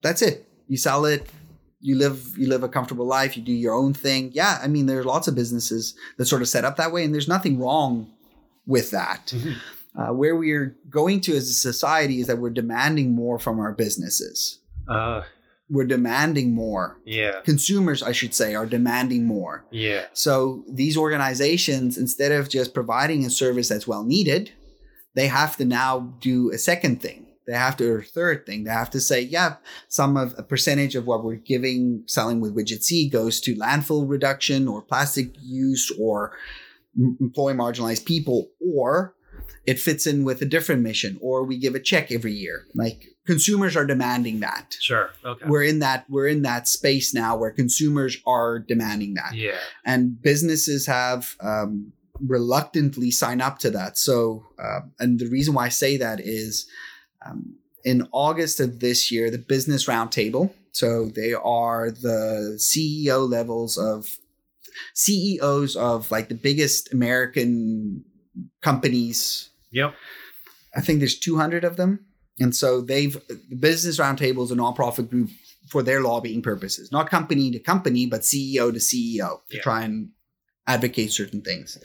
That's 0.02 0.22
it. 0.22 0.48
You 0.68 0.78
sell 0.78 1.06
it. 1.06 1.28
You 1.82 1.96
live 1.98 2.36
you 2.38 2.48
live 2.48 2.64
a 2.64 2.70
comfortable 2.70 3.06
life. 3.06 3.36
You 3.38 3.44
do 3.44 3.52
your 3.54 3.74
own 3.74 3.94
thing. 3.94 4.32
Yeah, 4.34 4.60
I 4.64 4.68
mean, 4.68 4.86
there's 4.86 5.06
lots 5.06 5.28
of 5.28 5.36
businesses 5.36 5.96
that 6.18 6.26
sort 6.26 6.42
of 6.42 6.48
set 6.50 6.66
up 6.66 6.78
that 6.78 6.92
way, 6.92 7.04
and 7.04 7.14
there's 7.14 7.28
nothing 7.28 7.60
wrong 7.60 8.12
with 8.68 8.92
that. 8.92 9.34
Mhm. 9.36 9.56
Uh, 9.94 10.14
where 10.14 10.36
we're 10.36 10.76
going 10.90 11.20
to 11.22 11.36
as 11.36 11.50
a 11.50 11.54
society 11.54 12.22
is 12.22 12.28
that 12.28 12.38
we're 12.38 12.50
demanding 12.50 13.14
more 13.14 13.38
from 13.40 13.60
our 13.60 13.74
businesses. 13.74 14.60
Uh, 14.88 15.24
We're 15.70 15.86
demanding 15.86 16.54
more. 16.54 16.98
yeah. 17.06 17.40
Consumers, 17.46 18.04
I 18.04 18.12
should 18.12 18.34
say, 18.34 18.56
are 18.56 18.66
demanding 18.66 19.26
more. 19.26 19.64
Yeah. 19.72 20.06
So 20.14 20.66
these 20.70 20.98
organizations, 20.98 21.98
instead 21.98 22.32
of 22.34 22.50
just 22.50 22.74
providing 22.74 23.26
a 23.26 23.30
service 23.30 23.70
that's 23.70 23.88
well 23.88 24.04
needed, 24.04 24.52
they 25.14 25.28
have 25.28 25.58
to 25.58 25.66
now 25.66 26.16
do 26.20 26.52
a 26.52 26.58
second 26.58 27.02
thing. 27.02 27.28
They 27.48 27.54
have 27.54 27.76
to, 27.78 27.92
or 27.92 28.00
a 28.00 28.04
third 28.04 28.46
thing. 28.46 28.64
They 28.64 28.72
have 28.72 28.92
to 28.92 29.02
say, 29.02 29.22
yeah, 29.22 29.56
some 29.88 30.16
of 30.16 30.36
a 30.38 30.44
percentage 30.44 30.96
of 30.96 31.08
what 31.08 31.24
we're 31.24 31.36
giving, 31.36 32.04
selling 32.08 32.40
with 32.40 32.56
widget 32.56 32.84
C 32.84 33.10
goes 33.10 33.42
to 33.42 33.56
landfill 33.56 34.08
reduction 34.08 34.68
or 34.68 34.82
plastic 34.82 35.32
use 35.42 35.92
or 36.00 36.38
employ 37.20 37.54
marginalized 37.54 38.06
people, 38.06 38.52
or 38.76 39.16
it 39.66 39.80
fits 39.80 40.08
in 40.08 40.24
with 40.24 40.42
a 40.42 40.46
different 40.46 40.82
mission, 40.82 41.18
or 41.22 41.44
we 41.44 41.58
give 41.58 41.76
a 41.76 41.80
check 41.80 42.12
every 42.12 42.34
year. 42.34 42.68
Like 42.76 43.06
consumers 43.26 43.76
are 43.76 43.86
demanding 43.86 44.40
that. 44.42 44.78
Sure. 44.80 45.10
Okay. 45.26 45.46
We're 45.48 45.64
in 45.64 45.80
that 45.80 46.06
we're 46.10 46.28
in 46.28 46.44
that 46.44 46.68
space 46.68 47.14
now 47.14 47.38
where 47.38 47.52
consumers 47.52 48.18
are 48.26 48.60
demanding 48.60 49.16
that, 49.16 49.36
yeah. 49.36 49.58
and 49.86 50.22
businesses 50.22 50.86
have 50.86 51.36
um, 51.42 51.94
reluctantly 52.28 53.12
sign 53.12 53.42
up 53.42 53.60
to 53.60 53.70
that. 53.72 53.98
So, 53.98 54.46
uh, 54.62 54.82
and 55.00 55.20
the 55.20 55.28
reason 55.30 55.54
why 55.54 55.66
I 55.66 55.70
say 55.70 55.98
that 55.98 56.20
is. 56.20 56.68
Um, 57.26 57.58
in 57.84 58.08
August 58.12 58.60
of 58.60 58.80
this 58.80 59.12
year, 59.12 59.32
the 59.32 59.40
Business 59.40 59.88
Roundtable. 59.88 60.54
So 60.72 61.06
they 61.16 61.34
are 61.34 61.90
the 61.90 62.56
CEO 62.60 63.28
levels 63.28 63.76
of 63.76 64.20
CEOs 64.94 65.76
of 65.76 66.12
like 66.12 66.30
the 66.30 66.36
biggest 66.36 66.94
American 66.94 68.04
companies. 68.62 69.50
Yep. 69.72 69.96
I 70.76 70.82
think 70.82 71.00
there's 71.00 71.18
200 71.20 71.64
of 71.64 71.76
them. 71.78 72.06
And 72.40 72.56
so 72.56 72.82
they've, 72.82 73.14
the 73.50 73.56
Business 73.56 73.98
Roundtable 74.00 74.44
is 74.44 74.52
a 74.52 74.56
nonprofit 74.56 75.10
group 75.10 75.30
for 75.68 75.84
their 75.84 76.02
lobbying 76.02 76.42
purposes, 76.42 76.92
not 76.92 77.10
company 77.10 77.52
to 77.52 77.60
company, 77.60 78.06
but 78.06 78.22
CEO 78.22 78.72
to 78.72 78.80
CEO 78.80 79.40
to 79.50 79.58
Yeah. 79.58 79.62
try 79.64 79.82
and 79.84 80.10
advocate 80.68 81.12
certain 81.12 81.42
things. 81.42 81.78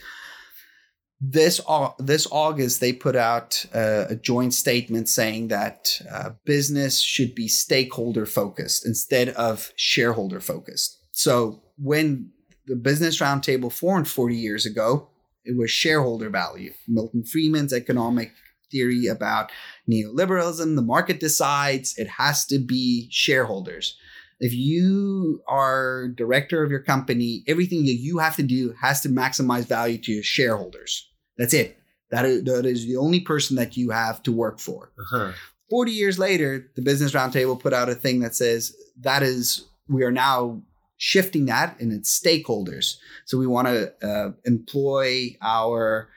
This 1.21 1.61
Au- 1.67 1.95
this 1.99 2.27
August, 2.31 2.81
they 2.81 2.93
put 2.93 3.17
out 3.17 3.65
uh, 3.75 4.05
a 4.11 4.17
joint 4.17 4.53
statement 4.53 5.09
saying 5.09 5.49
that 5.49 6.01
uh, 6.13 6.31
business 6.45 7.01
should 7.01 7.35
be 7.35 7.49
stakeholder 7.49 8.27
focused 8.27 8.85
instead 8.85 9.31
of 9.31 9.73
shareholder 9.77 10.41
focused. 10.41 10.99
So 11.13 11.63
when 11.79 12.33
the 12.67 12.77
Business 12.77 13.21
Roundtable 13.21 13.73
formed 13.73 14.09
40 14.09 14.37
years 14.37 14.67
ago, 14.67 15.09
it 15.45 15.57
was 15.57 15.71
shareholder 15.71 16.29
value. 16.29 16.73
Milton 16.87 17.25
Friedman's 17.25 17.73
economic 17.73 18.33
theory 18.71 19.07
about 19.07 19.51
neoliberalism, 19.89 20.77
the 20.77 20.83
market 20.83 21.21
decides, 21.21 21.97
it 21.97 22.09
has 22.09 22.45
to 22.47 22.59
be 22.59 23.09
shareholders. 23.11 23.97
If 24.39 24.53
you 24.53 25.43
are 25.49 26.09
director 26.09 26.63
of 26.63 26.71
your 26.71 26.81
company, 26.81 27.43
everything 27.47 27.87
that 27.87 27.95
you 27.95 28.19
have 28.19 28.37
to 28.37 28.43
do 28.43 28.75
has 28.81 29.01
to 29.03 29.09
maximize 29.09 29.67
value 29.67 29.99
to 29.99 30.13
your 30.13 30.23
shareholders. 30.23 31.09
That's 31.39 31.55
it. 31.55 31.79
That 32.11 32.25
is, 32.25 32.45
that 32.45 32.67
is 32.67 32.87
the 32.87 32.97
only 32.97 33.21
person 33.21 33.57
that 33.57 33.77
you 33.77 33.91
have 33.91 34.23
to 34.25 34.33
work 34.33 34.61
for. 34.61 34.93
Uh-huh. 34.99 35.33
40 35.71 35.91
years 35.91 36.19
later, 36.19 36.71
the 36.77 36.83
Business 36.83 37.13
Roundtable 37.13 37.59
put 37.59 37.73
out 37.73 37.89
a 37.89 37.95
thing 37.95 38.21
that 38.21 38.35
says 38.35 38.77
that 39.01 39.23
is, 39.23 39.67
we 39.89 40.05
are 40.05 40.13
now 40.13 40.63
shifting 40.97 41.47
that 41.47 41.79
and 41.81 41.93
it's 41.93 42.19
stakeholders. 42.19 42.97
So 43.25 43.39
we 43.39 43.47
want 43.47 43.69
to 43.69 43.93
uh, 44.07 44.33
employ 44.45 45.37
our, 45.43 46.09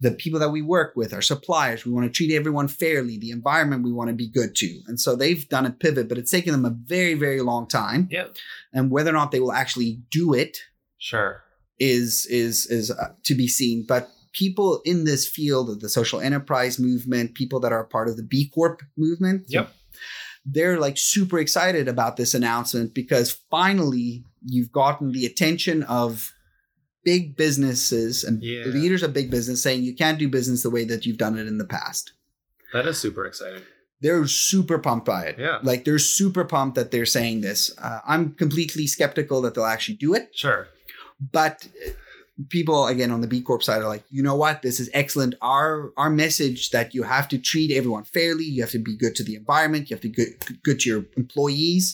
the 0.00 0.10
people 0.10 0.38
that 0.40 0.50
we 0.50 0.60
work 0.60 0.94
with, 0.94 1.14
our 1.14 1.22
suppliers. 1.22 1.86
We 1.86 1.92
want 1.92 2.06
to 2.06 2.12
treat 2.12 2.34
everyone 2.34 2.68
fairly, 2.68 3.16
the 3.18 3.30
environment 3.30 3.82
we 3.82 3.92
want 3.92 4.08
to 4.08 4.14
be 4.14 4.28
good 4.28 4.54
to. 4.56 4.80
And 4.86 5.00
so 5.00 5.16
they've 5.16 5.48
done 5.48 5.64
a 5.64 5.70
pivot, 5.70 6.08
but 6.08 6.18
it's 6.18 6.30
taken 6.30 6.52
them 6.52 6.66
a 6.66 6.76
very, 6.84 7.14
very 7.14 7.40
long 7.40 7.66
time. 7.66 8.08
Yeah. 8.10 8.26
And 8.74 8.90
whether 8.90 9.08
or 9.10 9.14
not 9.14 9.30
they 9.30 9.40
will 9.40 9.52
actually 9.52 10.00
do 10.10 10.34
it 10.34 10.58
Sure. 10.98 11.42
is 11.78 12.26
is 12.30 12.66
is 12.66 12.90
uh, 12.90 13.08
to 13.24 13.34
be 13.34 13.46
seen 13.46 13.84
but 13.86 14.08
people 14.32 14.80
in 14.84 15.04
this 15.04 15.26
field 15.28 15.68
of 15.70 15.80
the 15.80 15.88
social 15.90 16.20
enterprise 16.20 16.78
movement 16.78 17.34
people 17.34 17.60
that 17.60 17.70
are 17.72 17.84
part 17.84 18.08
of 18.08 18.16
the 18.16 18.22
b 18.22 18.50
corp 18.54 18.80
movement 18.96 19.44
Yep. 19.48 19.72
they're 20.44 20.78
like 20.80 20.96
super 20.96 21.38
excited 21.38 21.86
about 21.86 22.16
this 22.16 22.32
announcement 22.34 22.94
because 22.94 23.38
finally 23.50 24.24
you've 24.44 24.72
gotten 24.72 25.12
the 25.12 25.26
attention 25.26 25.82
of 25.84 26.32
big 27.10 27.36
businesses 27.36 28.24
and 28.24 28.42
Yeah. 28.42 28.64
leaders 28.78 29.02
of 29.04 29.12
big 29.20 29.30
business 29.30 29.62
saying 29.62 29.82
you 29.84 29.94
can't 30.02 30.18
do 30.18 30.28
business 30.28 30.62
the 30.62 30.70
way 30.76 30.84
that 30.90 31.06
you've 31.06 31.22
done 31.26 31.38
it 31.38 31.46
in 31.46 31.56
the 31.58 31.70
past 31.78 32.12
That 32.74 32.86
is 32.86 32.98
super 32.98 33.24
exciting. 33.30 33.62
they're 34.02 34.26
super 34.26 34.78
pumped 34.86 35.06
by 35.06 35.22
it 35.30 35.36
Yeah. 35.38 35.58
like 35.70 35.84
they're 35.84 35.98
super 36.20 36.44
pumped 36.44 36.74
that 36.78 36.90
they're 36.90 37.06
saying 37.18 37.36
this 37.40 37.60
uh, 37.86 38.00
i'm 38.12 38.24
completely 38.44 38.86
skeptical 38.96 39.38
that 39.42 39.54
they'll 39.54 39.72
actually 39.76 39.98
do 40.06 40.10
it 40.18 40.26
Sure. 40.44 40.62
but 41.40 41.56
uh, 41.86 41.90
people 42.50 42.86
again 42.94 43.10
on 43.10 43.20
the 43.22 43.26
B 43.34 43.40
Corp 43.40 43.62
side 43.62 43.80
are 43.80 43.88
like, 43.88 44.04
you 44.10 44.22
know 44.22 44.34
what, 44.44 44.60
this 44.60 44.78
is 44.78 44.90
excellent. 44.92 45.32
Our 45.40 45.92
our 45.96 46.10
message 46.24 46.60
that 46.76 46.88
you 46.96 47.02
have 47.14 47.26
to 47.32 47.38
treat 47.50 47.70
everyone 47.80 48.04
fairly, 48.04 48.44
you 48.44 48.60
have 48.64 48.72
to 48.78 48.78
be 48.90 48.94
good 49.04 49.14
to 49.18 49.24
the 49.24 49.36
environment, 49.42 49.88
you 49.88 49.94
have 49.96 50.02
to 50.02 50.10
be 50.10 50.14
good, 50.20 50.32
good 50.62 50.78
to 50.80 50.86
your 50.90 51.02
employees, 51.16 51.84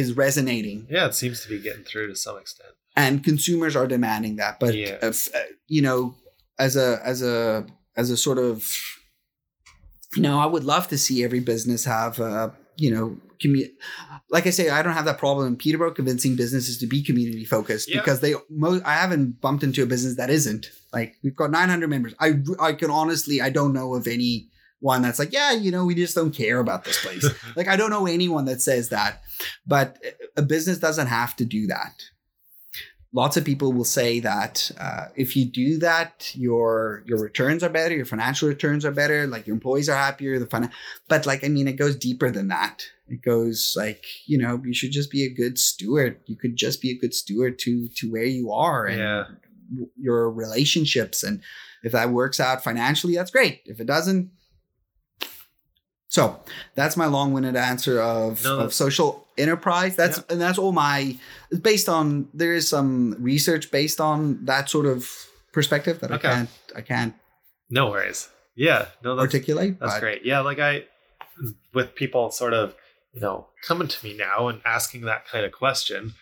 is 0.00 0.16
resonating, 0.26 0.78
Yeah, 0.88 1.06
it 1.10 1.14
seems 1.16 1.40
to 1.42 1.48
be 1.48 1.58
getting 1.58 1.82
through 1.90 2.06
to 2.12 2.16
some 2.26 2.38
extent. 2.38 2.74
And 2.96 3.22
consumers 3.24 3.74
are 3.76 3.86
demanding 3.86 4.36
that. 4.36 4.60
But 4.60 4.74
Yeah. 4.74 4.98
if, 5.02 5.34
uh, 5.34 5.38
you 5.68 5.82
know, 5.82 6.14
as 6.58 6.76
a 6.76 7.00
as 7.04 7.22
a 7.22 7.66
as 7.96 8.10
a 8.10 8.16
sort 8.16 8.38
of, 8.38 8.66
you 10.16 10.22
know, 10.22 10.38
I 10.38 10.46
would 10.46 10.64
love 10.64 10.88
to 10.88 10.98
see 10.98 11.24
every 11.24 11.40
business 11.40 11.84
have, 11.84 12.20
uh, 12.20 12.50
you 12.76 12.90
know, 12.90 13.18
community 13.40 13.74
like 14.30 14.46
I 14.46 14.50
say, 14.50 14.70
I 14.70 14.82
don't 14.82 14.94
have 14.94 15.04
that 15.04 15.18
problem 15.18 15.46
in 15.46 15.56
Peterborough 15.56 15.90
convincing 15.92 16.36
businesses 16.36 16.78
to 16.78 16.86
be 16.86 17.02
community 17.02 17.44
focused 17.44 17.90
Yeah. 17.90 17.98
because 18.00 18.20
they, 18.20 18.34
most 18.48 18.82
I 18.86 18.94
haven't 18.94 19.40
bumped 19.42 19.62
into 19.62 19.82
a 19.82 19.86
business 19.86 20.16
that 20.16 20.30
isn't. 20.30 20.70
Like 20.92 21.16
we've 21.22 21.36
got 21.36 21.50
900 21.50 21.88
members. 21.90 22.14
I, 22.18 22.34
I 22.60 22.72
can 22.72 22.90
honestly, 22.90 23.40
I 23.42 23.50
don't 23.50 23.72
know 23.74 23.94
of 23.94 24.06
any 24.06 24.48
one 24.80 25.02
that's 25.02 25.18
like, 25.18 25.32
yeah, 25.32 25.52
you 25.52 25.70
know, 25.70 25.84
we 25.84 25.94
just 25.94 26.14
don't 26.14 26.34
care 26.34 26.60
about 26.60 26.84
this 26.84 27.02
place. 27.04 27.26
like 27.56 27.68
I 27.68 27.76
don't 27.76 27.90
know 27.90 28.06
anyone 28.06 28.46
that 28.46 28.62
says 28.62 28.88
that, 28.88 29.22
but 29.66 29.98
a 30.36 30.42
business 30.42 30.78
doesn't 30.78 31.08
have 31.08 31.36
to 31.36 31.44
do 31.44 31.66
that. 31.66 31.92
Lots 33.14 33.36
of 33.36 33.44
people 33.44 33.74
will 33.74 33.84
say 33.84 34.20
that 34.20 34.70
uh, 34.80 35.06
if 35.16 35.36
you 35.36 35.44
do 35.44 35.78
that, 35.80 36.32
your 36.34 37.02
your 37.06 37.18
returns 37.20 37.62
are 37.62 37.68
better, 37.68 37.94
your 37.94 38.06
financial 38.06 38.48
returns 38.48 38.84
are 38.86 38.90
better, 38.90 39.26
like 39.26 39.46
your 39.46 39.52
employees 39.54 39.88
are 39.90 39.96
happier. 39.96 40.38
The 40.38 40.46
fin- 40.46 40.70
but 41.08 41.26
like 41.26 41.44
I 41.44 41.48
mean, 41.48 41.68
it 41.68 41.74
goes 41.74 41.94
deeper 41.94 42.30
than 42.30 42.48
that. 42.48 42.84
It 43.08 43.20
goes 43.22 43.74
like 43.76 44.04
you 44.26 44.38
know, 44.38 44.62
you 44.64 44.72
should 44.72 44.92
just 44.92 45.10
be 45.10 45.24
a 45.26 45.34
good 45.34 45.58
steward. 45.58 46.20
You 46.26 46.36
could 46.36 46.56
just 46.56 46.80
be 46.80 46.90
a 46.90 46.98
good 46.98 47.12
steward 47.12 47.58
to 47.60 47.88
to 47.96 48.10
where 48.10 48.24
you 48.24 48.50
are 48.50 48.86
and 48.86 48.98
Yeah. 48.98 49.24
w- 49.70 49.90
your 50.00 50.30
relationships. 50.30 51.22
And 51.22 51.42
if 51.82 51.92
that 51.92 52.10
works 52.10 52.40
out 52.40 52.64
financially, 52.64 53.14
that's 53.16 53.30
great. 53.30 53.60
If 53.66 53.78
it 53.78 53.86
doesn't, 53.86 54.30
so 56.12 56.38
that's 56.74 56.94
my 56.94 57.06
long-winded 57.06 57.56
answer 57.56 57.98
of, 57.98 58.44
No, 58.44 58.58
of 58.60 58.74
social 58.74 59.26
enterprise. 59.38 59.96
That's 59.96 60.18
and 60.28 60.38
that's 60.38 60.58
all 60.58 60.72
my. 60.72 61.16
Based 61.62 61.88
on 61.88 62.28
there 62.34 62.52
is 62.52 62.68
some 62.68 63.16
research 63.18 63.70
based 63.70 63.98
on 63.98 64.44
that 64.44 64.68
sort 64.68 64.84
of 64.84 65.08
perspective 65.54 66.00
that 66.00 66.12
Okay. 66.12 66.28
I 66.28 66.32
can't 66.34 66.50
I 66.76 66.80
can't 66.82 67.14
No 67.70 67.88
worries. 67.88 68.28
Yeah. 68.54 68.88
No, 69.02 69.16
that's 69.16 69.24
articulate. 69.24 69.80
That's 69.80 70.00
great. 70.00 70.22
Yeah, 70.22 70.40
like 70.40 70.58
I, 70.58 70.84
with 71.72 71.94
people 71.94 72.30
sort 72.30 72.52
of, 72.52 72.74
you 73.14 73.22
know, 73.22 73.46
coming 73.66 73.88
to 73.88 74.04
me 74.04 74.14
now 74.14 74.48
and 74.48 74.60
asking 74.66 75.06
that 75.06 75.26
kind 75.26 75.46
of 75.46 75.52
question, 75.52 76.12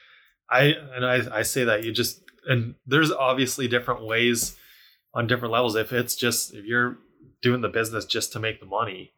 I 0.49 0.75
and 0.95 1.05
I, 1.05 1.39
I 1.39 1.43
say 1.43 1.65
that 1.65 1.83
you 1.83 1.91
just 1.91 2.23
and 2.47 2.77
there's 2.87 3.11
obviously 3.11 3.67
different 3.67 4.07
ways 4.07 4.57
on 5.15 5.27
different 5.27 5.51
levels. 5.51 5.75
If 5.75 5.93
it's 5.93 6.15
just 6.15 6.55
if 6.55 6.65
you're 6.65 6.97
doing 7.43 7.61
the 7.61 7.69
business 7.69 8.05
just 8.05 8.33
to 8.35 8.39
make 8.39 8.61
the 8.61 8.67
money, 8.67 9.15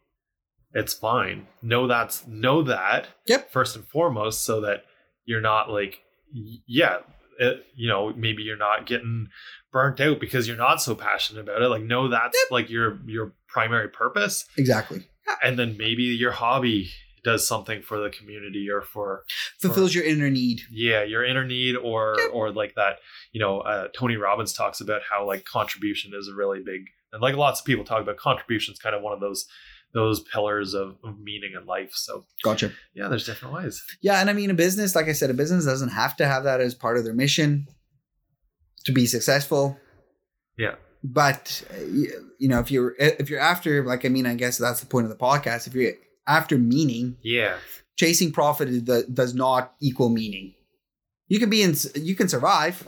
it's 0.75 0.93
fine. 0.95 1.47
Know 1.63 1.87
that's 1.87 2.27
know 2.27 2.63
that. 2.63 3.09
Yep. 3.27 3.51
First 3.53 3.77
and 3.77 3.87
foremost, 3.87 4.45
so 4.45 4.61
that 4.63 4.85
you're 5.25 5.41
not 5.41 5.71
like, 5.71 6.01
yeah, 6.67 6.99
it, 7.39 7.65
you 7.75 7.89
know, 7.89 8.13
maybe 8.15 8.43
you're 8.43 8.57
not 8.57 8.87
getting 8.87 9.29
burnt 9.73 10.01
out 10.01 10.21
because 10.21 10.47
you're 10.49 10.57
not 10.57 10.83
so 10.83 10.95
passionate 10.95 11.41
about 11.43 11.63
it. 11.63 11.69
Like, 11.69 11.83
know 11.83 12.09
that's 12.09 12.37
like 12.51 12.71
your 12.71 12.99
your 13.07 13.33
primary 13.49 13.89
purpose, 13.89 14.45
Exactly. 14.57 15.07
and 15.43 15.59
then 15.59 15.77
maybe 15.77 16.03
your 16.05 16.33
hobby 16.33 16.91
does 17.25 17.47
something 17.47 17.83
for 17.83 18.01
the 18.01 18.11
community 18.11 18.69
or 18.69 18.83
for 18.83 19.23
Fulfills 19.61 19.95
your 19.95 20.03
inner 20.05 20.29
need. 20.29 20.63
yeah 20.73 21.05
your 21.05 21.25
inner 21.25 21.45
need 21.45 21.77
or 21.77 22.17
Yep. 22.19 22.31
or 22.33 22.51
like 22.51 22.75
that 22.75 22.97
you 23.31 23.41
know 23.41 23.61
uh, 23.61 23.87
tony 23.95 24.17
robbins 24.17 24.53
talks 24.53 24.81
about 24.81 25.03
how 25.09 25.25
like 25.25 25.45
contribution 25.45 26.11
is 26.17 26.27
a 26.27 26.35
really 26.35 26.59
big 26.67 26.87
and 27.13 27.23
like 27.23 27.37
lots 27.37 27.61
of 27.61 27.65
people 27.67 27.85
talk 27.85 28.03
about 28.03 28.17
contribution 28.17 28.73
is 28.73 28.81
kind 28.81 28.97
of 28.97 29.03
one 29.03 29.13
of 29.13 29.21
those 29.21 29.47
those 29.95 30.21
pillars 30.21 30.73
of, 30.75 30.97
of 31.05 31.19
meaning 31.21 31.53
in 31.59 31.67
life 31.67 31.91
so 31.95 32.25
Gotcha. 32.43 32.73
yeah 32.95 33.09
there's 33.09 33.27
different 33.27 33.55
ways 33.55 33.83
Yeah, 34.01 34.21
and 34.21 34.31
I 34.31 34.33
mean, 34.33 34.51
a 34.51 34.55
business, 34.55 34.95
like 34.95 35.07
I 35.09 35.13
said, 35.13 35.31
a 35.31 35.35
business 35.35 35.65
doesn't 35.65 35.91
have 35.91 36.17
to 36.17 36.27
have 36.27 36.45
that 36.45 36.61
as 36.61 36.75
part 36.75 36.97
of 36.97 37.05
their 37.05 37.15
mission 37.15 37.67
to 38.85 38.93
be 38.93 39.07
successful. 39.07 39.79
Yeah. 40.59 40.75
But 41.05 41.63
you 42.39 42.49
know, 42.49 42.61
if 42.61 42.71
you're 42.71 42.95
if 42.99 43.29
you're 43.31 43.41
after, 43.41 43.85
like, 43.85 44.05
I 44.05 44.09
mean, 44.09 44.27
I 44.27 44.35
guess 44.35 44.59
that's 44.59 44.81
the 44.81 44.87
point 44.87 45.05
of 45.07 45.11
the 45.11 45.17
podcast. 45.17 45.67
If 45.67 45.75
you're 45.75 45.93
after 46.27 46.57
meaning, 46.59 47.17
yeah 47.23 47.57
chasing 47.97 48.33
profit 48.33 48.69
is 48.69 48.85
the, 48.85 49.05
does 49.13 49.35
not 49.35 49.75
equal 49.81 50.09
meaning. 50.09 50.55
You 51.29 51.39
can 51.39 51.51
be 51.51 51.63
in, 51.63 51.75
you 51.95 52.15
can 52.17 52.29
survive. 52.29 52.85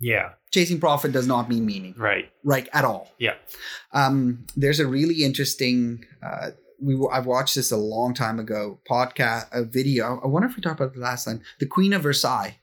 yeah 0.00 0.30
Chasing 0.52 0.78
profit 0.80 1.12
does 1.12 1.26
not 1.26 1.48
mean 1.48 1.64
meaning, 1.66 1.94
right 1.96 2.30
Right 2.44 2.68
at 2.72 2.84
all. 2.84 3.10
Yeah. 3.18 3.34
Um, 3.92 4.44
there's 4.56 4.80
a 4.80 4.86
really 4.86 5.24
interesting. 5.24 6.04
Uh, 6.22 6.50
we 6.80 6.94
w- 6.94 7.10
I've 7.10 7.26
watched 7.26 7.54
this 7.54 7.70
a 7.72 7.76
long 7.76 8.12
time 8.12 8.38
ago. 8.38 8.78
Podcast, 8.88 9.46
a 9.52 9.64
video. 9.64 10.20
I 10.22 10.26
wonder 10.26 10.48
if 10.48 10.56
we 10.56 10.62
talked 10.62 10.80
about 10.80 10.94
it 10.94 10.98
last 10.98 11.24
time. 11.24 11.40
The 11.60 11.66
Queen 11.66 11.92
of 11.92 12.02
Versailles. 12.02 12.58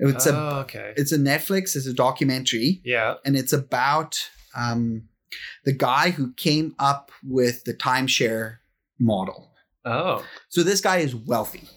It's 0.00 0.26
a 0.26 0.36
oh, 0.36 0.58
okay 0.62 0.92
it's 0.96 1.12
a 1.12 1.18
Netflix. 1.18 1.76
It's 1.76 1.86
a 1.86 1.94
documentary, 1.94 2.80
yeah 2.84 3.14
and 3.24 3.36
it's 3.36 3.52
about 3.52 4.28
um, 4.56 5.08
the 5.64 5.72
guy 5.72 6.10
who 6.10 6.32
came 6.32 6.74
up 6.80 7.12
with 7.22 7.62
the 7.64 7.74
timeshare 7.74 8.56
model. 8.98 9.52
Oh. 9.84 10.24
So 10.48 10.62
this 10.64 10.80
guy 10.80 10.98
is 10.98 11.14
wealthy, 11.14 11.68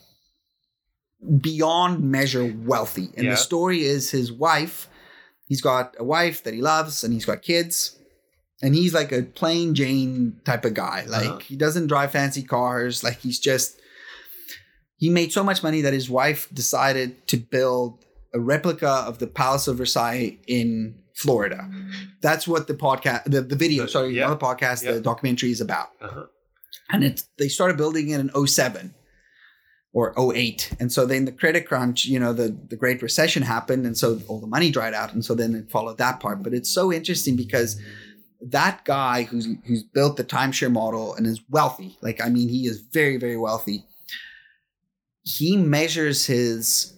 beyond 1.42 2.04
measure 2.04 2.54
wealthy. 2.66 3.10
And 3.16 3.26
Yeah. 3.26 3.32
the 3.32 3.38
story 3.38 3.84
is 3.84 4.12
his 4.12 4.32
wife. 4.32 4.88
He's 5.48 5.62
got 5.62 5.96
a 5.98 6.04
wife 6.04 6.44
that 6.44 6.54
he 6.54 6.62
loves, 6.62 7.04
and 7.04 7.14
he's 7.14 7.26
got 7.26 7.42
kids. 7.42 7.98
And 8.62 8.74
he's 8.76 8.94
like 8.94 9.12
a 9.12 9.22
plain 9.24 9.76
Jane 9.76 10.42
type 10.44 10.66
of 10.66 10.74
guy. 10.74 11.06
Like 11.08 11.26
Uh-huh. 11.28 11.38
he 11.40 11.56
doesn't 11.56 11.88
drive 11.88 12.12
fancy 12.12 12.44
cars. 12.44 13.04
Like 13.04 13.20
he's 13.20 13.40
just. 13.40 13.80
He 14.98 15.10
made 15.12 15.32
so 15.32 15.44
much 15.44 15.62
money 15.62 15.82
that 15.82 15.94
his 15.94 16.10
wife 16.10 16.48
decided 16.52 17.28
to 17.28 17.38
build 17.38 18.04
a 18.34 18.40
replica 18.40 18.90
of 18.90 19.20
the 19.20 19.28
Palace 19.28 19.68
of 19.68 19.78
Versailles 19.78 20.38
in 20.48 20.96
Florida. 21.16 21.70
That's 22.22 22.48
what 22.48 22.68
the 22.68 22.74
podcast, 22.74 23.26
the, 23.26 23.42
the 23.42 23.56
video, 23.56 23.86
sorry, 23.86 24.16
Yeah. 24.16 24.28
not 24.28 24.40
the 24.40 24.46
podcast, 24.46 24.84
Yeah. 24.84 24.94
the 24.94 25.02
documentary 25.02 25.52
is 25.52 25.62
about 25.62 25.90
Uh-huh. 26.02 26.26
and 26.90 27.04
it's 27.04 27.28
they 27.38 27.48
started 27.48 27.78
building 27.78 28.10
it 28.10 28.20
in 28.20 28.30
07 28.48 28.94
or 29.98 30.14
08 30.18 30.74
and 30.80 30.92
so 30.92 31.02
then 31.12 31.26
the 31.26 31.32
credit 31.42 31.64
crunch 31.70 32.06
you 32.14 32.20
know 32.24 32.34
the 32.42 32.50
the 32.72 32.76
great 32.84 33.02
recession 33.02 33.42
happened 33.56 33.84
and 33.88 33.98
so 33.98 34.08
all 34.28 34.40
the 34.46 34.54
money 34.56 34.70
dried 34.78 34.94
out 34.94 35.14
and 35.14 35.24
so 35.28 35.34
then 35.36 35.56
it 35.56 35.72
followed 35.76 35.98
that 35.98 36.20
part 36.20 36.44
but 36.44 36.54
it's 36.54 36.70
so 36.80 36.86
interesting 37.00 37.36
because 37.44 37.72
that 38.58 38.76
guy 38.86 39.24
who's 39.24 39.48
who's 39.66 39.84
built 39.98 40.16
the 40.18 40.24
timeshare 40.36 40.72
model 40.82 41.16
and 41.16 41.26
is 41.26 41.42
wealthy 41.50 41.92
like 42.08 42.20
i 42.26 42.30
mean 42.30 42.48
he 42.50 42.62
is 42.72 42.78
very 43.00 43.18
very 43.18 43.38
wealthy 43.38 43.80
he 45.24 45.58
measures 45.58 46.26
his 46.28 46.94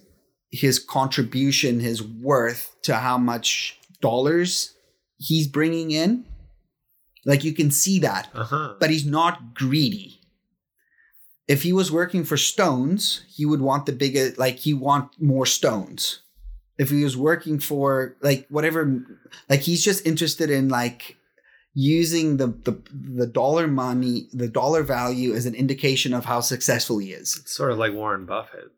his 0.50 0.78
contribution 0.78 1.80
his 1.80 2.02
worth 2.02 2.74
to 2.82 2.94
how 2.96 3.16
much 3.16 3.78
dollars 4.00 4.74
he's 5.18 5.46
bringing 5.46 5.90
in 5.90 6.24
like 7.24 7.44
you 7.44 7.52
can 7.54 7.70
see 7.70 7.98
that 8.00 8.28
Uh-huh. 8.34 8.74
but 8.80 8.90
he's 8.90 9.06
not 9.06 9.54
greedy. 9.54 10.19
If 11.50 11.64
he 11.64 11.72
was 11.72 11.90
working 11.90 12.22
for 12.22 12.36
stones, 12.36 13.24
he 13.28 13.44
would 13.44 13.60
want 13.60 13.86
the 13.86 13.92
bigger, 13.92 14.32
like 14.38 14.60
he 14.60 14.72
want 14.72 15.20
more 15.20 15.46
stones. 15.46 16.20
If 16.78 16.90
he 16.90 17.02
was 17.02 17.16
working 17.16 17.58
for 17.58 18.14
like 18.22 18.46
whatever, 18.50 19.04
like 19.48 19.62
he's 19.62 19.84
just 19.84 20.06
interested 20.06 20.48
in 20.48 20.68
like 20.68 21.16
using 21.74 22.36
the 22.36 22.46
the 22.46 22.80
the 22.92 23.26
dollar 23.26 23.66
money, 23.66 24.28
the 24.32 24.46
dollar 24.46 24.84
value 24.84 25.34
as 25.34 25.44
an 25.44 25.56
indication 25.56 26.14
of 26.14 26.24
how 26.24 26.40
successful 26.40 26.98
he 26.98 27.10
is. 27.10 27.36
It's 27.40 27.56
sort 27.56 27.72
of 27.72 27.78
like 27.78 27.94
Warren 27.94 28.26
Buffett. 28.26 28.70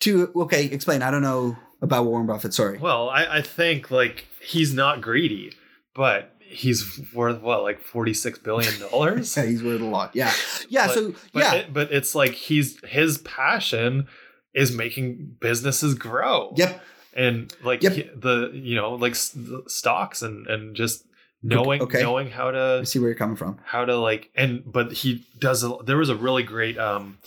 To 0.00 0.32
okay, 0.34 0.64
explain. 0.64 1.02
I 1.02 1.12
don't 1.12 1.22
know 1.22 1.56
about 1.80 2.06
Warren 2.06 2.26
Buffett. 2.26 2.52
Sorry. 2.52 2.78
Well, 2.78 3.10
I, 3.10 3.38
I 3.38 3.42
think 3.42 3.92
like 3.92 4.26
he's 4.40 4.74
not 4.74 5.00
greedy, 5.00 5.52
but 5.94 6.31
he's 6.52 7.00
worth 7.14 7.40
what, 7.40 7.62
like 7.62 7.80
forty 7.80 8.14
six 8.14 8.38
billion 8.38 8.72
dollars? 8.80 9.36
Yeah, 9.36 9.44
he's 9.46 9.62
worth 9.62 9.80
a 9.80 9.84
lot. 9.84 10.14
Yeah, 10.14 10.32
yeah. 10.68 10.86
But- 10.86 10.94
so 10.94 11.14
But 11.32 11.42
yeah, 11.42 11.54
it, 11.54 11.72
but 11.72 11.92
it's 11.92 12.14
like 12.14 12.32
he's 12.32 12.78
his 12.84 13.18
passion 13.18 14.06
is 14.54 14.70
making 14.74 15.36
businesses 15.40 15.94
grow. 15.94 16.52
yep. 16.56 16.82
And 17.14 17.54
like 17.62 17.82
Yep. 17.82 17.92
he- 17.92 18.10
the 18.14 18.50
you 18.54 18.74
know 18.76 18.92
like 18.94 19.14
stocks 19.16 20.22
and 20.22 20.46
and 20.46 20.74
just 20.76 21.04
knowing 21.42 21.82
Okay. 21.82 22.00
knowing 22.02 22.30
how 22.30 22.48
I 22.50 22.52
to 22.52 22.86
see 22.86 22.98
where 23.00 23.08
you're 23.08 23.16
coming 23.18 23.36
from. 23.36 23.58
how 23.64 23.84
to 23.84 23.96
like 23.96 24.30
and 24.36 24.62
but 24.64 24.92
he 24.92 25.26
does 25.38 25.64
a, 25.64 25.76
there 25.84 25.96
was 25.96 26.08
a 26.08 26.14
really 26.16 26.42
great 26.44 26.78
um 26.78 27.18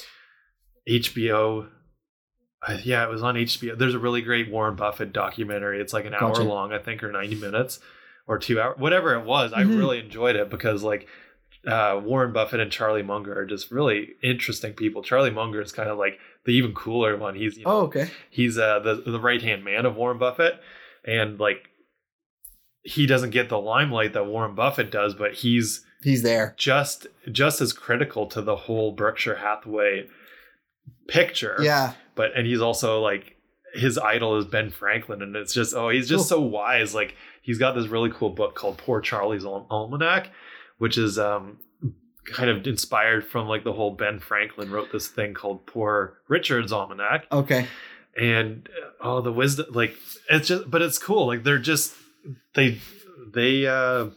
HBO 0.89 1.67
uh, 2.67 2.77
yeah 2.83 3.03
it 3.03 3.09
was 3.09 3.21
on 3.23 3.35
HBO 3.35 3.77
there's 3.77 3.93
a 3.93 3.99
really 3.99 4.21
great 4.21 4.49
Warren 4.49 4.75
Buffett 4.75 5.13
documentary 5.13 5.81
it's 5.81 5.93
like 5.93 6.05
an 6.05 6.13
hour 6.13 6.35
long 6.43 6.71
I 6.73 6.79
think 6.79 7.03
or 7.03 7.11
90 7.11 7.35
minutes 7.35 7.79
or 8.27 8.37
2 8.39 8.59
hour 8.59 8.75
whatever 8.77 9.13
it 9.15 9.25
was 9.25 9.53
I 9.53 9.63
Mhm. 9.63 9.77
really 9.77 9.99
enjoyed 9.99 10.35
it 10.35 10.49
because 10.49 10.83
like 10.83 11.07
uh, 11.67 11.99
Warren 12.03 12.31
Buffett 12.31 12.59
and 12.59 12.71
Charlie 12.71 13.01
Munger 13.01 13.35
are 13.39 13.45
just 13.45 13.71
really 13.71 14.09
interesting 14.21 14.73
people. 14.73 15.01
Charlie 15.01 15.31
Munger 15.31 15.61
is 15.61 15.71
kind 15.71 15.89
of 15.89 15.97
like 15.97 16.19
the 16.45 16.51
even 16.51 16.73
cooler 16.75 17.17
one. 17.17 17.33
He's 17.33 17.57
you 17.57 17.63
know, 17.65 17.71
Oh, 17.71 17.81
okay. 17.85 18.07
he's 18.29 18.55
uh, 18.59 18.77
the 18.79 18.95
the 18.95 19.19
right 19.19 19.41
hand 19.41 19.63
man 19.63 19.85
of 19.87 19.95
Warren 19.95 20.19
Buffett, 20.19 20.59
and 21.03 21.39
like 21.39 21.69
he 22.83 23.07
doesn't 23.07 23.31
get 23.31 23.49
the 23.49 23.57
limelight 23.59 24.13
that 24.13 24.27
Warren 24.27 24.53
Buffett 24.53 24.91
does, 24.91 25.15
but 25.15 25.33
he's 25.33 25.83
He's 26.03 26.21
there. 26.21 26.53
just 26.55 27.07
just 27.31 27.61
as 27.61 27.73
critical 27.73 28.27
to 28.27 28.43
the 28.43 28.55
whole 28.55 28.91
Berkshire 28.91 29.37
Hathaway 29.37 30.05
picture. 31.07 31.57
Yeah. 31.61 31.93
But 32.13 32.31
and 32.35 32.45
he's 32.45 32.61
also 32.61 33.01
like 33.01 33.34
his 33.75 33.97
idol 33.97 34.37
is 34.37 34.45
Ben 34.45 34.69
Franklin, 34.71 35.21
and 35.21 35.35
it's 35.35 35.53
just 35.53 35.73
oh 35.75 35.89
he's 35.89 36.09
just 36.09 36.27
so 36.29 36.39
wise. 36.41 36.93
Like 36.95 37.15
he's 37.41 37.57
got 37.57 37.73
this 37.75 37.87
really 37.87 38.11
cool 38.13 38.29
book 38.29 38.55
called 38.55 38.77
Poor 38.77 39.01
Charlie's 39.01 39.45
Al- 39.45 39.67
Almanac, 39.69 40.29
which 40.77 40.97
is 40.97 41.19
um 41.19 41.57
kind 42.25 42.49
of 42.49 42.65
inspired 42.65 43.23
from 43.25 43.47
like 43.47 43.63
the 43.63 43.73
whole 43.73 43.91
Ben 43.91 44.19
Franklin 44.19 44.71
wrote 44.71 44.91
this 44.91 45.07
thing 45.07 45.33
called 45.33 45.65
Poor 45.67 46.17
Richard's 46.27 46.71
Almanac, 46.71 47.25
Okay. 47.31 47.67
and 48.19 48.67
uh, 48.83 48.89
oh 49.01 49.21
the 49.21 49.31
wisdom 49.31 49.67
like 49.71 49.95
it's 50.29 50.47
just 50.47 50.69
but 50.71 50.81
it's 50.81 50.97
cool 50.97 51.27
like 51.27 51.43
they're 51.43 51.59
just 51.59 51.93
they 52.55 52.79
they 53.33 53.67
uh 53.67 54.07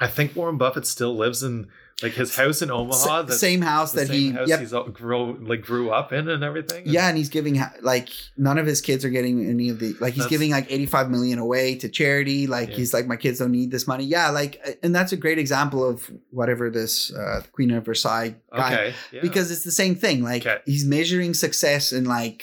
I 0.00 0.06
think 0.08 0.34
Warren 0.34 0.56
Buffett 0.58 0.86
still 0.86 1.14
lives 1.16 1.42
in 1.44 1.68
like 2.02 2.12
his 2.12 2.34
house 2.36 2.62
in 2.62 2.70
Omaha. 2.70 3.22
That's 3.22 3.38
same 3.40 3.62
house 3.62 3.92
the 3.92 4.00
that 4.00 4.06
same 4.08 4.16
he. 4.16 4.30
house 4.32 4.48
Yep. 4.48 4.60
he's 4.60 4.72
all 4.72 4.84
grow 4.84 5.36
like 5.40 5.62
grew 5.62 5.90
up 5.90 6.12
in 6.12 6.28
and 6.28 6.42
everything. 6.42 6.82
Yeah, 6.86 7.08
and 7.08 7.16
he's 7.16 7.28
giving 7.28 7.60
like 7.80 8.08
none 8.36 8.58
of 8.58 8.66
his 8.66 8.80
kids 8.80 9.04
are 9.04 9.10
getting 9.10 9.46
any 9.48 9.68
of 9.68 9.78
the 9.78 9.94
like 10.00 10.14
he's 10.14 10.24
That's- 10.24 10.30
giving 10.30 10.50
like 10.50 10.66
85 10.70 11.10
million 11.10 11.38
away 11.38 11.74
to 11.76 11.88
charity. 11.88 12.46
Like 12.46 12.70
Yeah. 12.70 12.76
he's 12.76 12.92
like 12.94 13.06
my 13.06 13.16
kids 13.16 13.38
don't 13.38 13.52
need 13.52 13.70
this 13.70 13.86
money. 13.86 14.04
Yeah, 14.04 14.30
like 14.30 14.78
and 14.82 14.94
that's 14.94 15.12
a 15.12 15.16
great 15.16 15.38
example 15.38 15.86
of 15.88 16.10
whatever 16.30 16.70
this 16.70 17.12
uh 17.12 17.42
Queen 17.52 17.70
of 17.70 17.84
Versailles 17.84 18.34
guy 18.54 18.72
Okay. 18.74 18.94
Yeah. 19.12 19.20
because 19.22 19.50
it's 19.50 19.64
the 19.64 19.70
same 19.72 19.94
thing. 19.94 20.22
Like 20.22 20.46
Okay. 20.46 20.58
he's 20.66 20.84
measuring 20.84 21.34
success 21.34 21.92
in 21.92 22.04
like 22.04 22.42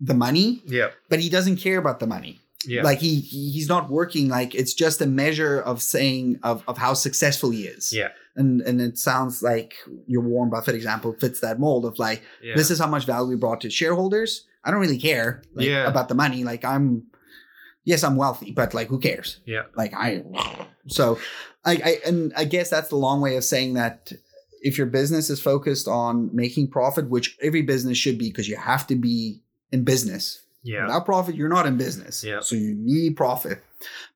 the 0.00 0.14
money, 0.14 0.62
yeah. 0.66 0.88
but 1.08 1.20
he 1.20 1.28
doesn't 1.28 1.56
care 1.56 1.78
about 1.78 2.00
the 2.00 2.06
money. 2.06 2.40
Yeah. 2.66 2.82
Like 2.82 2.98
he, 3.00 3.20
he 3.20 3.50
he's 3.50 3.68
not 3.68 3.90
working 3.90 4.28
like 4.28 4.54
it's 4.54 4.72
just 4.74 5.00
a 5.00 5.06
measure 5.06 5.60
of 5.60 5.82
saying 5.82 6.38
of 6.42 6.62
of 6.68 6.78
how 6.78 6.94
successful 6.94 7.50
he 7.50 7.64
is. 7.66 7.92
yeah. 7.92 8.08
And 8.36 8.60
and 8.62 8.80
it 8.80 8.96
sounds 8.98 9.42
like 9.42 9.74
your 10.06 10.22
Warren 10.22 10.50
Buffett 10.50 10.74
example 10.74 11.14
fits 11.20 11.40
that 11.40 11.60
mold 11.60 11.84
of 11.84 11.98
like 11.98 12.22
Yeah. 12.42 12.54
this 12.56 12.70
is 12.70 12.78
how 12.78 12.86
much 12.86 13.04
value 13.04 13.28
we 13.30 13.36
brought 13.36 13.60
to 13.62 13.70
shareholders. 13.70 14.46
I 14.64 14.70
don't 14.70 14.80
really 14.80 14.98
care 14.98 15.42
like, 15.54 15.66
Yeah. 15.66 15.86
about 15.86 16.08
the 16.08 16.14
money. 16.14 16.42
Like 16.44 16.64
I'm, 16.64 17.04
yes, 17.84 18.02
I'm 18.04 18.16
wealthy, 18.16 18.52
but 18.52 18.72
like 18.74 18.88
who 18.88 18.98
cares? 18.98 19.40
Yeah. 19.44 19.62
Like 19.76 19.92
I, 19.94 20.22
so 20.86 21.18
I, 21.64 21.72
I 21.72 21.98
and 22.08 22.32
I 22.36 22.44
guess 22.44 22.70
that's 22.70 22.88
the 22.88 22.96
long 22.96 23.20
way 23.20 23.36
of 23.36 23.44
saying 23.44 23.74
that 23.74 24.12
if 24.62 24.78
your 24.78 24.86
business 24.86 25.28
is 25.28 25.40
focused 25.40 25.88
on 25.88 26.30
making 26.34 26.68
profit, 26.70 27.10
which 27.10 27.36
every 27.42 27.62
business 27.62 27.98
should 27.98 28.16
be, 28.18 28.28
because 28.30 28.48
you 28.48 28.56
have 28.56 28.86
to 28.86 28.94
be 28.94 29.42
in 29.72 29.82
business. 29.84 30.40
yeah. 30.62 30.84
Without 30.86 31.04
profit, 31.04 31.34
you're 31.34 31.48
not 31.48 31.66
in 31.66 31.76
business. 31.76 32.22
Yeah. 32.24 32.40
So 32.40 32.54
you 32.56 32.74
need 32.78 33.16
profit. 33.16 33.60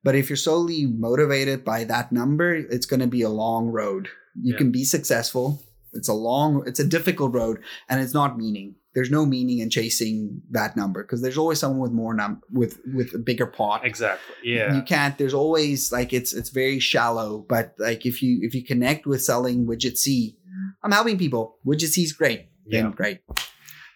But 0.03 0.15
if 0.15 0.29
you're 0.29 0.37
solely 0.37 0.85
motivated 0.85 1.63
by 1.65 1.83
that 1.85 2.11
number, 2.11 2.53
it's 2.55 2.85
going 2.85 2.99
to 3.01 3.07
be 3.07 3.21
a 3.21 3.29
long 3.29 3.67
road. 3.67 4.09
You 4.41 4.53
Yeah. 4.53 4.57
can 4.59 4.71
be 4.71 4.83
successful. 4.83 5.61
It's 5.93 6.07
a 6.09 6.13
long, 6.13 6.63
it's 6.67 6.79
a 6.79 6.85
difficult 6.85 7.33
road, 7.33 7.59
and 7.89 8.01
it's 8.01 8.13
not 8.13 8.37
meaning. 8.37 8.75
There's 8.93 9.11
no 9.11 9.25
meaning 9.25 9.59
in 9.59 9.69
chasing 9.69 10.41
that 10.51 10.75
number 10.75 11.03
because 11.03 11.21
there's 11.21 11.37
always 11.37 11.59
someone 11.59 11.79
with 11.79 11.91
more 11.91 12.13
num 12.15 12.41
with 12.51 12.79
with 12.93 13.13
a 13.13 13.19
bigger 13.19 13.45
pot. 13.45 13.85
Exactly. 13.85 14.35
Yeah. 14.43 14.75
You 14.75 14.81
can't. 14.81 15.15
There's 15.17 15.35
always 15.35 15.91
like 15.91 16.13
it's 16.13 16.33
it's 16.33 16.49
very 16.49 16.79
shallow. 16.79 17.45
But 17.47 17.75
like 17.77 18.05
if 18.07 18.23
you 18.23 18.39
if 18.41 18.55
you 18.55 18.63
connect 18.63 19.05
with 19.05 19.21
selling 19.21 19.67
widget 19.67 19.97
C, 19.97 20.37
I'm 20.83 20.91
helping 20.91 21.17
people. 21.19 21.57
Widget 21.65 21.89
C 21.89 22.01
is 22.03 22.13
great. 22.13 22.47
Yeah. 22.65 22.81
Then 22.83 22.91
great. 22.91 23.19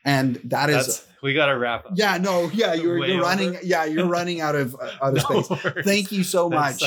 And 0.03 0.37
that 0.45 0.69
is 0.69 0.87
That's 0.87 1.07
we 1.21 1.33
gotta 1.35 1.55
wrap 1.57 1.85
up. 1.85 1.91
yeah, 1.95 2.17
no, 2.17 2.49
yeah, 2.53 2.73
you're 2.73 2.99
Way 2.99 3.07
you're 3.09 3.17
over. 3.17 3.25
running, 3.25 3.57
yeah, 3.63 3.85
you're 3.85 4.07
running 4.19 4.41
out 4.41 4.55
of 4.55 4.73
uh, 4.75 4.89
out 5.01 5.17
of 5.17 5.29
No 5.29 5.41
space. 5.43 5.63
worries. 5.65 5.85
Thank 5.85 6.11
you 6.11 6.23
so 6.23 6.49
much. 6.49 6.81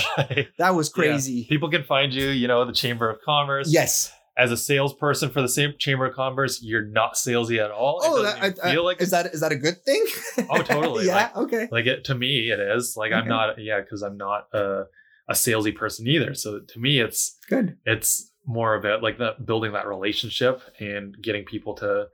That 0.58 0.74
was 0.74 0.88
Yeah. 0.96 1.02
crazy. 1.02 1.44
People 1.48 1.70
can 1.70 1.84
find 1.84 2.12
you, 2.12 2.28
you 2.30 2.48
know, 2.48 2.64
the 2.64 2.72
Chamber 2.72 3.08
of 3.08 3.20
Commerce. 3.24 3.72
Yes. 3.72 4.12
As 4.36 4.50
a 4.50 4.56
salesperson 4.56 5.30
for 5.30 5.40
the 5.40 5.48
same 5.48 5.74
Chamber 5.78 6.06
of 6.06 6.14
Commerce, 6.16 6.60
you're 6.60 6.84
not 6.84 7.14
salesy 7.14 7.64
at 7.64 7.70
all. 7.70 8.00
Oh, 8.02 8.22
that, 8.24 8.42
I- 8.42 8.68
I- 8.68 8.72
feel 8.72 8.82
like 8.84 9.00
is 9.00 9.10
that 9.12 9.26
is 9.26 9.40
that 9.42 9.52
a 9.52 9.56
good 9.56 9.84
thing? 9.84 10.04
Oh, 10.50 10.60
totally. 10.62 11.06
yeah. 11.06 11.14
Like- 11.14 11.36
okay. 11.36 11.68
like 11.70 11.86
it 11.86 12.04
to 12.06 12.16
me 12.16 12.50
it 12.50 12.58
is 12.58 12.96
like 12.96 13.12
i'm 13.12 13.28
not 13.28 13.60
yeah 13.60 13.80
because 13.80 14.02
i'm 14.02 14.16
not 14.16 14.48
a, 14.52 14.86
a 15.28 15.34
salesy 15.34 15.72
person 15.74 16.08
either 16.08 16.34
so 16.34 16.58
to 16.58 16.78
me 16.80 16.98
it's 17.00 17.38
Good. 17.48 17.76
it's 17.86 18.32
more 18.46 18.74
about 18.74 19.02
like 19.02 19.18
that 19.18 19.46
building 19.46 19.72
that 19.72 19.86
relationship 19.86 20.60
and 20.80 21.16
getting 21.22 21.44
people 21.44 21.74
to 21.76 22.08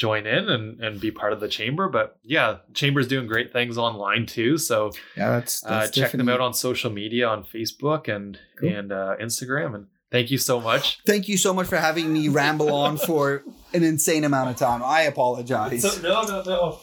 join 0.00 0.26
in 0.26 0.48
and 0.48 0.80
and 0.80 0.98
be 0.98 1.10
part 1.10 1.30
of 1.34 1.40
the 1.40 1.48
chamber 1.48 1.86
but 1.86 2.16
yeah 2.22 2.56
chamber's 2.72 3.06
doing 3.06 3.26
great 3.26 3.52
things 3.52 3.76
online 3.76 4.24
too 4.24 4.56
so 4.56 4.90
Yeah, 5.14 5.28
that's, 5.32 5.62
uh, 5.62 5.80
that's 5.80 5.90
check 5.90 6.12
them 6.12 6.30
out 6.30 6.40
on 6.40 6.54
social 6.54 6.90
media 6.90 7.28
on 7.28 7.44
facebook 7.44 8.08
and 8.08 8.38
Cool. 8.58 8.70
and 8.74 8.92
uh, 8.92 9.16
instagram 9.20 9.74
and 9.74 9.86
thank 10.10 10.30
you 10.30 10.38
so 10.38 10.58
much 10.58 11.00
Thank 11.04 11.28
you 11.28 11.36
so 11.36 11.52
much 11.52 11.66
for 11.66 11.76
having 11.76 12.10
me 12.10 12.28
ramble 12.28 12.72
on 12.72 12.96
for 13.08 13.44
an 13.74 13.82
insane 13.84 14.24
amount 14.24 14.48
of 14.50 14.56
time. 14.56 14.82
I 14.82 15.02
apologize. 15.02 15.82
no 16.02 16.22
no 16.22 16.42
no 16.46 16.78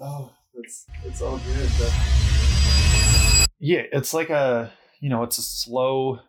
oh 0.00 0.30
it's 0.54 0.86
it's 1.04 1.20
all 1.20 1.38
good 1.38 1.92
yeah 3.58 3.82
it's 3.92 4.14
like 4.14 4.30
a 4.30 4.70
you 5.00 5.08
know 5.10 5.24
it's 5.24 5.38
a 5.38 5.42
slow 5.42 6.20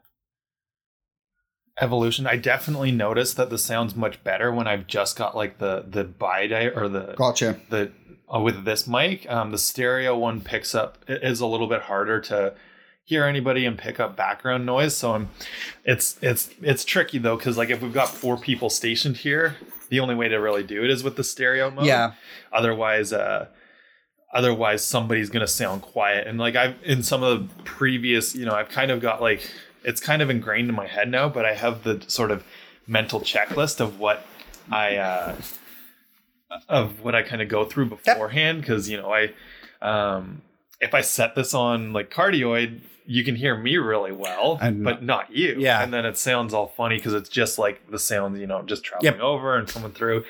evolution. 1.82 2.28
I 2.28 2.36
definitely 2.38 2.92
noticed 2.92 3.38
that 3.38 3.50
the 3.50 3.58
sound's 3.58 3.96
much 3.96 4.24
better 4.24 4.52
when 4.52 4.68
I've 4.68 4.88
just 4.88 5.18
got 5.18 5.36
like 5.36 5.58
the 5.58 5.86
the 5.88 6.04
bi 6.04 6.46
or 6.76 6.88
the 6.88 7.16
Gotcha. 7.18 7.60
the 7.70 7.92
uh, 8.34 8.40
with 8.40 8.66
this 8.66 8.88
mic. 8.88 9.30
Um, 9.30 9.52
the 9.52 9.58
stereo 9.58 10.18
one 10.18 10.42
picks 10.42 10.76
up 10.76 10.98
it 11.08 11.24
is 11.24 11.40
a 11.40 11.48
little 11.48 11.68
bit 11.68 11.84
harder 11.84 12.20
to 12.22 12.54
hear 13.06 13.26
anybody 13.26 13.66
and 13.66 13.78
pick 13.78 14.00
up 14.00 14.16
background 14.16 14.66
noise. 14.66 14.96
So 14.96 15.14
I'm, 15.14 15.30
it's 15.84 16.18
it's 16.22 16.50
it's 16.62 16.86
tricky 16.86 17.18
though 17.18 17.38
because 17.38 17.58
like 17.58 17.70
if 17.70 17.82
we've 17.82 17.94
got 17.94 18.10
four 18.10 18.38
people 18.38 18.70
stationed 18.70 19.18
here, 19.18 19.58
the 19.90 20.00
only 20.00 20.16
way 20.16 20.28
to 20.30 20.38
really 20.38 20.64
do 20.64 20.84
it 20.84 20.90
is 20.90 21.04
with 21.04 21.16
the 21.16 21.24
stereo 21.24 21.70
mode. 21.72 21.86
Yeah. 21.86 22.14
Otherwise, 22.52 23.12
uh, 23.12 23.48
otherwise 24.34 24.86
somebody's 24.86 25.30
gonna 25.30 25.48
sound 25.48 25.82
quiet. 25.82 26.28
And 26.28 26.40
like 26.40 26.56
I've 26.56 26.76
in 26.84 27.04
some 27.04 27.24
of 27.24 27.48
the 27.56 27.64
previous, 27.64 28.36
you 28.36 28.46
know, 28.46 28.54
I've 28.56 28.70
kind 28.70 28.92
of 28.92 29.02
got 29.02 29.22
like 29.22 29.50
it's 29.84 30.00
kind 30.02 30.22
of 30.22 30.30
ingrained 30.30 30.70
in 30.70 30.76
my 30.76 30.88
head 30.88 31.10
now, 31.10 31.30
but 31.30 31.46
I 31.46 31.54
have 31.54 31.84
the 31.84 32.04
sort 32.08 32.32
of 32.32 32.44
mental 32.88 33.22
checklist 33.22 33.80
of 33.80 34.00
what 34.00 34.26
I 34.72 34.96
uh 34.98 35.36
of 36.70 37.02
what 37.04 37.16
I 37.16 37.22
kind 37.24 37.42
of 37.42 37.48
go 37.50 37.66
through 37.66 37.88
beforehand 37.90 38.62
because 38.62 38.90
you 38.90 38.98
know 38.98 39.12
I 39.14 39.32
um 39.82 40.42
if 40.80 40.94
I 40.94 41.02
set 41.02 41.36
this 41.36 41.54
on 41.54 41.94
like 41.94 42.12
cardioid, 42.12 42.82
you 43.06 43.24
can 43.24 43.36
hear 43.36 43.56
me 43.58 43.78
really 43.78 44.12
well, 44.12 44.58
but 44.62 45.02
not 45.02 45.34
you. 45.34 45.56
Yeah. 45.58 45.82
And 45.82 45.94
then 45.94 46.06
it 46.06 46.18
sounds 46.18 46.54
all 46.54 46.68
funny 46.68 46.98
because 46.98 47.14
it's 47.14 47.30
just 47.30 47.58
like 47.58 47.90
the 47.90 47.98
sounds, 48.00 48.38
you 48.40 48.48
know, 48.48 48.62
just 48.64 48.84
traveling 48.84 49.14
Yep. 49.14 49.22
over 49.22 49.56
and 49.56 49.66
coming 49.68 49.92
through. 49.92 50.26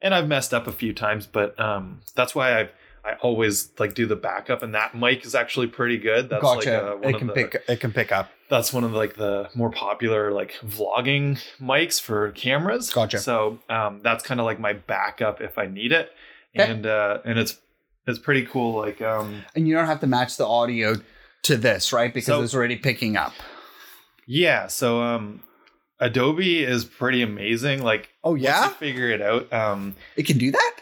And 0.00 0.14
I've 0.14 0.28
messed 0.28 0.54
up 0.54 0.68
a 0.68 0.72
few 0.72 0.92
times, 0.94 1.26
but 1.26 1.58
um 1.60 2.00
that's 2.14 2.34
why 2.34 2.58
I've 2.60 2.70
I 3.04 3.14
always 3.22 3.70
like 3.78 3.94
do 3.94 4.06
the 4.06 4.16
backup, 4.16 4.62
and 4.62 4.74
that 4.74 4.94
mic 4.94 5.24
is 5.24 5.34
actually 5.34 5.66
pretty 5.68 5.98
good. 5.98 6.28
That's 6.28 6.42
gotcha. 6.42 6.70
like 6.70 6.82
uh, 6.82 6.96
one 6.96 7.04
it 7.04 7.14
of 7.14 7.18
can 7.18 7.26
the, 7.28 7.32
pick. 7.32 7.64
It 7.68 7.80
can 7.80 7.92
pick 7.92 8.12
up. 8.12 8.30
that's 8.50 8.72
one 8.72 8.84
of 8.84 8.92
the, 8.92 8.96
like 8.98 9.14
the 9.16 9.48
more 9.54 9.70
popular 9.70 10.32
like 10.32 10.54
vlogging 10.64 11.38
mics 11.60 12.00
for 12.00 12.30
cameras. 12.32 12.90
Gotcha. 12.92 13.18
So 13.18 13.58
um, 13.68 14.00
that's 14.02 14.22
kind 14.24 14.40
of 14.40 14.46
like 14.46 14.58
my 14.60 14.72
backup 14.74 15.40
if 15.40 15.56
I 15.58 15.66
need 15.66 15.92
it, 15.92 16.10
Okay. 16.58 16.70
and 16.70 16.84
uh, 16.86 17.18
and 17.24 17.38
it's 17.38 17.56
it's 18.06 18.18
pretty 18.18 18.44
cool. 18.46 18.76
Like 18.78 19.00
um, 19.02 19.42
And 19.54 19.66
you 19.68 19.74
don't 19.74 19.86
have 19.86 20.00
to 20.00 20.06
match 20.06 20.36
the 20.36 20.46
audio 20.46 20.94
to 21.42 21.56
this, 21.56 21.92
right? 21.92 22.12
Because 22.12 22.26
So- 22.26 22.42
it's 22.42 22.54
already 22.54 22.76
picking 22.76 23.16
up. 23.16 23.32
yeah. 24.26 24.66
So 24.66 25.00
um, 25.02 25.42
Adobe 26.00 26.64
is 26.64 26.84
pretty 26.84 27.22
amazing. 27.22 27.82
Like 27.82 28.08
Oh 28.24 28.34
yeah, 28.34 28.66
you 28.66 28.70
figure 28.74 29.10
it 29.10 29.22
out. 29.22 29.52
Um, 29.52 29.94
it 30.16 30.26
can 30.26 30.38
do 30.38 30.50
that. 30.50 30.76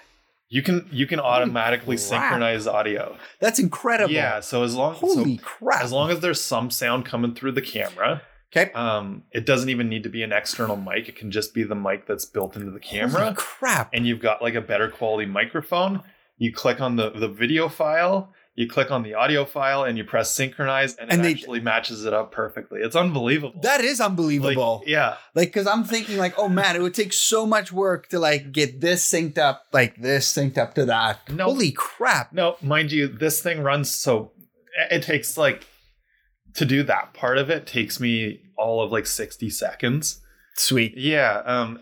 You 0.48 0.62
can 0.62 0.88
you 0.92 1.06
can 1.06 1.20
automatically 1.20 1.96
synchronize 1.96 2.66
audio. 2.66 3.16
That's 3.40 3.58
incredible. 3.58 4.12
Yeah. 4.12 4.40
So 4.40 4.62
as 4.62 4.74
long 4.74 4.94
Holy 4.94 5.38
so 5.38 5.42
crap. 5.42 5.82
as 5.82 5.92
long 5.92 6.10
as 6.10 6.20
there's 6.20 6.40
some 6.40 6.70
sound 6.70 7.04
coming 7.04 7.34
through 7.34 7.52
the 7.52 7.62
camera, 7.62 8.22
okay. 8.54 8.70
um, 8.72 9.24
it 9.32 9.44
doesn't 9.44 9.68
even 9.68 9.88
need 9.88 10.04
to 10.04 10.08
be 10.08 10.22
an 10.22 10.32
external 10.32 10.76
mic. 10.76 11.08
It 11.08 11.16
can 11.16 11.30
just 11.30 11.52
be 11.52 11.64
the 11.64 11.74
mic 11.74 12.06
that's 12.06 12.24
built 12.24 12.56
into 12.56 12.70
the 12.70 12.80
camera. 12.80 13.24
Holy 13.24 13.34
crap. 13.36 13.90
and 13.92 14.06
you've 14.06 14.20
got 14.20 14.40
like 14.40 14.54
a 14.54 14.60
better 14.60 14.88
quality 14.88 15.26
microphone, 15.26 16.02
you 16.38 16.52
click 16.52 16.80
on 16.80 16.96
the, 16.96 17.10
the 17.10 17.28
video 17.28 17.68
file, 17.68 18.32
you 18.56 18.66
click 18.68 18.90
on 18.90 19.02
the 19.02 19.14
audio 19.14 19.44
file, 19.44 19.84
and 19.84 19.96
you 19.98 20.04
press 20.04 20.32
synchronize, 20.32 20.94
and, 20.96 21.10
And 21.12 21.20
it 21.20 21.24
they- 21.24 21.30
actually 21.32 21.60
matches 21.60 22.04
it 22.06 22.12
up 22.14 22.32
perfectly. 22.32 22.80
It's 22.80 22.96
unbelievable. 22.96 23.60
That 23.62 23.82
is 23.82 24.00
like, 24.00 24.08
unbelievable. 24.10 24.82
yeah, 24.86 25.16
Like, 25.34 25.52
cause 25.52 25.66
I'm 25.66 25.84
thinking 25.84 26.16
like, 26.16 26.34
oh 26.38 26.48
man, 26.48 26.74
it 26.74 26.80
would 26.82 26.94
take 26.94 27.12
so 27.12 27.44
much 27.46 27.70
work 27.70 28.08
to 28.08 28.18
like 28.18 28.52
get 28.52 28.80
this 28.80 29.08
synced 29.10 29.38
up, 29.38 29.62
like 29.72 30.00
this 30.00 30.34
synced 30.34 30.56
up 30.58 30.74
to 30.74 30.86
that. 30.86 31.20
No. 31.30 31.44
Holy 31.44 31.70
crap. 31.72 32.32
no, 32.32 32.56
mind 32.62 32.90
you, 32.92 33.06
this 33.08 33.40
thing 33.42 33.62
runs 33.62 33.90
so 33.90 34.32
it 34.90 35.02
takes 35.02 35.36
like 35.36 35.66
to 36.54 36.64
do 36.64 36.82
that 36.82 37.12
part 37.14 37.36
of 37.38 37.50
it 37.50 37.66
takes 37.66 38.00
me 38.00 38.40
all 38.56 38.82
of 38.82 38.90
like 38.90 39.06
60 39.06 39.50
seconds. 39.50 40.20
Sweet. 40.56 40.94
Yeah, 40.96 41.42
um 41.44 41.80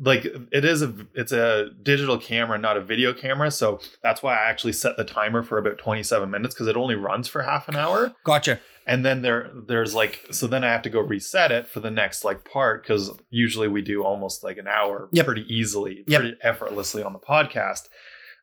like 0.00 0.24
it 0.24 0.64
is 0.64 0.82
a 0.82 0.92
it's 1.14 1.32
a 1.32 1.70
digital 1.82 2.18
camera, 2.18 2.58
not 2.58 2.76
a 2.76 2.80
video 2.80 3.12
camera, 3.12 3.50
so 3.50 3.80
that's 4.02 4.22
why 4.22 4.34
I 4.34 4.48
actually 4.50 4.72
set 4.72 4.96
the 4.96 5.04
timer 5.04 5.42
for 5.42 5.58
about 5.58 5.78
27 5.78 6.30
minutes 6.30 6.54
because 6.54 6.66
it 6.66 6.76
only 6.76 6.94
runs 6.94 7.28
for 7.28 7.42
half 7.42 7.68
an 7.68 7.76
hour. 7.76 8.12
Gotcha. 8.24 8.60
and 8.86 9.04
then 9.04 9.22
there 9.22 9.50
there's 9.66 9.94
like 9.94 10.26
so 10.30 10.46
then 10.46 10.62
i 10.62 10.70
have 10.70 10.82
to 10.82 10.90
go 10.90 11.00
reset 11.00 11.50
it 11.50 11.66
for 11.66 11.80
the 11.80 11.90
next 11.90 12.22
like 12.22 12.44
part 12.44 12.82
because 12.82 13.10
usually 13.30 13.66
we 13.66 13.80
do 13.80 14.04
almost 14.04 14.44
like 14.44 14.58
an 14.58 14.66
hour 14.68 15.08
Yep. 15.12 15.24
pretty 15.24 15.46
easily 15.48 16.04
Yep. 16.06 16.20
pretty 16.20 16.36
effortlessly 16.42 17.02
on 17.02 17.14
the 17.14 17.18
podcast 17.18 17.88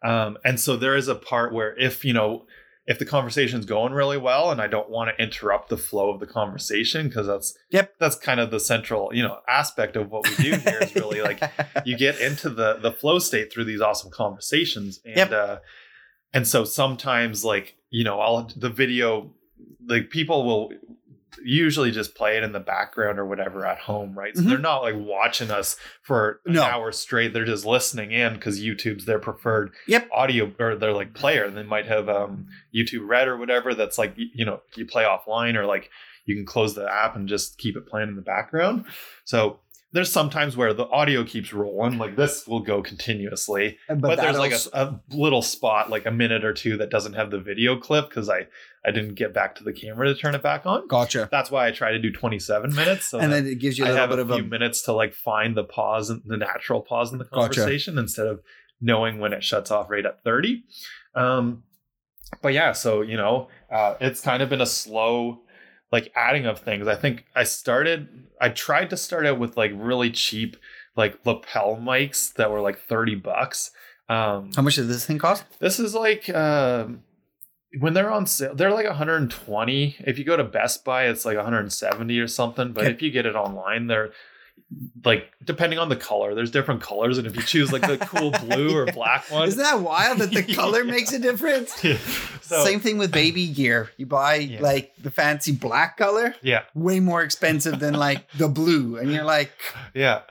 um 0.03 0.37
and 0.43 0.59
so 0.59 0.77
there 0.77 0.95
is 0.95 1.07
a 1.07 1.13
part 1.15 1.53
where 1.53 1.77
if 1.77 2.03
you 2.03 2.13
know 2.13 2.47
if 2.87 2.97
the 2.97 3.05
conversation's 3.05 3.65
going 3.65 3.93
really 3.93 4.17
well 4.17 4.49
and 4.51 4.59
i 4.61 4.67
don't 4.67 4.89
want 4.89 5.09
to 5.15 5.23
interrupt 5.23 5.69
the 5.69 5.77
flow 5.77 6.09
of 6.09 6.19
the 6.19 6.25
conversation 6.27 7.07
because 7.07 7.27
that's 7.27 7.53
Yep. 7.69 7.93
that's 7.99 8.15
kind 8.15 8.39
of 8.39 8.49
the 8.51 8.59
central 8.59 9.11
you 9.13 9.21
know 9.23 9.37
aspect 9.47 9.95
of 9.95 10.09
what 10.09 10.27
we 10.27 10.35
do 10.43 10.55
here 10.57 10.79
is 10.81 10.95
really 10.95 11.21
like 11.21 11.41
you 11.85 11.95
get 11.97 12.19
into 12.19 12.49
the 12.49 12.77
the 12.81 12.91
flow 12.91 13.19
state 13.19 13.51
through 13.53 13.65
these 13.65 13.81
awesome 13.81 14.11
conversations 14.11 14.99
and 15.05 15.15
Yep. 15.17 15.31
uh 15.31 15.57
and 16.33 16.47
so 16.47 16.63
sometimes 16.65 17.45
like 17.45 17.75
you 17.89 18.03
know 18.03 18.19
i'll 18.19 18.49
the 18.55 18.69
video 18.69 19.31
like 19.87 20.09
people 20.09 20.43
will 20.45 20.71
usually 21.43 21.91
just 21.91 22.15
play 22.15 22.37
it 22.37 22.43
in 22.43 22.51
the 22.51 22.59
background 22.59 23.17
or 23.19 23.25
whatever 23.25 23.65
at 23.65 23.77
home 23.79 24.13
right 24.17 24.35
so 24.35 24.43
Mhm. 24.43 24.49
they're 24.49 24.57
not 24.57 24.79
like 24.81 24.95
watching 24.97 25.49
us 25.51 25.77
for 26.01 26.39
an 26.45 26.53
No. 26.53 26.63
hour 26.63 26.91
straight 26.91 27.33
they're 27.33 27.45
just 27.45 27.65
listening 27.65 28.11
in 28.11 28.33
because 28.33 28.61
youtube's 28.61 29.05
their 29.05 29.19
preferred 29.19 29.71
Yep. 29.87 30.09
audio 30.11 30.51
or 30.59 30.75
their 30.75 30.93
like 30.93 31.13
player 31.13 31.45
and 31.45 31.55
they 31.55 31.63
might 31.63 31.85
have 31.85 32.09
um 32.09 32.47
youtube 32.75 33.07
red 33.07 33.27
or 33.27 33.37
whatever 33.37 33.73
that's 33.73 33.97
like 33.97 34.13
you 34.15 34.43
know 34.45 34.61
you 34.75 34.85
play 34.85 35.03
offline 35.03 35.55
or 35.55 35.65
like 35.65 35.89
you 36.25 36.35
can 36.35 36.45
close 36.45 36.75
the 36.75 36.87
app 36.91 37.15
and 37.15 37.27
just 37.29 37.57
keep 37.57 37.75
it 37.77 37.87
playing 37.87 38.09
in 38.09 38.15
the 38.15 38.21
background 38.21 38.85
so 39.23 39.59
there's 39.93 40.11
sometimes 40.11 40.55
where 40.55 40.73
the 40.73 40.87
audio 40.87 41.23
keeps 41.23 41.51
rolling 41.53 41.97
like 41.97 42.15
this 42.15 42.47
will 42.47 42.59
go 42.59 42.81
continuously 42.81 43.77
but, 43.87 44.01
but, 44.01 44.17
there's 44.17 44.37
like 44.37 44.53
a, 44.53 44.69
a 44.73 45.01
little 45.15 45.41
spot 45.41 45.89
like 45.89 46.05
a 46.05 46.11
minute 46.11 46.45
or 46.45 46.53
two 46.53 46.77
that 46.77 46.89
doesn't 46.89 47.13
have 47.13 47.31
the 47.31 47.39
video 47.39 47.77
clip 47.77 48.09
because 48.09 48.29
i 48.29 48.47
i 48.85 48.91
didn't 48.91 49.15
get 49.15 49.33
back 49.33 49.55
to 49.55 49.63
the 49.63 49.73
camera 49.73 50.07
to 50.07 50.15
turn 50.15 50.35
it 50.35 50.41
back 50.41 50.65
on 50.65 50.87
gotcha. 50.87 51.27
that's 51.31 51.51
why 51.51 51.67
i 51.67 51.71
try 51.71 51.91
to 51.91 51.99
do 51.99 52.11
27 52.11 52.73
minutes 52.73 53.05
so 53.05 53.19
and 53.19 53.31
then 53.31 53.45
it 53.45 53.59
gives 53.59 53.77
you 53.77 53.85
a 53.85 53.87
little 53.87 54.07
bit 54.07 54.19
a 54.19 54.21
of 54.21 54.27
few 54.29 54.37
a 54.37 54.43
minutes 54.43 54.81
to 54.83 54.93
like 54.93 55.13
find 55.13 55.55
the 55.55 55.63
pause 55.63 56.09
and 56.09 56.21
the 56.25 56.37
natural 56.37 56.81
pause 56.81 57.11
in 57.11 57.17
the 57.17 57.25
Gotcha. 57.25 57.59
conversation 57.59 57.97
instead 57.97 58.27
of 58.27 58.41
knowing 58.79 59.19
when 59.19 59.33
it 59.33 59.43
shuts 59.43 59.71
off 59.71 59.89
right 59.89 60.05
at 60.05 60.23
30 60.23 60.63
um 61.15 61.63
but 62.41 62.53
yeah 62.53 62.71
so 62.71 63.01
you 63.01 63.17
know 63.17 63.49
uh 63.71 63.95
it's 63.99 64.21
kind 64.21 64.41
of 64.41 64.49
been 64.49 64.61
a 64.61 64.65
slow 64.65 65.41
like 65.91 66.11
adding 66.15 66.45
of 66.45 66.59
things 66.59 66.87
i 66.87 66.95
think 66.95 67.25
i 67.35 67.43
started 67.43 68.07
i 68.39 68.49
tried 68.49 68.89
to 68.89 68.97
start 68.97 69.25
out 69.25 69.37
with 69.39 69.57
like 69.57 69.71
really 69.75 70.09
cheap 70.11 70.55
like 70.95 71.17
lapel 71.25 71.75
mics 71.75 72.33
that 72.33 72.49
were 72.51 72.61
like 72.61 72.79
30 72.79 73.15
bucks 73.15 73.71
um 74.09 74.51
How 74.55 74.61
much 74.61 74.75
does 74.75 74.87
this 74.87 75.05
thing 75.05 75.19
cost? 75.19 75.43
this 75.59 75.79
is 75.79 75.93
like 75.95 76.29
um 76.29 77.03
when 77.79 77.93
they're 77.93 78.11
on 78.11 78.25
sale, 78.27 78.53
they're 78.53 78.73
like 78.73 78.85
120. 78.85 79.95
If 79.99 80.19
you 80.19 80.25
go 80.25 80.35
to 80.35 80.43
Best 80.43 80.83
Buy, 80.83 81.05
it's 81.05 81.23
like 81.23 81.37
170 81.37 82.19
or 82.19 82.27
something. 82.27 82.73
But 82.73 82.83
Okay. 82.83 82.91
if 82.91 83.01
you 83.01 83.11
get 83.11 83.25
it 83.25 83.33
online, 83.33 83.87
they're 83.87 84.11
like 85.03 85.31
depending 85.43 85.79
on 85.79 85.89
the 85.89 85.95
color. 85.95 86.35
There's 86.35 86.51
different 86.51 86.81
colors, 86.81 87.17
and 87.17 87.27
if 87.27 87.35
you 87.35 87.41
choose 87.41 87.71
like 87.71 87.81
the 87.81 87.97
cool 87.97 88.31
blue 88.45 88.75
or 88.75 88.85
black 88.87 89.29
one, 89.31 89.47
Isn't 89.47 89.61
that 89.61 89.79
wild 89.81 90.19
that 90.19 90.31
the 90.31 90.43
color 90.55 90.83
makes 90.83 91.11
a 91.13 91.19
difference? 91.19 91.73
so, 92.41 92.63
Same 92.63 92.79
thing 92.79 92.97
with 92.97 93.11
baby 93.11 93.47
gear. 93.47 93.91
You 93.97 94.05
buy 94.05 94.35
Yeah. 94.35 94.61
like 94.61 94.93
the 95.01 95.11
fancy 95.11 95.51
black 95.51 95.97
color, 95.97 96.35
yeah, 96.41 96.63
way 96.73 96.99
more 96.99 97.21
expensive 97.23 97.79
than 97.79 97.93
like 97.93 98.29
the 98.33 98.47
blue. 98.47 98.97
And 98.97 99.11
you're 99.11 99.23
like, 99.23 99.51
yeah, 99.93 100.21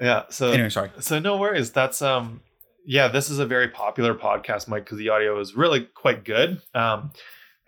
yeah. 0.00 0.24
So 0.30 0.50
anyway, 0.52 0.70
sorry. 0.70 0.90
so 1.00 1.18
no 1.18 1.36
worries. 1.36 1.70
That's 1.72 2.02
um 2.02 2.40
yeah, 2.86 3.08
this 3.08 3.30
is 3.30 3.38
a 3.38 3.46
very 3.46 3.68
popular 3.68 4.14
podcast 4.14 4.68
mic 4.68 4.84
because 4.84 4.98
the 4.98 5.08
audio 5.08 5.40
is 5.40 5.54
really 5.56 5.84
quite 5.94 6.24
good. 6.24 6.60
Um 6.74 7.12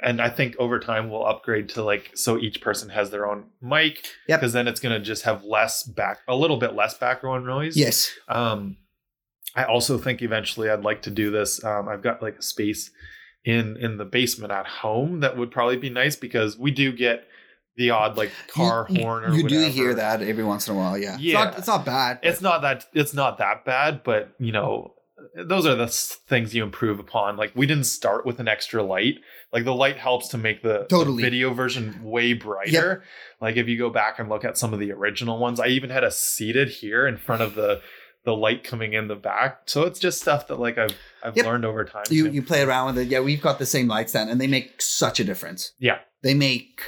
and 0.02 0.20
I 0.20 0.28
think 0.28 0.56
over 0.58 0.78
time 0.78 1.10
we'll 1.10 1.24
upgrade 1.26 1.68
to 1.70 1.82
like 1.82 2.10
so 2.14 2.38
each 2.38 2.60
person 2.60 2.90
has 2.90 3.10
their 3.10 3.26
own 3.26 3.44
mic. 3.62 4.04
Yep. 4.28 4.40
Because 4.40 4.52
then 4.52 4.68
it's 4.68 4.80
gonna 4.80 5.00
just 5.00 5.22
have 5.24 5.42
less 5.44 5.82
back 5.82 6.18
a 6.28 6.36
little 6.36 6.58
bit 6.58 6.74
less 6.74 6.96
background 6.98 7.46
noise. 7.46 7.76
Yes. 7.76 8.10
Um 8.28 8.76
I 9.54 9.64
also 9.64 9.96
think 9.96 10.20
eventually 10.22 10.68
I'd 10.68 10.82
like 10.84 11.02
to 11.02 11.10
do 11.10 11.30
this. 11.30 11.64
Um 11.64 11.88
I've 11.88 12.02
got 12.02 12.22
like 12.22 12.36
a 12.38 12.42
space 12.42 12.90
in 13.44 13.76
in 13.78 13.96
the 13.96 14.04
basement 14.04 14.52
at 14.52 14.66
home 14.66 15.20
that 15.20 15.36
would 15.36 15.50
probably 15.50 15.76
be 15.78 15.90
nice 15.90 16.16
because 16.16 16.58
we 16.58 16.70
do 16.70 16.92
get 16.92 17.26
the 17.76 17.90
odd 17.90 18.16
like 18.16 18.32
car 18.48 18.86
you, 18.90 19.02
horn 19.02 19.24
or 19.24 19.30
You 19.34 19.48
do 19.48 19.54
whatever. 19.56 19.72
hear 19.72 19.94
that 19.94 20.22
every 20.22 20.44
once 20.44 20.66
in 20.68 20.74
a 20.74 20.78
while. 20.78 20.96
Yeah. 20.98 21.16
Yeah. 21.18 21.32
It's 21.32 21.44
not, 21.44 21.58
it's 21.58 21.66
not 21.68 21.84
bad. 21.86 22.18
but- 22.22 22.28
it's 22.28 22.40
not 22.42 22.62
that 22.62 22.84
it's 22.92 23.14
not 23.14 23.38
that 23.38 23.64
bad 23.64 24.02
but 24.04 24.34
you 24.38 24.52
know 24.52 24.92
those 25.46 25.64
are 25.66 25.74
the 25.74 25.86
things 25.88 26.54
you 26.54 26.62
improve 26.62 26.98
upon 26.98 27.36
like 27.36 27.52
we 27.54 27.66
didn't 27.66 27.84
start 27.84 28.26
with 28.26 28.38
an 28.40 28.48
extra 28.48 28.82
light 28.82 29.16
like 29.52 29.64
the 29.64 29.74
light 29.74 29.96
helps 29.96 30.28
to 30.28 30.38
make 30.38 30.62
the, 30.62 30.86
the 30.90 31.04
video 31.16 31.54
version 31.54 32.00
way 32.02 32.32
brighter 32.32 33.02
like 33.40 33.56
if 33.56 33.68
you 33.68 33.78
go 33.78 33.90
back 33.90 34.18
and 34.18 34.28
look 34.28 34.44
at 34.44 34.58
some 34.58 34.72
of 34.74 34.80
the 34.80 34.92
original 34.92 35.38
ones 35.38 35.60
i 35.60 35.66
even 35.68 35.90
had 35.90 36.04
a 36.04 36.10
seated 36.10 36.68
here 36.68 37.06
in 37.06 37.16
front 37.16 37.42
of 37.42 37.54
the 37.54 37.80
the 38.24 38.32
light 38.34 38.64
coming 38.64 38.92
in 38.92 39.06
the 39.08 39.14
back 39.14 39.60
so 39.66 39.84
it's 39.84 40.00
just 40.00 40.20
stuff 40.20 40.48
that 40.48 40.58
like 40.58 40.76
i've 40.78 40.94
i've 41.22 41.36
Yep. 41.36 41.46
learned 41.46 41.64
over 41.64 41.84
time 41.84 42.04
you 42.10 42.24
too. 42.28 42.34
you 42.34 42.42
play 42.42 42.62
around 42.62 42.86
with 42.94 42.98
it. 43.04 43.08
Yeah, 43.08 43.20
we've 43.20 43.40
got 43.40 43.58
the 43.60 43.66
same 43.66 43.86
light 43.88 44.10
stand, 44.10 44.30
and 44.30 44.40
they 44.40 44.46
make 44.48 44.82
such 44.82 45.20
a 45.20 45.24
difference. 45.24 45.72
Yeah. 45.78 45.98
They 46.22 46.34
make 46.34 46.80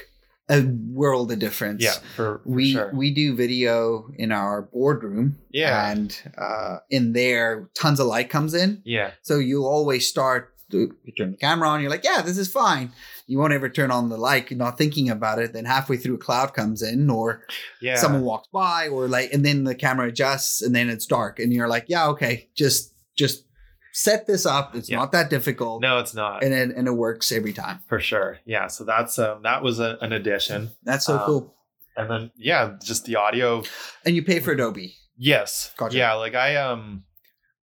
a 0.51 0.63
world 0.91 1.31
of 1.31 1.39
difference. 1.39 1.83
Yeah, 1.85 1.93
for, 2.17 2.39
for 2.39 2.43
we 2.45 2.73
sure. 2.73 2.91
we 2.95 3.13
do 3.15 3.37
video 3.37 4.09
in 4.17 4.33
our 4.33 4.63
boardroom. 4.63 5.39
Yeah. 5.51 5.91
and 5.93 6.21
uh, 6.39 6.79
in 6.91 7.13
there, 7.13 7.69
tons 7.75 8.01
of 8.01 8.07
light 8.09 8.31
comes 8.31 8.55
in. 8.55 8.81
yeah, 8.85 9.13
So 9.23 9.39
you'll 9.39 9.67
always 9.67 10.09
start. 10.09 10.55
You 10.71 10.95
turn 11.17 11.31
the 11.33 11.37
camera 11.39 11.69
on. 11.69 11.81
You're 11.81 11.91
like, 11.91 12.05
yeah, 12.05 12.21
this 12.23 12.37
is 12.39 12.51
fine. 12.51 12.93
You 13.27 13.39
won't 13.39 13.53
ever 13.53 13.69
turn 13.69 13.91
on 13.91 14.09
the 14.09 14.17
light, 14.19 14.51
not 14.57 14.77
thinking 14.79 15.09
about 15.11 15.39
it. 15.39 15.53
Then 15.53 15.65
halfway 15.65 15.97
through, 15.97 16.15
a 16.17 16.19
cloud 16.19 16.53
comes 16.55 16.83
in, 16.83 17.09
or 17.11 17.45
yeah. 17.81 17.97
someone 17.97 18.23
walks 18.23 18.49
by, 18.53 18.89
or 18.89 19.09
like, 19.09 19.33
and 19.33 19.45
then 19.45 19.65
the 19.65 19.75
camera 19.75 20.09
adjusts, 20.09 20.61
and 20.63 20.75
then 20.75 20.89
it's 20.91 21.07
dark, 21.07 21.39
and 21.39 21.53
you're 21.53 21.69
like, 21.69 21.87
yeah, 21.89 22.09
okay, 22.09 22.49
just 22.55 22.93
just 23.17 23.45
set 23.93 24.27
this 24.27 24.45
up. 24.47 24.77
It's 24.77 24.89
Yeah. 24.91 24.99
not 24.99 25.13
that 25.13 25.31
difficult, 25.31 25.81
no, 25.83 25.99
it's 25.99 26.15
not 26.15 26.45
and 26.45 26.53
it 26.55 26.77
and 26.77 26.87
it 26.87 26.93
works 26.93 27.33
every 27.33 27.53
time. 27.53 27.81
for 27.89 27.99
sure. 28.01 28.39
Yeah, 28.45 28.67
so 28.69 28.85
that's 28.85 29.19
um, 29.19 29.43
that 29.43 29.63
was 29.63 29.81
a, 29.81 29.99
an 30.03 30.13
addition, 30.13 30.71
That's 30.85 31.07
so 31.07 31.19
Um, 31.19 31.25
cool. 31.27 31.55
and 31.97 32.11
then 32.11 32.31
yeah, 32.37 32.77
just 32.83 33.07
the 33.07 33.17
audio. 33.17 33.63
And 34.05 34.15
you 34.15 34.23
pay 34.23 34.41
for 34.41 34.53
Adobe. 34.53 34.95
Yes, 35.17 35.73
Gotcha. 35.77 35.97
yeah. 35.97 36.13
Like 36.15 36.35
I 36.37 36.57
um, 36.57 37.05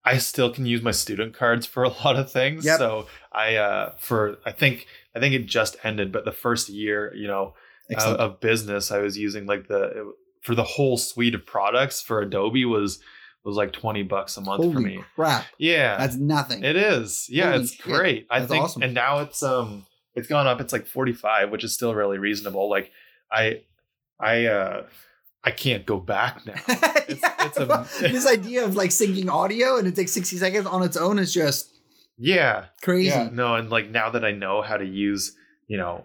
I 0.04 0.18
still 0.18 0.52
can 0.52 0.66
use 0.66 0.82
my 0.82 0.90
student 0.90 1.34
cards 1.34 1.64
for 1.66 1.82
a 1.84 1.88
lot 2.04 2.16
of 2.16 2.30
things. 2.30 2.64
Yep. 2.64 2.78
So 2.78 3.06
I 3.32 3.56
uh, 3.56 3.94
for 3.98 4.38
I 4.44 4.52
think 4.52 4.86
I 5.14 5.20
think 5.20 5.34
it 5.34 5.46
just 5.46 5.76
ended, 5.84 6.12
but 6.12 6.24
the 6.24 6.32
first 6.32 6.68
year, 6.68 7.12
you 7.14 7.26
know, 7.26 7.54
uh, 7.96 8.16
of 8.18 8.40
business, 8.40 8.90
I 8.90 8.98
was 8.98 9.16
using 9.18 9.46
like 9.46 9.68
the 9.68 10.12
for 10.42 10.54
the 10.54 10.64
whole 10.64 10.96
suite 10.98 11.34
of 11.34 11.46
products 11.46 12.02
for 12.02 12.20
Adobe 12.20 12.64
was 12.64 12.98
was 13.44 13.56
like 13.56 13.72
twenty 13.72 14.02
bucks 14.02 14.36
a 14.36 14.40
month 14.40 14.62
for 14.64 14.70
Holy 14.72 14.84
me. 14.96 15.04
crap! 15.14 15.46
Yeah, 15.58 15.96
That's 15.98 16.16
nothing. 16.16 16.64
It 16.64 16.76
is. 16.76 17.26
Yeah, 17.30 17.50
Holy 17.52 17.62
it's 17.62 17.72
shit. 17.72 17.84
great. 17.84 18.26
I 18.30 18.40
That's 18.40 18.50
think 18.50 18.64
awesome. 18.64 18.82
and 18.82 18.94
now 18.94 19.18
it's 19.20 19.42
um 19.42 19.86
it's 20.14 20.28
gone 20.28 20.46
up. 20.46 20.60
It's 20.60 20.72
like 20.72 20.86
45, 20.86 21.50
which 21.50 21.64
is 21.64 21.72
still 21.74 21.94
really 21.94 22.18
reasonable. 22.18 22.70
Like 22.70 22.90
I 23.30 23.62
I 24.20 24.46
uh 24.46 24.86
I 25.44 25.50
can't 25.50 25.84
go 25.86 25.98
back 25.98 26.44
now. 26.46 26.54
It's, 27.06 27.20
it's 27.22 27.58
a 27.58 27.86
this 28.00 28.26
idea 28.26 28.64
of 28.64 28.76
like 28.76 28.88
syncing 28.88 29.28
audio 29.28 29.76
and 29.76 29.86
it 29.86 29.94
takes 29.94 30.12
60 30.12 30.38
seconds 30.38 30.66
on 30.66 30.82
its 30.82 30.96
own 30.96 31.18
is 31.18 31.34
just 31.34 31.68
yeah. 32.16 32.66
crazy. 32.82 33.08
Yeah. 33.10 33.28
No, 33.30 33.56
and 33.56 33.68
like 33.68 33.90
now 33.90 34.08
that 34.08 34.24
I 34.24 34.32
know 34.32 34.62
how 34.62 34.78
to 34.78 34.86
use, 34.86 35.36
you 35.68 35.76
know, 35.76 36.04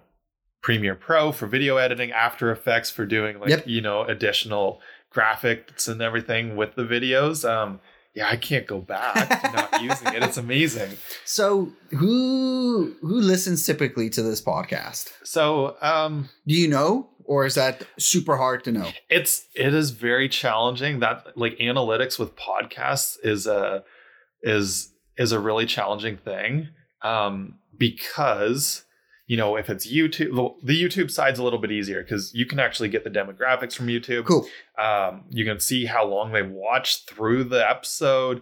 Premiere 0.62 0.96
Pro 0.96 1.32
for 1.32 1.48
video 1.48 1.78
editing, 1.78 2.12
After 2.12 2.52
Effects 2.52 2.90
for 2.90 3.06
doing 3.06 3.40
like, 3.40 3.50
Yep. 3.50 3.68
you 3.68 3.80
know, 3.80 4.04
additional 4.04 4.82
graphics 5.16 5.88
and 5.88 6.02
everything 6.02 6.58
with 6.58 6.76
the 6.76 6.84
videos, 6.84 7.50
um 7.50 7.80
yeah, 8.16 8.28
I 8.30 8.36
can't 8.38 8.68
go 8.68 8.80
back 8.82 9.42
to 9.42 9.52
not 9.56 9.82
using 9.82 10.14
it. 10.14 10.24
It's 10.24 10.38
amazing. 10.38 10.92
So 11.26 11.72
who 11.92 12.96
who 13.02 13.22
listens 13.22 13.66
typically 13.66 14.10
to 14.12 14.22
this 14.22 14.42
podcast? 14.42 15.10
So, 15.24 15.76
um 15.82 16.30
Do 16.48 16.56
you 16.56 16.68
know, 16.68 17.10
or 17.26 17.46
is 17.46 17.56
that 17.56 17.84
super 17.98 18.38
hard 18.38 18.64
to 18.66 18.72
know? 18.72 18.90
it's 19.10 19.46
it 19.56 19.74
is 19.74 19.92
very 19.92 20.28
challenging 20.30 21.00
that 21.00 21.38
like 21.38 21.58
analytics 21.60 22.18
with 22.20 22.36
podcasts 22.36 23.18
is 23.24 23.46
a 23.48 23.84
is 24.42 24.92
is 25.18 25.32
a 25.32 25.40
really 25.40 25.66
challenging 25.66 26.18
thing 26.18 26.70
um 27.02 27.56
because 27.78 28.84
you 29.30 29.38
know 29.38 29.56
if 29.56 29.70
it's 29.70 29.86
youtube 29.88 30.56
the, 30.64 30.84
youtube 30.84 31.10
side's 31.12 31.38
a 31.40 31.44
little 31.44 31.60
bit 31.60 31.72
easier 31.72 32.02
because 32.02 32.34
you 32.34 32.46
can 32.46 32.60
actually 32.60 32.90
get 32.90 33.04
the 33.06 33.10
demographics 33.10 33.74
from 33.76 33.88
youtube 33.88 34.26
Cool. 34.26 34.46
um 34.78 35.24
you 35.30 35.46
can 35.46 35.60
see 35.60 35.86
how 35.86 36.04
long 36.06 36.34
they 36.34 36.42
watched 36.42 37.10
through 37.10 37.44
the 37.46 37.62
episode 37.70 38.42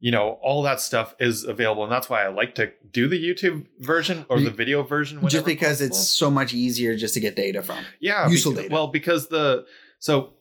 you 0.00 0.12
know 0.12 0.38
all 0.42 0.62
that 0.62 0.80
stuff 0.80 1.14
is 1.18 1.44
available 1.44 1.82
and 1.84 1.90
that's 1.90 2.10
why 2.10 2.22
i 2.22 2.28
like 2.28 2.54
to 2.56 2.70
do 2.92 3.08
the 3.08 3.18
youtube 3.18 3.66
version 3.80 4.26
or 4.28 4.38
the 4.40 4.50
video 4.50 4.82
version 4.82 5.26
Just 5.28 5.46
because 5.46 5.78
possible. 5.78 5.86
it's 5.96 6.08
so 6.08 6.30
much 6.30 6.52
easier 6.52 6.94
just 6.96 7.14
to 7.14 7.20
get 7.20 7.34
data 7.34 7.62
from. 7.62 7.78
yeah 8.00 8.28
useful 8.28 8.52
because- 8.52 8.64
data. 8.64 8.74
well 8.74 8.88
because 8.88 9.28
the 9.28 9.64
so 9.98 10.34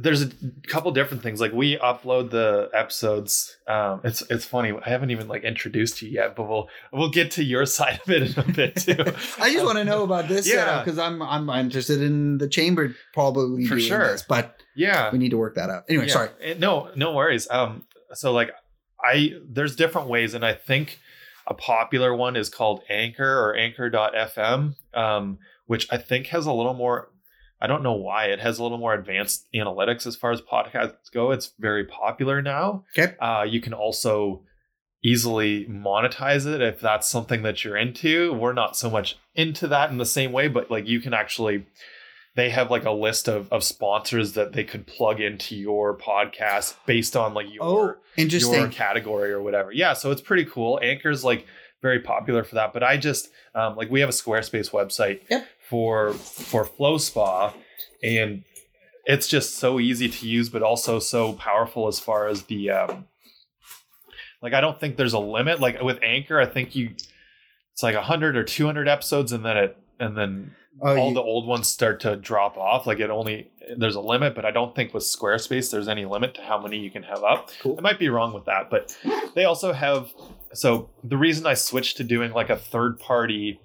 there's 0.00 0.22
a 0.22 0.30
couple 0.68 0.90
different 0.92 1.22
things 1.22 1.40
like 1.40 1.52
we 1.52 1.76
upload 1.78 2.30
the 2.30 2.68
episodes 2.74 3.56
um 3.66 4.00
it's 4.04 4.22
it's 4.30 4.44
funny 4.44 4.72
i 4.84 4.88
haven't 4.88 5.10
even 5.10 5.26
like 5.28 5.42
introduced 5.42 6.02
you 6.02 6.08
yet 6.10 6.36
but 6.36 6.48
we'll 6.48 6.68
we'll 6.92 7.10
get 7.10 7.30
to 7.30 7.42
your 7.42 7.64
side 7.78 7.98
of 8.04 8.10
it 8.10 8.36
in 8.36 8.44
a 8.44 8.52
bit 8.52 8.76
too 8.76 8.92
I 9.40 9.52
just 9.52 9.64
want 9.64 9.78
to 9.78 9.84
know 9.84 10.02
about 10.04 10.28
this 10.28 10.46
Yeah. 10.48 10.82
because 10.82 10.98
I'm 10.98 11.22
I'm 11.22 11.48
interested 11.50 12.02
in 12.02 12.38
the 12.38 12.48
chamber 12.48 12.94
probably 13.14 13.64
For 13.66 13.76
doing 13.76 13.88
sure. 13.88 14.08
this, 14.12 14.22
but 14.22 14.62
yeah 14.74 15.10
we 15.10 15.18
need 15.18 15.30
to 15.30 15.38
work 15.38 15.54
that 15.54 15.70
out. 15.70 15.84
Anyway, 15.88 16.06
Yeah. 16.06 16.12
sorry. 16.12 16.28
Eh, 16.42 16.54
No, 16.58 16.90
no 16.94 17.14
worries. 17.14 17.48
Um, 17.50 17.84
so 18.12 18.32
like 18.32 18.50
I 19.02 19.32
there's 19.48 19.76
different 19.76 20.08
ways, 20.08 20.34
and 20.34 20.44
I 20.44 20.52
think 20.54 20.98
a 21.46 21.54
popular 21.54 22.14
one 22.14 22.34
is 22.36 22.48
called 22.48 22.82
Anchor 22.90 23.38
or 23.40 23.54
Anchor.fm, 23.56 24.74
um, 24.94 25.38
which 25.66 25.86
I 25.92 25.96
think 25.98 26.26
has 26.28 26.44
a 26.46 26.52
little 26.52 26.74
more. 26.74 27.10
I 27.60 27.66
don't 27.66 27.82
know 27.82 27.94
why 27.94 28.26
it 28.26 28.40
has 28.40 28.58
a 28.58 28.62
little 28.62 28.78
more 28.78 28.94
advanced 28.94 29.46
analytics 29.54 30.06
as 30.06 30.14
far 30.16 30.32
as 30.32 30.40
podcasts 30.42 31.10
go. 31.12 31.30
It's 31.30 31.52
very 31.58 31.84
popular 31.84 32.42
now. 32.42 32.84
Okay. 32.96 33.14
Uh, 33.18 33.44
you 33.48 33.60
can 33.60 33.72
also 33.72 34.42
easily 35.02 35.66
monetize 35.66 36.46
it 36.46 36.60
if 36.60 36.80
that's 36.80 37.08
something 37.08 37.42
that 37.42 37.64
you're 37.64 37.76
into. 37.76 38.32
We're 38.34 38.52
not 38.52 38.76
so 38.76 38.90
much 38.90 39.16
into 39.34 39.68
that 39.68 39.90
in 39.90 39.98
the 39.98 40.06
same 40.06 40.32
way, 40.32 40.48
but 40.48 40.70
like 40.70 40.86
you 40.86 41.00
can 41.00 41.14
actually 41.14 41.64
they 42.34 42.50
have 42.50 42.70
like 42.70 42.84
a 42.84 42.90
list 42.90 43.28
of, 43.28 43.50
of 43.50 43.64
sponsors 43.64 44.34
that 44.34 44.52
they 44.52 44.62
could 44.62 44.86
plug 44.86 45.20
into 45.20 45.56
your 45.56 45.96
podcast 45.96 46.74
based 46.84 47.16
on 47.16 47.32
like 47.32 47.46
your 47.52 47.62
Oh, 47.62 47.94
your 48.16 48.68
category 48.68 49.32
or 49.32 49.40
whatever. 49.40 49.72
Yeah, 49.72 49.94
so 49.94 50.10
it's 50.10 50.20
pretty 50.20 50.44
cool. 50.44 50.78
Anchor's 50.82 51.24
like 51.24 51.46
very 51.80 52.00
popular 52.00 52.44
for 52.44 52.56
that. 52.56 52.72
But 52.74 52.82
I 52.82 52.98
just 52.98 53.30
um, 53.54 53.76
like 53.76 53.90
we 53.90 54.00
have 54.00 54.08
a 54.10 54.12
Squarespace 54.12 54.70
website 54.70 55.20
Yep. 55.30 55.46
For 55.68 56.12
for 56.12 56.64
Flow 56.64 56.98
Spa, 56.98 57.52
and 58.02 58.44
it's 59.04 59.28
just 59.28 59.56
so 59.56 59.78
easy 59.80 60.08
to 60.08 60.26
use, 60.26 60.48
but 60.48 60.62
also 60.62 60.98
so 60.98 61.32
powerful 61.34 61.86
as 61.88 61.98
far 62.00 62.26
as 62.28 62.42
the 62.44 62.70
um, 62.70 63.06
like 64.42 64.52
I 64.52 64.60
don't 64.60 64.78
think 64.80 64.96
there's 64.96 65.12
a 65.12 65.18
limit. 65.18 65.60
Like 65.60 65.80
with 65.82 65.98
Anchor, 66.02 66.40
I 66.40 66.46
think 66.46 66.74
you 66.74 66.90
it's 67.72 67.82
like 67.82 67.94
hundred 67.94 68.36
or 68.36 68.44
two 68.44 68.66
hundred 68.66 68.88
episodes, 68.88 69.32
and 69.32 69.44
then 69.44 69.56
it 69.56 69.76
and 69.98 70.16
then 70.16 70.52
oh, 70.82 70.96
all 70.96 71.08
you- 71.08 71.14
the 71.14 71.22
old 71.22 71.46
ones 71.46 71.66
start 71.68 72.00
to 72.00 72.16
drop 72.16 72.56
off. 72.56 72.86
Like 72.86 73.00
it 73.00 73.10
only 73.10 73.50
there's 73.76 73.96
a 73.96 74.00
limit, 74.00 74.34
but 74.34 74.44
I 74.44 74.50
don't 74.50 74.74
think 74.74 74.94
with 74.94 75.02
Squarespace 75.02 75.70
there's 75.70 75.88
any 75.88 76.04
limit 76.04 76.34
to 76.34 76.42
how 76.42 76.60
many 76.60 76.78
you 76.78 76.90
can 76.90 77.02
have 77.02 77.24
up. 77.24 77.50
Cool. 77.60 77.76
I 77.78 77.80
might 77.82 77.98
be 77.98 78.08
wrong 78.08 78.32
with 78.32 78.44
that, 78.44 78.70
but 78.70 78.96
they 79.34 79.44
also 79.44 79.72
have. 79.72 80.12
So 80.52 80.88
the 81.04 81.16
reason 81.16 81.46
I 81.46 81.54
switched 81.54 81.96
to 81.98 82.04
doing 82.04 82.32
like 82.32 82.48
a 82.50 82.56
third 82.56 82.98
party 82.98 83.60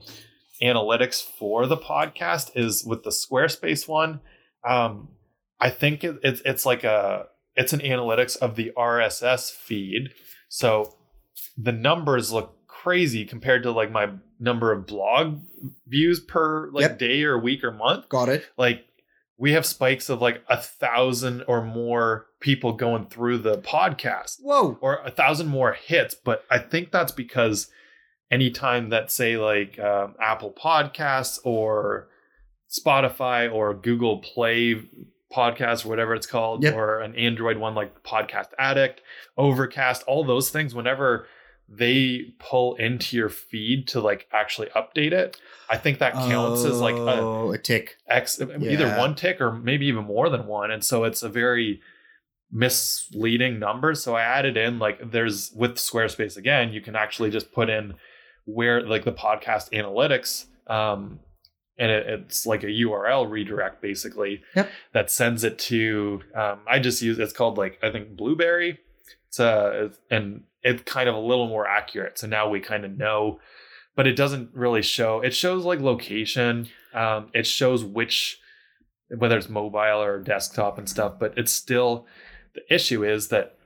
analytics 0.64 1.24
for 1.24 1.66
the 1.68 1.78
podcast 1.78 2.52
is 2.56 2.84
with 2.86 3.04
the 3.04 3.10
Squarespace 3.10 3.88
one. 3.88 4.20
Um, 4.68 5.10
I 5.60 5.70
think 5.70 6.04
it, 6.04 6.18
it's 6.24 6.42
it's 6.46 6.66
like 6.66 6.84
a 6.84 7.26
it's 7.56 7.74
an 7.74 7.80
analytics 7.82 8.38
of 8.38 8.56
the 8.56 8.72
RSS 8.78 9.52
feed. 9.52 10.10
So 10.50 10.96
the 11.58 11.72
numbers 11.72 12.32
look 12.32 12.56
crazy 12.68 13.26
compared 13.26 13.64
to 13.64 13.72
like 13.72 13.92
my 13.92 14.10
number 14.40 14.72
of 14.72 14.88
blog 14.88 15.40
views 15.88 16.20
per 16.20 16.70
like 16.72 16.82
Yep. 16.82 17.00
day 17.00 17.24
or 17.24 17.38
week 17.38 17.64
or 17.64 17.72
month. 17.72 18.10
got 18.10 18.30
it. 18.30 18.46
Like 18.58 18.86
we 19.38 19.52
have 19.54 19.66
spikes 19.66 20.10
of 20.10 20.22
like 20.22 20.44
a 20.50 20.58
thousand 20.58 21.44
or 21.48 21.64
more 21.64 22.28
people 22.40 22.74
going 22.74 23.08
through 23.08 23.40
the 23.40 23.58
podcast 23.60 24.38
Whoa. 24.42 24.78
or 24.82 25.00
a 25.04 25.12
thousand 25.12 25.48
more 25.48 25.74
hits. 25.74 26.16
But 26.16 26.44
I 26.50 26.58
think 26.60 26.92
that's 26.92 27.12
because 27.12 27.70
anytime 28.32 28.90
that 28.90 29.12
say 29.12 29.38
like 29.38 29.78
um, 29.80 30.16
Apple 30.20 30.52
Podcasts 30.52 31.38
or 31.44 32.08
Spotify 32.70 33.52
or 33.54 33.74
Google 33.74 34.20
Play 34.20 34.82
podcast 35.32 35.86
or 35.86 35.90
whatever 35.90 36.14
it's 36.16 36.28
called, 36.28 36.64
Yep. 36.64 36.76
or 36.76 37.00
an 37.02 37.16
Android 37.16 37.58
one 37.58 37.76
like 37.76 38.04
Podcast 38.04 38.48
Addict, 38.58 39.02
Overcast, 39.38 40.04
all 40.08 40.24
those 40.24 40.50
things, 40.50 40.74
whenever 40.76 41.28
they 41.74 42.34
pull 42.40 42.76
into 42.76 43.16
your 43.16 43.30
feed 43.30 43.88
to 43.88 44.02
like 44.02 44.28
actually 44.34 44.68
update 44.76 45.14
it, 45.14 45.40
I 45.70 45.78
think 45.78 46.00
that 46.00 46.12
counts 46.14 46.66
as 46.66 46.82
like 46.82 46.96
a, 46.96 47.00
oh, 47.22 47.52
a 47.52 47.58
tick. 47.58 47.96
X 48.10 48.42
either 48.42 48.58
Yeah. 48.88 48.98
one 49.00 49.16
tick 49.16 49.40
or 49.40 49.54
maybe 49.54 49.86
even 49.88 50.04
more 50.04 50.28
than 50.30 50.48
one. 50.48 50.70
And 50.72 50.84
so 50.84 51.06
it's 51.06 51.24
a 51.24 51.30
very 51.30 51.80
misleading 52.52 53.58
number. 53.60 53.96
So 53.96 54.16
I 54.16 54.22
added 54.24 54.58
in 54.58 54.80
like 54.80 55.12
there's 55.12 55.52
with 55.56 55.76
Squarespace 55.76 56.36
again, 56.38 56.74
you 56.74 56.82
can 56.82 56.96
actually 56.98 57.30
just 57.32 57.52
put 57.54 57.70
in 57.70 57.94
where 58.54 58.82
like 58.86 59.04
the 59.06 59.12
podcast 59.12 59.72
analytics 59.72 60.46
um 60.68 61.20
and 61.78 61.90
it, 61.92 62.06
it's 62.08 62.46
like 62.46 62.64
a 62.64 62.68
URL 62.68 63.30
redirect 63.30 63.82
basically 63.82 64.42
Yep. 64.56 64.70
that 64.94 65.10
sends 65.12 65.44
it 65.44 65.58
to 65.60 66.22
um 66.36 66.60
I 66.68 66.80
just 66.80 67.02
use 67.02 67.18
it's 67.20 67.34
called 67.34 67.58
like 67.58 67.80
I 67.84 67.92
think 67.92 68.16
Blubrry. 68.16 68.80
It's 69.28 69.40
uh 69.40 69.90
and 70.10 70.44
it's 70.64 70.84
kind 70.84 71.10
of 71.10 71.16
a 71.16 71.20
little 71.20 71.48
more 71.48 71.68
accurate. 71.68 72.20
So 72.20 72.28
now 72.28 72.50
we 72.50 72.60
kind 72.60 72.86
of 72.86 72.98
know 72.98 73.40
but 73.96 74.08
it 74.08 74.16
doesn't 74.16 74.50
really 74.54 74.82
show 74.82 75.22
it 75.22 75.34
shows 75.34 75.66
like 75.66 75.80
location 75.80 76.68
um, 76.94 77.28
it 77.34 77.46
shows 77.48 77.84
which 77.84 78.40
whether 79.18 79.38
it's 79.38 79.50
mobile 79.50 80.02
or 80.02 80.20
desktop 80.22 80.78
and 80.78 80.88
stuff 80.88 81.14
but 81.20 81.34
it's 81.38 81.52
still 81.52 82.06
the 82.56 82.62
issue 82.74 83.04
is 83.04 83.28
that 83.30 83.58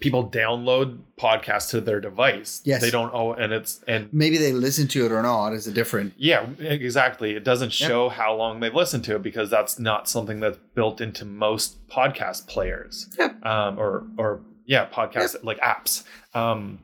people 0.00 0.28
download 0.30 0.98
podcasts 1.18 1.70
to 1.70 1.80
their 1.80 2.00
device. 2.00 2.60
Yes. 2.64 2.80
They 2.80 2.90
don't 2.90 3.10
oh 3.14 3.32
and 3.32 3.52
it's 3.52 3.82
and 3.88 4.08
Maybe 4.12 4.36
they 4.38 4.52
listen 4.52 4.86
to 4.88 5.06
it 5.06 5.12
or 5.12 5.22
not 5.22 5.52
is 5.52 5.66
a 5.66 5.72
different. 5.72 6.14
yeah, 6.16 6.46
exactly. 6.58 7.32
It 7.36 7.44
doesn't 7.44 7.78
Yep. 7.80 7.88
show 7.88 8.08
how 8.08 8.34
long 8.34 8.60
they've 8.60 8.74
listened 8.74 9.04
to 9.04 9.16
it 9.16 9.22
because 9.22 9.50
that's 9.50 9.78
not 9.78 10.08
something 10.08 10.40
that's 10.40 10.58
built 10.74 11.00
into 11.00 11.24
most 11.24 11.86
podcast 11.88 12.46
players. 12.48 13.08
Yep. 13.18 13.44
Um, 13.46 13.78
or 13.78 14.06
or 14.18 14.40
yeah, 14.66 14.88
podcast 14.88 15.42
like 15.42 15.58
apps. 15.60 16.04
Um, 16.34 16.80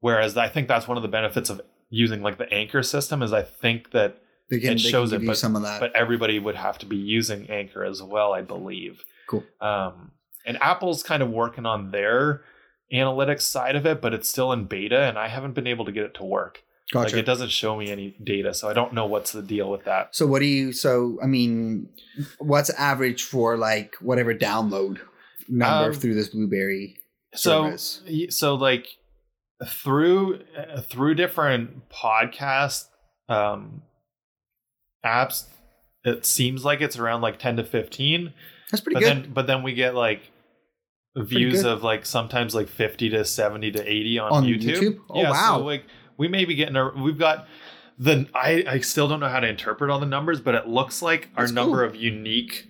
whereas 0.00 0.36
I 0.36 0.48
think 0.48 0.68
that's 0.68 0.86
one 0.86 0.96
of 0.96 1.02
the 1.02 1.08
benefits 1.08 1.48
of 1.50 1.60
using 1.90 2.22
like 2.22 2.38
the 2.38 2.52
Anchor 2.52 2.82
system 2.82 3.22
is 3.22 3.32
I 3.32 3.42
think 3.42 3.90
that 3.92 4.18
can, 4.50 4.74
It 4.74 4.80
shows 4.80 5.12
it, 5.12 5.24
but- 5.26 5.36
some 5.38 5.56
of 5.56 5.62
that. 5.62 5.80
but 5.80 5.94
everybody 5.96 6.38
would 6.38 6.54
have 6.56 6.76
to 6.78 6.86
be 6.86 6.96
using 6.96 7.48
Anchor 7.48 7.82
as 7.84 8.02
well, 8.02 8.32
I 8.34 8.42
believe. 8.42 9.02
Cool. 9.26 9.42
Um, 9.60 10.10
and 10.46 10.56
Apple's 10.62 11.02
kind 11.02 11.22
of 11.22 11.30
working 11.30 11.66
on 11.66 11.90
their 11.90 12.42
analytics 12.92 13.42
side 13.42 13.76
of 13.76 13.86
it, 13.86 14.00
but 14.00 14.12
it's 14.14 14.28
still 14.28 14.52
in 14.52 14.64
beta, 14.66 15.00
and 15.02 15.18
I 15.18 15.28
haven't 15.28 15.52
been 15.54 15.66
able 15.66 15.84
to 15.86 15.92
get 15.92 16.04
it 16.04 16.14
to 16.14 16.24
work. 16.24 16.62
gotcha. 16.92 17.14
Like 17.16 17.22
it 17.22 17.26
doesn't 17.26 17.50
show 17.50 17.76
me 17.76 17.90
any 17.90 18.14
data, 18.22 18.52
so 18.54 18.68
I 18.68 18.72
don't 18.72 18.92
know 18.92 19.06
what's 19.06 19.32
the 19.32 19.42
deal 19.42 19.70
with 19.70 19.84
that. 19.84 20.14
so 20.14 20.26
what 20.26 20.40
do 20.40 20.46
you? 20.46 20.72
So 20.72 21.18
I 21.22 21.26
mean, 21.26 21.88
what's 22.38 22.70
average 22.70 23.22
for 23.24 23.56
like 23.56 23.96
whatever 24.00 24.34
download 24.34 25.00
number 25.48 25.90
Um, 25.90 25.94
through 25.94 26.14
this 26.14 26.28
Blubrry? 26.28 26.96
So, 27.34 27.64
Service. 27.76 28.02
so 28.30 28.54
like 28.54 28.86
through 29.66 30.40
uh, 30.56 30.82
through 30.82 31.14
different 31.16 31.88
podcast 31.88 32.84
um, 33.28 33.82
apps, 35.04 35.44
it 36.04 36.24
seems 36.26 36.64
like 36.64 36.80
it's 36.80 36.98
around 36.98 37.22
like 37.22 37.38
ten 37.38 37.56
to 37.56 37.64
fifteen. 37.64 38.32
That's 38.70 38.82
pretty 38.82 38.94
but 38.94 39.00
good. 39.00 39.24
then 39.24 39.32
but 39.32 39.46
then 39.46 39.62
we 39.62 39.74
get 39.74 39.94
like 39.94 40.20
views 41.16 41.64
of 41.64 41.82
like 41.82 42.04
sometimes 42.06 42.54
like 42.54 42.68
50 42.68 43.10
to 43.10 43.24
70 43.24 43.70
to 43.72 43.88
80 43.88 44.18
on, 44.18 44.32
On 44.32 44.44
YouTube. 44.44 44.76
YouTube? 44.80 44.98
Oh, 45.10 45.20
yeah, 45.22 45.30
wow. 45.30 45.58
So 45.58 45.64
like 45.64 45.84
we 46.16 46.28
may 46.28 46.44
be 46.44 46.54
getting 46.54 46.76
a 46.76 46.90
we've 46.90 47.18
got 47.18 47.46
the 47.98 48.26
I 48.34 48.64
I 48.68 48.78
still 48.80 49.06
don't 49.08 49.20
know 49.20 49.28
how 49.28 49.40
to 49.40 49.46
interpret 49.48 49.90
all 49.90 50.00
the 50.00 50.06
numbers, 50.06 50.40
but 50.40 50.54
it 50.54 50.66
looks 50.66 51.02
like 51.02 51.28
our 51.36 51.44
That's 51.44 51.52
number 51.52 51.84
of 51.84 51.94
unique 51.94 52.68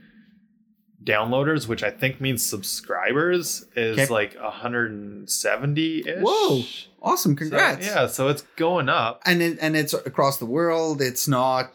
downloaders, 1.03 1.66
which 1.69 1.83
I 1.83 1.91
think 1.91 2.21
means 2.21 2.45
subscribers, 2.45 3.66
is 3.77 3.99
Okay. 3.99 4.07
like 4.12 4.35
170 4.39 5.99
ish. 6.09 6.23
Whoa. 6.23 6.62
awesome! 7.03 7.37
Congrats. 7.37 7.87
yeah, 7.87 8.07
so 8.07 8.29
it's 8.29 8.43
going 8.57 8.89
up. 8.89 9.21
And 9.27 9.43
it, 9.43 9.59
and 9.61 9.77
it's 9.77 9.93
across 9.93 10.39
the 10.39 10.47
world. 10.47 11.01
It's 11.03 11.29
not, 11.29 11.73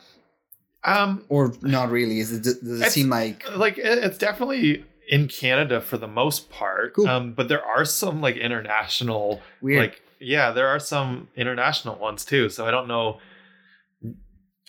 Um, 0.84 1.26
or 1.30 1.54
not 1.62 1.91
really. 1.91 2.20
Is 2.20 2.32
it? 2.32 2.44
Does 2.44 2.82
it 2.82 2.91
seem 2.91 3.10
like? 3.10 3.44
like 3.56 3.78
it's 3.78 4.18
definitely 4.18 4.84
in 5.11 5.27
Canada 5.27 5.81
for 5.81 5.98
the 5.98 6.07
most 6.07 6.49
part. 6.52 6.94
Cool. 6.94 7.07
Um, 7.07 7.34
but 7.34 7.48
there 7.49 7.65
are 7.65 7.84
some 7.84 8.22
like 8.22 8.38
international 8.38 9.41
Weird. 9.61 9.81
like 9.81 10.02
yeah 10.22 10.52
there 10.52 10.68
are 10.68 10.80
some 10.80 11.30
international 11.38 11.95
ones 11.98 12.26
too 12.26 12.49
so 12.49 12.65
i 12.68 12.72
don't 12.72 12.90
know 12.90 13.19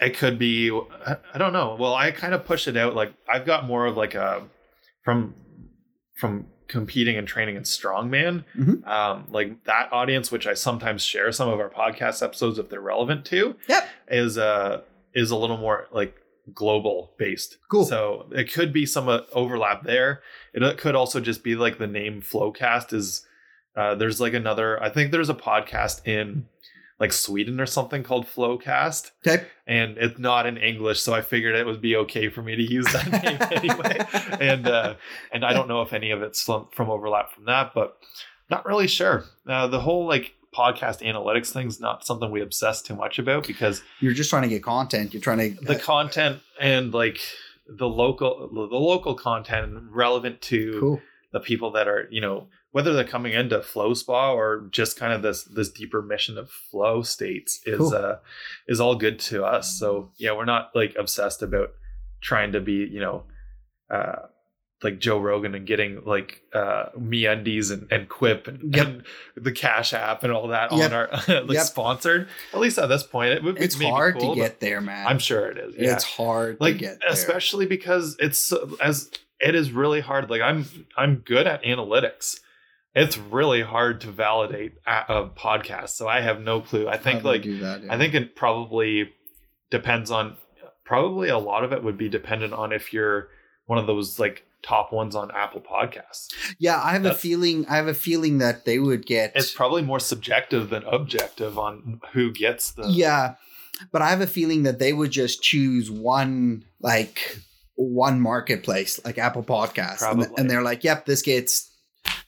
it 0.00 0.16
could 0.16 0.38
be 0.38 0.70
i 1.34 1.38
don't 1.38 1.52
know 1.52 1.76
well 1.78 1.92
i 1.94 2.12
kind 2.12 2.34
of 2.34 2.44
push 2.44 2.68
it 2.68 2.76
out 2.76 2.94
like 2.94 3.12
i've 3.28 3.44
got 3.44 3.66
more 3.66 3.84
of 3.86 3.96
like 3.96 4.14
a 4.14 4.42
from 5.04 5.34
from 6.18 6.46
competing 6.68 7.16
and 7.16 7.26
training 7.26 7.56
in 7.56 7.64
strongman 7.64 8.44
Mhm. 8.56 8.86
um 8.86 9.26
like 9.30 9.64
that 9.64 9.92
audience 9.92 10.30
which 10.30 10.46
i 10.46 10.54
sometimes 10.54 11.02
share 11.02 11.32
some 11.32 11.48
of 11.48 11.58
our 11.58 11.68
podcast 11.68 12.22
episodes 12.22 12.58
if 12.60 12.68
they're 12.68 12.80
relevant 12.80 13.24
to 13.26 13.56
Yep. 13.68 13.88
is 14.08 14.38
uh 14.38 14.82
is 15.14 15.32
a 15.32 15.36
little 15.36 15.56
more 15.58 15.88
like 15.90 16.14
global 16.54 17.12
based 17.18 17.58
Cool. 17.70 17.84
so 17.84 18.26
it 18.32 18.52
could 18.52 18.72
be 18.72 18.86
some 18.86 19.08
uh, 19.08 19.20
overlap 19.32 19.84
there. 19.84 20.22
It 20.54 20.78
could 20.78 20.94
also 20.94 21.20
just 21.20 21.42
be 21.44 21.54
like 21.56 21.78
the 21.78 21.86
name 21.86 22.22
flowcast 22.22 22.92
is 22.92 23.26
uh, 23.76 23.94
there's 23.94 24.20
like 24.20 24.34
another 24.34 24.82
i 24.82 24.88
think 24.88 25.12
there's 25.12 25.28
a 25.30 25.34
podcast 25.34 26.06
in 26.06 26.46
like 26.98 27.12
sweden 27.12 27.60
or 27.60 27.66
something 27.66 28.02
called 28.02 28.26
flowcast. 28.26 29.12
Okay. 29.26 29.46
and 29.66 29.96
it's 29.96 30.18
not 30.18 30.44
in 30.46 30.56
english 30.56 31.00
so 31.00 31.14
i 31.14 31.22
figured 31.22 31.54
it 31.54 31.64
would 31.64 31.80
be 31.80 31.94
okay 31.96 32.28
for 32.28 32.42
me 32.42 32.56
to 32.56 32.62
use 32.62 32.86
that 32.92 33.08
name 33.24 33.38
anyway. 33.52 33.98
And 34.40 34.66
uh 34.66 34.94
and 35.32 35.44
i 35.44 35.52
don't 35.52 35.68
know 35.68 35.82
if 35.82 35.92
any 35.92 36.10
of 36.10 36.20
it's 36.22 36.42
from, 36.42 36.66
from 36.72 36.90
overlap 36.90 37.32
from 37.32 37.44
that 37.46 37.72
but 37.74 37.96
not 38.50 38.66
really 38.66 38.88
sure. 38.88 39.24
Uh, 39.46 39.68
the 39.68 39.78
whole 39.80 40.06
like 40.08 40.34
podcast 40.60 40.98
analytics 41.10 41.50
thing's 41.52 41.80
not 41.80 42.04
something 42.08 42.30
we 42.30 42.40
obsess 42.42 42.82
too 42.82 42.94
much 43.04 43.18
about 43.18 43.46
because 43.46 43.82
You're 44.00 44.12
just 44.20 44.30
trying 44.30 44.42
to 44.42 44.48
get 44.48 44.62
content. 44.62 45.12
You're 45.14 45.22
trying 45.28 45.56
to. 45.56 45.64
the 45.64 45.78
content 45.78 46.40
and 46.60 46.92
like 47.02 47.18
the 47.66 47.88
local 48.02 48.32
the 48.52 48.82
local 48.92 49.14
content 49.14 49.66
relevant 50.04 50.36
to 50.42 50.60
cool. 50.80 51.00
the 51.32 51.40
people 51.40 51.70
that 51.76 51.86
are 51.88 52.02
you 52.10 52.20
know 52.20 52.48
whether 52.72 52.92
they're 52.94 53.04
coming 53.16 53.32
into 53.32 53.60
flow 53.62 53.94
spa 53.94 54.32
or 54.32 54.48
just 54.70 54.98
kind 54.98 55.12
of 55.12 55.22
this 55.22 55.44
this 55.44 55.70
deeper 55.70 56.02
mission 56.02 56.36
of 56.38 56.50
flow 56.50 57.02
states 57.02 57.60
is 57.66 57.78
Cool. 57.78 57.94
uh 57.94 58.16
is 58.72 58.80
all 58.80 58.96
good 58.96 59.18
to 59.30 59.44
us 59.44 59.78
so 59.78 60.10
yeah 60.18 60.32
we're 60.36 60.44
not 60.56 60.70
like 60.74 60.94
obsessed 60.98 61.42
about 61.42 61.68
trying 62.20 62.52
to 62.52 62.60
be 62.60 62.78
you 62.96 63.00
know 63.00 63.16
uh 63.96 64.26
like 64.82 64.98
Joe 64.98 65.18
Rogan 65.18 65.54
and 65.54 65.66
getting 65.66 66.02
like 66.04 66.42
uh 66.54 66.86
MeUndies 66.98 67.70
and, 67.70 67.86
and 67.92 68.08
quip 68.08 68.46
and, 68.48 68.74
Yep. 68.74 68.86
and 68.86 69.02
the 69.36 69.52
cash 69.52 69.92
app 69.92 70.24
and 70.24 70.32
all 70.32 70.48
that 70.48 70.72
Yep. 70.72 70.86
on 70.86 70.92
our 70.92 71.08
like 71.44 71.50
Yep. 71.56 71.62
sponsored 71.66 72.28
at 72.54 72.60
least 72.60 72.78
at 72.78 72.86
this 72.88 73.02
point 73.02 73.32
it 73.32 73.42
would 73.42 73.56
be 73.56 73.62
It's 73.64 73.80
hard 73.80 74.18
cool, 74.18 74.34
to 74.34 74.40
get 74.40 74.60
there, 74.60 74.80
man. 74.80 75.06
I'm 75.06 75.18
sure 75.18 75.50
it 75.50 75.58
is 75.58 75.74
yeah 75.78 75.92
It's 75.94 76.04
hard 76.04 76.58
like 76.60 76.74
to 76.74 76.78
get 76.80 77.00
there. 77.00 77.10
especially 77.10 77.66
because 77.66 78.16
it's 78.18 78.52
as 78.80 79.10
it 79.40 79.54
is 79.54 79.70
really 79.72 80.00
hard 80.00 80.28
like 80.30 80.42
i'm 80.42 80.66
i'm 80.96 81.16
good 81.16 81.46
at 81.46 81.62
analytics 81.64 82.38
it's 82.94 83.16
really 83.16 83.62
hard 83.62 84.00
to 84.02 84.10
validate 84.10 84.72
a, 84.86 85.26
podcast 85.36 85.90
so 85.90 86.08
i 86.08 86.20
have 86.20 86.40
no 86.40 86.60
clue 86.60 86.88
i 86.88 86.96
think 86.96 87.22
you 87.22 87.28
like 87.30 87.42
that, 87.42 87.82
yeah. 87.84 87.94
i 87.94 87.96
think 87.98 88.14
it 88.14 88.34
probably 88.36 89.10
depends 89.70 90.10
on 90.10 90.36
probably 90.84 91.28
a 91.28 91.38
lot 91.38 91.64
of 91.64 91.72
it 91.72 91.84
would 91.84 91.96
be 91.96 92.08
dependent 92.08 92.52
on 92.52 92.72
if 92.72 92.92
you're 92.92 93.28
one 93.66 93.78
of 93.78 93.86
those 93.86 94.18
like 94.18 94.44
top 94.62 94.92
ones 94.92 95.14
on 95.14 95.30
apple 95.32 95.60
podcasts 95.60 96.28
yeah, 96.58 96.80
I 96.82 96.92
have 96.92 97.04
a 97.06 97.14
feeling. 97.14 97.64
I 97.68 97.76
have 97.76 97.86
a 97.88 97.94
feeling 97.94 98.38
that 98.38 98.64
they 98.64 98.78
would 98.78 99.06
get. 99.06 99.32
it's 99.34 99.52
probably 99.52 99.82
more 99.82 100.00
subjective 100.00 100.68
than 100.70 100.82
objective 100.84 101.58
on 101.58 102.00
who 102.12 102.30
gets 102.32 102.72
the 102.72 102.88
yeah, 102.88 103.34
but 103.92 104.02
I 104.02 104.10
have 104.10 104.20
a 104.20 104.26
feeling 104.26 104.64
that 104.64 104.78
they 104.78 104.92
would 104.92 105.10
just 105.10 105.42
choose 105.42 105.90
one 105.90 106.64
like 106.80 107.38
one 107.76 108.20
marketplace, 108.20 109.00
like 109.04 109.16
Apple 109.16 109.42
Podcasts, 109.42 110.02
and, 110.02 110.18
Probably. 110.20 110.34
and 110.36 110.50
they're 110.50 110.62
like, 110.62 110.84
"Yep, 110.84 111.06
this 111.06 111.22
gets 111.22 111.70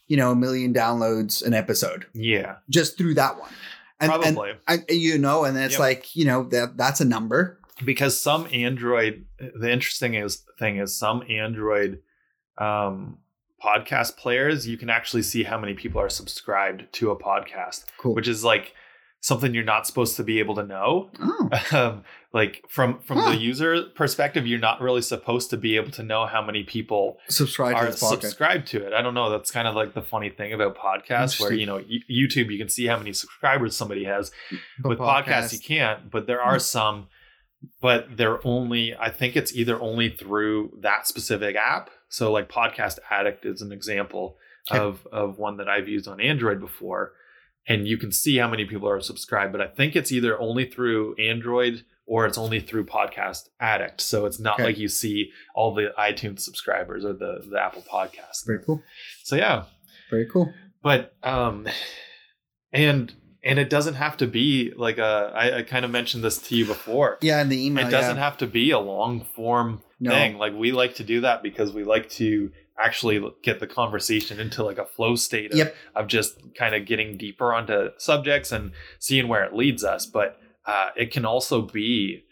you 0.07 0.17
know 0.17 0.31
a 0.31 0.35
million 0.35 0.73
downloads 0.73 1.45
an 1.45 1.53
episode 1.53 2.05
yeah 2.13 2.55
just 2.69 2.97
through 2.97 3.13
that 3.15 3.39
one." 3.39 3.51
And, 3.99 4.11
and 4.11 4.35
probably 4.35 4.53
I, 4.67 4.77
you 4.89 5.17
know, 5.19 5.43
and 5.45 5.55
it's 5.57 5.73
Yep. 5.73 5.79
like 5.79 6.15
you 6.15 6.25
know 6.25 6.43
that 6.45 6.77
that's 6.77 7.01
a 7.01 7.05
number. 7.05 7.59
because 7.85 8.19
some 8.19 8.47
android 8.51 9.25
the 9.39 9.69
interesting 9.71 10.15
is 10.15 10.43
thing 10.59 10.77
is 10.77 10.95
some 10.97 11.23
android 11.29 11.99
um 12.57 13.17
podcast 13.63 14.17
players 14.17 14.67
you 14.67 14.77
can 14.77 14.89
actually 14.89 15.23
see 15.23 15.43
how 15.43 15.57
many 15.57 15.73
people 15.73 15.99
are 16.01 16.09
subscribed 16.09 16.83
to 16.91 17.11
a 17.11 17.15
podcast 17.15 17.85
Cool. 17.97 18.13
which 18.13 18.27
is 18.27 18.43
like 18.43 18.73
something 19.21 19.53
you're 19.53 19.63
not 19.63 19.87
supposed 19.87 20.17
to 20.17 20.23
be 20.23 20.39
able 20.39 20.55
to 20.55 20.63
know 20.63 21.09
oh, 21.21 21.49
um 21.71 22.03
like 22.33 22.61
from 22.67 22.99
from 22.99 23.19
Huh. 23.19 23.31
the 23.31 23.37
user 23.37 23.83
perspective 23.95 24.45
you're 24.45 24.59
not 24.59 24.81
really 24.81 25.01
supposed 25.01 25.49
to 25.51 25.57
be 25.57 25.77
able 25.77 25.91
to 25.91 26.03
know 26.03 26.25
how 26.25 26.41
many 26.45 26.63
people 26.63 27.19
subscribe 27.29 27.77
to 27.77 27.81
are 27.83 27.87
podcast. 27.87 28.21
subscribed 28.21 28.67
to 28.67 28.85
it 28.85 28.91
i 28.91 29.01
don't 29.01 29.13
know 29.13 29.29
that's 29.29 29.49
kind 29.49 29.65
of 29.65 29.75
like 29.75 29.93
the 29.93 30.01
funny 30.01 30.29
thing 30.29 30.51
about 30.51 30.75
podcasts 30.77 31.39
where 31.39 31.53
you 31.53 31.65
know 31.65 31.79
youtube 32.11 32.51
you 32.51 32.57
can 32.57 32.67
see 32.67 32.85
how 32.85 32.97
many 32.97 33.13
subscribers 33.13 33.77
somebody 33.77 34.03
has 34.03 34.29
But 34.81 34.89
with 34.89 34.99
podcasts 34.99 35.53
you 35.53 35.59
can't 35.59 36.11
but 36.11 36.27
there 36.27 36.41
are 36.41 36.55
Hmm. 36.55 36.59
some 36.59 37.07
but 37.81 38.17
they're 38.17 38.45
only 38.45 38.93
i 38.99 39.09
think 39.09 39.37
it's 39.37 39.55
either 39.55 39.79
only 39.79 40.09
through 40.09 40.77
that 40.81 41.07
specific 41.07 41.55
app 41.55 41.89
so 42.17 42.31
like 42.31 42.47
podcast 42.49 42.97
addict 43.09 43.45
is 43.45 43.61
an 43.61 43.71
example 43.71 44.25
Okay. 44.71 44.79
of 44.79 45.05
of 45.11 45.37
one 45.39 45.57
that 45.57 45.67
i've 45.67 45.89
used 45.89 46.07
on 46.07 46.21
android 46.21 46.59
before 46.61 47.11
and 47.67 47.85
you 47.87 47.97
can 47.97 48.11
see 48.13 48.37
how 48.37 48.47
many 48.53 48.65
people 48.65 48.87
are 48.87 49.01
subscribed 49.01 49.51
but 49.51 49.59
i 49.61 49.67
think 49.67 49.95
it's 49.95 50.11
either 50.11 50.39
only 50.39 50.65
through 50.73 51.15
android 51.15 51.83
or 52.05 52.25
it's 52.25 52.37
only 52.37 52.59
through 52.61 52.85
podcast 52.85 53.49
addict 53.59 53.99
so 53.99 54.25
it's 54.25 54.39
not 54.39 54.53
Okay. 54.55 54.63
like 54.67 54.77
you 54.77 54.87
see 54.87 55.31
all 55.53 55.73
the 55.73 55.87
itunes 55.99 56.39
subscribers 56.41 57.03
or 57.03 57.11
the 57.13 57.33
the 57.51 57.59
apple 57.61 57.83
podcast 57.91 58.45
Very 58.45 58.59
cool. 58.65 58.81
so 59.23 59.35
yeah 59.35 59.65
Very 60.09 60.27
cool. 60.31 60.47
but 60.81 61.13
um 61.23 61.67
and 62.71 63.13
and 63.43 63.59
it 63.59 63.69
doesn't 63.69 63.95
have 63.95 64.15
to 64.17 64.27
be 64.27 64.71
like 64.77 64.97
a 64.97 65.31
i, 65.35 65.57
I 65.59 65.61
kind 65.63 65.85
of 65.85 65.91
mentioned 65.91 66.23
this 66.23 66.37
to 66.47 66.55
you 66.55 66.65
before 66.65 67.17
Yeah, 67.21 67.41
in 67.41 67.49
the 67.49 67.65
email. 67.65 67.87
it 67.87 67.91
doesn't 67.91 68.15
yeah. 68.17 68.23
have 68.23 68.37
to 68.37 68.47
be 68.47 68.71
a 68.71 68.79
long 68.79 69.23
form 69.35 69.81
No. 69.99 70.11
thing 70.11 70.37
like 70.37 70.53
we 70.53 70.71
like 70.71 70.95
to 70.95 71.03
do 71.03 71.21
that 71.21 71.43
because 71.43 71.71
we 71.73 71.83
like 71.83 72.09
to 72.11 72.51
actually 72.83 73.23
get 73.43 73.59
the 73.59 73.67
conversation 73.67 74.39
into 74.39 74.63
like 74.63 74.79
a 74.79 74.85
flow 74.85 75.15
state 75.15 75.51
of, 75.51 75.57
Yep. 75.57 75.75
of 75.95 76.07
just 76.07 76.39
kind 76.55 76.73
of 76.73 76.85
getting 76.85 77.17
deeper 77.17 77.53
onto 77.53 77.89
subjects 77.97 78.51
and 78.51 78.71
seeing 78.99 79.27
where 79.27 79.43
it 79.43 79.53
leads 79.53 79.83
us 79.83 80.05
but 80.05 80.39
uh, 80.65 80.89
it 80.95 81.11
can 81.11 81.25
also 81.25 81.61
be 81.61 82.23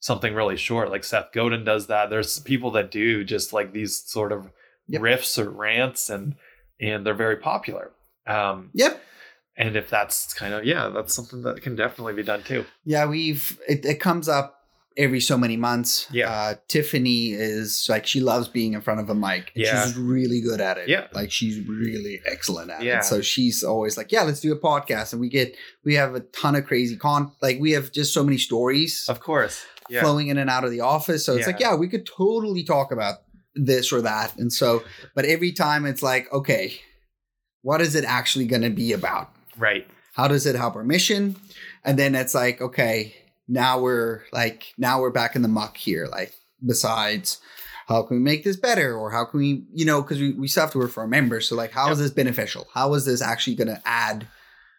something 0.00 0.34
really 0.34 0.56
short 0.56 0.90
like 0.90 1.04
seth 1.04 1.32
godin 1.32 1.64
does 1.64 1.86
that 1.86 2.10
there's 2.10 2.38
people 2.40 2.70
that 2.72 2.90
do 2.90 3.24
just 3.24 3.52
like 3.52 3.72
these 3.72 3.96
sort 3.96 4.32
of 4.32 4.50
Yep. 4.88 5.00
riffs 5.02 5.38
or 5.38 5.48
rants 5.48 6.10
and 6.10 6.34
and 6.80 7.06
they're 7.06 7.14
very 7.14 7.36
popular 7.36 7.92
Um, 8.26 8.70
Yep. 8.74 9.00
And 9.56 9.76
if 9.76 9.88
that's 9.90 10.32
kind 10.34 10.54
of 10.54 10.64
yeah, 10.64 10.88
that's 10.88 11.14
something 11.14 11.42
that 11.42 11.62
can 11.62 11.76
definitely 11.76 12.14
be 12.14 12.22
done 12.22 12.42
too. 12.42 12.64
Yeah, 12.84 13.06
we've 13.06 13.58
it, 13.68 13.84
it 13.84 14.00
comes 14.00 14.28
up 14.28 14.58
every 14.98 15.20
so 15.20 15.38
many 15.38 15.56
months. 15.56 16.06
Yeah. 16.12 16.30
Uh, 16.30 16.54
Tiffany 16.68 17.32
is 17.32 17.86
like 17.88 18.06
she 18.06 18.20
loves 18.20 18.46
being 18.48 18.74
in 18.74 18.82
front 18.82 19.00
of 19.00 19.08
a 19.08 19.14
mic. 19.14 19.50
And 19.54 19.64
Yeah. 19.64 19.86
She's 19.86 19.96
really 19.96 20.42
good 20.42 20.60
at 20.60 20.76
it. 20.76 20.86
Yeah. 20.86 21.06
Like 21.14 21.30
she's 21.30 21.66
really 21.66 22.20
excellent 22.26 22.70
at 22.70 22.82
Yeah. 22.82 22.98
it. 22.98 23.04
So 23.04 23.22
she's 23.22 23.62
always 23.64 23.96
like, 23.96 24.12
Yeah, 24.12 24.22
let's 24.24 24.40
do 24.40 24.52
a 24.52 24.58
podcast. 24.60 25.12
And 25.12 25.20
we 25.22 25.30
get 25.30 25.56
we 25.82 25.94
have 25.94 26.14
a 26.14 26.20
ton 26.20 26.56
of 26.56 26.66
crazy 26.66 26.98
con 26.98 27.32
like 27.40 27.58
we 27.58 27.70
have 27.72 27.90
just 27.90 28.12
so 28.12 28.22
many 28.22 28.36
stories 28.36 29.06
Of 29.08 29.20
course. 29.20 29.64
Yeah. 29.88 30.02
flowing 30.02 30.28
in 30.28 30.36
and 30.36 30.50
out 30.50 30.64
of 30.64 30.70
the 30.70 30.80
office. 30.80 31.24
So 31.24 31.36
it's 31.36 31.46
like, 31.46 31.58
yeah, 31.60 31.74
we 31.74 31.88
could 31.88 32.04
totally 32.04 32.62
talk 32.62 32.92
about 32.92 33.14
this 33.54 33.92
or 33.94 34.02
that. 34.02 34.36
And 34.36 34.52
so, 34.52 34.82
but 35.14 35.24
every 35.24 35.52
time 35.52 35.86
it's 35.86 36.02
like, 36.02 36.30
okay, 36.32 36.74
what 37.62 37.80
is 37.80 37.94
it 37.94 38.04
actually 38.04 38.44
going 38.46 38.62
to 38.62 38.70
be 38.70 38.92
about? 38.92 39.30
Right. 39.62 39.86
How 40.14 40.26
does 40.26 40.44
it 40.44 40.56
help 40.56 40.74
our 40.74 40.82
mission? 40.82 41.36
And 41.84 41.96
then 41.96 42.16
it's 42.16 42.34
like, 42.34 42.60
okay, 42.60 43.14
now 43.46 43.80
we're 43.80 44.22
like, 44.32 44.74
now 44.76 45.00
we're 45.00 45.10
back 45.10 45.36
in 45.36 45.42
the 45.42 45.48
muck 45.48 45.76
here. 45.76 46.08
Like, 46.10 46.34
besides, 46.66 47.40
how 47.86 48.02
can 48.02 48.16
we 48.16 48.22
make 48.22 48.42
this 48.42 48.56
better? 48.56 48.96
Or 48.96 49.12
how 49.12 49.24
can 49.24 49.38
we, 49.38 49.64
you 49.72 49.84
know, 49.84 50.02
because 50.02 50.18
we, 50.18 50.32
we 50.32 50.48
still 50.48 50.64
have 50.64 50.72
to 50.72 50.78
work 50.78 50.90
for 50.90 51.02
our 51.02 51.06
members. 51.06 51.48
So, 51.48 51.54
like, 51.54 51.70
how 51.70 51.92
is 51.92 52.00
this 52.00 52.10
beneficial? 52.10 52.66
How 52.74 52.92
is 52.94 53.04
this 53.04 53.22
actually 53.22 53.54
going 53.54 53.68
to 53.68 53.80
add 53.86 54.26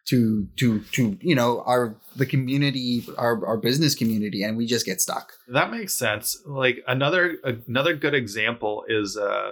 to, 0.07 0.47
to, 0.57 0.81
to, 0.81 1.17
you 1.21 1.33
know, 1.33 1.63
our, 1.65 1.95
the 2.17 2.25
community, 2.25 3.05
our, 3.17 3.45
our 3.45 3.57
business 3.57 3.95
community? 3.95 4.43
And 4.43 4.57
we 4.57 4.65
just 4.65 4.85
get 4.85 4.99
stuck. 4.99 5.31
That 5.47 5.71
makes 5.71 5.93
sense. 5.93 6.37
Like 6.45 6.83
another 6.87 7.37
another 7.67 7.95
good 7.95 8.13
example 8.13 8.83
is 8.89 9.15
uh 9.15 9.51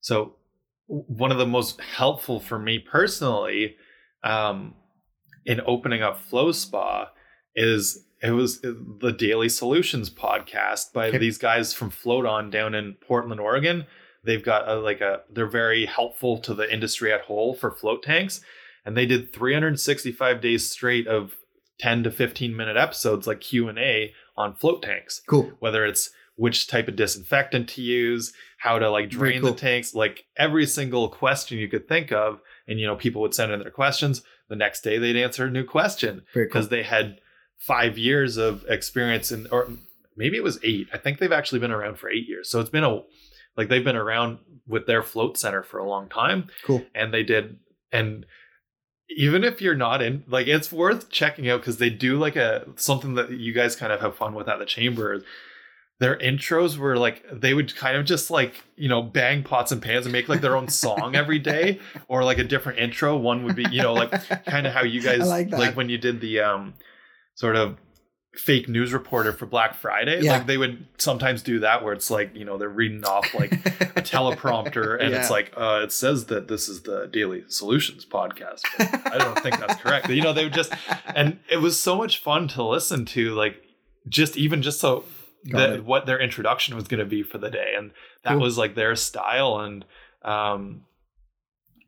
so 0.00 0.34
one 0.86 1.30
of 1.30 1.38
the 1.38 1.46
most 1.46 1.80
helpful 1.80 2.40
for 2.40 2.58
me 2.58 2.80
personally 2.80 3.76
um 4.24 4.74
in 5.46 5.60
opening 5.66 6.02
up 6.02 6.18
Flow 6.18 6.50
Spa 6.52 7.10
is 7.54 8.04
it 8.22 8.30
was 8.30 8.60
the 8.62 9.14
Daily 9.16 9.48
Solutions 9.50 10.08
podcast 10.08 10.92
by 10.94 11.08
Okay. 11.08 11.18
these 11.18 11.36
guys 11.38 11.74
from 11.74 11.90
Float 11.90 12.24
On 12.24 12.48
down 12.48 12.74
in 12.74 12.94
Portland, 13.06 13.38
Oregon. 13.40 13.84
They've 14.24 14.42
got 14.42 14.66
a, 14.66 14.76
like 14.76 15.02
a 15.02 15.20
they're 15.30 15.46
very 15.46 15.84
helpful 15.84 16.38
to 16.38 16.54
the 16.54 16.72
industry 16.72 17.12
at 17.12 17.20
whole 17.22 17.54
for 17.54 17.70
float 17.70 18.02
tanks 18.02 18.40
and 18.86 18.96
they 18.96 19.04
did 19.06 19.32
365 19.34 20.40
days 20.40 20.70
straight 20.70 21.06
of 21.06 21.34
10 21.80 22.04
to 22.04 22.10
15 22.10 22.56
minute 22.56 22.76
episodes 22.78 23.26
like 23.26 23.40
Q&A 23.42 24.12
on 24.36 24.54
float 24.54 24.82
tanks 24.82 25.20
Cool. 25.28 25.52
whether 25.58 25.84
it's 25.84 26.10
which 26.36 26.66
type 26.66 26.88
of 26.88 26.96
disinfectant 26.96 27.68
to 27.68 27.82
use, 27.82 28.32
how 28.58 28.78
to 28.78 28.90
like 28.90 29.08
drain 29.10 29.40
cool. 29.42 29.52
the 29.52 29.56
tanks, 29.58 29.94
like 29.94 30.24
every 30.36 30.66
single 30.66 31.08
question 31.08 31.58
you 31.58 31.68
could 31.68 31.86
think 31.86 32.10
of. 32.10 32.40
And 32.66 32.80
you 32.80 32.86
know, 32.86 32.96
people 32.96 33.20
would 33.22 33.34
send 33.34 33.52
in 33.52 33.60
their 33.60 33.70
questions. 33.70 34.22
The 34.48 34.56
next 34.56 34.82
day 34.82 34.98
they'd 34.98 35.16
answer 35.22 35.46
a 35.46 35.50
new 35.50 35.64
question 35.64 36.22
Very 36.32 36.46
cool. 36.46 36.52
because 36.52 36.68
they 36.68 36.82
had 36.82 37.18
five 37.58 37.96
years 37.98 38.36
of 38.36 38.64
experience 38.68 39.30
in 39.32 39.46
or 39.50 39.68
maybe 40.16 40.36
it 40.36 40.42
was 40.42 40.58
eight. 40.62 40.88
I 40.92 40.98
think 40.98 41.18
they've 41.18 41.32
actually 41.32 41.58
been 41.60 41.70
around 41.72 41.98
for 41.98 42.10
eight 42.10 42.28
years. 42.28 42.50
So 42.50 42.60
it's 42.60 42.70
been 42.70 42.84
a 42.84 43.02
like 43.56 43.68
they've 43.68 43.84
been 43.84 43.96
around 43.96 44.38
with 44.66 44.86
their 44.86 45.02
float 45.02 45.38
center 45.38 45.62
for 45.62 45.78
a 45.78 45.88
long 45.88 46.08
time 46.08 46.48
Cool. 46.64 46.84
and 46.94 47.12
they 47.14 47.22
did 47.22 47.58
and 47.92 48.24
even 49.10 49.44
if 49.44 49.60
you're 49.60 49.74
not 49.74 50.00
in 50.02 50.24
like 50.26 50.46
it's 50.46 50.72
worth 50.72 51.10
checking 51.10 51.48
out 51.48 51.60
because 51.60 51.76
they 51.76 51.90
do 51.90 52.16
like 52.18 52.34
a 52.36 52.66
something 52.76 53.14
that 53.14 53.30
you 53.30 53.52
guys 53.52 53.76
kind 53.76 53.92
of 53.92 54.00
have 54.00 54.16
fun 54.16 54.34
with 54.34 54.48
at 54.48 54.58
the 54.58 54.64
chamber 54.64 55.22
their 56.00 56.16
intros 56.18 56.76
were 56.76 56.96
like 56.96 57.24
they 57.32 57.54
would 57.54 57.74
kind 57.76 57.96
of 57.96 58.04
just 58.04 58.30
like 58.30 58.64
you 58.76 58.88
know 58.88 59.00
bang 59.02 59.42
pots 59.42 59.70
and 59.72 59.80
pans 59.80 60.06
and 60.06 60.12
make 60.12 60.28
like 60.28 60.40
their 60.40 60.56
own 60.56 60.68
song 60.68 61.14
every 61.22 61.38
day 61.38 61.78
or 62.08 62.24
like 62.24 62.38
a 62.38 62.44
different 62.44 62.78
intro 62.78 63.16
one 63.16 63.44
would 63.44 63.54
be 63.56 63.64
you 63.70 63.80
know 63.82 63.92
like 63.94 64.10
kind 64.46 64.66
of 64.66 64.72
how 64.72 64.82
you 64.82 65.00
guys 65.08 65.20
I 65.20 65.24
like 65.24 65.50
that. 65.50 65.76
when 65.76 65.88
you 65.88 65.98
did 65.98 66.20
the 66.20 66.40
um 66.40 66.74
sort 67.34 67.56
of 67.56 67.76
fake 68.34 68.68
news 68.68 68.92
reporter 68.92 69.32
for 69.32 69.46
black 69.46 69.76
friday 69.76 70.20
Yeah. 70.20 70.38
like 70.38 70.46
they 70.48 70.58
would 70.58 70.84
sometimes 70.98 71.40
do 71.40 71.60
that 71.60 71.84
where 71.84 71.92
it's 71.92 72.10
like 72.10 72.34
you 72.34 72.44
know 72.44 72.58
they're 72.58 72.68
reading 72.68 73.04
off 73.04 73.32
like 73.32 73.52
a 73.52 74.02
teleprompter 74.02 75.00
and 75.00 75.14
it's 75.14 75.30
like 75.30 75.52
uh, 75.56 75.80
it 75.84 75.92
says 75.92 76.26
that 76.26 76.48
this 76.48 76.68
is 76.68 76.82
the 76.82 77.06
daily 77.12 77.44
solutions 77.46 78.04
podcast 78.04 78.62
i 78.80 79.18
don't 79.18 79.38
think 79.40 79.56
that's 79.60 79.80
correct 79.80 80.08
you 80.10 80.20
know 80.20 80.32
they 80.32 80.42
would 80.42 80.52
just 80.52 80.72
and 81.14 81.38
it 81.48 81.58
was 81.58 81.78
so 81.78 81.94
much 81.96 82.18
fun 82.18 82.48
to 82.48 82.64
listen 82.64 83.04
to 83.04 83.32
like 83.36 83.62
just 84.08 84.36
even 84.36 84.62
just 84.62 84.80
so 84.80 85.04
That 85.52 85.84
what 85.84 86.06
their 86.06 86.18
introduction 86.20 86.74
was 86.74 86.88
going 86.88 87.00
to 87.00 87.06
be 87.06 87.22
for 87.22 87.38
the 87.38 87.50
day 87.50 87.74
and 87.76 87.90
that 88.22 88.30
Cool. 88.32 88.40
was 88.40 88.56
like 88.58 88.74
their 88.74 88.96
style 88.96 89.58
and 89.60 89.84
um 90.22 90.84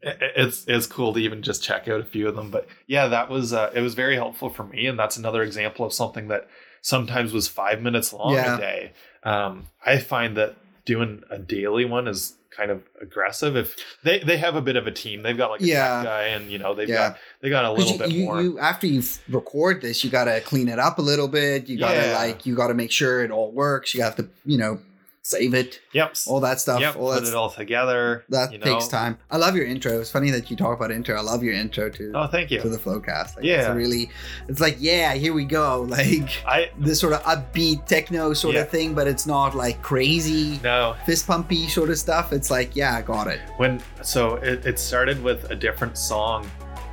it- 0.03 0.19
it's 0.37 0.65
it's 0.69 0.87
cool 0.87 1.15
to 1.15 1.21
even 1.21 1.43
just 1.43 1.63
check 1.65 1.89
out 1.89 2.01
a 2.01 2.05
few 2.05 2.29
of 2.29 2.37
them 2.37 2.51
but 2.51 2.67
yeah 2.87 3.09
that 3.09 3.31
was 3.31 3.53
uh, 3.53 3.71
it 3.75 3.81
was 3.81 3.95
very 3.95 4.15
helpful 4.15 4.51
for 4.51 4.65
me 4.65 4.87
and 4.87 4.99
that's 4.99 5.17
another 5.17 5.43
example 5.43 5.87
of 5.87 5.93
something 5.93 6.29
that 6.29 6.49
sometimes 6.83 7.33
was 7.33 7.49
five 7.49 7.81
minutes 7.81 8.13
long 8.13 8.35
Yeah. 8.35 8.57
a 8.57 8.59
day 8.59 8.93
um 9.25 9.67
i 9.85 9.97
find 9.99 10.37
that 10.37 10.55
doing 10.85 11.23
a 11.31 11.39
daily 11.39 11.85
one 11.87 12.07
is 12.09 12.35
kind 12.57 12.71
of 12.71 12.83
aggressive 13.03 13.55
if 13.57 13.77
they 14.03 14.19
they 14.21 14.37
have 14.39 14.57
a 14.57 14.63
bit 14.63 14.77
of 14.77 14.87
a 14.87 14.91
team 14.91 15.23
they've 15.23 15.37
got 15.37 15.51
like 15.51 15.61
a 15.61 15.65
Yeah. 15.67 16.03
guy 16.03 16.23
and 16.29 16.51
you 16.51 16.59
know 16.59 16.75
they've 16.75 16.89
Yeah. 16.89 17.11
got 17.11 17.19
they 17.41 17.51
got 17.51 17.65
a 17.67 17.73
little 17.73 17.93
you, 17.93 17.99
bit 17.99 18.11
you, 18.11 18.25
more 18.25 18.41
you 18.43 18.59
after 18.59 18.87
you 18.87 19.03
record 19.29 19.83
this, 19.83 20.03
you 20.03 20.11
gotta 20.11 20.41
clean 20.41 20.69
it 20.69 20.79
up 20.79 20.99
a 20.99 21.03
little 21.03 21.29
bit. 21.29 21.69
You 21.69 21.79
gotta 21.79 21.97
Yeah. 22.09 22.17
like 22.17 22.47
you 22.47 22.55
gotta 22.55 22.75
make 22.75 22.91
sure 22.91 23.23
it 23.23 23.31
all 23.31 23.51
works. 23.53 23.95
You 23.95 24.03
have 24.03 24.17
to 24.17 24.27
you 24.45 24.57
know 24.59 24.79
save 25.27 25.55
it, 25.55 25.81
yep 25.93 26.15
all 26.29 26.39
that 26.41 26.61
stuff. 26.61 26.81
yep 26.81 26.95
all 26.97 27.13
put 27.13 27.27
it 27.27 27.35
all 27.35 27.51
together 27.51 28.25
that 28.29 28.53
you 28.53 28.59
takes 28.59 28.85
know. 28.87 28.91
time. 28.99 29.19
I 29.31 29.37
love 29.39 29.57
your 29.57 29.67
intro. 29.67 30.01
It's 30.01 30.11
funny 30.11 30.31
that 30.31 30.51
you 30.51 30.57
talk 30.57 30.77
about 30.77 30.93
intro. 30.93 31.17
I 31.17 31.21
love 31.21 31.43
your 31.43 31.55
intro 31.55 31.91
to 31.91 32.13
oh 32.15 32.27
thank 32.29 32.51
you 32.53 32.61
to 32.61 32.69
the 32.69 32.79
Flowcast. 32.79 33.37
Like, 33.37 33.39
it's 33.39 33.47
Yeah. 33.47 33.73
a 33.73 33.75
really. 33.75 34.09
It's 34.49 34.61
like 34.61 34.77
yeah, 34.79 35.15
here 35.15 35.33
we 35.35 35.45
go. 35.45 35.83
Like 35.97 36.31
i 36.47 36.71
this 36.79 37.01
sort 37.01 37.13
of 37.15 37.23
upbeat 37.23 37.87
techno 37.87 38.33
sort 38.35 38.55
Yeah. 38.55 38.61
of 38.63 38.69
thing, 38.71 38.95
but 38.95 39.07
it's 39.09 39.27
not 39.27 39.55
like 39.57 39.83
crazy 39.83 40.61
no 40.63 40.95
fist 41.07 41.27
pumpy 41.27 41.69
sort 41.69 41.91
of 41.91 41.99
stuff. 41.99 42.33
It's 42.33 42.51
like 42.51 42.77
yeah, 42.77 42.95
I 42.97 43.03
got 43.03 43.27
it. 43.27 43.41
when 43.57 43.81
so 44.03 44.37
it, 44.37 44.65
it 44.67 44.79
started 44.79 45.23
with 45.23 45.51
a 45.51 45.55
different 45.57 45.97
song 45.99 46.49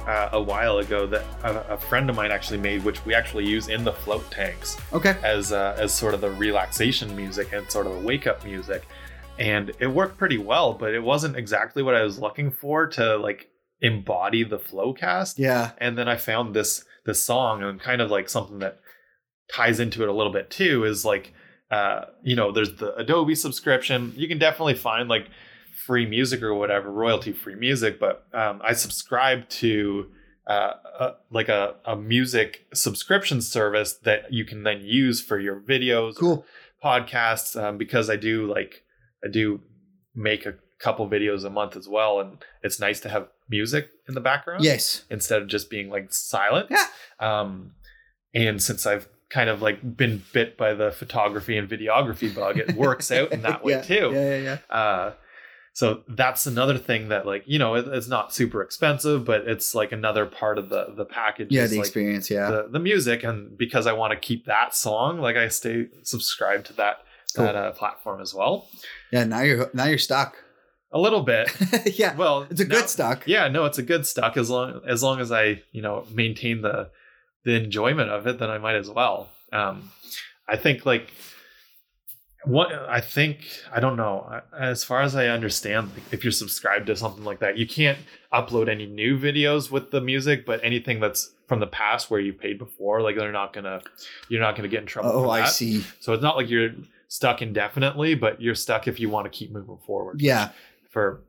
uh, 0.08 0.30
a 0.34 0.42
while 0.42 0.80
ago 0.80 1.06
that 1.08 1.24
a, 1.44 1.74
a 1.74 1.78
friend 1.78 2.10
of 2.10 2.16
mine 2.16 2.32
actually 2.32 2.60
made 2.60 2.84
which 2.84 3.04
we 3.06 3.14
actually 3.14 3.46
use 3.48 3.68
in 3.70 3.84
the 3.84 3.94
float 3.94 4.30
tanks 4.32 4.78
Okay. 4.92 5.16
as 5.24 5.52
uh, 5.52 5.76
as 5.78 5.94
sort 5.94 6.14
of 6.14 6.22
the 6.22 6.30
relaxation 6.32 7.16
music 7.16 7.54
and 7.54 7.70
sort 7.72 7.88
of 7.88 7.94
the 7.94 8.00
wake 8.00 8.28
up 8.28 8.44
music 8.44 8.84
and 9.40 9.72
it 9.80 9.88
worked 9.88 10.18
pretty 10.18 10.38
well 10.38 10.74
but 10.74 10.94
it 10.94 11.00
wasn't 11.02 11.36
exactly 11.36 11.82
what 11.82 11.96
i 11.96 12.04
was 12.04 12.20
looking 12.20 12.52
for 12.52 12.86
to 12.88 13.18
like 13.18 13.50
embody 13.82 14.44
the 14.44 14.60
flow 14.60 14.94
cast 14.94 15.40
Yeah. 15.40 15.72
and 15.80 15.98
then 15.98 16.08
i 16.08 16.16
found 16.18 16.54
this 16.56 16.86
this 17.06 17.26
song 17.26 17.64
and 17.64 17.80
kind 17.80 18.02
of 18.02 18.12
like 18.12 18.30
something 18.30 18.60
that 18.60 18.80
ties 19.54 19.80
into 19.80 20.04
it 20.04 20.10
a 20.10 20.14
little 20.14 20.32
bit 20.32 20.50
too 20.50 20.84
is 20.86 21.04
like 21.04 21.34
uh 21.72 22.06
you 22.24 22.36
know 22.36 22.52
there's 22.52 22.76
the 22.76 22.94
adobe 22.96 23.36
subscription 23.36 24.14
you 24.16 24.28
can 24.28 24.38
definitely 24.38 24.76
find 24.76 25.10
like 25.10 25.28
free 25.86 26.06
music 26.06 26.42
or 26.42 26.54
whatever 26.54 26.92
royalty 26.92 27.32
free 27.34 27.56
music 27.56 28.00
but 28.00 28.26
um 28.34 28.62
i 28.64 28.74
subscribe 28.74 29.48
to 29.50 30.08
uh, 30.48 30.74
uh 31.00 31.12
like 31.32 31.50
a, 31.50 31.76
a 31.86 31.96
music 31.96 32.66
subscription 32.74 33.42
service 33.42 33.94
that 34.04 34.32
you 34.32 34.44
can 34.46 34.64
then 34.64 34.82
use 34.84 35.22
for 35.22 35.40
your 35.40 35.60
videos 35.60 36.16
Cool. 36.18 36.46
podcasts 36.84 37.62
um, 37.62 37.78
because 37.78 38.10
I 38.10 38.18
do 38.18 38.46
like 38.52 38.84
I 39.26 39.30
do 39.30 39.62
make 40.14 40.46
a 40.46 40.56
couple 40.80 41.08
videos 41.10 41.46
a 41.46 41.50
month 41.50 41.78
as 41.78 41.88
well, 41.88 42.20
and 42.20 42.44
it's 42.62 42.78
nice 42.78 43.00
to 43.02 43.10
have 43.10 43.30
music 43.50 43.90
in 44.08 44.16
the 44.16 44.20
background 44.22 44.66
Yes. 44.66 45.06
instead 45.10 45.42
of 45.42 45.48
just 45.48 45.70
being 45.70 45.90
like 45.90 46.12
silent. 46.14 46.68
Yeah. 46.70 46.86
Um, 47.22 47.76
and 48.34 48.62
since 48.62 48.86
I've 48.86 49.08
kind 49.30 49.50
of 49.50 49.62
like 49.62 49.96
been 49.96 50.22
bit 50.34 50.58
by 50.58 50.74
the 50.74 50.92
photography 50.92 51.58
and 51.58 51.70
videography 51.70 52.36
bug, 52.36 52.58
it 52.58 52.76
works 52.76 53.12
out 53.18 53.32
in 53.32 53.44
that 53.44 53.64
way 53.64 53.74
yeah. 53.74 53.82
too. 53.82 54.12
Yeah, 54.14 54.36
yeah, 54.38 54.58
yeah. 54.70 54.76
Uh, 54.78 55.14
so 55.76 56.04
that's 56.08 56.46
another 56.46 56.78
thing 56.78 57.10
that 57.10 57.26
like 57.26 57.44
you 57.48 57.58
know 57.60 57.74
it, 57.76 57.88
it's 57.88 58.08
not 58.08 58.34
super 58.34 58.62
expensive, 58.62 59.26
but 59.26 59.48
it's 59.48 59.74
like 59.74 59.92
another 59.92 60.26
part 60.26 60.58
of 60.58 60.70
the 60.70 60.94
the 60.96 61.06
package. 61.06 61.48
Yeah, 61.52 61.66
the 61.68 61.78
like, 61.78 61.86
experience. 61.88 62.30
Yeah. 62.30 62.50
the, 62.52 62.68
the 62.72 62.80
music 62.80 63.24
and 63.24 63.58
because 63.58 63.88
I 63.88 63.94
want 63.94 64.12
to 64.14 64.20
keep 64.20 64.46
that 64.46 64.76
song, 64.76 65.20
like 65.20 65.36
I 65.36 65.48
stay 65.50 65.88
subscribed 66.04 66.68
to 66.68 66.74
that 66.74 66.98
Cool. 67.36 67.46
that 67.46 67.56
uh, 67.56 67.72
platform 67.72 68.22
as 68.22 68.32
well. 68.36 68.68
yeah. 69.12 69.24
Now 69.24 69.42
you're 69.42 69.70
now 69.74 69.86
you're 69.86 69.98
stuck. 69.98 70.36
A 70.92 71.00
little 71.00 71.22
bit. 71.24 71.50
yeah. 72.00 72.16
Well, 72.16 72.46
It's 72.52 72.62
a 72.62 72.66
now- 72.68 72.76
good 72.76 72.90
stuck. 72.90 73.28
Yeah, 73.28 73.48
no, 73.48 73.66
it's 73.66 73.80
a 73.80 73.84
good 73.84 74.06
stuck 74.06 74.38
as 74.38 74.52
long 74.52 74.82
as 74.88 75.02
long 75.02 75.20
as 75.20 75.32
I, 75.32 75.64
you 75.72 75.82
know, 75.82 76.06
maintain 76.12 76.62
the 76.62 76.92
the 77.44 77.54
enjoyment 77.56 78.12
of 78.12 78.28
it, 78.28 78.38
then 78.38 78.52
I 78.52 78.60
might 78.60 78.76
as 78.76 78.90
well. 78.92 79.30
Um 79.52 79.90
I 80.48 80.56
think 80.58 80.86
like 80.86 81.10
what 82.46 82.72
I 82.72 83.00
think 83.02 83.46
I 83.72 83.80
don't 83.80 83.96
know. 83.98 84.42
As 84.58 84.84
far 84.84 85.02
as 85.02 85.16
I 85.16 85.28
understand, 85.28 85.92
like, 85.94 86.04
if 86.12 86.24
you're 86.24 86.32
subscribed 86.32 86.88
to 86.88 86.96
something 86.96 87.24
like 87.24 87.40
that, 87.40 87.58
you 87.58 87.66
can't 87.68 87.98
upload 88.34 88.68
any 88.70 88.86
new 88.86 89.18
videos 89.20 89.72
with 89.72 89.92
the 89.92 90.02
music, 90.02 90.46
but 90.46 90.60
anything 90.64 91.00
that's 91.00 91.32
from 91.48 91.60
the 91.60 91.68
past 91.68 92.10
where 92.10 92.20
you 92.20 92.34
paid 92.34 92.58
before, 92.58 93.02
like 93.02 93.16
they're 93.16 93.32
not 93.32 93.54
gonna, 93.54 93.82
you're 94.30 94.42
not 94.42 94.56
gonna 94.56 94.68
get 94.68 94.82
in 94.82 94.86
trouble. 94.88 95.12
Oh, 95.12 95.30
I 95.30 95.46
see. 95.46 95.84
So 96.00 96.14
it's 96.14 96.24
not 96.24 96.36
like 96.36 96.50
you're 96.50 96.72
stuck 97.10 97.42
indefinitely, 97.42 98.16
but 98.16 98.42
you're 98.42 98.56
stuck 98.56 98.88
if 98.88 99.00
you 99.00 99.10
want 99.10 99.26
to 99.26 99.30
keep 99.30 99.52
moving 99.52 99.78
forward 99.86 100.22
Yeah. 100.22 100.50
for 100.90 101.22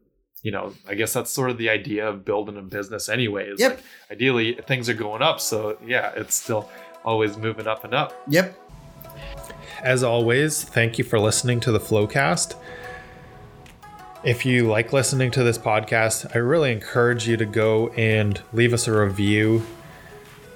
you 0.42 0.50
know, 0.50 0.74
I 0.86 0.94
guess 0.94 1.14
that's 1.14 1.30
sort 1.32 1.48
of 1.48 1.56
the 1.56 1.70
idea 1.70 2.06
of 2.06 2.22
building 2.24 2.58
a 2.58 2.62
business 2.62 3.08
anyways. 3.08 3.58
Yep. 3.60 3.70
Like 3.72 3.82
ideally 4.10 4.58
things 4.66 4.90
are 4.90 4.94
going 4.94 5.22
up. 5.22 5.40
So 5.40 5.78
yeah, 5.86 6.12
it's 6.16 6.34
still 6.34 6.68
always 7.02 7.38
moving 7.38 7.66
up 7.66 7.82
and 7.84 7.94
up. 7.94 8.12
Yep. 8.28 8.54
As 9.84 10.02
always, 10.02 10.64
thank 10.64 10.96
you 10.96 11.04
for 11.04 11.20
listening 11.20 11.60
to 11.60 11.70
the 11.70 11.78
Flowcast. 11.78 12.54
If 14.24 14.46
you 14.46 14.66
like 14.66 14.94
listening 14.94 15.30
to 15.32 15.44
this 15.44 15.58
podcast, 15.58 16.34
I 16.34 16.38
really 16.38 16.72
encourage 16.72 17.28
you 17.28 17.36
to 17.36 17.44
go 17.44 17.88
and 17.88 18.40
leave 18.54 18.72
us 18.72 18.88
a 18.88 18.98
review 18.98 19.62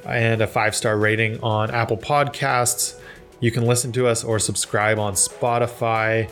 and 0.06 0.40
a 0.40 0.46
five 0.46 0.74
star 0.74 0.96
rating 0.96 1.38
on 1.42 1.70
Apple 1.70 1.98
Podcasts. 1.98 2.98
You 3.40 3.50
can 3.50 3.66
listen 3.66 3.92
to 3.92 4.06
us 4.06 4.24
or 4.24 4.38
subscribe 4.38 4.98
on 4.98 5.12
Spotify 5.12 6.30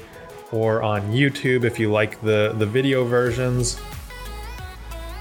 or 0.50 0.82
on 0.82 1.12
YouTube 1.12 1.64
if 1.64 1.78
you 1.78 1.92
like 1.92 2.18
the, 2.22 2.54
the 2.56 2.64
video 2.64 3.04
versions. 3.04 3.78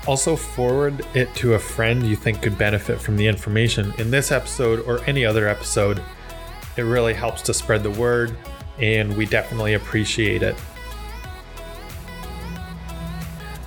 Also, 0.07 0.37
forward 0.37 1.05
it 1.13 1.35
to 1.35 1.55
a 1.55 1.59
friend 1.59 2.03
you 2.03 2.15
think 2.15 2.41
could 2.41 2.57
benefit 2.57 3.01
from 3.01 3.17
the 3.17 3.27
information 3.27 3.93
in 3.97 4.11
this 4.11 4.31
episode 4.31 4.79
or 4.87 5.03
any 5.03 5.25
other 5.25 5.49
episode. 5.49 6.01
It 6.77 6.83
really 6.83 7.13
helps 7.13 7.41
to 7.43 7.53
spread 7.53 7.83
the 7.83 7.91
word, 7.91 8.37
and 8.79 9.15
we 9.15 9.25
definitely 9.25 9.75
appreciate 9.75 10.43
it. 10.43 10.55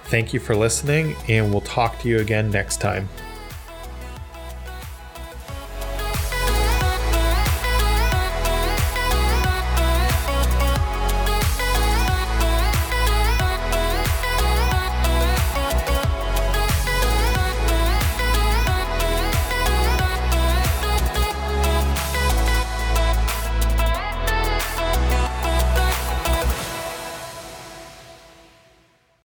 Thank 0.04 0.32
you 0.32 0.40
for 0.40 0.54
listening, 0.54 1.14
and 1.28 1.50
we'll 1.50 1.60
talk 1.60 1.98
to 2.00 2.08
you 2.08 2.18
again 2.18 2.50
next 2.50 2.80
time. 2.80 3.08